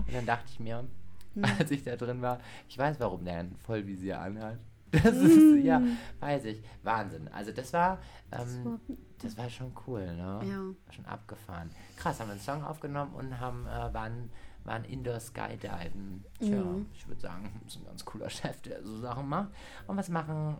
Und 0.05 0.13
dann 0.13 0.25
dachte 0.25 0.45
ich 0.51 0.59
mir, 0.59 0.83
Hm. 1.33 1.45
als 1.59 1.71
ich 1.71 1.83
da 1.83 1.95
drin 1.95 2.21
war, 2.21 2.39
ich 2.67 2.77
weiß, 2.77 2.99
warum 2.99 3.23
der 3.23 3.37
ein 3.37 3.55
Vollvisier 3.65 4.19
anhat. 4.19 4.57
Das 5.03 5.15
ist, 5.15 5.63
ja, 5.63 5.77
Hm. 5.79 5.97
weiß 6.19 6.45
ich. 6.45 6.61
Wahnsinn. 6.83 7.27
Also 7.29 7.51
das 7.51 7.71
war, 7.73 7.99
ähm, 8.31 8.79
das 9.21 9.37
war 9.37 9.49
schon 9.49 9.71
cool, 9.87 10.05
ne? 10.15 10.39
Ja. 10.43 10.91
Schon 10.93 11.05
abgefahren. 11.05 11.69
Krass, 11.97 12.19
haben 12.19 12.27
wir 12.27 12.33
einen 12.33 12.41
Song 12.41 12.63
aufgenommen 12.63 13.13
und 13.13 13.39
haben, 13.39 13.65
äh, 13.67 13.93
waren, 13.93 14.29
waren 14.63 14.83
Indoor 14.83 15.19
Skydiven. 15.19 16.23
Tja, 16.39 16.57
Mhm. 16.61 16.87
ich 16.93 17.07
würde 17.07 17.21
sagen, 17.21 17.61
ist 17.67 17.77
ein 17.77 17.85
ganz 17.85 18.03
cooler 18.03 18.29
Chef, 18.29 18.61
der 18.63 18.83
so 18.83 18.97
Sachen 18.99 19.29
macht. 19.29 19.49
Und 19.87 19.95
was 19.97 20.09
machen, 20.09 20.57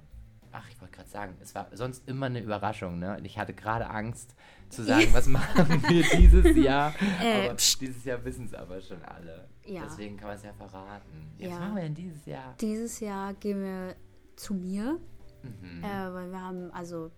ach, 0.52 0.68
ich 0.70 0.80
wollte 0.80 0.96
gerade 0.96 1.10
sagen, 1.10 1.36
es 1.42 1.54
war 1.56 1.68
sonst 1.74 2.08
immer 2.08 2.28
eine 2.28 2.40
Überraschung, 2.42 3.00
ne? 3.00 3.18
Und 3.18 3.26
ich 3.26 3.38
hatte 3.38 3.54
gerade 3.54 3.90
Angst 3.90 4.36
zu 4.70 4.84
sagen, 4.86 5.08
was 5.12 5.28
machen 5.28 5.84
wir 5.90 6.04
dieses 6.18 6.56
Jahr. 6.56 6.94
Äh, 7.22 7.48
aber 7.50 7.56
dieses 7.56 8.06
Jahr 8.06 8.24
wissen 8.24 8.46
es 8.46 8.54
aber 8.54 8.80
schon 8.82 9.02
alle. 9.04 9.48
Ja. 9.66 9.82
Deswegen 9.84 10.16
kann 10.18 10.28
man 10.30 10.38
es 10.38 10.44
ja 10.44 10.54
verraten. 10.54 11.34
Ja, 11.38 11.48
Was 11.50 11.54
Ja. 11.54 11.60
machen 11.60 11.76
wir 11.76 11.84
denn 11.84 11.96
dieses 11.96 12.26
Jahr? 12.26 12.56
Dieses 12.62 13.00
Jahr 13.02 13.34
gehen 13.34 13.62
wir 13.62 13.96
zu 14.42 14.54
mir, 14.54 15.00
Mhm. 15.44 15.84
äh, 15.84 16.14
weil 16.14 16.30
wir 16.32 16.42
haben, 16.42 16.72
also 16.72 17.10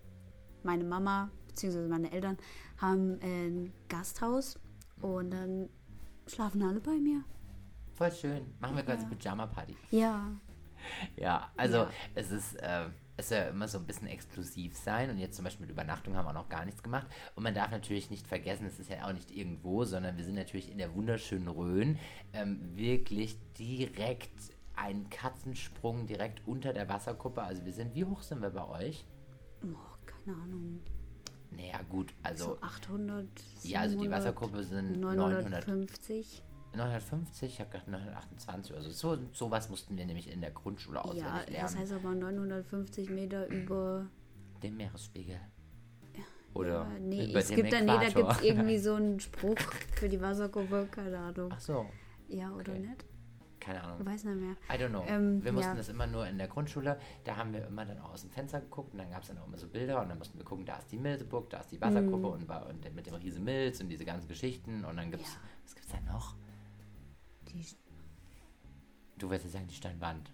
meine 0.62 0.84
Mama 0.84 1.30
bzw. 1.48 1.88
meine 1.88 2.10
Eltern 2.10 2.38
haben 2.78 3.18
ein 3.22 3.72
Gasthaus 3.88 4.58
und 5.02 5.30
dann 5.30 5.68
schlafen 6.26 6.62
alle 6.62 6.80
bei 6.80 6.92
mir. 6.98 7.22
Voll 7.92 8.10
schön. 8.12 8.46
Machen 8.60 8.76
wir 8.76 8.84
Ja. 8.84 8.96
Pyjama-Party. 8.96 9.76
Ja, 9.90 10.28
Ja, 11.16 11.50
also 11.56 11.76
Ja. 11.78 11.90
es 12.14 12.30
ist, 12.30 12.56
äh, 12.56 12.86
es 13.16 13.28
soll 13.30 13.38
ja 13.38 13.44
immer 13.48 13.68
so 13.68 13.78
ein 13.78 13.86
bisschen 13.86 14.06
exklusiv 14.08 14.76
sein 14.76 15.08
und 15.08 15.18
jetzt 15.18 15.36
zum 15.36 15.44
Beispiel 15.44 15.64
mit 15.66 15.70
Übernachtung 15.70 16.14
haben 16.16 16.26
wir 16.26 16.32
noch 16.34 16.48
gar 16.50 16.64
nichts 16.66 16.82
gemacht 16.82 17.06
und 17.36 17.42
man 17.42 17.54
darf 17.54 17.70
natürlich 17.70 18.10
nicht 18.10 18.26
vergessen, 18.26 18.66
es 18.66 18.78
ist 18.78 18.90
ja 18.90 19.06
auch 19.06 19.12
nicht 19.14 19.30
irgendwo, 19.30 19.84
sondern 19.84 20.16
wir 20.18 20.24
sind 20.24 20.34
natürlich 20.34 20.70
in 20.70 20.76
der 20.78 20.94
wunderschönen 20.94 21.48
Rhön, 21.48 21.98
ähm, 22.34 22.76
wirklich 22.76 23.38
direkt 23.58 24.30
ein 24.76 25.08
Katzensprung 25.10 26.06
direkt 26.06 26.46
unter 26.46 26.72
der 26.72 26.88
Wasserkuppe, 26.88 27.42
also 27.42 27.64
wir 27.64 27.72
sind, 27.72 27.94
wie 27.94 28.04
hoch 28.04 28.22
sind 28.22 28.40
wir 28.42 28.50
bei 28.50 28.66
euch? 28.68 29.04
oh, 29.64 29.68
keine 30.06 30.36
Ahnung, 30.36 30.80
Naja 31.50 31.80
gut, 31.88 32.12
also 32.22 32.44
so 32.44 32.58
800, 32.60 33.26
ja, 33.62 33.80
also 33.80 33.94
die 33.96 34.02
700, 34.04 34.10
Wasserkuppe 34.18 34.64
sind 34.64 35.00
900, 35.00 35.44
950. 35.50 36.42
950, 36.74 37.52
ich 37.52 37.60
habe 37.60 37.70
gedacht 37.70 37.86
928 37.88 38.72
oder 38.72 38.82
so. 38.82 38.90
so. 38.90 39.18
Sowas 39.32 39.68
mussten 39.70 39.96
wir 39.96 40.04
nämlich 40.06 40.28
in 40.28 40.40
der 40.40 40.50
Grundschule 40.50 41.02
auswendig 41.04 41.24
Ja, 41.24 41.36
lernen. 41.42 41.56
das 41.60 41.76
heißt 41.76 41.92
aber 41.92 42.14
950 42.16 43.10
Meter 43.10 43.46
über. 43.46 44.06
Den 44.62 44.76
Meeresspiegel. 44.76 45.38
Oder 46.52 46.82
Ja, 46.82 46.98
nee, 47.00 47.30
über 47.30 47.38
es 47.40 47.48
dem 47.48 47.56
gibt 47.56 47.72
da, 47.72 47.80
nee, 47.80 47.86
da 47.86 48.08
gibt 48.10 48.30
es 48.30 48.42
irgendwie 48.42 48.78
so 48.78 48.94
einen 48.96 49.20
Spruch 49.20 49.58
für 49.96 50.08
die 50.08 50.20
Wasserkuppe, 50.20 50.88
keine 50.90 51.18
Ahnung. 51.18 51.50
Ach 51.52 51.60
so, 51.60 51.86
Ja, 52.28 52.50
oder 52.52 52.72
okay. 52.72 52.80
nicht? 52.88 53.04
Keine 53.64 53.78
Ich 53.78 53.84
Ahnung. 53.84 54.06
weiß 54.06 54.24
nicht 54.24 54.36
mehr. 54.40 54.56
I 54.70 54.80
don't 54.80 54.88
know. 54.90 55.04
Ähm, 55.08 55.42
wir 55.44 55.52
mussten 55.52 55.70
ja. 55.72 55.76
das 55.76 55.88
immer 55.88 56.06
nur 56.06 56.26
in 56.26 56.38
der 56.38 56.48
Grundschule. 56.48 56.98
Da 57.24 57.36
haben 57.36 57.52
wir 57.52 57.66
immer 57.66 57.84
dann 57.84 57.98
auch 58.00 58.12
aus 58.12 58.22
dem 58.22 58.30
Fenster 58.30 58.60
geguckt 58.60 58.92
und 58.92 58.98
dann 58.98 59.10
gab 59.10 59.22
es 59.22 59.28
dann 59.28 59.38
auch 59.38 59.46
immer 59.46 59.56
so 59.56 59.66
Bilder 59.68 60.00
und 60.02 60.08
dann 60.08 60.18
mussten 60.18 60.38
wir 60.38 60.44
gucken, 60.44 60.64
da 60.66 60.76
ist 60.78 60.90
die 60.92 60.98
Milseburg, 60.98 61.48
da 61.50 61.60
ist 61.60 61.70
die 61.72 61.80
Wasserkuppe 61.80 62.26
und, 62.28 62.48
war- 62.48 62.66
und 62.66 62.94
mit 62.94 63.06
dem 63.06 63.14
riesen 63.14 63.44
Milz 63.44 63.80
und 63.80 63.88
diese 63.88 64.04
ganzen 64.04 64.28
Geschichten 64.28 64.84
und 64.84 64.96
dann 64.96 65.10
gibt 65.10 65.22
es, 65.24 65.32
Ja. 65.32 65.38
was 65.64 65.74
gibt 65.74 65.86
es 65.86 65.92
da 65.92 66.00
noch? 66.12 66.34
Die, 67.48 67.64
Du 69.16 69.30
wirst 69.30 69.44
jetzt 69.44 69.52
sagen, 69.52 69.66
die 69.68 69.74
Steinwand. 69.74 70.30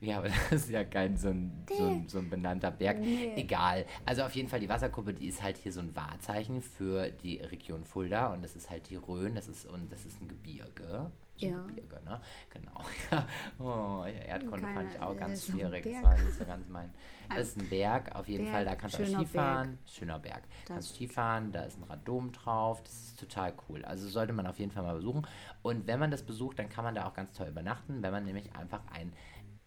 Ja, 0.00 0.18
aber 0.18 0.28
das 0.50 0.62
ist 0.64 0.70
ja 0.70 0.82
kein 0.84 1.16
so 1.16 1.28
ein, 1.28 1.64
so 1.68 1.86
ein, 1.86 2.08
so 2.08 2.18
ein 2.18 2.28
benannter 2.30 2.70
Berg. 2.72 2.98
Nee. 2.98 3.34
Egal. 3.36 3.84
Also 4.04 4.22
auf 4.22 4.34
jeden 4.34 4.48
Fall, 4.48 4.58
die 4.58 4.68
Wasserkuppe, 4.68 5.14
die 5.14 5.28
ist 5.28 5.42
halt 5.42 5.58
hier 5.58 5.72
so 5.72 5.80
ein 5.80 5.94
Wahrzeichen 5.94 6.60
für 6.62 7.10
die 7.10 7.36
Region 7.38 7.84
Fulda 7.84 8.32
und 8.32 8.42
das 8.42 8.56
ist 8.56 8.68
halt 8.70 8.88
die 8.90 8.96
Rhön, 8.96 9.34
das 9.34 9.46
ist 9.48 9.66
und 9.66 9.92
das 9.92 10.04
ist 10.04 10.20
ein 10.20 10.28
Gebirge. 10.28 11.12
Ein 11.42 11.50
Ja. 11.50 11.62
Gebirge, 11.66 12.00
ne? 12.04 12.20
Genau. 12.50 12.80
Oh, 13.58 14.04
Erdkunde 14.04 14.60
Keine- 14.62 14.74
fand 14.74 14.94
ich 14.94 15.00
auch 15.00 15.16
ganz 15.16 15.46
schwierig. 15.46 15.82
Das 15.84 15.92
Berg. 15.92 16.04
war 16.04 16.18
nicht 16.18 16.34
so 16.38 16.44
ganz 16.44 16.68
mein. 16.68 16.90
Das 17.34 17.48
ist 17.48 17.58
ein 17.60 17.68
Berg, 17.70 18.14
auf 18.14 18.28
jeden 18.28 18.44
Berg, 18.44 18.54
Fall. 18.56 18.64
Da 18.66 18.74
kannst 18.74 18.98
du 18.98 19.04
auch 19.04 19.06
Skifahren. 19.20 19.78
Schöner 19.86 20.18
Berg. 20.18 20.42
Das- 20.66 20.68
Kannst 20.68 20.94
Skifahren, 20.96 21.52
da 21.52 21.62
ist 21.62 21.78
ein 21.78 21.84
Radom 21.84 22.30
drauf. 22.32 22.82
Das 22.82 22.92
ist 22.92 23.20
total 23.20 23.54
cool. 23.68 23.84
Also 23.84 24.08
sollte 24.08 24.32
man 24.34 24.46
auf 24.46 24.58
jeden 24.58 24.70
Fall 24.70 24.82
mal 24.82 24.94
besuchen. 24.94 25.26
Und 25.62 25.86
wenn 25.86 25.98
man 25.98 26.10
das 26.10 26.22
besucht, 26.24 26.58
dann 26.58 26.68
kann 26.68 26.84
man 26.84 26.94
da 26.94 27.06
auch 27.06 27.14
ganz 27.14 27.32
toll 27.32 27.48
übernachten, 27.48 28.02
wenn 28.02 28.12
man 28.12 28.24
nämlich 28.24 28.54
einfach 28.54 28.80
ein, 28.92 29.12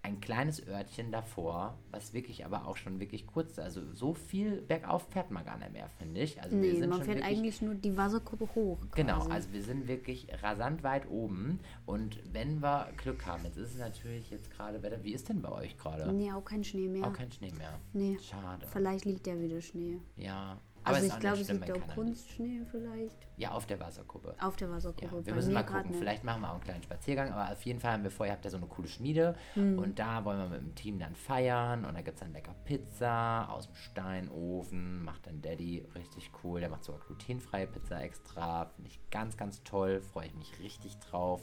ein 0.05 0.21
kleines 0.21 0.65
Örtchen 0.67 1.11
davor, 1.11 1.79
was 1.89 2.13
wirklich 2.13 2.45
aber 2.45 2.67
auch 2.67 2.77
schon 2.77 2.99
wirklich 2.99 3.25
kurz, 3.25 3.57
also 3.57 3.81
so 3.91 4.13
viel 4.13 4.61
bergauf 4.61 5.07
fährt 5.09 5.31
man 5.31 5.43
gar 5.43 5.57
nicht 5.57 5.73
mehr, 5.73 5.89
finde 5.97 6.21
ich. 6.21 6.39
Also 6.41 6.55
wir 6.55 6.73
nee, 6.73 6.79
sind 6.79 6.89
man 6.89 6.99
schon 6.99 7.05
fährt 7.05 7.17
wirklich, 7.17 7.37
eigentlich 7.37 7.61
nur 7.63 7.73
die 7.73 7.97
Wasserkuppe 7.97 8.47
hoch. 8.53 8.77
Genau, 8.93 9.17
quasi. 9.17 9.31
also 9.31 9.53
wir 9.53 9.63
sind 9.63 9.87
wirklich 9.87 10.27
rasant 10.43 10.83
weit 10.83 11.09
oben 11.09 11.59
und 11.87 12.19
wenn 12.31 12.61
wir 12.61 12.89
Glück 12.97 13.25
haben, 13.25 13.45
jetzt 13.45 13.57
ist 13.57 13.73
es 13.73 13.79
natürlich 13.79 14.29
jetzt 14.29 14.51
gerade 14.51 14.83
Wetter, 14.83 15.03
wie 15.03 15.13
ist 15.13 15.27
denn 15.27 15.41
bei 15.41 15.51
euch 15.51 15.75
gerade? 15.75 16.13
Nee, 16.13 16.31
auch 16.31 16.45
kein 16.45 16.63
Schnee 16.63 16.87
mehr. 16.87 17.07
Auch 17.07 17.13
kein 17.13 17.31
Schnee 17.31 17.51
mehr. 17.57 17.79
Nee. 17.93 18.19
Schade. 18.21 18.67
Vielleicht 18.71 19.05
liegt 19.05 19.25
ja 19.25 19.39
wieder 19.39 19.59
Schnee. 19.59 19.97
Ja. 20.17 20.59
Aber 20.85 20.95
Also 20.97 21.07
ich 21.07 21.19
glaube, 21.19 21.41
es 21.41 21.49
liegt 21.51 21.67
wenn 21.67 21.81
auch. 21.83 21.87
Kunstschnee 21.95 22.61
vielleicht. 22.71 23.17
Ja, 23.37 23.51
auf 23.51 23.65
der 23.65 23.79
Wasserkuppe. 23.79 24.35
Auf 24.39 24.55
der 24.55 24.67
Ja, 24.69 24.73
Wasserkuppe. 24.75 25.11
wir 25.25 25.31
Bei 25.31 25.33
müssen 25.33 25.53
mal 25.53 25.63
gucken. 25.63 25.93
Vielleicht 25.93 26.23
machen 26.23 26.41
wir 26.41 26.49
auch 26.49 26.53
einen 26.55 26.63
kleinen 26.63 26.83
Spaziergang, 26.83 27.31
aber 27.33 27.51
auf 27.51 27.61
jeden 27.63 27.79
Fall 27.79 27.93
haben 27.93 28.03
wir 28.03 28.11
vorher, 28.11 28.33
habt 28.35 28.45
ihr 28.45 28.51
so 28.51 28.57
eine 28.57 28.67
coole 28.67 28.87
Schmiede 28.87 29.35
Hm. 29.55 29.77
und 29.79 29.99
da 29.99 30.23
wollen 30.23 30.37
wir 30.39 30.47
mit 30.49 30.61
dem 30.61 30.75
Team 30.75 30.99
dann 30.99 31.15
feiern 31.15 31.85
und 31.85 31.95
da 31.95 32.01
gibt 32.01 32.15
es 32.15 32.21
dann 32.21 32.31
lecker 32.33 32.53
Pizza 32.65 33.49
aus 33.49 33.65
dem 33.67 33.75
Steinofen, 33.75 35.03
macht 35.03 35.27
dann 35.27 35.41
Daddy 35.41 35.85
richtig 35.95 36.31
cool, 36.43 36.59
der 36.59 36.69
macht 36.69 36.83
sogar 36.83 37.01
glutenfreie 37.01 37.67
Pizza 37.67 38.01
extra, 38.01 38.65
finde 38.75 38.89
ich 38.89 38.99
ganz, 39.09 39.37
ganz 39.37 39.63
toll, 39.63 40.01
freue 40.01 40.27
ich 40.27 40.35
mich 40.35 40.59
richtig 40.59 40.97
drauf. 40.99 41.41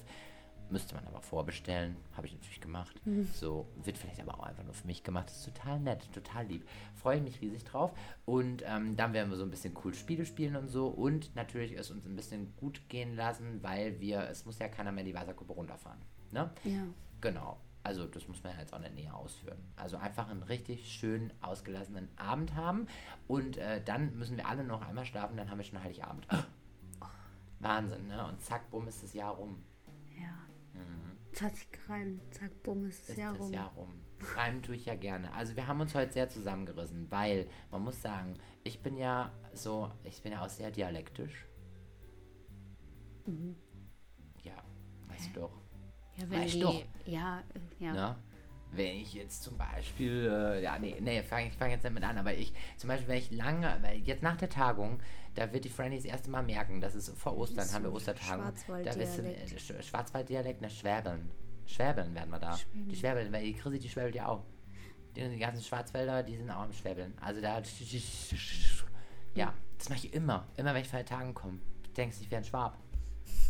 Müsste 0.73 0.95
man 0.95 1.07
aber 1.07 1.21
vorbestellen, 1.21 1.97
habe 2.17 2.27
ich 2.27 2.33
natürlich 2.33 2.63
gemacht. 2.63 2.99
Mhm. 3.05 3.29
So, 3.35 3.69
wird 3.85 3.99
vielleicht 3.99 4.21
aber 4.21 4.41
auch 4.41 4.45
einfach 4.45 4.65
nur 4.65 4.73
für 4.73 4.87
mich 4.87 5.03
gemacht. 5.03 5.29
Das 5.29 5.37
ist 5.37 5.55
total 5.55 5.79
nett, 5.81 6.11
total 6.15 6.47
lieb. 6.47 6.67
Freue 6.95 7.19
ich 7.19 7.23
mich 7.23 7.41
riesig 7.43 7.65
drauf. 7.65 7.93
Und 8.25 8.63
ähm, 8.67 8.97
dann 8.97 9.13
werden 9.13 9.31
wir 9.31 9.37
so 9.37 9.45
ein 9.45 9.51
bisschen 9.51 9.77
cool 9.85 9.93
Spiele 9.93 10.25
spielen 10.25 10.57
und 10.57 10.69
so. 10.69 10.87
Und 10.89 11.37
natürlich 11.37 11.73
es 11.73 11.91
uns 11.91 12.07
ein 12.07 12.17
bisschen 12.17 12.57
gut 12.57 12.89
gehen 12.89 13.15
lassen, 13.15 13.63
weil 13.63 14.01
wir, 14.01 14.23
es 14.31 14.47
muss 14.47 14.59
ja 14.59 14.69
keiner 14.69 14.93
mehr 14.93 15.05
die 15.05 15.13
Wasserkuppe 15.13 15.53
runterfahren. 15.53 15.99
Ne? 16.31 16.51
Ja. 16.65 16.85
Genau. 17.21 17.59
Also 17.83 18.07
das 18.07 18.27
muss 18.27 18.43
man 18.43 18.55
ja 18.55 18.61
jetzt 18.61 18.73
auch 18.73 18.79
nicht 18.79 18.95
näher 18.95 19.15
ausführen. 19.15 19.59
Also 19.77 19.99
einfach 19.99 20.31
einen 20.31 20.43
richtig 20.43 20.91
schönen, 20.91 21.35
ausgelassenen 21.43 22.09
Abend 22.17 22.55
haben. 22.55 22.87
Und 23.29 23.59
äh, 23.59 23.83
dann 23.85 24.17
müssen 24.17 24.39
wir 24.39 24.49
alle 24.49 24.65
noch 24.65 24.81
einmal 24.81 25.05
schlafen, 25.05 25.37
dann 25.37 25.51
haben 25.51 25.59
wir 25.59 25.65
schon 25.65 25.83
Heiligabend. 25.83 26.27
Wahnsinn, 27.59 28.07
ne? 28.07 28.27
Und 28.27 28.41
zack, 28.41 28.71
bumm, 28.71 28.89
ist 28.89 29.03
das 29.03 29.13
Jahr 29.13 29.35
rum. 29.35 29.63
Ja. 30.21 30.35
Mhm. 30.75 31.41
hat 31.41 31.57
sich 31.57 31.71
gereimt. 31.71 32.23
Zack, 32.35 32.63
bumm, 32.63 32.87
ist 32.87 33.03
das 33.03 33.11
ist 33.11 33.19
Jahr 33.19 33.33
das 33.33 33.43
rum. 33.43 33.53
Jahr 33.53 33.73
rum. 33.75 33.95
Reimen 34.37 34.63
tue 34.63 34.77
ich 34.77 34.87
ja 34.87 34.95
gerne. 34.95 35.33
Also 35.33 35.57
wir 35.57 35.67
haben 35.67 35.81
uns 35.81 35.95
heute 35.95 36.13
sehr 36.13 36.29
zusammengerissen, 36.29 37.11
weil 37.11 37.49
man 37.71 37.83
muss 37.83 38.01
sagen, 38.01 38.35
ich 38.65 38.81
bin 38.81 38.97
ja 38.97 39.33
so, 39.53 39.91
ich 40.05 40.23
bin 40.23 40.33
ja 40.33 40.45
auch 40.45 40.49
sehr 40.49 40.71
dialektisch. 40.71 41.47
Mhm. 43.27 43.57
Ja, 44.43 44.63
weißt 45.09 45.35
du 45.35 45.41
doch. 45.41 45.63
Ja, 46.17 46.31
wenn 46.31 46.41
Weißt 46.43 46.55
die, 46.55 46.61
doch. 46.61 46.83
ja, 47.07 47.43
ja. 47.79 47.93
Ne? 47.93 48.17
Wenn 48.75 48.97
ich 48.97 49.15
jetzt 49.15 49.43
zum 49.43 49.59
Beispiel, 49.59 50.31
äh, 50.33 50.63
ja, 50.63 50.79
nee, 50.79 50.97
nee, 51.01 51.23
fang, 51.23 51.47
ich 51.47 51.53
fange 51.55 51.73
jetzt 51.73 51.85
damit 51.85 52.05
an, 52.05 52.17
aber 52.17 52.35
ich, 52.35 52.53
zum 52.79 52.89
Beispiel, 52.89 53.09
wenn 53.09 53.19
ich 53.19 53.31
lange, 53.31 53.79
weil 53.83 53.99
jetzt 53.99 54.23
nach 54.23 54.37
der 54.37 54.49
Tagung, 54.49 55.01
da 55.35 55.53
wird 55.53 55.65
die 55.65 55.71
Franny 55.71 55.97
das 55.97 56.05
erste 56.05 56.31
Mal 56.31 56.43
merken, 56.43 56.81
das 56.81 56.95
ist 56.95 57.17
vor 57.19 57.37
Ostern, 57.37 57.67
So 57.67 57.75
haben 57.75 57.85
wir 57.85 57.93
wissen, 57.95 58.17
Schwarzwalddialekt. 58.17 59.53
äh, 59.53 59.59
Sch 59.59 59.73
Schwarzwalddialekt, 59.89 60.61
ne, 60.61 60.71
Schwäbeln. 60.71 61.31
Schwäbeln 61.67 62.15
werden 62.15 62.31
wir 62.31 62.39
da. 62.39 62.57
Schwäbeln. 62.57 62.89
Die 62.89 62.97
Schwäbeln, 62.97 63.33
weil 63.33 63.45
die 63.45 63.55
Chrissy, 63.55 63.79
die 63.79 63.89
schwäbelt 63.89 64.15
ja 64.15 64.27
auch. 64.29 64.45
Die, 65.17 65.29
die 65.29 65.39
ganzen 65.39 65.63
Schwarzwälder, 65.63 66.23
die 66.23 66.37
sind 66.37 66.51
auch 66.51 66.63
am 66.63 66.73
Schwäbeln. 66.73 67.15
Also 67.21 67.41
da, 67.41 67.63
ja, 69.35 69.55
das 69.79 69.89
mache 69.89 70.07
ich 70.07 70.15
immer. 70.15 70.47
Immer, 70.57 70.75
wenn 70.75 70.83
ich 70.83 70.89
von 70.89 70.99
den 70.99 71.07
Tagen 71.07 71.35
komme. 71.35 71.59
Denkst 71.97 72.19
du, 72.19 72.25
ich 72.25 72.31
wäre 72.31 72.41
ein 72.43 72.45
Schwab. 72.45 72.79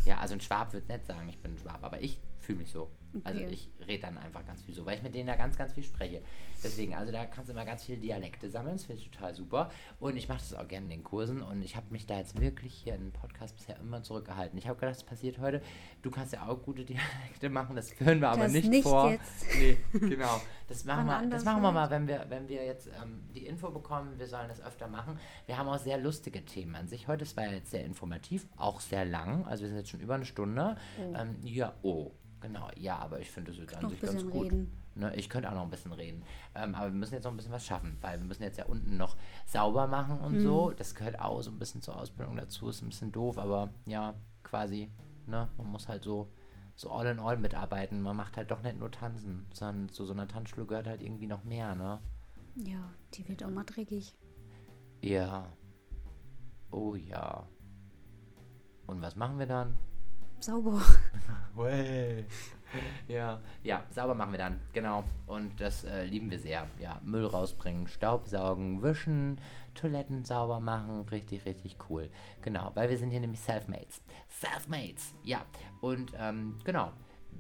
Ja, 0.05 0.19
also 0.19 0.35
ein 0.35 0.41
Schwab 0.41 0.73
wird 0.73 0.89
nicht 0.89 1.07
sagen, 1.07 1.29
ich 1.29 1.39
bin 1.39 1.55
ein 1.55 1.59
Schwab, 1.59 1.83
aber 1.83 2.01
ich 2.01 2.21
fühle 2.39 2.59
mich 2.59 2.71
so. 2.71 2.91
Also 3.25 3.41
Okay. 3.41 3.49
ich 3.53 3.71
rede 3.87 4.03
dann 4.03 4.19
einfach 4.19 4.45
ganz 4.47 4.63
viel 4.63 4.75
so, 4.75 4.87
weil 4.87 4.97
ich 4.97 5.03
mit 5.03 5.15
denen 5.15 5.27
da 5.27 5.37
ganz, 5.37 5.57
ganz 5.57 5.73
viel 5.73 5.83
spreche. 5.83 6.23
Deswegen, 6.63 6.95
also 6.95 7.13
da 7.13 7.27
kannst 7.27 7.49
du 7.49 7.53
immer 7.53 7.65
ganz 7.65 7.85
viele 7.85 7.99
Dialekte 7.99 8.49
sammeln, 8.49 8.77
das 8.77 8.85
finde 8.85 9.03
ich 9.03 9.11
total 9.11 9.35
super. 9.35 9.71
Und 10.01 10.17
ich 10.17 10.29
mache 10.29 10.39
das 10.39 10.55
auch 10.55 10.67
gerne 10.69 10.85
in 10.87 10.91
den 10.91 11.03
Kursen 11.05 11.43
und 11.43 11.63
ich 11.63 11.77
habe 11.77 11.87
mich 11.91 12.07
da 12.07 12.19
jetzt 12.19 12.41
wirklich 12.41 12.75
hier 12.75 12.95
in 12.95 13.03
den 13.03 13.13
Podcast 13.13 13.57
bisher 13.57 13.79
immer 13.81 14.03
zurückgehalten. 14.03 14.59
Ich 14.59 14.67
habe 14.69 14.79
gedacht, 14.79 14.97
das 14.97 15.05
passiert 15.05 15.39
heute. 15.39 15.61
Du 16.03 16.11
kannst 16.11 16.33
ja 16.33 16.47
auch 16.47 16.63
gute 16.63 16.85
Dialekte 16.87 17.49
machen, 17.51 17.77
das 17.77 17.91
führen 17.93 18.21
wir 18.21 18.29
aber 18.31 18.45
Das 18.45 18.53
nicht, 18.53 18.69
nicht 18.69 18.83
vor. 18.85 19.11
jetzt. 19.11 19.47
Nee, 19.59 19.77
genau. 19.93 20.41
Das 20.69 20.85
machen, 20.85 21.07
wir, 21.07 21.29
das 21.29 21.45
machen 21.45 21.63
wir 21.63 21.73
mal, 21.73 21.91
wenn 21.91 22.07
wir, 22.09 22.25
wenn 22.29 22.49
wir 22.49 22.65
jetzt 22.65 22.87
ähm, 23.03 23.23
die 23.35 23.45
Info 23.47 23.71
bekommen, 23.71 24.19
wir 24.19 24.27
sollen 24.27 24.49
das 24.49 24.61
öfter 24.63 24.89
machen. 24.89 25.19
Wir 25.47 25.59
haben 25.59 25.69
auch 25.69 25.79
sehr 25.79 25.99
lustige 25.99 26.45
Themen 26.45 26.75
an 26.75 26.89
sich. 26.89 27.09
Heute, 27.09 27.27
war 27.37 27.47
jetzt 27.53 27.71
sehr 27.71 27.85
informativ, 27.85 28.47
auch 28.57 28.81
sehr 28.81 29.05
lang. 29.05 29.45
Also 29.47 29.63
wir 29.63 29.69
sind 29.69 29.79
jetzt 29.79 29.91
schon 29.91 30.01
über 30.01 30.15
eine 30.15 30.25
Stunde. 30.25 30.77
Oh. 30.99 31.15
Ähm, 31.17 31.37
ja, 31.45 31.75
oh, 31.83 32.13
genau. 32.43 32.69
Ja, 32.77 32.99
aber 32.99 33.21
ich 33.21 33.31
finde 33.31 33.51
das 33.53 33.61
jetzt 33.61 33.75
an 33.75 33.89
sich 33.89 34.01
ganz 34.01 34.25
gut. 34.27 34.45
reden. 34.45 34.83
Ne, 34.95 35.15
ich 35.17 35.31
könnte 35.31 35.49
auch 35.49 35.55
noch 35.55 35.63
ein 35.63 35.71
bisschen 35.71 35.93
reden. 35.93 36.23
Ähm, 36.55 36.75
aber 36.75 36.87
wir 36.87 36.99
müssen 36.99 37.15
jetzt 37.15 37.25
noch 37.25 37.31
ein 37.31 37.37
bisschen 37.37 37.53
was 37.53 37.65
schaffen, 37.65 37.97
weil 38.03 38.19
wir 38.19 38.27
müssen 38.27 38.43
jetzt 38.43 38.59
ja 38.59 38.67
unten 38.67 38.99
noch 38.99 39.17
sauber 39.47 39.87
machen 39.87 40.21
und 40.21 40.41
so. 40.41 40.71
Mhm. 40.71 40.77
Das 40.77 40.95
gehört 40.95 41.19
auch 41.19 41.41
so 41.41 41.51
ein 41.51 41.59
bisschen 41.59 41.81
zur 41.81 41.97
Ausbildung 41.97 42.37
dazu. 42.37 42.69
Ist 42.69 42.83
ein 42.83 42.91
bisschen 42.91 43.11
doof, 43.11 43.39
aber 43.39 43.71
ja, 43.87 44.15
quasi. 44.43 44.91
Ne? 45.27 45.49
Man 45.57 45.67
muss 45.69 45.89
halt 45.89 46.03
so, 46.03 46.29
so 46.75 46.91
all 46.91 47.07
in 47.07 47.21
all 47.21 47.39
mitarbeiten. 47.39 48.03
Man 48.03 48.17
macht 48.17 48.37
halt 48.37 48.51
doch 48.51 48.63
nicht 48.63 48.79
nur 48.79 48.91
tanzen, 48.91 49.47
sondern 49.55 49.89
zu 49.89 50.05
so 50.05 50.13
einer 50.13 50.29
Tanzschule 50.29 50.67
gehört 50.67 50.87
halt 50.87 51.01
irgendwie 51.01 51.27
noch 51.27 51.45
mehr, 51.45 51.75
ne? 51.75 51.99
Ja, 52.57 52.91
die 53.15 53.27
wird 53.29 53.43
auch 53.45 53.51
mal 53.51 53.65
dreckig. 53.65 54.15
Ja. 55.01 55.47
Oh 56.71 56.95
ja. 56.97 57.47
Und 58.87 59.01
was 59.01 59.17
machen 59.17 59.39
wir 59.39 59.47
dann? 59.47 59.79
Sauber. 60.43 60.81
Way. 61.55 62.25
Ja, 63.07 63.41
ja, 63.63 63.85
sauber 63.91 64.15
machen 64.15 64.33
wir 64.33 64.39
dann, 64.39 64.59
genau. 64.73 65.05
Und 65.27 65.61
das 65.61 65.85
äh, 65.85 66.05
lieben 66.05 66.31
wir 66.31 66.39
sehr. 66.39 66.67
Ja, 66.81 67.01
Müll 67.05 67.27
rausbringen, 67.27 67.87
Staubsaugen, 67.87 68.83
wischen, 68.83 69.39
Toiletten 69.75 70.25
sauber 70.25 70.59
machen, 70.61 71.03
richtig, 71.11 71.45
richtig 71.45 71.77
cool. 71.91 72.09
Genau, 72.41 72.71
weil 72.75 72.89
wir 72.89 72.97
sind 72.97 73.11
hier 73.11 73.21
nämlich 73.21 73.41
Selfmates. 73.41 74.01
Selfmates, 74.29 75.15
ja. 75.23 75.45
Und 75.83 76.13
ähm, 76.19 76.59
genau, 76.65 76.93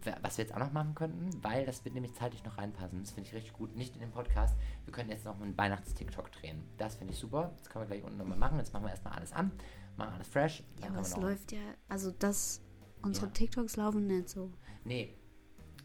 Wa- 0.04 0.16
was 0.22 0.36
wir 0.38 0.44
jetzt 0.44 0.54
auch 0.54 0.58
noch 0.58 0.72
machen 0.72 0.94
könnten, 0.94 1.30
weil 1.42 1.64
das 1.66 1.82
wird 1.84 1.94
nämlich 1.94 2.14
zeitlich 2.14 2.44
noch 2.44 2.58
reinpassen. 2.58 3.00
Das 3.00 3.12
finde 3.12 3.28
ich 3.28 3.34
richtig 3.34 3.52
gut. 3.54 3.74
Nicht 3.76 3.94
in 3.94 4.00
den 4.00 4.10
Podcast. 4.10 4.56
Wir 4.84 4.92
können 4.92 5.10
jetzt 5.10 5.24
noch 5.24 5.40
einen 5.40 5.56
Weihnachts-TikTok 5.56 6.30
drehen. 6.32 6.62
Das 6.76 6.94
finde 6.96 7.12
ich 7.14 7.18
super. 7.18 7.52
Das 7.58 7.68
können 7.70 7.84
wir 7.84 7.88
gleich 7.96 8.04
unten 8.04 8.18
nochmal 8.18 8.38
machen. 8.38 8.58
Jetzt 8.58 8.72
machen 8.72 8.84
wir 8.84 8.90
erstmal 8.90 9.14
alles 9.14 9.32
an, 9.32 9.50
machen 9.96 10.14
alles 10.14 10.28
fresh. 10.28 10.62
Ja, 10.80 10.88
aber 10.88 11.00
es 11.00 11.16
läuft 11.16 11.52
ja, 11.52 11.60
also 11.88 12.10
das, 12.10 12.61
unsere 13.02 13.26
Ja. 13.26 13.32
TikToks 13.32 13.76
laufen 13.76 14.06
nicht 14.06 14.28
so. 14.28 14.50
Nee. 14.84 15.14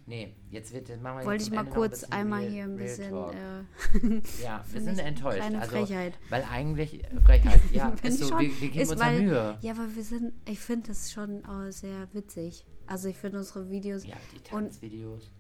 Nee, 0.10 0.34
jetzt 0.52 0.72
wird 0.74 0.88
machen 1.02 1.20
wir 1.20 1.26
Wollte 1.26 1.44
ich 1.44 1.52
mal 1.52 1.60
Ende 1.60 1.72
ein 1.72 1.76
kurz 1.76 2.00
bisschen 2.00 2.14
einmal 2.14 2.40
Real- 2.44 2.52
hier 2.52 2.64
ein 2.64 2.78
bisschen, 2.78 3.14
äh, 3.14 4.22
Ja, 4.42 4.64
wir 4.72 4.82
sind 4.82 5.00
enttäuscht. 5.00 5.38
kleine 5.40 5.60
also, 5.60 5.72
Frechheit. 5.72 6.14
Weil 6.30 6.46
eigentlich, 6.50 7.02
Frechheit, 7.26 7.60
ja, 7.74 7.90
ist 8.04 8.20
so, 8.20 8.30
schon. 8.30 8.40
wir, 8.40 8.62
wir 8.62 8.70
geben 8.70 8.80
Ist, 8.84 8.92
uns 8.92 9.02
weil- 9.02 9.22
Mühe. 9.22 9.58
ja, 9.60 9.72
aber 9.74 9.94
wir 9.94 10.04
sind, 10.04 10.32
ich 10.48 10.60
finde 10.60 10.88
das 10.88 11.12
schon 11.12 11.44
auch 11.44 11.70
sehr 11.72 12.08
witzig. 12.14 12.66
Also 12.86 13.10
ich 13.10 13.18
finde 13.18 13.40
unsere 13.40 13.70
Videos, 13.70 14.06
Ja, 14.06 14.16
die 14.32 14.38
Und- 14.38 14.46
Tanzvideos. 14.46 15.34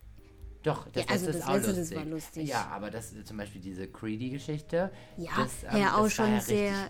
Doch, 0.63 0.89
das 0.89 1.05
Ja, 1.05 1.11
also 1.11 1.25
letzte 1.27 1.29
ist 1.37 1.39
das 1.39 1.47
auch 1.49 1.53
letzte, 1.53 1.69
das 1.69 1.77
lustig. 1.79 1.97
war 1.97 2.05
lustig. 2.05 2.47
Ja, 2.49 2.67
aber 2.67 2.91
das 2.91 3.13
äh, 3.15 3.23
zum 3.23 3.37
Beispiel 3.37 3.61
diese 3.61 3.87
Creedy-Geschichte. 3.87 4.91
ja, 5.15 5.31
das, 5.37 5.63
ähm, 5.63 5.79
ja, 5.79 5.85
das 5.85 5.93
auch 5.93 5.99
war 6.01 6.09
schon 6.09 6.29
ja 6.33 6.41
sehr, 6.41 6.71
Geil. 6.73 6.89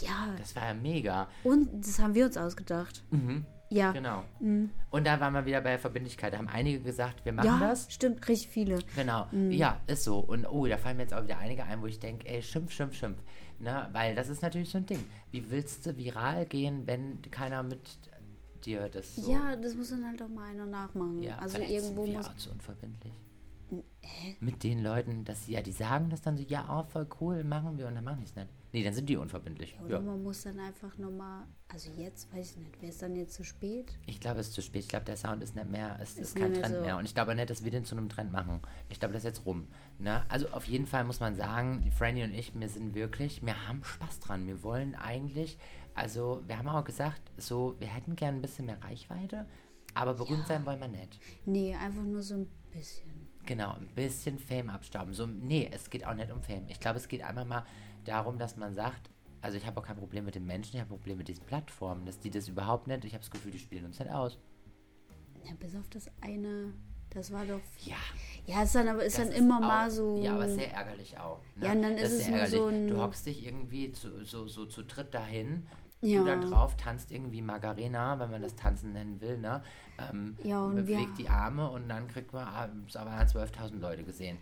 ja, 0.00 0.34
Das 0.36 0.56
war 0.56 0.64
ja 0.66 0.74
mega. 0.74 1.28
und 1.44 1.86
das 1.86 2.00
haben 2.00 2.14
wir 2.16 2.26
uns 2.26 2.36
ausgedacht. 2.36 3.04
Mhm, 3.10 3.46
Ja, 3.72 3.92
genau. 3.92 4.24
mhm. 4.40 4.70
Und 4.90 5.06
da 5.06 5.18
waren 5.20 5.32
wir 5.34 5.44
wieder 5.46 5.60
bei 5.60 5.78
Verbindlichkeit. 5.78 6.32
Da 6.32 6.38
haben 6.38 6.48
einige 6.48 6.80
gesagt, 6.80 7.24
wir 7.24 7.32
machen 7.32 7.46
ja, 7.46 7.58
das. 7.58 7.92
stimmt, 7.92 8.26
richtig 8.28 8.48
viele. 8.48 8.78
Genau, 8.94 9.26
Mhm. 9.32 9.50
ja, 9.52 9.80
ist 9.86 10.04
so. 10.04 10.18
Und 10.18 10.46
oh, 10.46 10.66
da 10.66 10.76
fallen 10.76 10.96
mir 10.96 11.04
jetzt 11.04 11.14
auch 11.14 11.22
wieder 11.24 11.38
einige 11.38 11.64
ein, 11.64 11.80
wo 11.82 11.86
ich 11.86 11.98
denke, 11.98 12.28
ey, 12.28 12.42
schimpf, 12.42 12.72
schimpf, 12.72 12.94
schimpf. 12.94 13.18
Ne? 13.58 13.88
Weil 13.92 14.14
das 14.14 14.28
ist 14.28 14.42
natürlich 14.42 14.70
so 14.70 14.78
ein 14.78 14.86
Ding. 14.86 15.04
Wie 15.30 15.50
willst 15.50 15.86
du 15.86 15.96
viral 15.96 16.46
gehen, 16.46 16.86
wenn 16.86 17.20
keiner 17.30 17.62
mit 17.62 17.80
dir 18.64 18.88
das 18.88 19.16
so... 19.16 19.30
Ja, 19.32 19.56
das 19.56 19.74
muss 19.74 19.90
dann 19.90 20.04
halt 20.06 20.20
auch 20.22 20.28
mal 20.28 20.50
einer 20.50 20.66
nachmachen. 20.66 21.22
Ja, 21.22 21.38
also 21.38 21.58
irgendwo 21.58 22.04
wir 22.06 22.14
muss, 22.14 22.28
auch 22.28 22.36
zu 22.36 22.50
unverbindlich. 22.50 23.12
hä? 24.00 24.36
Mit 24.40 24.62
den 24.62 24.82
Leuten, 24.82 25.24
dass 25.24 25.46
sie, 25.46 25.52
ja, 25.52 25.62
die 25.62 25.72
sagen 25.72 26.10
das 26.10 26.22
dann 26.22 26.36
so, 26.36 26.44
ja, 26.44 26.66
oh, 26.70 26.84
voll 26.90 27.06
cool, 27.20 27.44
machen 27.44 27.78
wir 27.78 27.86
und 27.86 27.94
dann 27.94 28.04
machen 28.04 28.18
die 28.20 28.26
es 28.26 28.34
nicht. 28.36 28.48
Nee, 28.74 28.82
dann 28.82 28.94
sind 28.94 29.06
die 29.08 29.16
unverbindlich. 29.18 29.76
Oder 29.84 29.96
Ja. 29.96 30.00
man 30.00 30.22
muss 30.22 30.42
dann 30.44 30.58
einfach 30.58 30.96
nochmal, 30.96 31.44
also 31.68 31.90
jetzt 31.92 32.32
weiß 32.34 32.52
ich 32.52 32.56
nicht, 32.56 32.80
wäre 32.80 32.90
es 32.90 32.98
dann 32.98 33.14
jetzt 33.14 33.34
zu 33.34 33.44
spät? 33.44 33.98
Ich 34.06 34.18
glaube, 34.18 34.40
es 34.40 34.48
ist 34.48 34.54
zu 34.54 34.62
spät. 34.62 34.82
Ich 34.84 34.88
glaube, 34.88 35.04
der 35.04 35.16
Sound 35.18 35.42
ist 35.42 35.54
nicht 35.54 35.68
mehr, 35.70 35.98
es 36.00 36.12
ist, 36.12 36.18
Ist 36.20 36.36
kein 36.36 36.52
mehr 36.52 36.62
Trend 36.62 36.74
so. 36.76 36.80
mehr. 36.80 36.96
Und 36.96 37.04
ich 37.04 37.14
glaube 37.14 37.34
nicht, 37.34 37.50
dass 37.50 37.64
wir 37.64 37.70
den 37.70 37.84
zu 37.84 37.94
einem 37.96 38.08
Trend 38.08 38.32
machen. 38.32 38.60
Ich 38.88 38.98
glaube, 38.98 39.12
das 39.12 39.24
ist 39.24 39.26
jetzt 39.36 39.44
rum. 39.46 39.68
Ne? 39.98 40.24
Also 40.30 40.48
auf 40.48 40.64
jeden 40.66 40.86
Fall 40.86 41.04
muss 41.04 41.20
man 41.20 41.34
sagen, 41.36 41.92
Franny 41.98 42.24
und 42.24 42.32
ich, 42.32 42.58
wir 42.58 42.68
sind 42.70 42.94
wirklich, 42.94 43.44
wir 43.44 43.68
haben 43.68 43.84
Spaß 43.84 44.20
dran. 44.20 44.46
Wir 44.46 44.62
wollen 44.62 44.94
eigentlich, 44.94 45.58
also 45.94 46.42
wir 46.46 46.56
haben 46.56 46.68
auch 46.68 46.84
gesagt, 46.84 47.20
so, 47.36 47.76
wir 47.78 47.88
hätten 47.88 48.16
gern 48.16 48.36
ein 48.36 48.40
bisschen 48.42 48.64
mehr 48.64 48.82
Reichweite, 48.82 49.46
aber 49.92 50.14
berühmt 50.14 50.46
sein 50.46 50.64
wollen 50.64 50.80
wir 50.80 50.88
nicht. 50.88 51.20
Nee, 51.44 51.74
einfach 51.76 52.04
nur 52.04 52.22
so 52.22 52.36
ein 52.36 52.46
bisschen. 52.70 53.10
Genau, 53.44 53.72
ein 53.74 53.88
bisschen 53.94 54.38
Fame 54.38 54.70
abstauben. 54.70 55.12
So, 55.12 55.26
nee, 55.26 55.68
es 55.72 55.90
geht 55.90 56.06
auch 56.06 56.14
nicht 56.14 56.30
um 56.30 56.40
Fame. 56.40 56.64
Ich 56.68 56.80
glaube, 56.80 56.98
es 56.98 57.08
geht 57.08 57.22
einfach 57.22 57.44
mal 57.44 57.66
darum, 58.04 58.38
dass 58.38 58.56
man 58.56 58.74
sagt, 58.74 59.10
also 59.40 59.56
ich 59.58 59.66
habe 59.66 59.80
auch 59.80 59.84
kein 59.84 59.96
Problem 59.96 60.24
mit 60.24 60.34
den 60.34 60.46
Menschen, 60.46 60.76
ich 60.76 60.80
habe 60.80 60.90
ein 60.92 60.96
Problem 60.98 61.18
mit 61.18 61.28
diesen 61.28 61.44
Plattformen, 61.46 62.06
dass 62.06 62.18
die 62.20 62.30
das 62.30 62.48
überhaupt 62.48 62.86
nicht, 62.86 63.04
ich 63.04 63.12
habe 63.12 63.22
das 63.22 63.30
Gefühl, 63.30 63.50
die 63.52 63.58
spielen 63.58 63.84
uns 63.84 63.98
nicht 63.98 64.10
aus. 64.10 64.38
Ja, 65.44 65.52
bis 65.58 65.74
auf 65.74 65.88
das 65.88 66.06
eine, 66.20 66.72
das 67.10 67.32
war 67.32 67.44
doch. 67.44 67.60
Ja, 67.84 67.96
Ja, 68.46 68.62
ist 68.62 68.74
dann 68.74 68.88
aber 68.88 69.04
ist 69.04 69.18
das 69.18 69.28
dann 69.28 69.36
immer 69.36 69.56
auch, 69.56 69.60
mal 69.60 69.90
so. 69.90 70.20
Ja, 70.22 70.34
aber 70.34 70.48
sehr 70.48 70.72
ärgerlich 70.72 71.18
auch. 71.18 71.40
Ne? 71.56 71.66
Ja, 71.66 71.72
und 71.72 71.82
dann 71.82 71.96
das 71.96 72.12
ist 72.12 72.28
es 72.28 72.50
so 72.52 72.66
ein- 72.66 72.88
Du 72.88 73.00
hockst 73.00 73.26
dich 73.26 73.44
irgendwie 73.44 73.90
zu, 73.92 74.24
so, 74.24 74.46
so 74.46 74.66
zu 74.66 74.84
dritt 74.84 75.12
dahin, 75.14 75.66
Ja. 76.00 76.20
du 76.20 76.26
dann 76.26 76.40
drauf, 76.42 76.76
tanzt 76.76 77.10
irgendwie 77.12 77.42
Margarena, 77.42 78.18
wenn 78.18 78.30
man 78.30 78.42
das 78.42 78.54
Tanzen 78.56 78.92
nennen 78.92 79.20
will, 79.20 79.38
ne? 79.38 79.62
Ähm, 79.98 80.36
Ja, 80.42 80.64
und 80.64 80.74
bewegt 80.76 81.18
die 81.18 81.28
Arme 81.28 81.68
und 81.70 81.88
dann 81.88 82.08
kriegt 82.08 82.32
man, 82.32 82.46
aber 82.48 83.26
12.000 83.26 83.78
Leute 83.80 84.02
gesehen. 84.04 84.38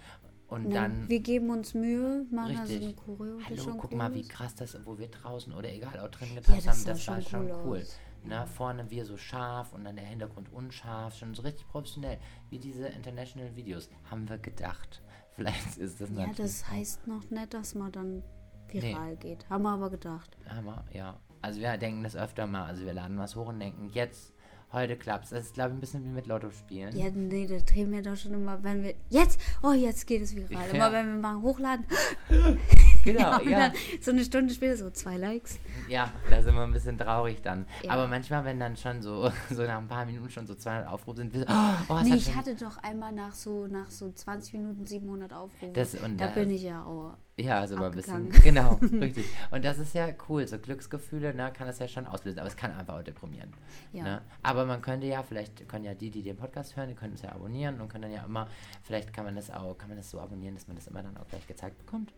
Und 0.50 0.68
Na, 0.68 0.74
dann 0.74 1.08
wir 1.08 1.20
geben 1.20 1.48
uns 1.50 1.74
Mühe, 1.74 2.26
machen 2.30 2.56
also 2.56 2.72
Richtig. 2.72 2.82
eine 2.88 2.94
Choreo. 2.96 3.38
Hallo, 3.48 3.62
schon 3.62 3.78
guck 3.78 3.92
cool 3.92 3.98
mal, 3.98 4.14
wie 4.14 4.26
krass 4.26 4.54
das, 4.56 4.76
wo 4.84 4.98
wir 4.98 5.08
draußen 5.08 5.52
oder 5.52 5.72
egal, 5.72 6.00
auch 6.00 6.08
drin 6.08 6.28
Ja, 6.34 6.40
getanzt 6.40 6.66
das 6.66 6.76
haben, 6.76 6.84
das 6.86 7.06
war 7.08 7.20
schon 7.22 7.30
schon 7.30 7.50
cool 7.50 7.60
cool. 7.64 7.78
aus. 7.80 7.98
Ne, 8.24 8.46
vorne 8.46 8.90
wir 8.90 9.06
so 9.06 9.16
scharf 9.16 9.72
und 9.72 9.84
dann 9.84 9.96
der 9.96 10.04
Hintergrund 10.04 10.52
unscharf, 10.52 11.16
schon 11.16 11.34
so 11.34 11.42
richtig 11.42 11.66
professionell, 11.68 12.18
wie 12.50 12.58
diese 12.58 12.88
International 12.88 13.54
Videos, 13.56 13.88
haben 14.10 14.28
wir 14.28 14.36
gedacht. 14.38 15.02
Vielleicht 15.36 15.78
ist 15.78 16.00
das 16.00 16.10
Ja, 16.10 16.16
natürlich 16.26 16.36
das 16.36 16.68
heißt 16.68 17.06
noch 17.06 17.30
nicht, 17.30 17.54
dass 17.54 17.74
man 17.76 17.92
dann 17.92 18.22
viral 18.68 19.16
geht. 19.16 19.48
Haben 19.48 19.62
wir 19.62 19.70
aber 19.70 19.88
gedacht. 19.88 20.36
Hammer, 20.48 20.84
ja. 20.92 21.18
Also 21.42 21.60
wir 21.60 21.76
denken 21.78 22.02
das 22.02 22.14
öfter 22.16 22.46
mal, 22.46 22.66
also 22.66 22.84
wir 22.84 22.92
laden 22.92 23.16
was 23.18 23.36
hoch 23.36 23.46
und 23.48 23.60
denken, 23.60 23.88
jetzt, 23.94 24.34
heute 24.72 24.96
klappt's. 24.96 25.30
Das 25.30 25.46
ist, 25.46 25.54
glaube 25.54 25.70
ich, 25.70 25.76
ein 25.76 25.80
bisschen 25.80 26.04
wie 26.04 26.08
mit 26.08 26.26
Lotto 26.26 26.50
spielen. 26.50 26.96
Ja, 26.96 27.10
nee, 27.10 27.46
da 27.46 27.58
drehen 27.58 27.90
wir 27.92 28.02
doch 28.02 28.16
schon 28.16 28.34
immer, 28.34 28.62
wenn 28.62 28.82
wir. 28.82 28.94
Jetzt! 29.08 29.40
Oh, 29.62 29.72
jetzt 29.72 30.06
geht 30.06 30.22
es 30.22 30.34
viral. 30.34 30.66
Ja. 30.68 30.74
Immer 30.74 30.92
wenn 30.92 31.06
wir 31.14 31.20
mal 31.20 31.40
hochladen. 31.40 31.84
Genau, 33.02 33.38
und 33.40 33.48
ja. 33.48 33.58
dann 33.58 33.72
so 34.00 34.10
eine 34.10 34.22
Stunde 34.22 34.52
später 34.52 34.76
so 34.76 34.90
zwei 34.90 35.16
Likes. 35.16 35.58
Ja, 35.88 36.12
da 36.28 36.42
sind 36.42 36.54
wir 36.54 36.62
ein 36.62 36.72
bisschen 36.72 36.98
traurig 36.98 37.40
dann. 37.42 37.64
Ja. 37.82 37.92
Aber 37.92 38.06
manchmal, 38.06 38.44
wenn 38.44 38.60
dann 38.60 38.76
schon 38.76 39.00
so, 39.00 39.32
so 39.50 39.62
nach 39.62 39.78
ein 39.78 39.88
paar 39.88 40.04
Minuten 40.04 40.28
schon 40.28 40.46
so 40.46 40.54
200 40.54 40.86
Aufrufe 40.86 41.16
sind, 41.16 41.32
wir 41.32 41.40
so, 41.40 41.46
oh, 41.48 41.72
oh, 41.88 41.96
es 41.96 42.04
Nee, 42.04 42.16
ich 42.16 42.36
hatte 42.36 42.54
doch 42.54 42.76
einmal 42.82 43.12
nach 43.12 43.32
so, 43.32 43.66
nach 43.66 43.90
so 43.90 44.12
20 44.12 44.52
Minuten 44.54 44.86
700 44.86 45.32
Aufrufe. 45.32 45.72
Das- 45.72 45.94
und 45.94 46.20
da 46.20 46.26
da- 46.26 46.34
bin 46.34 46.50
ich 46.50 46.62
ja 46.62 46.84
auch. 46.84 47.16
Ja, 47.40 47.60
also 47.60 47.76
mal 47.76 47.86
ein 47.86 47.92
bisschen. 47.92 48.30
Genau, 48.30 48.74
richtig. 49.00 49.26
Und 49.50 49.64
das 49.64 49.78
ist 49.78 49.94
ja 49.94 50.08
cool. 50.28 50.46
So 50.46 50.58
Glücksgefühle, 50.58 51.34
ne, 51.34 51.52
kann 51.52 51.66
das 51.66 51.78
ja 51.78 51.88
schon 51.88 52.06
auslösen. 52.06 52.38
Aber 52.38 52.48
es 52.48 52.56
kann 52.56 52.72
einfach 52.72 52.98
auch 52.98 53.02
deprimieren. 53.02 53.52
Ja. 53.92 54.04
Ne? 54.04 54.22
Aber 54.42 54.66
man 54.66 54.82
könnte 54.82 55.06
ja, 55.06 55.22
vielleicht 55.22 55.68
können 55.68 55.84
ja 55.84 55.94
die, 55.94 56.10
die 56.10 56.22
den 56.22 56.36
Podcast 56.36 56.76
hören, 56.76 56.88
die 56.88 56.94
können 56.94 57.14
es 57.14 57.22
ja 57.22 57.32
abonnieren 57.32 57.80
und 57.80 57.88
können 57.88 58.02
dann 58.02 58.12
ja 58.12 58.24
immer, 58.24 58.48
vielleicht 58.82 59.12
kann 59.12 59.24
man 59.24 59.36
das 59.36 59.50
auch, 59.50 59.76
kann 59.78 59.88
man 59.88 59.96
das 59.96 60.10
so 60.10 60.20
abonnieren, 60.20 60.54
dass 60.54 60.66
man 60.66 60.76
das 60.76 60.86
immer 60.86 61.02
dann 61.02 61.16
auch 61.16 61.26
gleich 61.28 61.46
gezeigt 61.46 61.78
bekommt. 61.78 62.12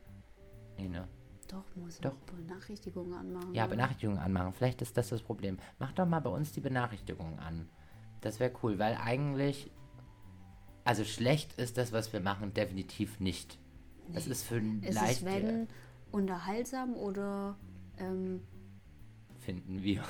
Nee, 0.76 0.88
ne? 0.88 1.06
Doch, 1.48 1.64
muss 1.76 2.00
Doch. 2.00 2.14
Benachrichtigungen 2.14 3.12
anmachen. 3.12 3.54
Ja, 3.54 3.64
oder? 3.64 3.72
Benachrichtigungen 3.72 4.20
anmachen. 4.20 4.54
Vielleicht 4.54 4.80
ist 4.80 4.96
das 4.96 5.10
das 5.10 5.22
Problem. 5.22 5.58
Mach 5.78 5.92
doch 5.92 6.06
mal 6.06 6.20
bei 6.20 6.30
uns 6.30 6.52
die 6.52 6.60
Benachrichtigungen 6.60 7.38
an. 7.38 7.68
Das 8.22 8.40
wäre 8.40 8.52
cool, 8.62 8.78
weil 8.78 8.96
eigentlich, 8.96 9.70
also 10.84 11.04
schlecht 11.04 11.58
ist 11.58 11.76
das, 11.76 11.92
was 11.92 12.12
wir 12.12 12.20
machen, 12.20 12.54
definitiv 12.54 13.20
nicht. 13.20 13.58
Es 14.14 14.26
ist 14.26 14.44
für 14.44 14.56
ein 14.56 14.82
Ist 14.82 14.94
leicht 14.94 15.20
es, 15.20 15.24
wenn, 15.24 15.68
unterhaltsam 16.10 16.94
oder 16.94 17.56
ähm, 17.98 18.42
finden 19.40 19.82
wir. 19.82 20.02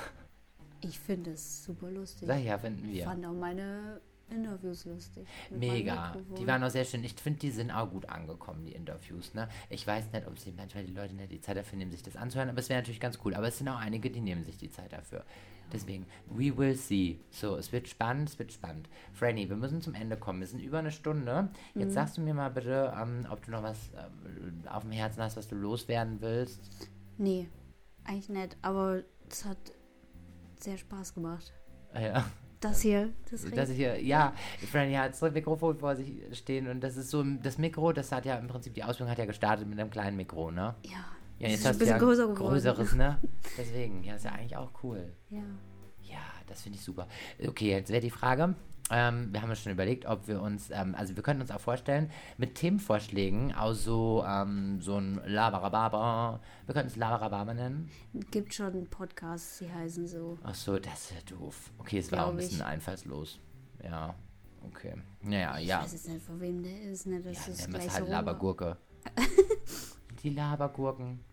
ich 0.81 0.99
finde 0.99 1.31
es 1.31 1.63
super 1.63 1.89
lustig. 1.91 2.27
Sag 2.27 2.41
ja, 2.43 2.57
finden 2.57 2.85
Ich 2.89 2.95
wir. 2.95 3.05
fand 3.05 3.25
auch 3.25 3.33
meine 3.33 4.01
Interviews 4.29 4.85
lustig. 4.85 5.27
Mega. 5.51 6.15
Die 6.37 6.47
waren 6.47 6.63
auch 6.63 6.69
sehr 6.69 6.85
schön. 6.85 7.03
Ich 7.03 7.13
finde, 7.13 7.39
die 7.39 7.51
sind 7.51 7.71
auch 7.71 7.89
gut 7.89 8.07
angekommen, 8.09 8.65
die 8.65 8.71
Interviews. 8.73 9.33
Ne? 9.33 9.47
Ich 9.69 9.85
weiß 9.85 10.11
nicht, 10.11 10.27
ob 10.27 10.39
sie 10.39 10.51
manchmal 10.51 10.83
die 10.85 10.93
Leute 10.93 11.13
nicht 11.13 11.31
die 11.31 11.41
Zeit 11.41 11.57
dafür 11.57 11.77
nehmen, 11.77 11.91
sich 11.91 12.01
das 12.03 12.15
anzuhören, 12.15 12.49
aber 12.49 12.59
es 12.59 12.69
wäre 12.69 12.79
natürlich 12.79 12.99
ganz 12.99 13.19
cool. 13.23 13.35
Aber 13.35 13.47
es 13.47 13.57
sind 13.57 13.67
auch 13.69 13.77
einige, 13.77 14.09
die 14.09 14.21
nehmen 14.21 14.43
sich 14.43 14.57
die 14.57 14.71
Zeit 14.71 14.91
dafür. 14.93 15.23
Deswegen, 15.71 16.05
we 16.29 16.55
will 16.55 16.75
see. 16.75 17.19
So, 17.31 17.55
es 17.57 17.71
wird 17.71 17.87
spannend, 17.87 18.29
es 18.29 18.37
wird 18.39 18.51
spannend. 18.53 18.89
Franny, 19.13 19.49
wir 19.49 19.55
müssen 19.55 19.81
zum 19.81 19.95
Ende 19.95 20.17
kommen. 20.17 20.39
Wir 20.39 20.47
sind 20.47 20.59
über 20.61 20.79
eine 20.79 20.91
Stunde. 20.91 21.49
Jetzt 21.73 21.89
Mhm. 21.89 21.93
sagst 21.93 22.17
du 22.17 22.21
mir 22.21 22.33
mal 22.33 22.49
bitte, 22.49 22.93
ähm, 22.99 23.25
ob 23.31 23.43
du 23.45 23.51
noch 23.51 23.63
was 23.63 23.89
ähm, 23.97 24.63
auf 24.69 24.83
dem 24.83 24.91
Herzen 24.91 25.21
hast, 25.23 25.35
was 25.37 25.47
du 25.47 25.55
loswerden 25.55 26.21
willst. 26.21 26.89
Nee, 27.17 27.47
eigentlich 28.03 28.29
nicht. 28.29 28.57
Aber 28.61 29.01
es 29.29 29.45
hat 29.45 29.57
sehr 30.59 30.77
Spaß 30.77 31.13
gemacht. 31.15 31.53
Ah, 31.93 32.01
Ja. 32.01 32.25
Das 32.59 32.79
hier, 32.79 33.09
das 33.29 33.43
ich 33.69 33.75
hier, 33.75 34.01
ja, 34.01 34.33
Franny 34.71 34.93
hat 34.93 35.11
das 35.21 35.33
Mikrofon 35.33 35.77
vor 35.79 35.97
sich 35.97 36.23
stehen 36.31 36.69
und 36.69 36.79
das 36.79 36.95
ist 36.95 37.09
so, 37.09 37.21
das 37.21 37.57
Mikro, 37.57 37.91
das 37.91 38.09
hat 38.13 38.23
ja 38.25 38.37
im 38.37 38.47
Prinzip, 38.47 38.73
die 38.73 38.85
Ausbildung 38.85 39.11
hat 39.11 39.17
ja 39.17 39.25
gestartet 39.25 39.67
mit 39.67 39.77
einem 39.77 39.89
kleinen 39.89 40.15
Mikro, 40.15 40.49
ne? 40.49 40.73
Ja, 40.85 41.03
Ja, 41.39 41.49
jetzt 41.49 41.65
hast 41.65 41.75
ein 41.75 41.79
du 41.79 41.85
ja 41.85 41.97
bisschen 41.97 42.07
größer 42.07 42.27
größeres, 42.33 42.95
ne? 42.95 43.19
Deswegen, 43.57 44.03
ja, 44.03 44.15
ist 44.15 44.25
ja 44.25 44.31
eigentlich 44.31 44.55
auch 44.55 44.71
cool. 44.83 45.11
Ja. 45.29 45.41
Ja, 46.03 46.19
das 46.47 46.61
finde 46.61 46.77
ich 46.77 46.83
super. 46.85 47.07
Okay, 47.45 47.69
jetzt 47.71 47.89
wäre 47.91 48.01
die 48.01 48.09
Frage, 48.11 48.55
ähm, 48.91 49.29
wir 49.31 49.41
haben 49.41 49.49
uns 49.49 49.59
schon 49.61 49.71
überlegt, 49.71 50.05
ob 50.05 50.27
wir 50.27 50.41
uns, 50.41 50.69
ähm, 50.69 50.93
also 50.95 51.15
wir 51.15 51.23
könnten 51.23 51.41
uns 51.41 51.51
auch 51.51 51.59
vorstellen, 51.59 52.11
mit 52.37 52.55
Themenvorschlägen 52.55 53.53
aus 53.55 53.83
so, 53.83 54.23
ähm, 54.27 54.81
so 54.81 54.97
ein 54.97 55.21
Labarababa, 55.25 56.39
wir 56.65 56.73
könnten 56.73 56.89
es 56.89 56.95
Labarababa 56.97 57.53
nennen. 57.53 57.89
Gibt 58.31 58.53
schon 58.53 58.85
Podcasts, 58.87 59.59
die 59.59 59.71
heißen 59.71 60.05
so. 60.07 60.37
Ach 60.43 60.53
so, 60.55 60.77
das 60.77 61.11
ist 61.11 61.11
ja 61.11 61.37
doof. 61.37 61.71
Okay, 61.79 61.99
es 61.99 62.11
war 62.11 62.25
auch 62.25 62.29
ein 62.29 62.35
Glaub 62.35 62.41
ich. 62.43 62.49
bisschen 62.49 62.65
einfallslos. 62.65 63.39
Ja, 63.83 64.13
okay. 64.65 64.95
Naja, 65.21 65.57
Ich 65.59 65.67
ja. 65.67 65.81
weiß 65.81 65.93
jetzt 65.93 66.09
nicht, 66.09 66.25
von 66.25 66.39
wem 66.39 66.61
der 66.61 66.81
ist, 66.83 67.07
ne? 67.07 67.21
Das 67.21 67.47
Ja, 67.47 67.53
ist 67.53 67.69
gleich 67.69 67.89
halt 67.89 68.05
so 68.05 68.11
Labergurke. 68.11 68.77
die 70.23 70.29
Labergurken. 70.29 71.23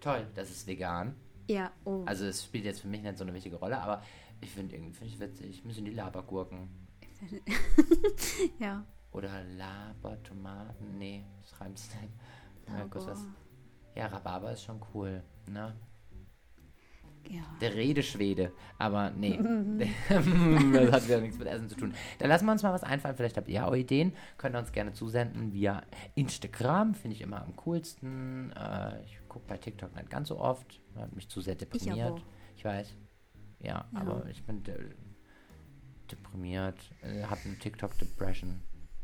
Toll, 0.00 0.26
das 0.34 0.50
ist 0.50 0.66
vegan. 0.66 1.16
Ja, 1.48 1.72
oh. 1.84 2.02
Also 2.06 2.26
es 2.26 2.44
spielt 2.44 2.64
jetzt 2.64 2.80
für 2.80 2.88
mich 2.88 3.02
nicht 3.02 3.18
so 3.18 3.24
eine 3.24 3.34
wichtige 3.34 3.56
Rolle, 3.56 3.78
aber 3.80 4.02
ich 4.40 4.50
finde 4.50 4.74
irgendwie 4.76 4.92
find 4.92 5.10
ich 5.10 5.20
witzig. 5.20 5.64
Müssen 5.64 5.84
die 5.84 5.92
Labergurken. 5.92 6.68
ja. 8.58 8.84
Oder 9.12 9.44
Labertomaten. 9.44 10.98
Nee, 10.98 11.24
sich 11.42 11.60
nicht. 11.60 12.12
Laber. 12.66 13.06
was. 13.06 13.24
Ja, 13.94 14.06
Rhabarber 14.08 14.52
ist 14.52 14.62
schon 14.62 14.80
cool, 14.92 15.22
ne? 15.48 15.74
Ja. 17.28 17.42
Der 17.60 17.74
Redeschwede. 17.74 18.52
Aber 18.78 19.10
nee. 19.10 19.38
das 20.08 20.92
hat 20.92 21.06
wieder 21.06 21.20
nichts 21.20 21.38
mit 21.38 21.48
Essen 21.48 21.68
zu 21.68 21.76
tun. 21.76 21.94
Dann 22.18 22.28
lassen 22.28 22.46
wir 22.46 22.52
uns 22.52 22.62
mal 22.62 22.72
was 22.72 22.84
einfallen. 22.84 23.16
Vielleicht 23.16 23.36
habt 23.36 23.48
ihr 23.48 23.66
auch 23.66 23.74
Ideen. 23.74 24.12
Könnt 24.38 24.54
ihr 24.54 24.58
uns 24.58 24.72
gerne 24.72 24.92
zusenden 24.92 25.52
via 25.52 25.82
Instagram. 26.14 26.94
Finde 26.94 27.14
ich 27.16 27.22
immer 27.22 27.42
am 27.42 27.56
coolsten. 27.56 28.52
Äh, 28.52 29.02
ich 29.04 29.18
gucke 29.28 29.46
bei 29.48 29.56
TikTok 29.56 29.94
nicht 29.94 30.10
ganz 30.10 30.28
so 30.28 30.38
oft. 30.38 30.80
Hat 30.96 31.14
mich 31.14 31.28
zu 31.28 31.40
sehr 31.40 31.54
deprimiert. 31.54 32.08
aber. 32.12 32.20
Ich, 32.56 32.64
weiß. 32.64 32.94
Ja, 33.60 33.84
Ja. 33.92 34.00
aber 34.00 34.26
ich 34.28 34.44
bin 34.44 34.62
de 34.62 34.76
deprimiert. 36.10 36.78
Äh, 37.02 37.24
hab 37.24 37.38
eine 37.44 37.58
TikTok-Depression. 37.58 38.60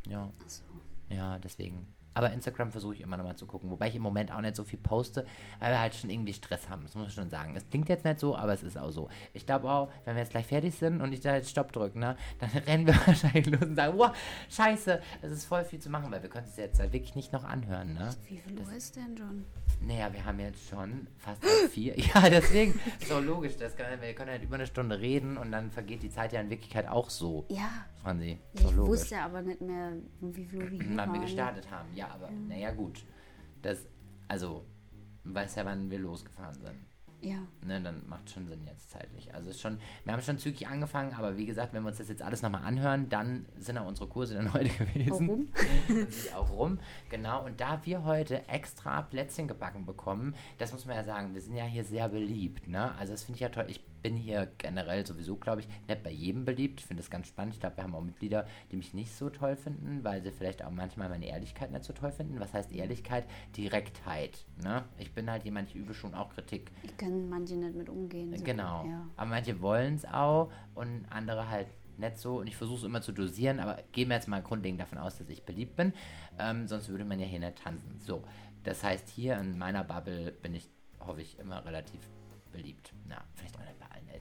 Ja. 0.06 0.32
Achso. 0.44 0.62
Ja, 1.08 1.38
deswegen. 1.38 1.86
Aber 2.14 2.32
Instagram 2.32 2.70
versuche 2.70 2.94
ich 2.94 3.00
immer 3.00 3.16
noch 3.16 3.24
mal 3.24 3.36
zu 3.36 3.46
gucken, 3.46 3.70
wobei 3.70 3.88
ich 3.88 3.94
im 3.94 4.02
Moment 4.02 4.32
auch 4.32 4.40
nicht 4.40 4.56
so 4.56 4.64
viel 4.64 4.78
poste, 4.78 5.24
weil 5.60 5.70
wir 5.72 5.80
halt 5.80 5.94
schon 5.94 6.10
irgendwie 6.10 6.32
Stress 6.32 6.68
haben, 6.68 6.82
das 6.82 6.94
muss 6.94 7.08
ich 7.08 7.14
schon 7.14 7.30
sagen. 7.30 7.54
Es 7.56 7.68
klingt 7.68 7.88
jetzt 7.88 8.04
nicht 8.04 8.20
so, 8.20 8.36
aber 8.36 8.52
es 8.52 8.62
ist 8.62 8.76
auch 8.76 8.90
so. 8.90 9.08
Ich 9.32 9.46
glaube 9.46 9.70
auch, 9.70 9.90
wenn 10.04 10.14
wir 10.14 10.22
jetzt 10.22 10.30
gleich 10.30 10.46
fertig 10.46 10.74
sind 10.74 11.00
und 11.00 11.12
ich 11.12 11.20
da 11.20 11.34
jetzt 11.34 11.50
Stopp 11.50 11.72
drücke, 11.72 11.98
ne, 11.98 12.16
dann 12.38 12.50
rennen 12.66 12.86
wir 12.86 12.94
wahrscheinlich 13.06 13.46
los 13.46 13.62
und 13.62 13.76
sagen, 13.76 13.98
wow, 13.98 14.10
scheiße, 14.50 15.00
es 15.22 15.32
ist 15.32 15.44
voll 15.46 15.64
viel 15.64 15.78
zu 15.80 15.90
machen, 15.90 16.10
weil 16.10 16.22
wir 16.22 16.30
können 16.30 16.46
es 16.46 16.56
jetzt 16.56 16.80
halt 16.80 16.92
wirklich 16.92 17.14
nicht 17.14 17.32
noch 17.32 17.44
anhören, 17.44 17.94
ne? 17.94 18.10
Wie 18.28 18.38
viel 18.38 18.58
Uhr 18.58 18.72
ist 18.72 18.96
denn 18.96 19.16
schon? 19.16 19.44
Naja, 19.80 20.12
wir 20.12 20.24
haben 20.24 20.38
jetzt 20.38 20.68
schon 20.68 21.06
fast 21.18 21.44
vier. 21.70 21.94
Ja, 22.14 22.28
deswegen, 22.28 22.78
so 23.08 23.18
logisch, 23.20 23.56
das 23.56 23.76
kann, 23.76 23.86
wir 24.00 24.14
können 24.14 24.30
halt 24.30 24.42
über 24.42 24.56
eine 24.56 24.66
Stunde 24.66 25.00
reden 25.00 25.36
und 25.36 25.50
dann 25.52 25.70
vergeht 25.70 26.02
die 26.02 26.10
Zeit 26.10 26.32
ja 26.32 26.40
in 26.40 26.50
Wirklichkeit 26.50 26.88
auch 26.88 27.10
so, 27.10 27.46
Ja. 27.48 27.86
Franzi. 28.02 28.38
ja 28.54 28.60
ich 28.68 28.76
logisch. 28.76 29.00
wusste 29.00 29.18
aber 29.20 29.42
nicht 29.42 29.60
mehr, 29.60 29.92
wie 30.20 30.44
viel 30.44 30.70
wir 30.70 30.82
hier 30.86 30.96
wann 30.96 31.12
wir 31.12 31.20
gestartet 31.20 31.70
haben. 31.70 31.88
Ja, 31.94 32.08
aber 32.08 32.30
naja 32.30 32.72
gut. 32.72 33.04
Das, 33.62 33.86
also, 34.28 34.64
weiß 35.24 35.54
ja, 35.56 35.64
wann 35.64 35.90
wir 35.90 35.98
losgefahren 35.98 36.54
sind. 36.54 36.76
Ja. 37.22 37.36
Ne, 37.64 37.80
dann 37.80 38.02
macht 38.08 38.28
schon 38.30 38.48
Sinn 38.48 38.66
jetzt 38.66 38.90
zeitlich. 38.90 39.32
Also 39.32 39.50
ist 39.50 39.60
schon, 39.60 39.78
wir 40.02 40.12
haben 40.12 40.20
schon 40.22 40.38
zügig 40.38 40.66
angefangen, 40.66 41.14
aber 41.14 41.36
wie 41.36 41.46
gesagt, 41.46 41.72
wenn 41.72 41.84
wir 41.84 41.90
uns 41.90 41.98
das 41.98 42.08
jetzt 42.08 42.20
alles 42.20 42.42
nochmal 42.42 42.64
anhören, 42.64 43.08
dann 43.08 43.46
sind 43.58 43.78
auch 43.78 43.86
unsere 43.86 44.08
Kurse 44.08 44.34
dann 44.34 44.52
heute 44.54 44.70
gewesen. 44.70 45.52
Sind 45.86 46.08
die 46.10 46.34
auch 46.34 46.50
rum. 46.50 46.80
Genau, 47.10 47.44
und 47.44 47.60
da 47.60 47.80
wir 47.84 48.02
heute 48.02 48.48
extra 48.48 49.02
Plätzchen 49.02 49.46
gebacken 49.46 49.86
bekommen, 49.86 50.34
das 50.58 50.72
muss 50.72 50.84
man 50.84 50.96
ja 50.96 51.04
sagen, 51.04 51.32
wir 51.32 51.40
sind 51.40 51.54
ja 51.54 51.64
hier 51.64 51.84
sehr 51.84 52.08
beliebt, 52.08 52.66
ne? 52.66 52.92
Also 52.98 53.12
das 53.12 53.22
finde 53.22 53.36
ich 53.36 53.42
ja 53.42 53.50
toll. 53.50 53.66
Ich 53.68 53.80
bin 54.02 54.16
hier 54.16 54.50
generell 54.58 55.06
sowieso, 55.06 55.36
glaube 55.36 55.60
ich, 55.60 55.68
nicht 55.88 56.02
bei 56.02 56.10
jedem 56.10 56.44
beliebt. 56.44 56.80
Ich 56.80 56.86
finde 56.86 57.02
das 57.02 57.10
ganz 57.10 57.28
spannend. 57.28 57.54
Ich 57.54 57.60
glaube, 57.60 57.76
wir 57.76 57.84
haben 57.84 57.94
auch 57.94 58.02
Mitglieder, 58.02 58.46
die 58.70 58.76
mich 58.76 58.94
nicht 58.94 59.14
so 59.14 59.30
toll 59.30 59.56
finden, 59.56 60.02
weil 60.04 60.22
sie 60.22 60.32
vielleicht 60.32 60.64
auch 60.64 60.70
manchmal 60.70 61.08
meine 61.08 61.26
Ehrlichkeit 61.26 61.70
nicht 61.70 61.84
so 61.84 61.92
toll 61.92 62.10
finden. 62.10 62.40
Was 62.40 62.52
heißt 62.52 62.72
Ehrlichkeit? 62.72 63.26
Direktheit, 63.56 64.44
ne? 64.62 64.84
Ich 64.98 65.12
bin 65.12 65.30
halt 65.30 65.44
jemand, 65.44 65.68
ich 65.68 65.76
übe 65.76 65.94
schon 65.94 66.14
auch 66.14 66.30
Kritik. 66.30 66.70
Ich 66.82 66.96
kann 66.96 67.28
manche 67.28 67.54
nicht 67.54 67.74
mit 67.74 67.88
umgehen. 67.88 68.36
So. 68.36 68.44
Genau. 68.44 68.84
Ja. 68.86 69.08
Aber 69.16 69.30
manche 69.30 69.60
wollen 69.60 69.94
es 69.94 70.04
auch 70.04 70.50
und 70.74 71.06
andere 71.10 71.48
halt 71.48 71.68
nicht 71.98 72.18
so. 72.18 72.40
Und 72.40 72.46
ich 72.46 72.56
versuche 72.56 72.78
es 72.78 72.84
immer 72.84 73.02
zu 73.02 73.12
dosieren, 73.12 73.60
aber 73.60 73.82
gehen 73.92 74.08
wir 74.08 74.16
jetzt 74.16 74.28
mal 74.28 74.42
grundlegend 74.42 74.80
davon 74.80 74.98
aus, 74.98 75.18
dass 75.18 75.28
ich 75.28 75.44
beliebt 75.44 75.76
bin. 75.76 75.92
Ähm, 76.38 76.66
sonst 76.66 76.88
würde 76.88 77.04
man 77.04 77.20
ja 77.20 77.26
hier 77.26 77.40
nicht 77.40 77.62
tanzen. 77.62 78.00
So, 78.00 78.24
das 78.64 78.82
heißt, 78.82 79.08
hier 79.08 79.38
in 79.38 79.58
meiner 79.58 79.84
Bubble 79.84 80.32
bin 80.32 80.54
ich, 80.54 80.68
hoffe 81.00 81.20
ich, 81.22 81.38
immer 81.38 81.64
relativ 81.64 82.00
beliebt. 82.52 82.92
Na, 83.08 83.22
vielleicht 83.34 83.56
auch 83.56 83.64
nicht 83.64 83.71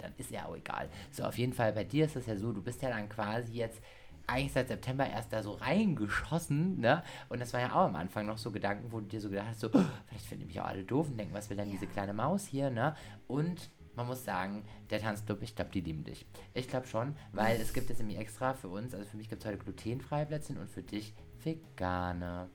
Eltern. 0.01 0.13
Ist 0.17 0.31
ja 0.31 0.45
auch 0.45 0.55
egal. 0.55 0.89
So, 1.11 1.23
auf 1.23 1.37
jeden 1.37 1.53
Fall, 1.53 1.73
bei 1.73 1.83
dir 1.83 2.05
ist 2.05 2.15
es 2.15 2.25
ja 2.25 2.35
so, 2.35 2.51
du 2.51 2.61
bist 2.61 2.81
ja 2.81 2.89
dann 2.89 3.09
quasi 3.09 3.53
jetzt 3.53 3.81
eigentlich 4.27 4.53
seit 4.53 4.67
September 4.67 5.07
erst 5.07 5.33
da 5.33 5.43
so 5.43 5.53
reingeschossen, 5.53 6.79
ne? 6.79 7.03
Und 7.29 7.41
das 7.41 7.53
war 7.53 7.59
ja 7.59 7.71
auch 7.73 7.87
am 7.87 7.95
Anfang 7.95 8.25
noch 8.25 8.37
so 8.37 8.51
Gedanken, 8.51 8.91
wo 8.91 8.99
du 8.99 9.07
dir 9.07 9.19
so 9.19 9.29
gedacht 9.29 9.47
hast, 9.49 9.59
so, 9.59 9.69
oh, 9.73 9.83
vielleicht 10.07 10.25
finden 10.25 10.47
mich 10.47 10.59
auch 10.59 10.65
alle 10.65 10.83
doof 10.83 11.07
und 11.09 11.17
denken, 11.17 11.33
was 11.33 11.49
will 11.49 11.57
denn 11.57 11.71
diese 11.71 11.87
kleine 11.87 12.13
Maus 12.13 12.45
hier, 12.45 12.69
ne? 12.69 12.95
Und 13.27 13.69
man 13.95 14.07
muss 14.07 14.23
sagen, 14.23 14.63
der 14.89 15.01
Tanzclub, 15.01 15.41
ich 15.41 15.55
glaube, 15.55 15.71
die 15.71 15.81
lieben 15.81 16.03
dich. 16.03 16.25
Ich 16.53 16.69
glaube 16.69 16.87
schon, 16.87 17.15
weil 17.33 17.59
es 17.59 17.73
gibt 17.73 17.89
jetzt 17.89 17.99
nämlich 17.99 18.19
extra 18.19 18.53
für 18.53 18.69
uns, 18.69 18.93
also 18.93 19.05
für 19.05 19.17
mich 19.17 19.27
gibt 19.27 19.43
es 19.43 19.47
heute 19.47 19.57
glutenfreie 19.57 20.25
Plätzchen 20.25 20.57
und 20.57 20.69
für 20.69 20.83
dich 20.83 21.13
vegane. 21.43 22.49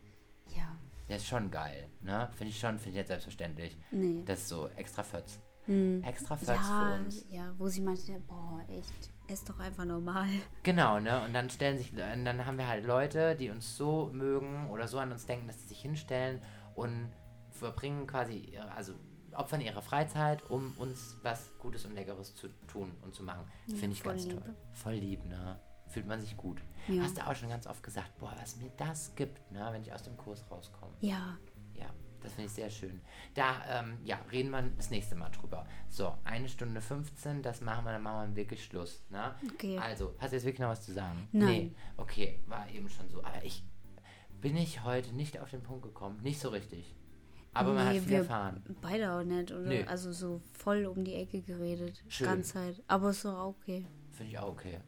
Ja. 0.57 0.79
Das 1.09 1.19
ist 1.19 1.29
schon 1.29 1.51
geil, 1.51 1.89
ne? 2.01 2.29
Finde 2.37 2.51
ich 2.51 2.59
schon, 2.59 2.79
finde 2.79 2.91
ich 2.91 2.97
jetzt 2.97 3.09
selbstverständlich. 3.09 3.77
Nee. 3.91 4.23
Das 4.25 4.41
ist 4.41 4.49
so 4.49 4.69
extra 4.77 5.03
Fötz. 5.03 5.41
Hm. 5.67 6.03
Extra 6.05 6.37
Fötz 6.37 6.49
Ja, 6.49 6.55
für 6.97 7.05
uns. 7.05 7.27
ja, 7.31 7.55
wo 7.59 7.69
sie 7.69 7.81
meinte, 7.81 8.19
boah, 8.21 8.61
echt, 8.69 9.11
ist 9.29 9.49
doch 9.49 9.59
einfach 9.59 9.85
normal. 9.85 10.29
Genau, 10.63 10.99
ne? 11.01 11.25
Und 11.25 11.33
dann 11.35 11.51
stellen 11.51 11.77
sich, 11.79 11.93
dann 11.95 12.47
haben 12.47 12.59
wir 12.59 12.69
halt 12.69 12.85
Leute, 12.85 13.35
die 13.37 13.51
uns 13.51 13.77
so 13.77 14.11
mögen 14.13 14.71
oder 14.71 14.87
so 14.89 14.99
an 14.99 15.13
uns 15.13 15.27
denken, 15.27 15.47
dass 15.49 15.61
sie 15.61 15.67
sich 15.69 15.81
hinstellen 15.81 16.41
und 16.75 17.11
verbringen 17.51 18.07
quasi, 18.07 18.37
ihre- 18.39 18.71
also 18.73 18.93
opfern 19.35 19.61
ihre 19.61 19.83
Freizeit, 19.83 20.49
um 20.51 20.73
uns 20.79 21.17
was 21.23 21.51
Gutes 21.59 21.85
und 21.85 21.95
Leckeres 21.95 22.35
zu 22.35 22.49
tun 22.69 22.93
und 23.03 23.15
zu 23.15 23.23
machen. 23.23 23.45
Ja, 23.67 23.77
Finde 23.77 23.95
ich 23.97 24.03
ganz 24.03 24.25
lieb. 24.25 24.41
toll. 24.43 24.55
Voll 24.73 24.95
lieb, 24.95 25.25
ne? 25.27 25.59
Fühlt 25.89 26.07
man 26.07 26.21
sich 26.21 26.37
gut. 26.37 26.61
Ja. 26.89 27.03
Hast 27.03 27.17
du 27.19 27.27
auch 27.27 27.35
schon 27.35 27.49
ganz 27.49 27.67
oft 27.67 27.83
gesagt, 27.83 28.17
boah, 28.19 28.33
was 28.41 28.57
mir 28.57 28.71
das 28.77 29.15
gibt, 29.15 29.51
ne? 29.53 29.69
Wenn 29.73 29.83
ich 29.83 29.93
aus 29.93 30.03
dem 30.03 30.17
Kurs 30.17 30.45
rauskomme. 30.51 30.93
Ja, 31.01 31.37
Ja, 31.75 31.87
Das 32.23 32.33
finde 32.33 32.47
ich 32.47 32.53
sehr 32.53 32.71
schön. 32.71 33.01
Da, 33.35 33.63
ähm, 33.81 33.99
ja, 34.05 34.19
reden 34.33 34.51
wir 34.51 34.63
das 34.77 34.91
nächste 34.91 35.15
Mal 35.15 35.29
drüber. 35.31 35.67
So, 35.89 36.17
eine 36.25 36.49
Stunde 36.49 36.81
15, 36.81 37.43
das 37.43 37.61
machen 37.61 37.85
wir, 37.85 37.93
dann 37.93 38.03
machen 38.03 38.31
wir 38.31 38.37
wirklich 38.37 38.65
Schluss. 38.65 39.05
Ne? 39.11 39.35
Okay. 39.55 39.79
Also, 39.79 40.15
hast 40.19 40.33
du 40.33 40.37
jetzt 40.37 40.45
wirklich 40.45 40.61
noch 40.61 40.71
was 40.71 40.85
zu 40.85 40.93
sagen? 40.93 41.29
Nein. 41.33 41.49
Nee, 41.49 41.73
okay, 41.97 42.41
war 42.47 42.69
eben 42.71 42.89
schon 42.89 43.09
so. 43.09 43.23
Aber 43.23 43.45
ich 43.45 43.65
bin 44.41 44.57
ich 44.57 44.83
heute 44.85 45.15
nicht 45.15 45.39
auf 45.41 45.51
den 45.51 45.63
Punkt 45.63 45.83
gekommen. 45.83 46.21
Nicht 46.23 46.41
so 46.41 46.49
richtig. 46.51 46.95
Aber 47.55 47.73
man 47.73 47.87
hat 47.87 47.95
Nee, 47.95 48.01
viel 48.01 48.13
erfahren. 48.17 48.63
Beide 48.83 49.11
auch 49.13 49.23
nicht, 49.23 49.51
oder? 49.51 49.63
Nee. 49.63 49.85
Also 49.85 50.13
so 50.13 50.43
voll 50.53 50.85
um 50.85 51.05
die 51.05 51.15
Ecke 51.15 51.41
geredet. 51.41 52.05
Schön. 52.09 52.27
Ganz 52.27 52.49
Zeit. 52.51 52.83
Aber 52.87 53.11
ist 53.11 53.25
doch 53.25 53.47
okay. 53.47 53.87
Finde 54.11 54.33
ich 54.33 54.39
auch 54.39 54.49
okay. 54.49 54.81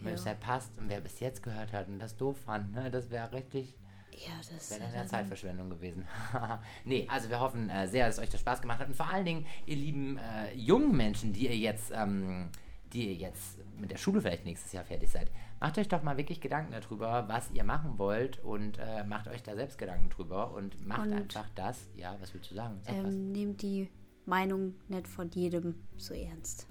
Wenn 0.00 0.08
Ja. 0.08 0.14
es 0.14 0.26
halt 0.26 0.40
passt 0.40 0.76
und 0.76 0.88
wer 0.88 1.00
bis 1.00 1.20
jetzt 1.20 1.42
gehört 1.42 1.72
hat 1.72 1.86
und 1.88 2.00
das 2.00 2.16
doof 2.16 2.36
fand, 2.44 2.72
ne, 2.72 2.90
das 2.90 3.10
wäre 3.10 3.30
richtig, 3.32 3.76
Ja, 4.16 4.32
das 4.38 4.70
wäre 4.70 4.90
dann- 4.92 5.06
Zeitverschwendung 5.08 5.68
gewesen. 5.70 6.06
nee, 6.84 7.06
also 7.10 7.28
wir 7.28 7.38
hoffen 7.40 7.68
äh, 7.68 7.86
sehr, 7.86 8.06
dass 8.06 8.18
euch 8.18 8.30
das 8.30 8.40
Spaß 8.40 8.62
gemacht 8.62 8.78
hat 8.80 8.88
und 8.88 8.96
vor 8.96 9.08
allen 9.10 9.24
Dingen, 9.26 9.46
ihr 9.66 9.76
lieben 9.76 10.16
äh, 10.18 10.54
jungen 10.54 10.96
Menschen, 10.96 11.32
die 11.34 11.44
ihr 11.46 11.56
jetzt, 11.56 11.92
ähm, 11.94 12.48
die 12.92 13.08
ihr 13.08 13.14
jetzt 13.14 13.58
mit 13.78 13.90
der 13.90 13.98
Schule 13.98 14.20
vielleicht 14.22 14.44
nächstes 14.46 14.72
Jahr 14.72 14.84
fertig 14.84 15.10
seid, 15.10 15.30
macht 15.60 15.76
euch 15.76 15.88
doch 15.88 16.02
mal 16.02 16.16
wirklich 16.16 16.40
Gedanken 16.40 16.72
darüber, 16.72 17.28
was 17.28 17.50
ihr 17.50 17.64
machen 17.64 17.98
wollt 17.98 18.38
und 18.42 18.78
äh, 18.78 19.04
macht 19.04 19.28
euch 19.28 19.42
da 19.42 19.54
selbst 19.54 19.76
Gedanken 19.76 20.08
drüber 20.08 20.52
und 20.54 20.86
macht 20.86 21.02
Und- 21.08 21.12
einfach 21.12 21.48
das. 21.54 21.86
Ja, 21.96 22.16
was 22.20 22.32
willst 22.32 22.50
du 22.50 22.54
sagen? 22.54 22.80
Ähm, 22.86 23.32
nehmt 23.32 23.60
die 23.60 23.90
Meinung 24.24 24.74
nicht 24.88 25.08
von 25.08 25.30
jedem 25.30 25.74
so 25.98 26.14
ernst. 26.14 26.66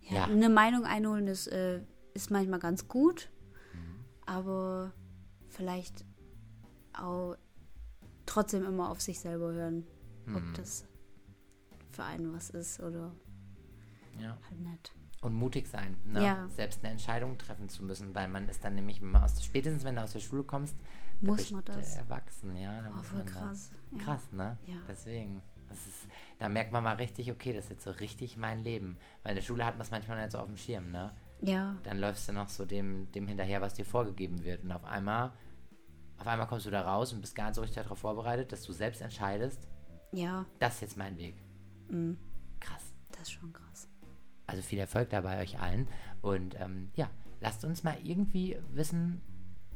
Ja, 0.00 0.14
Ja. 0.16 0.24
Eine 0.24 0.48
Meinung 0.48 0.84
einholen 0.84 1.26
ist, 1.28 1.48
äh, 1.48 1.80
ist 2.14 2.30
manchmal 2.30 2.58
ganz 2.60 2.88
gut, 2.88 3.28
Mhm. 3.74 4.04
aber 4.26 4.92
vielleicht 5.48 6.04
auch 6.94 7.36
trotzdem 8.26 8.64
immer 8.64 8.90
auf 8.90 9.00
sich 9.00 9.20
selber 9.20 9.52
hören, 9.52 9.86
Mhm. 10.26 10.36
ob 10.36 10.54
das 10.54 10.86
für 11.90 12.04
einen 12.04 12.32
was 12.32 12.50
ist 12.50 12.80
oder 12.80 13.12
Ja. 14.18 14.38
halt 14.48 14.60
nicht. 14.60 14.92
Und 15.20 15.34
mutig 15.34 15.68
sein, 15.68 15.96
ne? 16.04 16.24
Ja. 16.24 16.48
selbst 16.48 16.80
eine 16.82 16.90
Entscheidung 16.92 17.38
treffen 17.38 17.68
zu 17.68 17.84
müssen, 17.84 18.12
weil 18.14 18.26
man 18.28 18.48
ist 18.48 18.64
dann 18.64 18.74
nämlich 18.74 19.00
immer 19.00 19.22
aus, 19.24 19.42
spätestens 19.44 19.84
wenn 19.84 19.94
du 19.96 20.02
aus 20.02 20.12
der 20.12 20.20
Schule 20.20 20.42
kommst, 20.42 20.76
Muss 21.20 21.52
man 21.52 21.64
das? 21.64 21.96
erwachsen, 21.96 22.56
ja. 22.56 22.82
Oh, 22.98 23.02
voll 23.02 23.18
man 23.18 23.26
da- 23.26 23.32
krass. 23.32 23.70
Ja. 23.92 23.98
Krass, 23.98 24.32
ne? 24.32 24.58
Ja. 24.66 24.74
Deswegen. 24.88 25.40
Ist, 25.70 26.08
da 26.38 26.48
merkt 26.50 26.72
man 26.72 26.82
mal 26.84 26.96
richtig, 26.96 27.30
okay, 27.30 27.52
das 27.54 27.64
ist 27.66 27.70
jetzt 27.70 27.84
so 27.84 27.90
richtig 27.92 28.36
mein 28.36 28.62
Leben. 28.64 28.98
Weil 29.22 29.30
in 29.32 29.36
der 29.36 29.42
Schule 29.42 29.64
hat 29.64 29.74
man 29.76 29.82
es 29.82 29.90
manchmal 29.92 30.20
nicht 30.20 30.32
so 30.32 30.38
auf 30.38 30.46
dem 30.46 30.56
Schirm, 30.56 30.90
ne? 30.90 31.12
Ja, 31.40 31.76
Dann 31.84 31.98
läufst 31.98 32.28
du 32.28 32.32
noch 32.32 32.48
so 32.48 32.64
dem, 32.66 33.10
dem 33.12 33.26
hinterher, 33.28 33.60
was 33.60 33.74
dir 33.74 33.84
vorgegeben 33.86 34.42
wird. 34.44 34.64
Und 34.64 34.72
auf 34.72 34.84
einmal, 34.84 35.32
auf 36.22 36.28
einmal 36.28 36.46
kommst 36.46 36.66
du 36.66 36.70
da 36.70 36.82
raus 36.82 37.12
und 37.12 37.20
bist 37.20 37.34
gar 37.34 37.46
nicht 37.46 37.56
so 37.56 37.62
richtig 37.62 37.82
darauf 37.82 37.98
vorbereitet, 37.98 38.52
dass 38.52 38.62
du 38.62 38.72
selbst 38.72 39.02
entscheidest, 39.02 39.66
ja, 40.12 40.46
das 40.60 40.76
ist 40.76 40.80
jetzt 40.82 40.96
mein 40.96 41.18
Weg. 41.18 41.34
mm, 41.88 42.12
Krass. 42.60 42.94
das 43.10 43.22
ist 43.22 43.32
schon 43.32 43.52
krass. 43.52 43.88
Also 44.46 44.62
viel 44.62 44.78
Erfolg 44.78 45.10
dabei 45.10 45.40
euch 45.42 45.58
allen. 45.58 45.88
Und 46.20 46.54
ähm, 46.60 46.90
ja, 46.94 47.10
lasst 47.40 47.64
uns 47.64 47.82
mal 47.82 47.96
irgendwie 48.04 48.56
wissen 48.70 49.20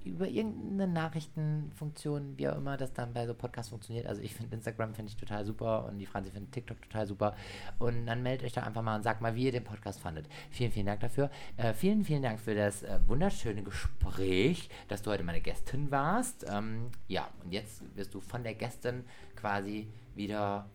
über 0.07 0.29
irgendeine 0.29 0.87
Nachrichtenfunktion, 0.93 2.39
wie 2.39 2.49
auch 2.49 2.57
immer 2.57 2.77
das 2.77 2.93
dann 2.93 3.13
bei 3.13 3.27
so 3.27 3.35
Podcasts 3.35 3.71
funktioniert. 3.71 4.07
Also 4.07 4.23
ich 4.23 4.35
finde 4.35 4.55
Instagram 4.57 4.95
finde 4.95 5.11
ich 5.11 5.17
total 5.17 5.45
super 5.45 5.85
und 5.87 5.99
die 5.99 6.07
Franzi 6.07 6.31
findet 6.31 6.53
TikTok 6.53 6.81
total 6.83 7.07
super. 7.07 7.37
Und 7.79 8.07
dann 8.07 8.23
meldet 8.23 8.47
euch 8.47 8.53
doch 8.53 8.63
einfach 8.63 8.83
mal 8.83 8.97
und 8.97 9.03
sagt 9.03 9.21
mal, 9.21 9.35
wie 9.35 9.45
ihr 9.45 9.53
den 9.53 9.65
Podcast 9.65 10.01
fandet. 10.01 10.27
Vielen, 10.51 10.71
vielen 10.73 10.87
Dank 10.87 11.01
dafür. 11.01 11.31
Äh, 11.57 11.75
vielen, 11.75 12.05
vielen 12.05 12.23
Dank 12.23 12.41
für 12.41 12.55
das 12.55 12.83
äh, 12.83 12.99
wunderschöne 13.07 13.63
Gespräch, 13.63 14.69
dass 14.89 15.03
du 15.03 15.11
heute 15.11 15.25
meine 15.25 15.41
Gästin 15.41 15.91
warst. 15.91 16.47
Ähm, 16.49 16.91
ja, 17.09 17.29
und 17.45 17.53
jetzt 17.53 17.83
wirst 17.97 18.15
du 18.15 18.21
von 18.21 18.43
der 18.43 18.55
Gästin 18.55 19.05
quasi 19.35 19.89
wieder 20.15 20.71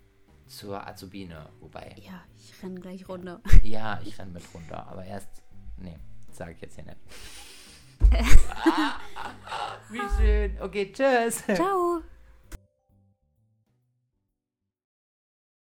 zur 0.48 0.86
Azubine. 0.86 1.50
Wobei, 1.62 1.96
Ja, 2.02 2.22
ich 2.38 2.62
renne 2.62 2.80
gleich 2.80 3.08
runter. 3.08 3.42
ja, 3.64 4.00
ich 4.04 4.20
renne 4.20 4.32
mit 4.32 4.44
runter, 4.54 4.88
aber 4.88 5.06
erst. 5.06 5.42
Nee, 5.78 5.98
sage 6.32 6.52
ich 6.52 6.62
jetzt 6.62 6.76
hier 6.76 6.84
nicht. 6.84 6.98
Wie 9.90 10.02
schön. 10.18 10.58
Okay, 10.62 10.92
tschüss. 10.92 11.44
Ciao. 11.56 12.02